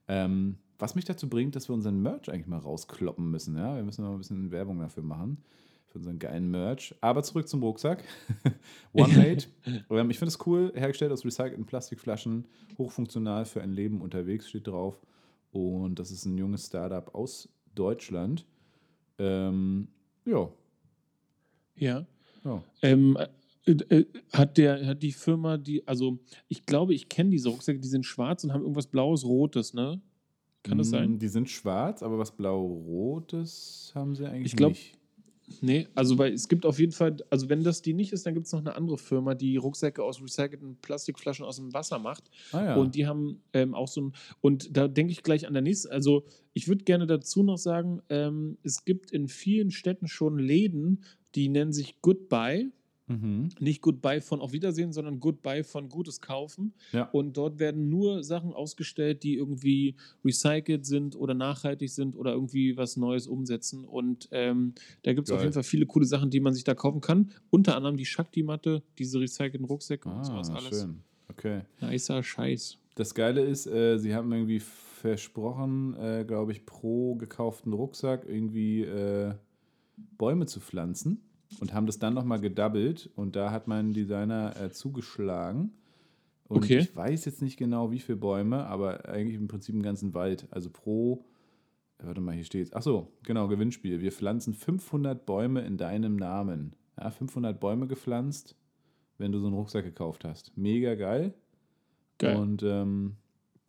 Ähm, 0.08 0.58
was 0.78 0.95
mich 0.95 1.06
dazu 1.06 1.30
bringt, 1.30 1.56
dass 1.56 1.70
wir 1.70 1.74
unseren 1.74 2.01
Merch 2.01 2.30
eigentlich 2.30 2.47
mal 2.47 2.60
rauskloppen 2.60 3.30
müssen. 3.32 3.56
Ja? 3.58 3.76
Wir 3.76 3.84
müssen 3.84 4.03
mal 4.03 4.12
ein 4.12 4.18
bisschen 4.18 4.51
Werbung 4.51 4.80
dafür 4.80 5.03
machen. 5.03 5.38
Für 5.88 5.99
unseren 5.99 6.20
geilen 6.20 6.51
Merch. 6.51 6.93
Aber 6.99 7.24
zurück 7.24 7.47
zum 7.47 7.64
Rucksack. 7.64 8.03
OneMate. 8.93 9.47
ähm, 9.89 10.10
ich 10.10 10.20
finde 10.20 10.30
es 10.30 10.45
cool. 10.45 10.74
Hergestellt 10.76 11.12
aus 11.12 11.24
recycelten 11.24 11.66
Plastikflaschen. 11.66 12.45
Hochfunktional 12.78 13.45
für 13.45 13.62
ein 13.62 13.72
Leben 13.72 14.01
unterwegs 14.01 14.49
steht 14.49 14.68
drauf. 14.68 14.99
Und 15.51 15.99
das 15.99 16.12
ist 16.12 16.26
ein 16.26 16.38
junges 16.38 16.66
Startup 16.66 17.14
aus 17.16 17.47
Deutschland. 17.74 18.45
Ähm, 19.18 19.88
ja. 20.26 20.49
Ja. 21.78 22.06
ja. 22.43 22.64
Ähm, 22.82 23.16
äh, 23.16 23.24
äh, 23.24 23.28
hat, 24.34 24.57
der, 24.57 24.86
hat 24.86 25.03
die 25.03 25.11
Firma, 25.11 25.57
die, 25.57 25.88
also 25.88 26.20
ich 26.47 26.66
glaube, 26.66 26.93
ich 26.93 27.09
kenne 27.09 27.32
diese 27.32 27.49
Rucksäcke, 27.49 27.80
die 27.80 27.88
sind 27.88 28.05
schwarz 28.05 28.43
und 28.43 28.53
haben 28.53 28.61
irgendwas 28.61 28.88
Blaues, 28.88 29.24
Rotes, 29.26 29.74
ne? 29.74 30.01
Kann 30.63 30.78
das 30.80 30.88
Mm, 30.88 30.91
sein? 30.91 31.20
Die 31.20 31.28
sind 31.28 31.49
schwarz, 31.49 32.01
aber 32.01 32.18
was 32.18 32.36
blau-rotes 32.36 33.91
haben 33.95 34.16
sie 34.16 34.28
eigentlich 34.28 34.47
Ich 34.47 34.55
glaub, 34.55 34.72
nicht. 34.72 34.97
Nee, 35.61 35.88
also 35.93 36.18
weil 36.18 36.34
es 36.34 36.47
gibt 36.47 36.66
auf 36.66 36.80
jeden 36.80 36.91
Fall, 36.91 37.18
also 37.30 37.49
wenn 37.49 37.63
das 37.63 37.84
die 37.84 37.93
nicht 37.93 38.11
ist, 38.13 38.26
dann 38.26 38.34
gibt 38.34 38.47
es 38.47 38.51
noch 38.51 38.61
eine 38.61 38.76
andere 38.76 38.97
Firma, 38.97 39.36
die 39.36 39.57
Rucksäcke 39.57 40.03
aus 40.03 40.20
recycelten 40.20 40.78
Plastikflaschen 40.82 41.45
aus 41.45 41.57
dem 41.57 41.72
Wasser 41.72 41.99
macht. 41.99 42.32
Ah, 42.51 42.63
ja. 42.66 42.76
Und 42.76 42.95
die 42.95 43.05
haben 43.05 43.43
ähm, 43.53 43.76
auch 43.76 43.88
so 43.88 44.01
ein, 44.01 44.13
und 44.41 44.76
da 44.76 44.88
denke 44.88 45.11
ich 45.11 45.22
gleich 45.22 45.45
an 45.45 45.53
der 45.53 45.61
nächste, 45.61 45.91
also 45.91 46.26
ich 46.53 46.68
würde 46.68 46.84
gerne 46.84 47.05
dazu 47.05 47.43
noch 47.43 47.59
sagen, 47.59 48.01
ähm, 48.09 48.57
es 48.63 48.86
gibt 48.86 49.11
in 49.11 49.28
vielen 49.28 49.70
Städten 49.70 50.07
schon 50.07 50.39
Läden, 50.39 51.03
die 51.36 51.47
nennen 51.49 51.74
sich 51.74 52.01
Goodbye. 52.01 52.72
Mhm. 53.08 53.49
Nicht 53.60 53.82
Goodbye 53.82 54.22
von 54.22 54.41
Auf 54.41 54.51
Wiedersehen, 54.51 54.91
sondern 54.91 55.20
Goodbye 55.20 55.64
von 55.64 55.89
Gutes 55.89 56.22
kaufen. 56.22 56.74
Ja. 56.91 57.10
Und 57.12 57.38
dort 57.38 57.60
werden 57.60 57.89
nur 57.89 58.24
Sachen 58.24 58.53
ausgestellt, 58.53 59.24
die 59.24 59.36
irgendwie 59.36 59.95
recycelt 60.24 60.86
sind 60.86 61.16
oder 61.16 61.34
nachhaltig 61.34 61.89
sind 61.91 62.16
oder 62.16 62.34
irgendwie 62.34 62.78
was 62.78 62.97
Neues 62.97 63.28
umsetzen. 63.28 63.86
Und 63.86 64.28
ähm, 64.32 64.74
da 65.03 65.14
gibt 65.14 65.28
es 65.28 65.34
auf 65.34 65.41
jeden 65.41 65.53
Fall 65.53 65.64
viele 65.64 65.86
coole 65.86 66.06
Sachen, 66.06 66.30
die 66.32 66.39
man 66.39 66.53
sich 66.53 66.64
da 66.64 66.74
kaufen 66.74 67.01
kann. 67.01 67.32
Unter 67.51 67.76
anderem 67.76 67.97
die 67.97 68.06
Shakti-Matte, 68.06 68.82
diese 68.97 69.20
recycelten 69.20 69.66
Rucksäcke 69.66 70.10
und 70.10 70.26
sowas 70.26 70.49
Ah, 70.49 70.56
alles. 70.56 70.82
schön. 70.82 70.99
Okay. 71.30 71.62
Nicer 71.82 72.24
Scheiß. 72.24 72.78
Das 72.95 73.14
Geile 73.14 73.41
ist, 73.41 73.68
äh, 73.68 73.97
sie 73.99 74.16
haben 74.16 74.32
irgendwie 74.32 74.62
versprochen, 74.62 75.95
äh, 75.99 76.24
glaube 76.26 76.53
ich, 76.53 76.66
pro 76.66 77.16
gekauften 77.16 77.74
Rucksack 77.74 78.26
irgendwie 78.28 78.82
äh, 78.84 79.34
Bäume 80.18 80.45
zu 80.45 80.60
pflanzen 80.60 81.22
und 81.59 81.73
haben 81.73 81.85
das 81.85 81.99
dann 81.99 82.13
nochmal 82.13 82.39
gedoubled 82.39 83.09
und 83.15 83.35
da 83.35 83.51
hat 83.51 83.67
mein 83.67 83.93
Designer 83.93 84.53
äh, 84.59 84.71
zugeschlagen. 84.71 85.71
Und 86.47 86.57
Okay. 86.57 86.79
ich 86.79 86.95
weiß 86.95 87.25
jetzt 87.25 87.41
nicht 87.41 87.57
genau, 87.57 87.91
wie 87.91 87.99
viele 87.99 88.17
Bäume, 88.17 88.65
aber 88.67 89.07
eigentlich 89.09 89.35
im 89.35 89.47
Prinzip 89.47 89.73
einen 89.73 89.83
ganzen 89.83 90.13
Wald. 90.13 90.47
Also 90.51 90.69
pro, 90.69 91.25
äh, 91.99 92.05
warte 92.07 92.21
mal, 92.21 92.35
hier 92.35 92.43
steht 92.43 92.73
Ach 92.75 92.81
so, 92.81 93.11
genau, 93.23 93.47
Gewinnspiel. 93.47 94.01
Wir 94.01 94.11
pflanzen 94.11 94.53
500 94.53 95.25
Bäume 95.25 95.61
in 95.61 95.77
deinem 95.77 96.15
Namen. 96.15 96.75
Ja, 96.99 97.09
500 97.09 97.59
Bäume 97.59 97.87
gepflanzt, 97.87 98.55
wenn 99.17 99.31
du 99.31 99.39
so 99.39 99.47
einen 99.47 99.55
Rucksack 99.55 99.85
gekauft 99.85 100.23
hast. 100.23 100.55
Mega 100.55 100.95
geil. 100.95 101.33
Geil. 102.17 102.37
Und 102.37 102.63
ähm, 102.63 103.15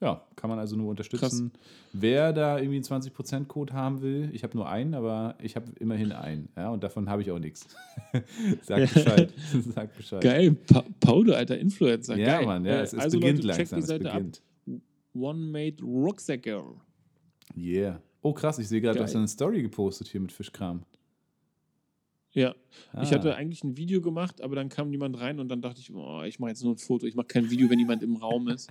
ja, 0.00 0.22
kann 0.36 0.50
man 0.50 0.58
also 0.58 0.76
nur 0.76 0.90
unterstützen. 0.90 1.52
Wer 1.92 2.32
da 2.32 2.58
irgendwie 2.58 2.76
einen 2.76 2.84
20%-Code 3.02 3.72
haben 3.72 4.02
will, 4.02 4.28
ich 4.32 4.42
habe 4.42 4.54
nur 4.56 4.68
einen, 4.68 4.94
aber 4.94 5.36
ich 5.40 5.56
habe 5.56 5.72
immerhin 5.80 6.12
einen. 6.12 6.50
Ja, 6.56 6.68
und 6.70 6.84
davon 6.84 7.08
habe 7.08 7.22
ich 7.22 7.30
auch 7.30 7.38
nichts. 7.38 7.66
Sag 8.62 8.92
Bescheid. 8.92 9.32
Sag 9.74 9.96
Bescheid. 9.96 10.22
Geil. 10.22 10.52
Pa 10.52 10.84
Paulo, 11.00 11.32
alter 11.34 11.58
Influencer. 11.58 12.16
Ja, 12.16 12.38
Geil. 12.38 12.46
Mann, 12.46 12.64
ja, 12.66 12.82
es, 12.82 12.92
es 12.92 12.98
also 12.98 13.18
beginnt 13.18 13.44
Leute, 13.44 13.58
langsam. 13.58 13.76
die 13.78 13.82
Es 13.82 13.88
Seite 13.88 14.04
beginnt. 14.04 14.42
ab. 14.66 14.80
One 15.14 15.38
Made 15.38 15.82
Rucksäcke. 15.82 16.62
Yeah. 17.56 18.00
Oh, 18.20 18.32
krass, 18.34 18.58
ich 18.58 18.68
sehe 18.68 18.80
gerade, 18.80 18.98
du 18.98 19.04
hast 19.04 19.16
eine 19.16 19.28
Story 19.28 19.62
gepostet 19.62 20.08
hier 20.08 20.20
mit 20.20 20.32
Fischkram. 20.32 20.82
Ja. 22.36 22.54
Ich 23.02 23.10
Ah. 23.10 23.14
hatte 23.16 23.34
eigentlich 23.34 23.64
ein 23.64 23.76
Video 23.78 24.00
gemacht, 24.02 24.40
aber 24.42 24.54
dann 24.56 24.68
kam 24.68 24.90
niemand 24.90 25.18
rein 25.18 25.40
und 25.40 25.48
dann 25.48 25.62
dachte 25.62 25.80
ich, 25.80 25.92
oh, 25.92 26.22
ich 26.22 26.38
mache 26.38 26.50
jetzt 26.50 26.62
nur 26.62 26.74
ein 26.74 26.78
Foto. 26.78 27.06
Ich 27.06 27.14
mache 27.14 27.26
kein 27.26 27.50
Video, 27.50 27.68
wenn 27.70 27.78
niemand 27.78 28.02
im 28.02 28.16
Raum 28.16 28.46
ist. 28.56 28.68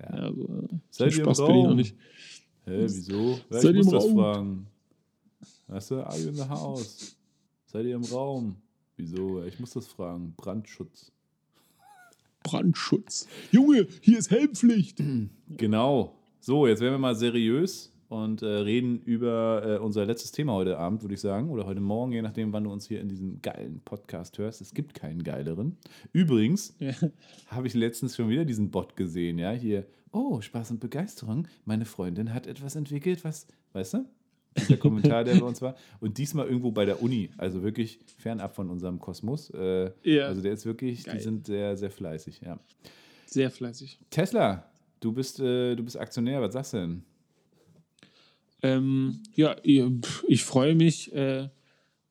Ja. 0.00 0.16
Ja, 0.16 0.22
also, 0.26 0.68
Seid 0.90 1.12
ihr 1.12 1.18
im 1.18 1.24
Spaß 1.24 1.38
bin 1.38 1.46
ich 1.56 1.62
noch 1.62 1.68
Raum? 1.68 1.76
nicht. 1.76 1.96
Hä, 2.64 2.70
wieso? 2.84 3.30
Ja, 3.32 3.36
Seid 3.50 3.64
ich 3.64 3.70
ihr 3.70 3.74
muss 3.84 3.86
im 3.86 3.92
das 3.92 4.04
Raum? 4.04 4.14
fragen. 4.14 4.66
Weißt 5.66 5.90
du, 5.90 5.94
are 6.06 6.18
you 6.18 6.28
in 6.28 6.34
the 6.34 6.48
house? 6.48 7.16
Seid 7.66 7.84
ihr 7.86 7.94
im 7.96 8.04
Raum? 8.04 8.56
Wieso? 8.96 9.42
Ich 9.44 9.58
muss 9.58 9.70
das 9.72 9.86
fragen. 9.86 10.34
Brandschutz. 10.36 11.10
Brandschutz. 12.42 13.26
Junge, 13.50 13.86
hier 14.00 14.18
ist 14.18 14.30
Helmpflicht. 14.30 15.02
Genau. 15.56 16.16
So, 16.40 16.66
jetzt 16.66 16.80
werden 16.80 16.94
wir 16.94 16.98
mal 16.98 17.14
seriös 17.14 17.92
und 18.10 18.42
äh, 18.42 18.46
reden 18.46 19.00
über 19.04 19.62
äh, 19.64 19.78
unser 19.78 20.04
letztes 20.04 20.32
Thema 20.32 20.52
heute 20.54 20.76
Abend, 20.78 21.00
würde 21.02 21.14
ich 21.14 21.20
sagen. 21.20 21.48
Oder 21.48 21.64
heute 21.64 21.80
Morgen, 21.80 22.10
je 22.12 22.22
nachdem, 22.22 22.52
wann 22.52 22.64
du 22.64 22.72
uns 22.72 22.86
hier 22.88 23.00
in 23.00 23.08
diesem 23.08 23.40
geilen 23.40 23.80
Podcast 23.84 24.36
hörst. 24.36 24.60
Es 24.60 24.74
gibt 24.74 24.94
keinen 24.94 25.22
geileren. 25.22 25.76
Übrigens 26.12 26.74
Ja. 26.80 26.92
habe 27.46 27.68
ich 27.68 27.74
letztens 27.74 28.16
schon 28.16 28.28
wieder 28.28 28.44
diesen 28.44 28.70
Bot 28.72 28.96
gesehen, 28.96 29.38
ja. 29.38 29.52
Hier, 29.52 29.86
oh, 30.10 30.40
Spaß 30.40 30.72
und 30.72 30.80
Begeisterung. 30.80 31.46
Meine 31.64 31.84
Freundin 31.84 32.34
hat 32.34 32.48
etwas 32.48 32.74
entwickelt, 32.74 33.24
was, 33.24 33.46
weißt 33.74 33.94
du? 33.94 34.04
Dieser 34.58 34.76
Kommentar, 34.78 35.22
der 35.22 35.36
bei 35.36 35.46
uns 35.46 35.62
war. 35.62 35.76
Und 36.00 36.18
diesmal 36.18 36.46
irgendwo 36.48 36.72
bei 36.72 36.84
der 36.84 37.00
Uni, 37.00 37.30
also 37.38 37.62
wirklich 37.62 38.00
fernab 38.18 38.56
von 38.56 38.68
unserem 38.70 38.98
Kosmos. 38.98 39.50
Äh, 39.50 39.92
Ja. 40.02 40.26
Also 40.26 40.42
der 40.42 40.52
ist 40.54 40.66
wirklich, 40.66 41.04
Geil. 41.04 41.14
die 41.16 41.22
sind 41.22 41.46
sehr, 41.46 41.76
sehr 41.76 41.92
fleißig, 41.92 42.40
ja. 42.44 42.58
Sehr 43.26 43.52
fleißig. 43.52 44.00
Tesla, 44.10 44.68
du 44.98 45.12
bist, 45.12 45.38
äh, 45.38 45.76
du 45.76 45.84
bist 45.84 45.96
Aktionär, 45.96 46.42
was 46.42 46.52
sagst 46.54 46.72
du 46.72 46.78
denn? 46.78 47.04
Ähm, 48.62 49.22
ja, 49.34 49.56
ich, 49.62 50.44
freue 50.44 50.74
mich, 50.74 51.12
äh, 51.14 51.48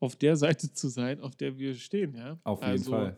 auf 0.00 0.16
der 0.16 0.36
Seite 0.36 0.72
zu 0.72 0.88
sein, 0.88 1.20
auf 1.20 1.36
der 1.36 1.58
wir 1.58 1.74
stehen. 1.74 2.14
Ja? 2.14 2.38
Auf 2.44 2.60
jeden 2.60 2.72
also, 2.72 2.90
Fall. 2.90 3.16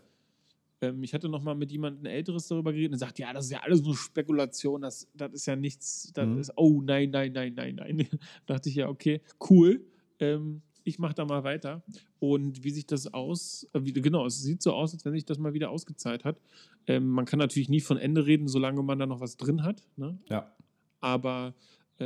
Ähm, 0.80 1.02
ich 1.02 1.14
hatte 1.14 1.28
noch 1.28 1.42
mal 1.42 1.54
mit 1.54 1.70
jemandem 1.70 2.06
Älteres 2.06 2.48
darüber 2.48 2.72
geredet 2.72 2.92
und 2.92 2.98
sagt, 2.98 3.18
ja, 3.18 3.32
das 3.32 3.46
ist 3.46 3.52
ja 3.52 3.60
alles 3.60 3.82
nur 3.82 3.96
Spekulation, 3.96 4.82
das, 4.82 5.08
das 5.14 5.32
ist 5.32 5.46
ja 5.46 5.56
nichts, 5.56 6.10
das 6.12 6.26
Mhm. 6.26 6.38
ist, 6.38 6.52
oh 6.56 6.82
nein, 6.82 7.10
nein, 7.10 7.32
nein, 7.32 7.54
nein, 7.54 7.76
nein. 7.76 7.96
dachte 8.46 8.68
ich 8.68 8.74
ja, 8.74 8.88
okay, 8.88 9.20
cool. 9.48 9.84
Ähm, 10.18 10.62
ich 10.84 10.98
mache 10.98 11.14
da 11.14 11.24
mal 11.24 11.44
weiter. 11.44 11.82
Und 12.18 12.64
wie 12.64 12.70
sich 12.70 12.86
das 12.86 13.12
aus, 13.14 13.68
äh, 13.72 13.80
wie, 13.84 13.92
genau, 13.92 14.26
es 14.26 14.42
sieht 14.42 14.62
so 14.62 14.72
aus, 14.72 14.92
als 14.92 15.04
wenn 15.04 15.12
sich 15.12 15.24
das 15.24 15.38
mal 15.38 15.54
wieder 15.54 15.70
ausgezahlt 15.70 16.24
hat. 16.24 16.40
Ähm, 16.88 17.08
man 17.08 17.24
kann 17.24 17.38
natürlich 17.38 17.68
nie 17.68 17.80
von 17.80 17.96
Ende 17.96 18.26
reden, 18.26 18.48
solange 18.48 18.82
man 18.82 18.98
da 18.98 19.06
noch 19.06 19.20
was 19.20 19.36
drin 19.36 19.62
hat. 19.62 19.86
Ne? 19.96 20.18
Ja, 20.28 20.52
Aber 21.00 21.54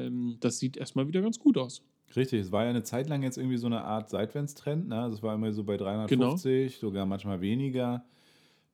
ähm, 0.05 0.37
das 0.41 0.59
sieht 0.59 0.77
erstmal 0.77 1.09
wieder 1.09 1.23
ganz 1.23 1.39
gut 1.39 1.57
aus. 1.59 1.83
richtig. 2.15 2.41
Es 2.41 2.53
war 2.53 2.65
ja 2.65 2.71
eine 2.71 2.83
Zeit 2.83 3.09
lang 3.09 3.23
jetzt 3.23 3.37
irgendwie 3.39 3.57
so 3.59 3.67
eine 3.67 3.83
Art 3.85 4.09
Seitwärtstrend. 4.11 4.89
Ne? 4.89 5.01
Also 5.03 5.17
es 5.17 5.23
war 5.23 5.35
immer 5.35 5.53
so 5.53 5.65
bei 5.65 5.77
350, 5.77 6.79
sogar 6.79 7.05
manchmal 7.07 7.41
weniger. 7.41 8.05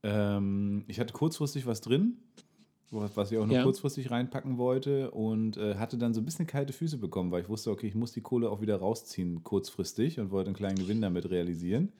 Ähm, 0.03 0.85
ich 0.89 0.99
hatte 1.01 1.13
kurzfristig 1.13 1.65
was 1.67 1.81
drin, 1.81 2.17
was 2.91 3.17
was 3.17 3.31
ich 3.33 3.39
auch 3.39 3.47
nur 3.47 3.57
Ja. 3.57 3.63
kurzfristig 3.63 4.11
reinpacken 4.11 4.59
wollte 4.59 5.11
und 5.13 5.57
äh, 5.57 5.77
hatte 5.77 5.97
dann 5.97 6.13
so 6.13 6.21
ein 6.21 6.25
bisschen 6.25 6.47
kalte 6.47 6.73
Füße 6.73 6.99
bekommen, 6.99 7.31
weil 7.31 7.43
ich 7.43 7.49
wusste, 7.49 7.71
okay, 7.71 7.87
ich 7.87 7.95
muss 7.95 8.13
die 8.13 8.21
Kohle 8.21 8.51
auch 8.51 8.61
wieder 8.61 8.77
rausziehen 8.77 9.43
kurzfristig 9.45 10.19
und 10.21 10.31
wollte 10.31 10.49
einen 10.49 10.57
kleinen 10.57 10.79
Gewinn 10.79 11.01
damit 11.01 11.31
realisieren. 11.31 11.91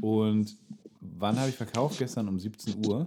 Und 0.00 0.56
wann 1.00 1.38
habe 1.38 1.50
ich 1.50 1.54
verkauft? 1.54 1.98
Gestern 1.98 2.28
um 2.28 2.38
17 2.38 2.84
Uhr. 2.86 3.06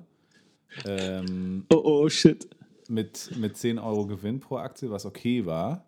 Ähm, 0.86 1.66
Oh, 1.70 1.82
oh, 1.84 2.10
shit. 2.10 2.48
Mit, 2.90 3.32
mit 3.38 3.58
10 3.58 3.80
Euro 3.80 4.06
Gewinn 4.08 4.40
pro 4.40 4.58
Aktie, 4.58 4.90
was 4.90 5.06
okay 5.06 5.46
war. 5.46 5.86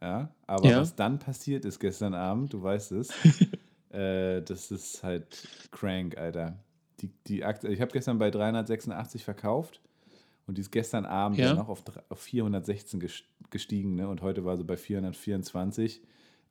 Ja, 0.00 0.30
aber 0.46 0.68
Ja. 0.68 0.80
was 0.80 0.96
dann 0.96 1.18
passiert 1.18 1.64
ist 1.64 1.78
gestern 1.78 2.12
Abend, 2.14 2.52
du 2.52 2.62
weißt 2.62 2.92
es, 2.92 3.10
äh, 3.90 4.42
das 4.42 4.70
ist 4.70 5.02
halt 5.04 5.46
crank, 5.70 6.18
Alter. 6.18 6.58
Die, 7.00 7.10
die 7.26 7.44
Aktie, 7.44 7.70
ich 7.70 7.80
habe 7.80 7.92
gestern 7.92 8.18
bei 8.18 8.30
386 8.30 9.24
verkauft 9.24 9.80
und 10.46 10.58
die 10.58 10.60
ist 10.62 10.72
gestern 10.72 11.04
Abend 11.04 11.38
Ja. 11.38 11.54
noch 11.54 11.68
auf, 11.68 11.84
auf 12.08 12.18
416 12.20 13.00
ges- 13.00 13.22
gestiegen 13.50 13.94
ne? 13.94 14.08
und 14.08 14.22
heute 14.22 14.44
war 14.44 14.56
sie 14.56 14.64
bei 14.64 14.76
424. 14.76 16.02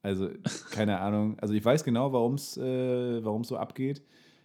Also 0.01 0.29
keine 0.71 0.99
Ahnung, 0.99 1.37
also 1.39 1.53
ich 1.53 1.63
weiß 1.63 1.83
genau, 1.83 2.11
warum 2.13 2.35
es 2.35 2.57
äh, 2.57 3.23
warum's 3.23 3.49
so 3.49 3.57
abgeht. 3.57 4.01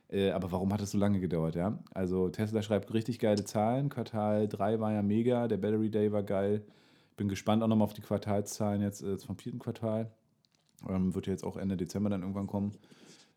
Äh, 0.09 0.31
aber 0.31 0.53
warum 0.53 0.73
hat 0.73 0.81
es 0.81 0.93
so 0.93 0.99
lange 0.99 1.21
gedauert, 1.21 1.57
ja? 1.57 1.79
Also 1.93 2.29
Tesla 2.29 2.63
schreibt 2.63 2.93
richtig 2.95 3.19
geile 3.19 3.45
Zahlen. 3.45 3.89
Quartal 3.89 4.47
3 4.49 4.79
war 4.81 4.93
ja 4.93 5.03
mega, 5.03 5.49
der 5.49 5.57
Battery 5.57 5.91
Day 5.91 6.13
war 6.13 6.23
geil. 6.23 6.63
Bin 7.17 7.29
gespannt 7.29 7.63
auch 7.63 7.69
nochmal 7.69 7.87
auf 7.87 7.95
die 7.95 8.03
Quartalszahlen 8.03 8.83
jetzt 8.83 9.03
äh, 9.03 9.19
vom 9.19 9.37
vierten 9.37 9.59
Quartal. 9.59 10.11
Ähm, 10.89 11.15
wird 11.15 11.27
ja 11.27 11.33
jetzt 11.33 11.45
auch 11.45 11.57
Ende 11.57 11.77
Dezember 11.77 12.11
dann 12.11 12.21
irgendwann 12.23 12.47
kommen. 12.47 12.73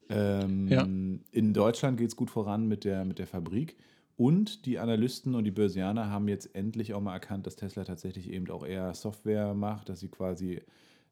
Ähm, 0.09 0.67
Ja. 0.67 0.84
In 0.84 1.53
Deutschland 1.53 1.97
geht 1.97 2.09
es 2.09 2.15
gut 2.15 2.30
voran 2.30 2.67
mit 2.67 2.84
der, 2.84 3.05
mit 3.05 3.20
der 3.20 3.28
Fabrik. 3.28 3.78
Und 4.17 4.65
die 4.65 4.80
Analysten 4.80 5.34
und 5.34 5.45
die 5.45 5.51
Börsianer 5.51 6.09
haben 6.09 6.28
jetzt 6.28 6.53
endlich 6.53 6.93
auch 6.93 6.99
mal 6.99 7.13
erkannt, 7.13 7.47
dass 7.47 7.55
Tesla 7.55 7.86
tatsächlich 7.86 8.30
eben 8.30 8.49
auch 8.51 8.65
eher 8.65 8.93
Software 8.93 9.53
macht, 9.53 9.88
dass 9.89 10.01
sie 10.01 10.09
quasi. 10.09 10.55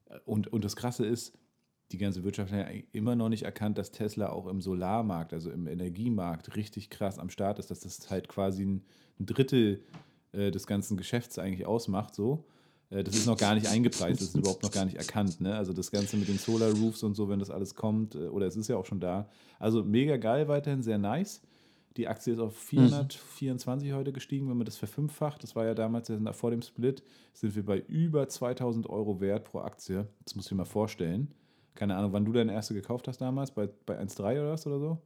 äh, 0.09 0.19
Und, 0.25 0.51
und 0.51 0.65
das 0.65 0.75
Krasse 0.75 1.05
ist, 1.05 1.37
die 1.91 1.97
ganze 1.97 2.23
Wirtschaft 2.23 2.51
hat 2.51 2.67
ja 2.73 2.81
immer 2.91 3.15
noch 3.15 3.29
nicht 3.29 3.43
erkannt, 3.43 3.77
dass 3.77 3.91
Tesla 3.91 4.29
auch 4.29 4.47
im 4.47 4.61
Solarmarkt, 4.61 5.33
also 5.33 5.51
im 5.51 5.67
Energiemarkt, 5.67 6.55
richtig 6.55 6.89
krass 6.89 7.17
am 7.17 7.29
Start 7.29 7.59
ist, 7.59 7.71
dass 7.71 7.79
das 7.79 8.09
halt 8.09 8.27
quasi 8.27 8.65
ein, 8.65 8.85
Drittel 9.19 9.81
äh, 10.31 10.51
des 10.51 10.67
ganzen 10.67 10.95
Geschäfts 10.95 11.39
eigentlich 11.39 11.65
ausmacht. 11.65 12.13
So. 12.13 12.45
Äh, 12.91 13.03
das 13.03 13.15
ist 13.15 13.25
noch 13.25 13.38
gar 13.38 13.55
nicht 13.55 13.67
eingepreist, 13.67 14.21
das 14.21 14.29
ist 14.29 14.35
überhaupt 14.35 14.61
noch 14.61 14.71
gar 14.71 14.85
nicht 14.85 14.97
erkannt. 14.97 15.41
Ne? 15.41 15.55
Also 15.55 15.73
das 15.73 15.89
Ganze 15.89 16.17
mit 16.17 16.27
den 16.27 16.38
Solar 16.38 16.71
Roofs 16.71 17.01
und 17.01 17.15
so, 17.15 17.27
wenn 17.29 17.39
das 17.39 17.49
alles 17.49 17.73
kommt, 17.73 18.13
äh, 18.15 18.27
oder 18.27 18.45
es 18.45 18.55
ist 18.55 18.67
ja 18.67 18.75
auch 18.75 18.85
schon 18.85 18.99
da. 18.99 19.27
Also 19.57 19.83
mega 19.83 20.17
geil 20.17 20.47
weiterhin, 20.47 20.83
sehr 20.83 20.99
nice. 20.99 21.41
Die 21.95 22.07
Aktie 22.07 22.33
ist 22.33 22.39
auf 22.39 22.55
424 22.55 23.93
heute 23.93 24.13
gestiegen, 24.13 24.47
wenn 24.49 24.57
man 24.57 24.65
das 24.65 24.77
verfünffacht. 24.77 25.41
Das 25.41 25.55
war 25.55 25.65
ja 25.65 25.73
damals 25.73 26.11
vor 26.33 26.51
dem 26.51 26.61
Split, 26.61 27.01
sind 27.33 27.55
wir 27.55 27.65
bei 27.65 27.79
über 27.79 28.29
2000 28.29 28.88
Euro 28.88 29.19
wert 29.19 29.45
pro 29.45 29.61
Aktie. 29.61 30.07
Das 30.23 30.35
muss 30.35 30.45
ich 30.45 30.51
mir 30.51 30.57
mal 30.57 30.65
vorstellen. 30.65 31.33
Keine 31.78 31.95
Ahnung, 31.95 32.11
wann 32.11 32.25
du 32.25 32.34
deine 32.34 32.53
erste 32.53 32.73
gekauft 32.73 33.07
hast 33.07 33.19
damals, 33.21 33.51
bei, 33.51 33.69
bei 33.86 33.99
1,3 34.01 34.32
oder 34.41 34.51
was 34.51 34.65
oder 34.65 34.80
so? 34.80 34.97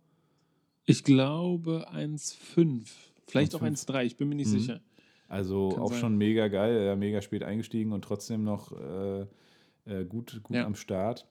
Ich 0.86 1.03
glaube 1.03 1.86
1,5. 1.93 2.88
Vielleicht 3.28 3.53
auch 3.55 3.61
1,5. 3.61 3.88
1,3, 3.89 4.05
ich 4.05 4.15
bin 4.15 4.30
mir 4.30 4.36
nicht 4.36 4.47
Mhm. 4.47 4.59
sicher. 4.59 4.80
Also 5.28 5.69
Kann 5.69 5.84
auch 5.84 5.89
sein. 5.89 5.99
schon 5.99 6.17
mega 6.17 6.47
geil, 6.47 6.95
mega 6.95 7.22
spät 7.22 7.43
eingestiegen 7.43 7.91
und 7.91 8.03
trotzdem 8.05 8.45
noch 8.45 8.72
äh, 8.72 9.22
äh, 9.86 10.05
gut, 10.05 10.39
gut 10.43 10.55
Ja. 10.55 10.65
am 10.65 10.76
Start. 10.76 11.28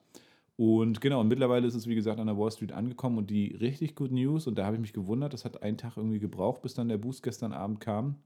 Und 0.57 1.01
genau, 1.01 1.21
und 1.21 1.27
mittlerweile 1.27 1.65
ist 1.65 1.73
es 1.73 1.87
wie 1.87 1.95
gesagt 1.95 2.19
an 2.19 2.27
der 2.27 2.37
Wall 2.37 2.51
Street 2.51 2.71
angekommen 2.71 3.17
und 3.17 3.31
die 3.31 3.55
richtig 3.55 3.95
Good 3.95 4.11
News, 4.11 4.45
und 4.45 4.59
da 4.59 4.65
habe 4.65 4.75
ich 4.75 4.81
mich 4.81 4.93
gewundert, 4.93 5.33
das 5.33 5.43
hat 5.43 5.63
einen 5.63 5.77
Tag 5.77 5.97
irgendwie 5.97 6.19
gebraucht, 6.19 6.61
bis 6.61 6.75
dann 6.75 6.87
der 6.87 6.99
Boost 6.99 7.23
gestern 7.23 7.51
Abend 7.51 7.79
kam, 7.79 8.17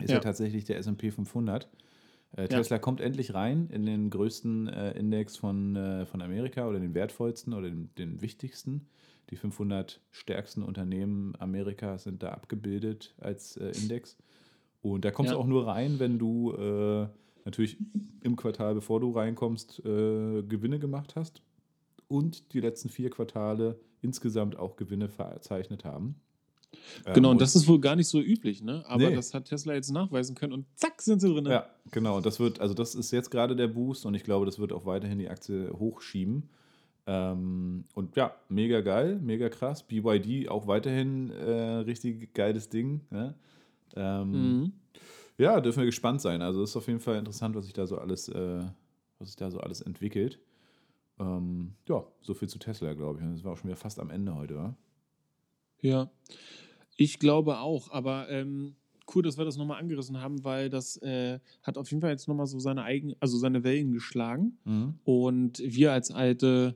ist 0.00 0.10
ja, 0.10 0.16
Ja. 0.16 0.20
tatsächlich 0.20 0.64
der 0.64 0.76
SP 0.78 1.10
500. 1.10 1.68
Äh, 2.36 2.48
Tesla 2.48 2.78
kommt 2.78 3.00
endlich 3.00 3.34
rein 3.34 3.68
in 3.70 3.84
den 3.86 4.10
größten 4.10 4.68
äh, 4.68 4.92
Index 4.92 5.36
von, 5.36 5.76
äh, 5.76 6.06
von 6.06 6.22
Amerika 6.22 6.66
oder 6.68 6.80
den 6.80 6.94
wertvollsten 6.94 7.52
oder 7.52 7.68
den, 7.68 7.90
den 7.96 8.22
wichtigsten. 8.22 8.86
Die 9.30 9.36
500 9.36 10.00
stärksten 10.10 10.62
Unternehmen 10.62 11.34
Amerikas 11.38 12.04
sind 12.04 12.22
da 12.22 12.30
abgebildet 12.30 13.14
als 13.18 13.56
äh, 13.56 13.70
Index. 13.82 14.16
Und 14.82 15.04
da 15.04 15.10
kommst 15.10 15.30
Ja. 15.30 15.36
du 15.36 15.42
auch 15.42 15.46
nur 15.46 15.66
rein, 15.66 15.98
wenn 16.00 16.18
du 16.18 16.52
äh, 16.52 17.06
natürlich 17.44 17.76
im 18.22 18.36
Quartal, 18.36 18.74
bevor 18.74 19.00
du 19.00 19.10
reinkommst, 19.10 19.80
äh, 19.80 20.42
Gewinne 20.42 20.78
gemacht 20.78 21.14
hast 21.16 21.42
und 22.08 22.52
die 22.52 22.60
letzten 22.60 22.88
vier 22.88 23.10
Quartale 23.10 23.78
insgesamt 24.00 24.56
auch 24.58 24.76
Gewinne 24.76 25.08
verzeichnet 25.08 25.84
haben. 25.84 26.16
Genau, 27.14 27.28
Ähm, 27.28 27.32
und 27.32 27.40
das 27.40 27.54
ist 27.56 27.66
wohl 27.68 27.80
gar 27.80 27.96
nicht 27.96 28.08
so 28.08 28.20
üblich, 28.20 28.62
ne? 28.62 28.82
Aber 28.86 29.08
Nee. 29.08 29.14
das 29.14 29.34
hat 29.34 29.46
Tesla 29.46 29.74
jetzt 29.74 29.90
nachweisen 29.90 30.34
können 30.34 30.52
und 30.52 30.66
zack, 30.74 31.00
sind 31.02 31.20
sie 31.20 31.28
drin. 31.32 31.46
Ja, 31.46 31.66
genau. 31.90 32.16
Und 32.16 32.26
das 32.26 32.38
wird, 32.40 32.60
also 32.60 32.74
das 32.74 32.94
ist 32.94 33.10
jetzt 33.10 33.30
gerade 33.30 33.54
der 33.56 33.68
Boost 33.68 34.06
und 34.06 34.14
ich 34.14 34.24
glaube, 34.24 34.46
das 34.46 34.58
wird 34.58 34.72
auch 34.72 34.86
weiterhin 34.86 35.18
die 35.18 35.28
Aktie 35.28 35.70
hochschieben. 35.72 36.48
Ähm, 37.06 37.84
und 37.94 38.14
ja, 38.16 38.34
mega 38.48 38.80
geil, 38.80 39.18
mega 39.22 39.48
krass. 39.48 39.82
BYD 39.86 40.48
auch 40.48 40.66
weiterhin 40.66 41.30
äh, 41.30 41.78
richtig 41.78 42.32
geiles 42.34 42.68
Ding. 42.68 43.00
Ne? 43.10 43.34
Ähm, 43.96 44.30
Mhm. 44.60 44.72
Ja, 45.38 45.60
dürfen 45.60 45.78
wir 45.80 45.86
gespannt 45.86 46.20
sein. 46.20 46.42
Also 46.42 46.62
ist 46.62 46.76
auf 46.76 46.86
jeden 46.86 47.00
Fall 47.00 47.16
interessant, 47.16 47.56
was 47.56 47.64
sich 47.64 47.72
da 47.74 47.86
so 47.86 47.96
alles, 47.98 48.28
äh, 48.28 48.62
was 49.18 49.28
sich 49.28 49.36
da 49.36 49.50
so 49.50 49.58
alles 49.60 49.80
entwickelt. 49.80 50.38
Ähm, 51.18 51.74
ja, 51.88 52.04
so 52.20 52.34
viel 52.34 52.48
zu 52.48 52.58
Tesla, 52.58 52.92
glaube 52.94 53.18
ich. 53.20 53.24
Das 53.26 53.42
war 53.42 53.52
auch 53.52 53.56
schon 53.56 53.68
wieder 53.68 53.76
fast 53.76 53.98
am 53.98 54.10
Ende 54.10 54.34
heute, 54.34 54.54
oder? 54.54 54.76
Ja, 55.82 56.10
ich 56.96 57.18
glaube 57.18 57.58
auch. 57.58 57.90
Aber 57.90 58.30
ähm, 58.30 58.76
cool, 59.14 59.22
dass 59.22 59.36
wir 59.36 59.44
das 59.44 59.56
nochmal 59.56 59.78
angerissen 59.80 60.20
haben, 60.20 60.42
weil 60.44 60.70
das 60.70 60.96
äh, 61.02 61.38
hat 61.62 61.76
auf 61.76 61.90
jeden 61.90 62.00
Fall 62.00 62.10
jetzt 62.10 62.28
nochmal 62.28 62.46
so 62.46 62.58
seine 62.58 62.84
eigenen, 62.84 63.16
also 63.20 63.36
seine 63.36 63.62
Wellen 63.64 63.92
geschlagen. 63.92 64.56
Mhm. 64.64 64.94
Und 65.04 65.58
wir 65.58 65.92
als 65.92 66.10
alte 66.10 66.74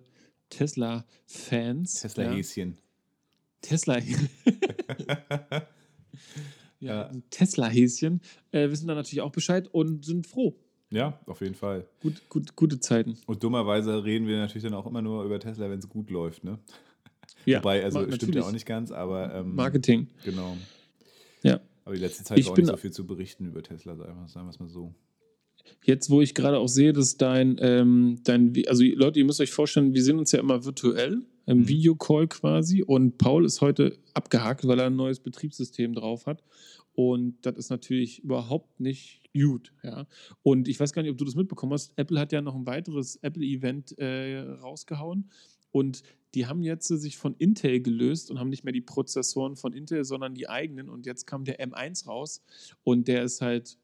Tesla-Fans. 0.51 2.03
ja, 2.03 2.09
Tesla-Häschen. 2.09 2.79
Tesla. 3.63 3.99
ja, 4.01 5.63
Ja. 6.81 7.07
ein 7.09 7.23
Tesla-Häschen 7.31 8.21
äh, 8.53 8.71
wissen 8.71 8.87
da 8.89 8.95
natürlich 8.95 9.23
auch 9.23 9.33
Bescheid 9.33 9.69
und 9.73 10.05
sind 10.05 10.27
froh. 10.27 10.55
Ja, 10.91 11.19
auf 11.27 11.41
jeden 11.41 11.55
Fall. 11.57 11.89
Gut, 12.01 12.29
gut, 12.29 12.55
gute 12.55 12.79
Zeiten. 12.79 13.19
Und 13.27 13.43
dummerweise 13.43 14.05
reden 14.05 14.29
wir 14.29 14.37
natürlich 14.39 14.63
dann 14.63 14.75
auch 14.75 14.87
immer 14.87 15.03
nur 15.03 15.25
über 15.25 15.41
Tesla, 15.41 15.69
wenn 15.69 15.81
es 15.81 15.89
gut 15.89 16.11
läuft, 16.11 16.45
ne? 16.45 16.59
Ja, 17.47 17.59
Wobei, 17.61 17.83
also 17.85 18.01
ma- 18.01 18.05
stimmt 18.07 18.21
ja 18.23 18.27
natürlich. 18.27 18.45
auch 18.45 18.53
nicht 18.53 18.67
ganz, 18.67 18.91
aber 18.91 19.35
ähm, 19.35 19.55
Marketing. 19.55 20.09
genau. 20.25 20.57
Ja. 21.43 21.61
Aber 21.85 21.95
die 21.95 22.01
letzte 22.01 22.25
Zeit 22.25 22.39
Ich 22.39 22.49
auch 22.49 22.57
nicht 22.57 22.67
so 22.67 22.77
viel 22.77 22.91
zu 22.91 23.07
berichten 23.07 23.47
über 23.47 23.63
Tesla, 23.63 23.95
sagen 23.97 24.15
wir 24.21 24.29
sagen 24.29 24.47
wir 24.47 24.51
es 24.51 24.59
mal 24.59 24.69
so. 24.69 24.93
Jetzt, 25.85 26.11
wo 26.11 26.21
ich 26.21 26.35
gerade 26.35 26.59
auch 26.59 26.69
sehe, 26.69 26.93
dass 26.93 27.17
dein, 27.17 27.57
ähm, 27.61 28.19
dein, 28.25 28.53
also 28.69 28.85
Leute, 28.85 29.19
ihr 29.21 29.25
müsst 29.25 29.41
euch 29.41 29.51
vorstellen, 29.53 29.95
wir 29.95 30.03
sehen 30.03 30.19
uns 30.19 30.31
ja 30.33 30.39
immer 30.41 30.65
virtuell, 30.65 31.23
im 31.47 31.59
Mhm. 31.59 31.69
Videocall 31.69 32.27
quasi. 32.29 32.83
Und 32.83 33.19
Paul 33.19 33.45
ist 33.45 33.61
heute 33.61 33.97
abgehakt, 34.15 34.67
weil 34.67 34.79
er 34.81 34.87
ein 34.87 34.97
neues 34.97 35.21
Betriebssystem 35.21 35.95
drauf 35.95 36.27
hat. 36.27 36.43
Und 36.95 37.37
das 37.43 37.57
ist 37.57 37.71
natürlich 37.71 38.23
überhaupt 38.25 38.81
nicht 38.81 39.21
gut. 39.35 39.73
Ja. 39.85 40.07
Und 40.43 40.67
ich 40.67 40.81
weiß 40.81 40.93
gar 40.93 41.03
nicht, 41.03 41.11
ob 41.13 41.19
du 41.19 41.25
das 41.25 41.35
mitbekommen 41.37 41.73
hast. 41.73 41.93
Apple 41.97 42.19
hat 42.19 42.33
ja 42.33 42.41
noch 42.41 42.55
ein 42.57 42.67
weiteres 42.67 43.17
Apple-Event 43.17 43.97
äh, 43.99 44.39
rausgehauen. 44.41 45.31
Und 45.77 46.03
die 46.35 46.47
haben 46.47 46.63
jetzt 46.63 46.91
äh, 46.91 46.97
sich 46.97 47.19
von 47.19 47.35
Intel 47.35 47.83
gelöst 47.83 48.31
und 48.31 48.39
haben 48.39 48.49
nicht 48.49 48.65
mehr 48.65 48.73
die 48.73 48.81
Prozessoren 48.81 49.57
von 49.57 49.75
Intel, 49.75 50.07
sondern 50.07 50.35
die 50.35 50.49
eigenen. 50.49 50.89
Und 50.89 51.05
jetzt 51.05 51.27
kam 51.27 51.45
der 51.45 51.61
M1 51.61 52.07
raus. 52.07 52.43
Und 52.83 53.09
der 53.09 53.23
ist 53.23 53.43
halt 53.43 53.77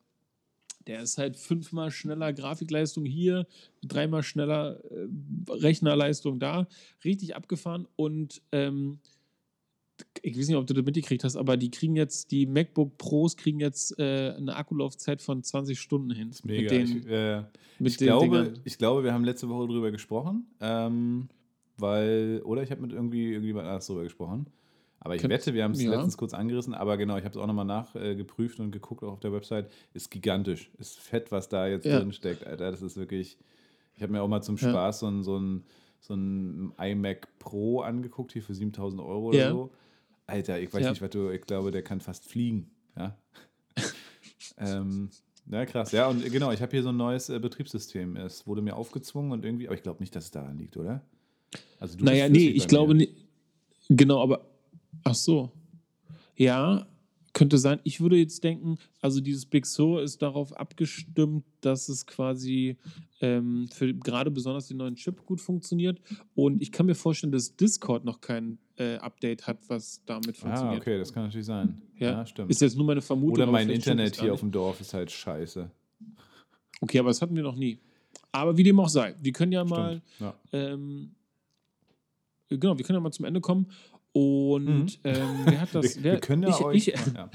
der 0.86 1.02
ist 1.02 1.18
halt 1.18 1.36
fünfmal 1.36 1.92
schneller 1.92 2.32
Grafikleistung 2.32 3.04
hier, 3.04 3.46
dreimal 3.82 4.24
schneller 4.24 4.82
äh, 4.90 5.06
Rechnerleistung 5.48 6.40
da. 6.40 6.66
Richtig 7.04 7.36
abgefahren. 7.36 7.86
Und 7.94 8.40
ähm, 8.52 8.98
ich 10.22 10.36
weiß 10.36 10.48
nicht, 10.48 10.56
ob 10.56 10.66
du 10.66 10.74
das 10.74 10.84
mitgekriegt 10.84 11.24
hast, 11.24 11.36
aber 11.36 11.58
die 11.58 11.70
kriegen 11.70 11.94
jetzt, 11.94 12.30
die 12.30 12.46
MacBook 12.46 12.96
Pros 12.96 13.36
kriegen 13.36 13.60
jetzt 13.60 13.98
äh, 13.98 14.34
eine 14.36 14.56
Akkulaufzeit 14.56 15.20
von 15.20 15.44
20 15.44 15.78
Stunden 15.78 16.10
hin. 16.10 16.30
Das 16.30 16.38
ist 16.38 16.46
mega. 16.46 16.70
Den, 16.70 16.98
ich, 16.98 17.06
äh, 17.06 17.42
ich, 17.78 17.98
glaube, 17.98 18.44
Dingern. 18.44 18.60
ich 18.64 18.78
glaube, 18.78 19.04
wir 19.04 19.12
haben 19.12 19.24
letzte 19.24 19.48
Woche 19.50 19.68
drüber 19.68 19.90
gesprochen, 19.92 20.46
ähm, 20.60 21.28
weil, 21.82 22.40
oder 22.44 22.62
ich 22.62 22.70
habe 22.70 22.80
mit 22.80 22.92
irgendwie 22.92 23.32
irgendjemand 23.32 23.66
anders 23.68 23.86
drüber 23.86 24.04
gesprochen. 24.04 24.46
Aber 25.00 25.16
ich 25.16 25.20
Könnt- 25.20 25.32
wette, 25.34 25.52
wir 25.52 25.64
haben 25.64 25.72
es 25.72 25.82
ja. 25.82 25.90
letztens 25.90 26.16
kurz 26.16 26.32
angerissen, 26.32 26.74
aber 26.74 26.96
genau, 26.96 27.16
ich 27.18 27.24
habe 27.24 27.36
es 27.36 27.36
auch 27.36 27.46
nochmal 27.46 27.64
nachgeprüft 27.64 28.60
und 28.60 28.70
geguckt 28.70 29.02
auch 29.02 29.12
auf 29.12 29.20
der 29.20 29.32
Website. 29.32 29.68
Ist 29.92 30.10
gigantisch. 30.10 30.70
Ist 30.78 30.98
fett, 31.00 31.32
was 31.32 31.48
da 31.48 31.66
jetzt 31.66 31.84
Ja. 31.84 31.98
drin 31.98 32.12
steckt, 32.12 32.46
Alter. 32.46 32.70
Das 32.70 32.80
ist 32.82 32.96
wirklich. 32.96 33.36
Ich 33.94 34.02
habe 34.02 34.12
mir 34.12 34.22
auch 34.22 34.28
mal 34.28 34.40
zum 34.42 34.56
Ja. 34.56 34.70
Spaß 34.70 35.00
so 35.00 35.08
ein, 35.08 35.22
so, 35.24 35.36
ein, 35.38 35.64
so 36.00 36.14
ein 36.14 36.72
iMac 36.78 37.28
Pro 37.40 37.80
angeguckt, 37.80 38.32
hier 38.32 38.42
für 38.42 38.54
7000 38.54 39.02
Euro 39.02 39.28
oder 39.28 39.38
Ja. 39.38 39.50
so. 39.50 39.70
Alter, 40.26 40.60
ich 40.60 40.72
weiß 40.72 40.82
Ja. 40.84 40.90
nicht, 40.90 41.02
was 41.02 41.10
du, 41.10 41.30
ich 41.30 41.42
glaube, 41.42 41.72
der 41.72 41.82
kann 41.82 42.00
fast 42.00 42.24
fliegen. 42.24 42.70
Ja. 42.96 43.18
ähm, 44.58 45.10
ja, 45.50 45.66
krass. 45.66 45.90
Ja, 45.92 46.06
und 46.08 46.24
genau, 46.30 46.52
ich 46.52 46.62
habe 46.62 46.70
hier 46.70 46.82
so 46.82 46.90
ein 46.90 46.96
neues 46.96 47.28
äh, 47.28 47.38
Betriebssystem. 47.40 48.16
Es 48.16 48.46
wurde 48.46 48.62
mir 48.62 48.76
aufgezwungen 48.76 49.32
und 49.32 49.44
irgendwie, 49.44 49.66
aber 49.66 49.74
ich 49.74 49.82
glaube 49.82 50.00
nicht, 50.00 50.14
dass 50.14 50.26
es 50.26 50.30
daran 50.30 50.58
liegt, 50.58 50.76
oder? 50.76 51.02
Also 51.80 51.98
du 51.98 52.04
Naja, 52.04 52.28
nee, 52.28 52.48
ich 52.48 52.66
glaube 52.68 52.94
nicht. 52.94 53.12
Genau, 53.88 54.22
aber. 54.22 54.46
Ach 55.04 55.14
so. 55.14 55.50
Ja, 56.36 56.86
könnte 57.32 57.58
sein. 57.58 57.80
Ich 57.84 58.00
würde 58.00 58.16
jetzt 58.16 58.42
denken, 58.44 58.78
also 59.00 59.20
dieses 59.20 59.46
Big 59.46 59.66
Sur 59.66 60.02
ist 60.02 60.20
darauf 60.22 60.52
abgestimmt, 60.56 61.44
dass 61.60 61.88
es 61.88 62.06
quasi 62.06 62.76
ähm, 63.20 63.68
für 63.72 63.92
gerade 63.94 64.30
besonders 64.30 64.68
den 64.68 64.76
neuen 64.78 64.94
Chip 64.96 65.24
gut 65.26 65.40
funktioniert. 65.40 66.00
Und 66.34 66.62
ich 66.62 66.72
kann 66.72 66.86
mir 66.86 66.94
vorstellen, 66.94 67.32
dass 67.32 67.56
Discord 67.56 68.04
noch 68.04 68.20
kein 68.20 68.58
äh, 68.76 68.96
Update 68.96 69.46
hat, 69.46 69.58
was 69.68 70.02
damit 70.06 70.36
Ah, 70.36 70.40
funktioniert. 70.40 70.80
okay, 70.82 70.98
das 70.98 71.12
kann 71.12 71.24
natürlich 71.24 71.46
sein. 71.46 71.80
Ja, 71.98 72.10
Ja, 72.12 72.26
stimmt. 72.26 72.50
Ist 72.50 72.60
jetzt 72.60 72.76
nur 72.76 72.86
meine 72.86 73.00
Vermutung. 73.02 73.32
Oder 73.34 73.46
mein 73.46 73.70
Internet 73.70 74.20
hier 74.20 74.32
auf 74.32 74.40
dem 74.40 74.50
Dorf 74.52 74.80
ist 74.80 74.92
halt 74.94 75.10
scheiße. 75.10 75.70
Okay, 76.80 76.98
aber 76.98 77.10
das 77.10 77.22
hatten 77.22 77.34
wir 77.36 77.42
noch 77.42 77.56
nie. 77.56 77.78
Aber 78.30 78.56
wie 78.56 78.62
dem 78.62 78.78
auch 78.80 78.88
sei, 78.88 79.14
wir 79.20 79.32
können 79.32 79.52
ja 79.52 79.64
mal 79.64 80.02
Stimmt. 80.16 80.34
Ja. 80.52 80.72
ähm, 80.72 81.14
genau, 82.58 82.76
wir 82.78 82.84
können 82.84 82.96
ja 82.96 83.00
mal 83.00 83.12
zum 83.12 83.24
Ende 83.24 83.40
kommen. 83.40 83.70
Und 84.12 84.64
Mhm. 84.66 84.86
ähm, 85.04 85.28
wer 85.44 85.60
hat 85.60 85.68
das? 85.74 85.96
wir, 85.96 86.02
wer, 86.04 86.12
wir 86.14 86.20
können 86.20 86.42
ja 86.42 86.48
ich, 86.50 86.60
euch. 86.60 86.76
Ich, 86.76 86.86
ja. 86.86 87.30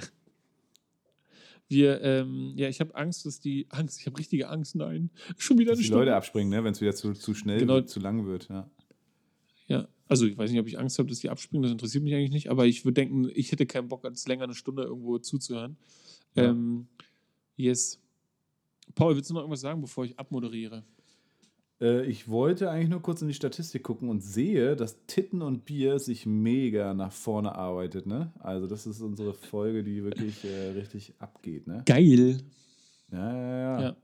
wir, 1.70 2.02
ähm, 2.02 2.54
ja, 2.56 2.70
ich 2.70 2.80
habe 2.80 2.96
Angst, 2.96 3.26
dass 3.26 3.40
die 3.40 3.66
Angst, 3.70 4.00
ich 4.00 4.06
habe 4.06 4.18
richtige 4.18 4.48
Angst, 4.50 4.76
nein, 4.76 5.10
schon 5.38 5.58
wieder 5.58 5.72
Dass 5.72 5.78
eine 5.80 5.82
die 5.82 5.88
Stunde. 5.88 6.06
Leute 6.06 6.16
abspringen, 6.16 6.50
ne? 6.50 6.64
wenn 6.64 6.72
es 6.72 6.80
wieder 6.82 6.94
zu, 6.96 7.14
zu 7.14 7.34
schnell 7.34 7.60
Genau. 7.60 7.76
wird, 7.76 7.90
zu 7.90 8.00
lang 8.00 8.26
wird. 8.26 8.48
Ja. 8.50 8.70
Ja, 9.68 9.88
also 10.08 10.26
ich 10.26 10.38
weiß 10.38 10.50
nicht, 10.52 10.62
ob 10.62 10.68
ich 10.68 10.80
Angst 10.80 10.98
habe, 10.98 11.10
dass 11.10 11.20
die 11.20 11.30
abspringen, 11.30 11.64
das 11.64 11.72
interessiert 11.74 12.02
mich 12.06 12.14
eigentlich 12.16 12.32
nicht, 12.32 12.50
aber 12.50 12.66
ich 12.66 12.86
würde 12.86 12.94
denken, 12.94 13.30
ich 13.34 13.52
hätte 13.52 13.66
keinen 13.66 13.90
Bock, 13.90 14.06
als 14.06 14.26
länger 14.28 14.46
eine 14.46 14.54
Stunde 14.56 14.84
irgendwo 14.84 15.18
zuzuhören. 15.18 15.76
Ja. 16.36 16.46
Ähm, 16.46 16.88
yes. 17.58 18.00
Paul, 18.96 19.16
willst 19.18 19.30
du 19.30 19.34
noch 19.34 19.42
irgendwas 19.42 19.60
sagen, 19.60 19.82
bevor 19.82 20.06
ich 20.06 20.18
abmoderiere? 20.18 20.86
Äh, 21.80 22.06
ich 22.06 22.28
wollte 22.28 22.70
eigentlich 22.70 22.90
nur 22.90 23.02
kurz 23.02 23.22
in 23.22 23.28
die 23.28 23.34
Statistik 23.34 23.84
gucken 23.84 24.10
und 24.10 24.22
sehe, 24.22 24.76
dass 24.76 25.06
Titten 25.06 25.42
und 25.42 25.66
Bier 25.66 26.00
sich 26.00 26.26
mega 26.26 26.94
nach 26.94 27.12
vorne 27.12 27.54
arbeitet. 27.56 28.06
Ne? 28.06 28.32
Also 28.40 28.68
das 28.68 28.88
ist 28.88 29.02
unsere 29.02 29.34
Folge, 29.34 29.84
die 29.84 30.04
wirklich 30.04 30.44
äh, 30.44 30.72
richtig 30.72 31.14
abgeht. 31.20 31.68
Ne? 31.68 31.84
Geil. 31.86 32.38
Ja, 33.12 33.34
ja, 33.34 33.60
ja. 33.60 33.82
Ja. 33.82 33.96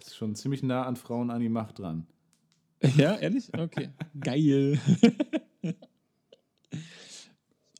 Ist 0.00 0.16
schon 0.16 0.34
ziemlich 0.34 0.62
nah 0.62 0.84
an 0.84 0.96
Frauen 0.96 1.30
an 1.30 1.40
die 1.40 1.48
Macht 1.48 1.78
dran. 1.78 2.06
Ja, 2.96 3.16
ehrlich? 3.16 3.50
Okay. 3.56 3.88
Geil. 4.20 4.78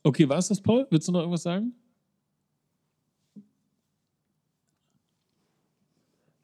okay, 0.03 0.27
war 0.27 0.39
es 0.39 0.47
das, 0.47 0.59
Paul? 0.59 0.87
Willst 0.89 1.07
du 1.07 1.11
noch 1.11 1.19
irgendwas 1.19 1.43
sagen? 1.43 1.75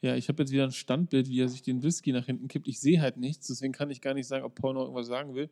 Ja, 0.03 0.17
ich 0.17 0.27
habe 0.27 0.43
jetzt 0.43 0.51
wieder 0.51 0.65
ein 0.65 0.71
Standbild, 0.73 1.29
wie 1.29 1.39
er 1.39 1.47
sich 1.47 1.61
den 1.61 1.81
Whisky 1.81 2.11
nach 2.11 2.25
hinten 2.25 2.49
kippt. 2.49 2.67
Ich 2.67 2.81
sehe 2.81 2.99
halt 2.99 3.15
nichts, 3.15 3.47
deswegen 3.47 3.71
kann 3.71 3.89
ich 3.89 4.01
gar 4.01 4.13
nicht 4.13 4.27
sagen, 4.27 4.43
ob 4.43 4.53
Paul 4.53 4.73
noch 4.73 4.81
irgendwas 4.81 5.07
sagen 5.07 5.33
will. 5.33 5.49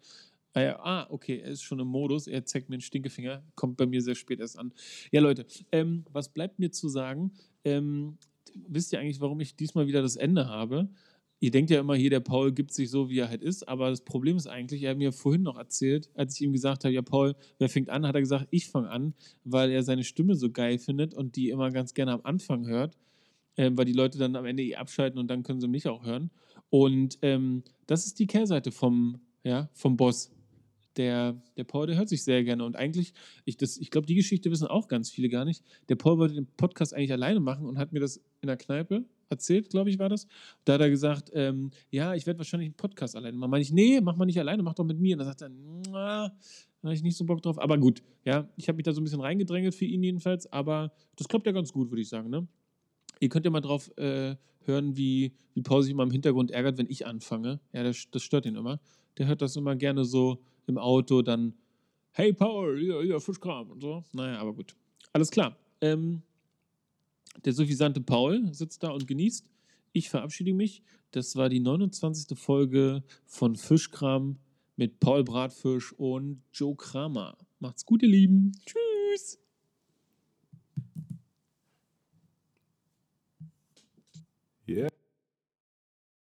Ah, 0.53 0.75
ah, 0.83 1.07
okay, 1.09 1.39
er 1.39 1.51
ist 1.51 1.63
schon 1.63 1.79
im 1.79 1.87
Modus. 1.87 2.27
Er 2.27 2.43
zeigt 2.43 2.69
mir 2.69 2.75
den 2.75 2.81
Stinkefinger. 2.81 3.41
Kommt 3.55 3.77
bei 3.77 3.85
mir 3.85 4.01
sehr 4.01 4.15
spät 4.15 4.41
erst 4.41 4.59
an. 4.59 4.73
Ja, 5.09 5.21
Leute, 5.21 5.45
ähm, 5.71 6.03
was 6.11 6.27
bleibt 6.27 6.59
mir 6.59 6.69
zu 6.69 6.89
sagen? 6.89 7.31
Ähm, 7.63 8.17
wisst 8.67 8.91
ihr 8.91 8.99
eigentlich, 8.99 9.21
warum 9.21 9.39
ich 9.39 9.55
diesmal 9.55 9.87
wieder 9.87 10.01
das 10.01 10.17
Ende 10.17 10.49
habe? 10.49 10.89
Ihr 11.39 11.51
denkt 11.51 11.71
ja 11.71 11.79
immer 11.79 11.95
hier, 11.95 12.09
der 12.09 12.19
Paul 12.19 12.51
gibt 12.51 12.73
sich 12.73 12.89
so, 12.89 13.09
wie 13.09 13.19
er 13.19 13.29
halt 13.29 13.41
ist, 13.41 13.67
aber 13.69 13.89
das 13.89 14.01
Problem 14.01 14.35
ist 14.35 14.47
eigentlich, 14.47 14.83
er 14.83 14.91
hat 14.91 14.97
mir 14.97 15.13
vorhin 15.13 15.43
noch 15.43 15.57
erzählt, 15.57 16.09
als 16.13 16.35
ich 16.35 16.41
ihm 16.41 16.51
gesagt 16.51 16.83
habe, 16.83 16.93
ja 16.93 17.01
Paul, 17.01 17.35
wer 17.57 17.69
fängt 17.69 17.89
an, 17.89 18.05
hat 18.05 18.13
er 18.13 18.21
gesagt, 18.21 18.47
ich 18.51 18.67
fange 18.67 18.89
an, 18.89 19.13
weil 19.45 19.71
er 19.71 19.81
seine 19.81 20.03
Stimme 20.03 20.35
so 20.35 20.51
geil 20.51 20.77
findet 20.77 21.13
und 21.13 21.37
die 21.37 21.49
immer 21.49 21.71
ganz 21.71 21.93
gerne 21.95 22.11
am 22.11 22.21
Anfang 22.23 22.67
hört, 22.67 22.95
ähm, 23.57 23.77
weil 23.77 23.85
die 23.85 23.93
Leute 23.93 24.17
dann 24.17 24.35
am 24.35 24.45
Ende 24.45 24.63
eh 24.63 24.75
abschalten 24.75 25.19
und 25.19 25.27
dann 25.27 25.43
können 25.43 25.59
sie 25.59 25.67
mich 25.67 25.87
auch 25.87 26.05
hören. 26.05 26.31
Und 26.69 27.17
ähm, 27.21 27.63
das 27.87 28.05
ist 28.05 28.19
die 28.19 28.27
Kehrseite 28.27 28.71
vom, 28.71 29.19
ja, 29.43 29.69
vom 29.73 29.97
Boss. 29.97 30.31
Der, 30.97 31.41
der 31.55 31.63
Paul, 31.63 31.87
der 31.87 31.97
hört 31.97 32.09
sich 32.09 32.23
sehr 32.23 32.43
gerne. 32.43 32.65
Und 32.65 32.75
eigentlich, 32.75 33.13
ich, 33.45 33.61
ich 33.61 33.91
glaube, 33.91 34.07
die 34.07 34.15
Geschichte 34.15 34.51
wissen 34.51 34.67
auch 34.67 34.87
ganz 34.87 35.09
viele 35.09 35.29
gar 35.29 35.45
nicht. 35.45 35.63
Der 35.87 35.95
Paul 35.95 36.17
wollte 36.17 36.35
den 36.35 36.47
Podcast 36.57 36.93
eigentlich 36.93 37.13
alleine 37.13 37.39
machen 37.39 37.65
und 37.65 37.77
hat 37.77 37.93
mir 37.93 37.99
das 38.01 38.17
in 38.41 38.47
der 38.47 38.57
Kneipe, 38.57 39.05
erzählt, 39.31 39.69
glaube 39.69 39.89
ich, 39.89 39.97
war 39.97 40.09
das. 40.09 40.27
Da 40.65 40.73
hat 40.73 40.81
er 40.81 40.89
gesagt, 40.89 41.31
ähm, 41.33 41.71
ja, 41.89 42.13
ich 42.13 42.27
werde 42.27 42.39
wahrscheinlich 42.39 42.67
einen 42.67 42.75
Podcast 42.75 43.15
alleine 43.15 43.37
machen. 43.37 43.49
Meine 43.49 43.63
ich, 43.63 43.71
nee, 43.71 43.99
mach 44.01 44.15
mal 44.17 44.25
nicht 44.25 44.39
alleine, 44.39 44.61
mach 44.61 44.73
doch 44.73 44.83
mit 44.83 44.99
mir. 44.99 45.15
Und 45.15 45.19
dann 45.19 45.27
sagt 45.27 45.41
er, 45.41 45.49
na, 45.49 46.27
da 46.81 46.87
habe 46.87 46.93
ich 46.93 47.03
nicht 47.03 47.17
so 47.17 47.25
Bock 47.25 47.41
drauf. 47.41 47.57
Aber 47.57 47.77
gut, 47.77 48.03
ja, 48.25 48.47
ich 48.57 48.67
habe 48.67 48.75
mich 48.75 48.83
da 48.83 48.91
so 48.91 49.01
ein 49.01 49.03
bisschen 49.03 49.21
reingedrängelt 49.21 49.73
für 49.73 49.85
ihn 49.85 50.03
jedenfalls. 50.03 50.51
Aber 50.51 50.91
das 51.15 51.27
klappt 51.27 51.45
ja 51.45 51.51
ganz 51.51 51.71
gut, 51.71 51.89
würde 51.89 52.01
ich 52.01 52.09
sagen. 52.09 52.29
Ne? 52.29 52.47
Ihr 53.21 53.29
könnt 53.29 53.45
ja 53.45 53.51
mal 53.51 53.61
drauf 53.61 53.95
äh, 53.97 54.35
hören, 54.65 54.97
wie, 54.97 55.33
wie 55.53 55.61
Paul 55.61 55.83
sich 55.83 55.91
immer 55.91 56.03
im 56.03 56.11
Hintergrund 56.11 56.51
ärgert, 56.51 56.77
wenn 56.79 56.89
ich 56.89 57.05
anfange. 57.05 57.59
Ja, 57.71 57.83
das, 57.83 58.07
das 58.09 58.23
stört 58.23 58.47
ihn 58.47 58.55
immer. 58.55 58.81
Der 59.17 59.27
hört 59.27 59.41
das 59.41 59.55
immer 59.55 59.75
gerne 59.75 60.05
so 60.05 60.41
im 60.65 60.79
Auto, 60.79 61.21
dann, 61.21 61.53
hey 62.11 62.33
Paul, 62.33 62.79
hier, 62.79 63.01
hier, 63.03 63.19
Fischkram 63.19 63.69
und 63.69 63.79
so. 63.79 64.03
Naja, 64.11 64.39
aber 64.39 64.53
gut. 64.53 64.75
Alles 65.13 65.29
klar. 65.29 65.55
Ähm, 65.81 66.23
der 67.45 67.53
suffisante 67.53 68.01
Paul 68.01 68.53
sitzt 68.53 68.81
da 68.81 68.89
und 68.89 69.07
genießt. 69.07 69.45
Ich 69.93 70.09
verabschiede 70.09 70.53
mich. 70.53 70.81
Das 71.11 71.35
war 71.35 71.49
die 71.49 71.59
29. 71.59 72.37
Folge 72.37 73.03
von 73.27 73.55
Fischkram 73.55 74.37
mit 74.77 74.99
Paul 74.99 75.23
Bratfisch 75.23 75.93
und 75.93 76.41
Joe 76.53 76.75
Kramer. 76.75 77.37
Macht's 77.59 77.85
gut, 77.85 78.01
ihr 78.01 78.09
Lieben. 78.09 78.53
Tschüss. 78.65 79.37
Yeah. 84.71 85.00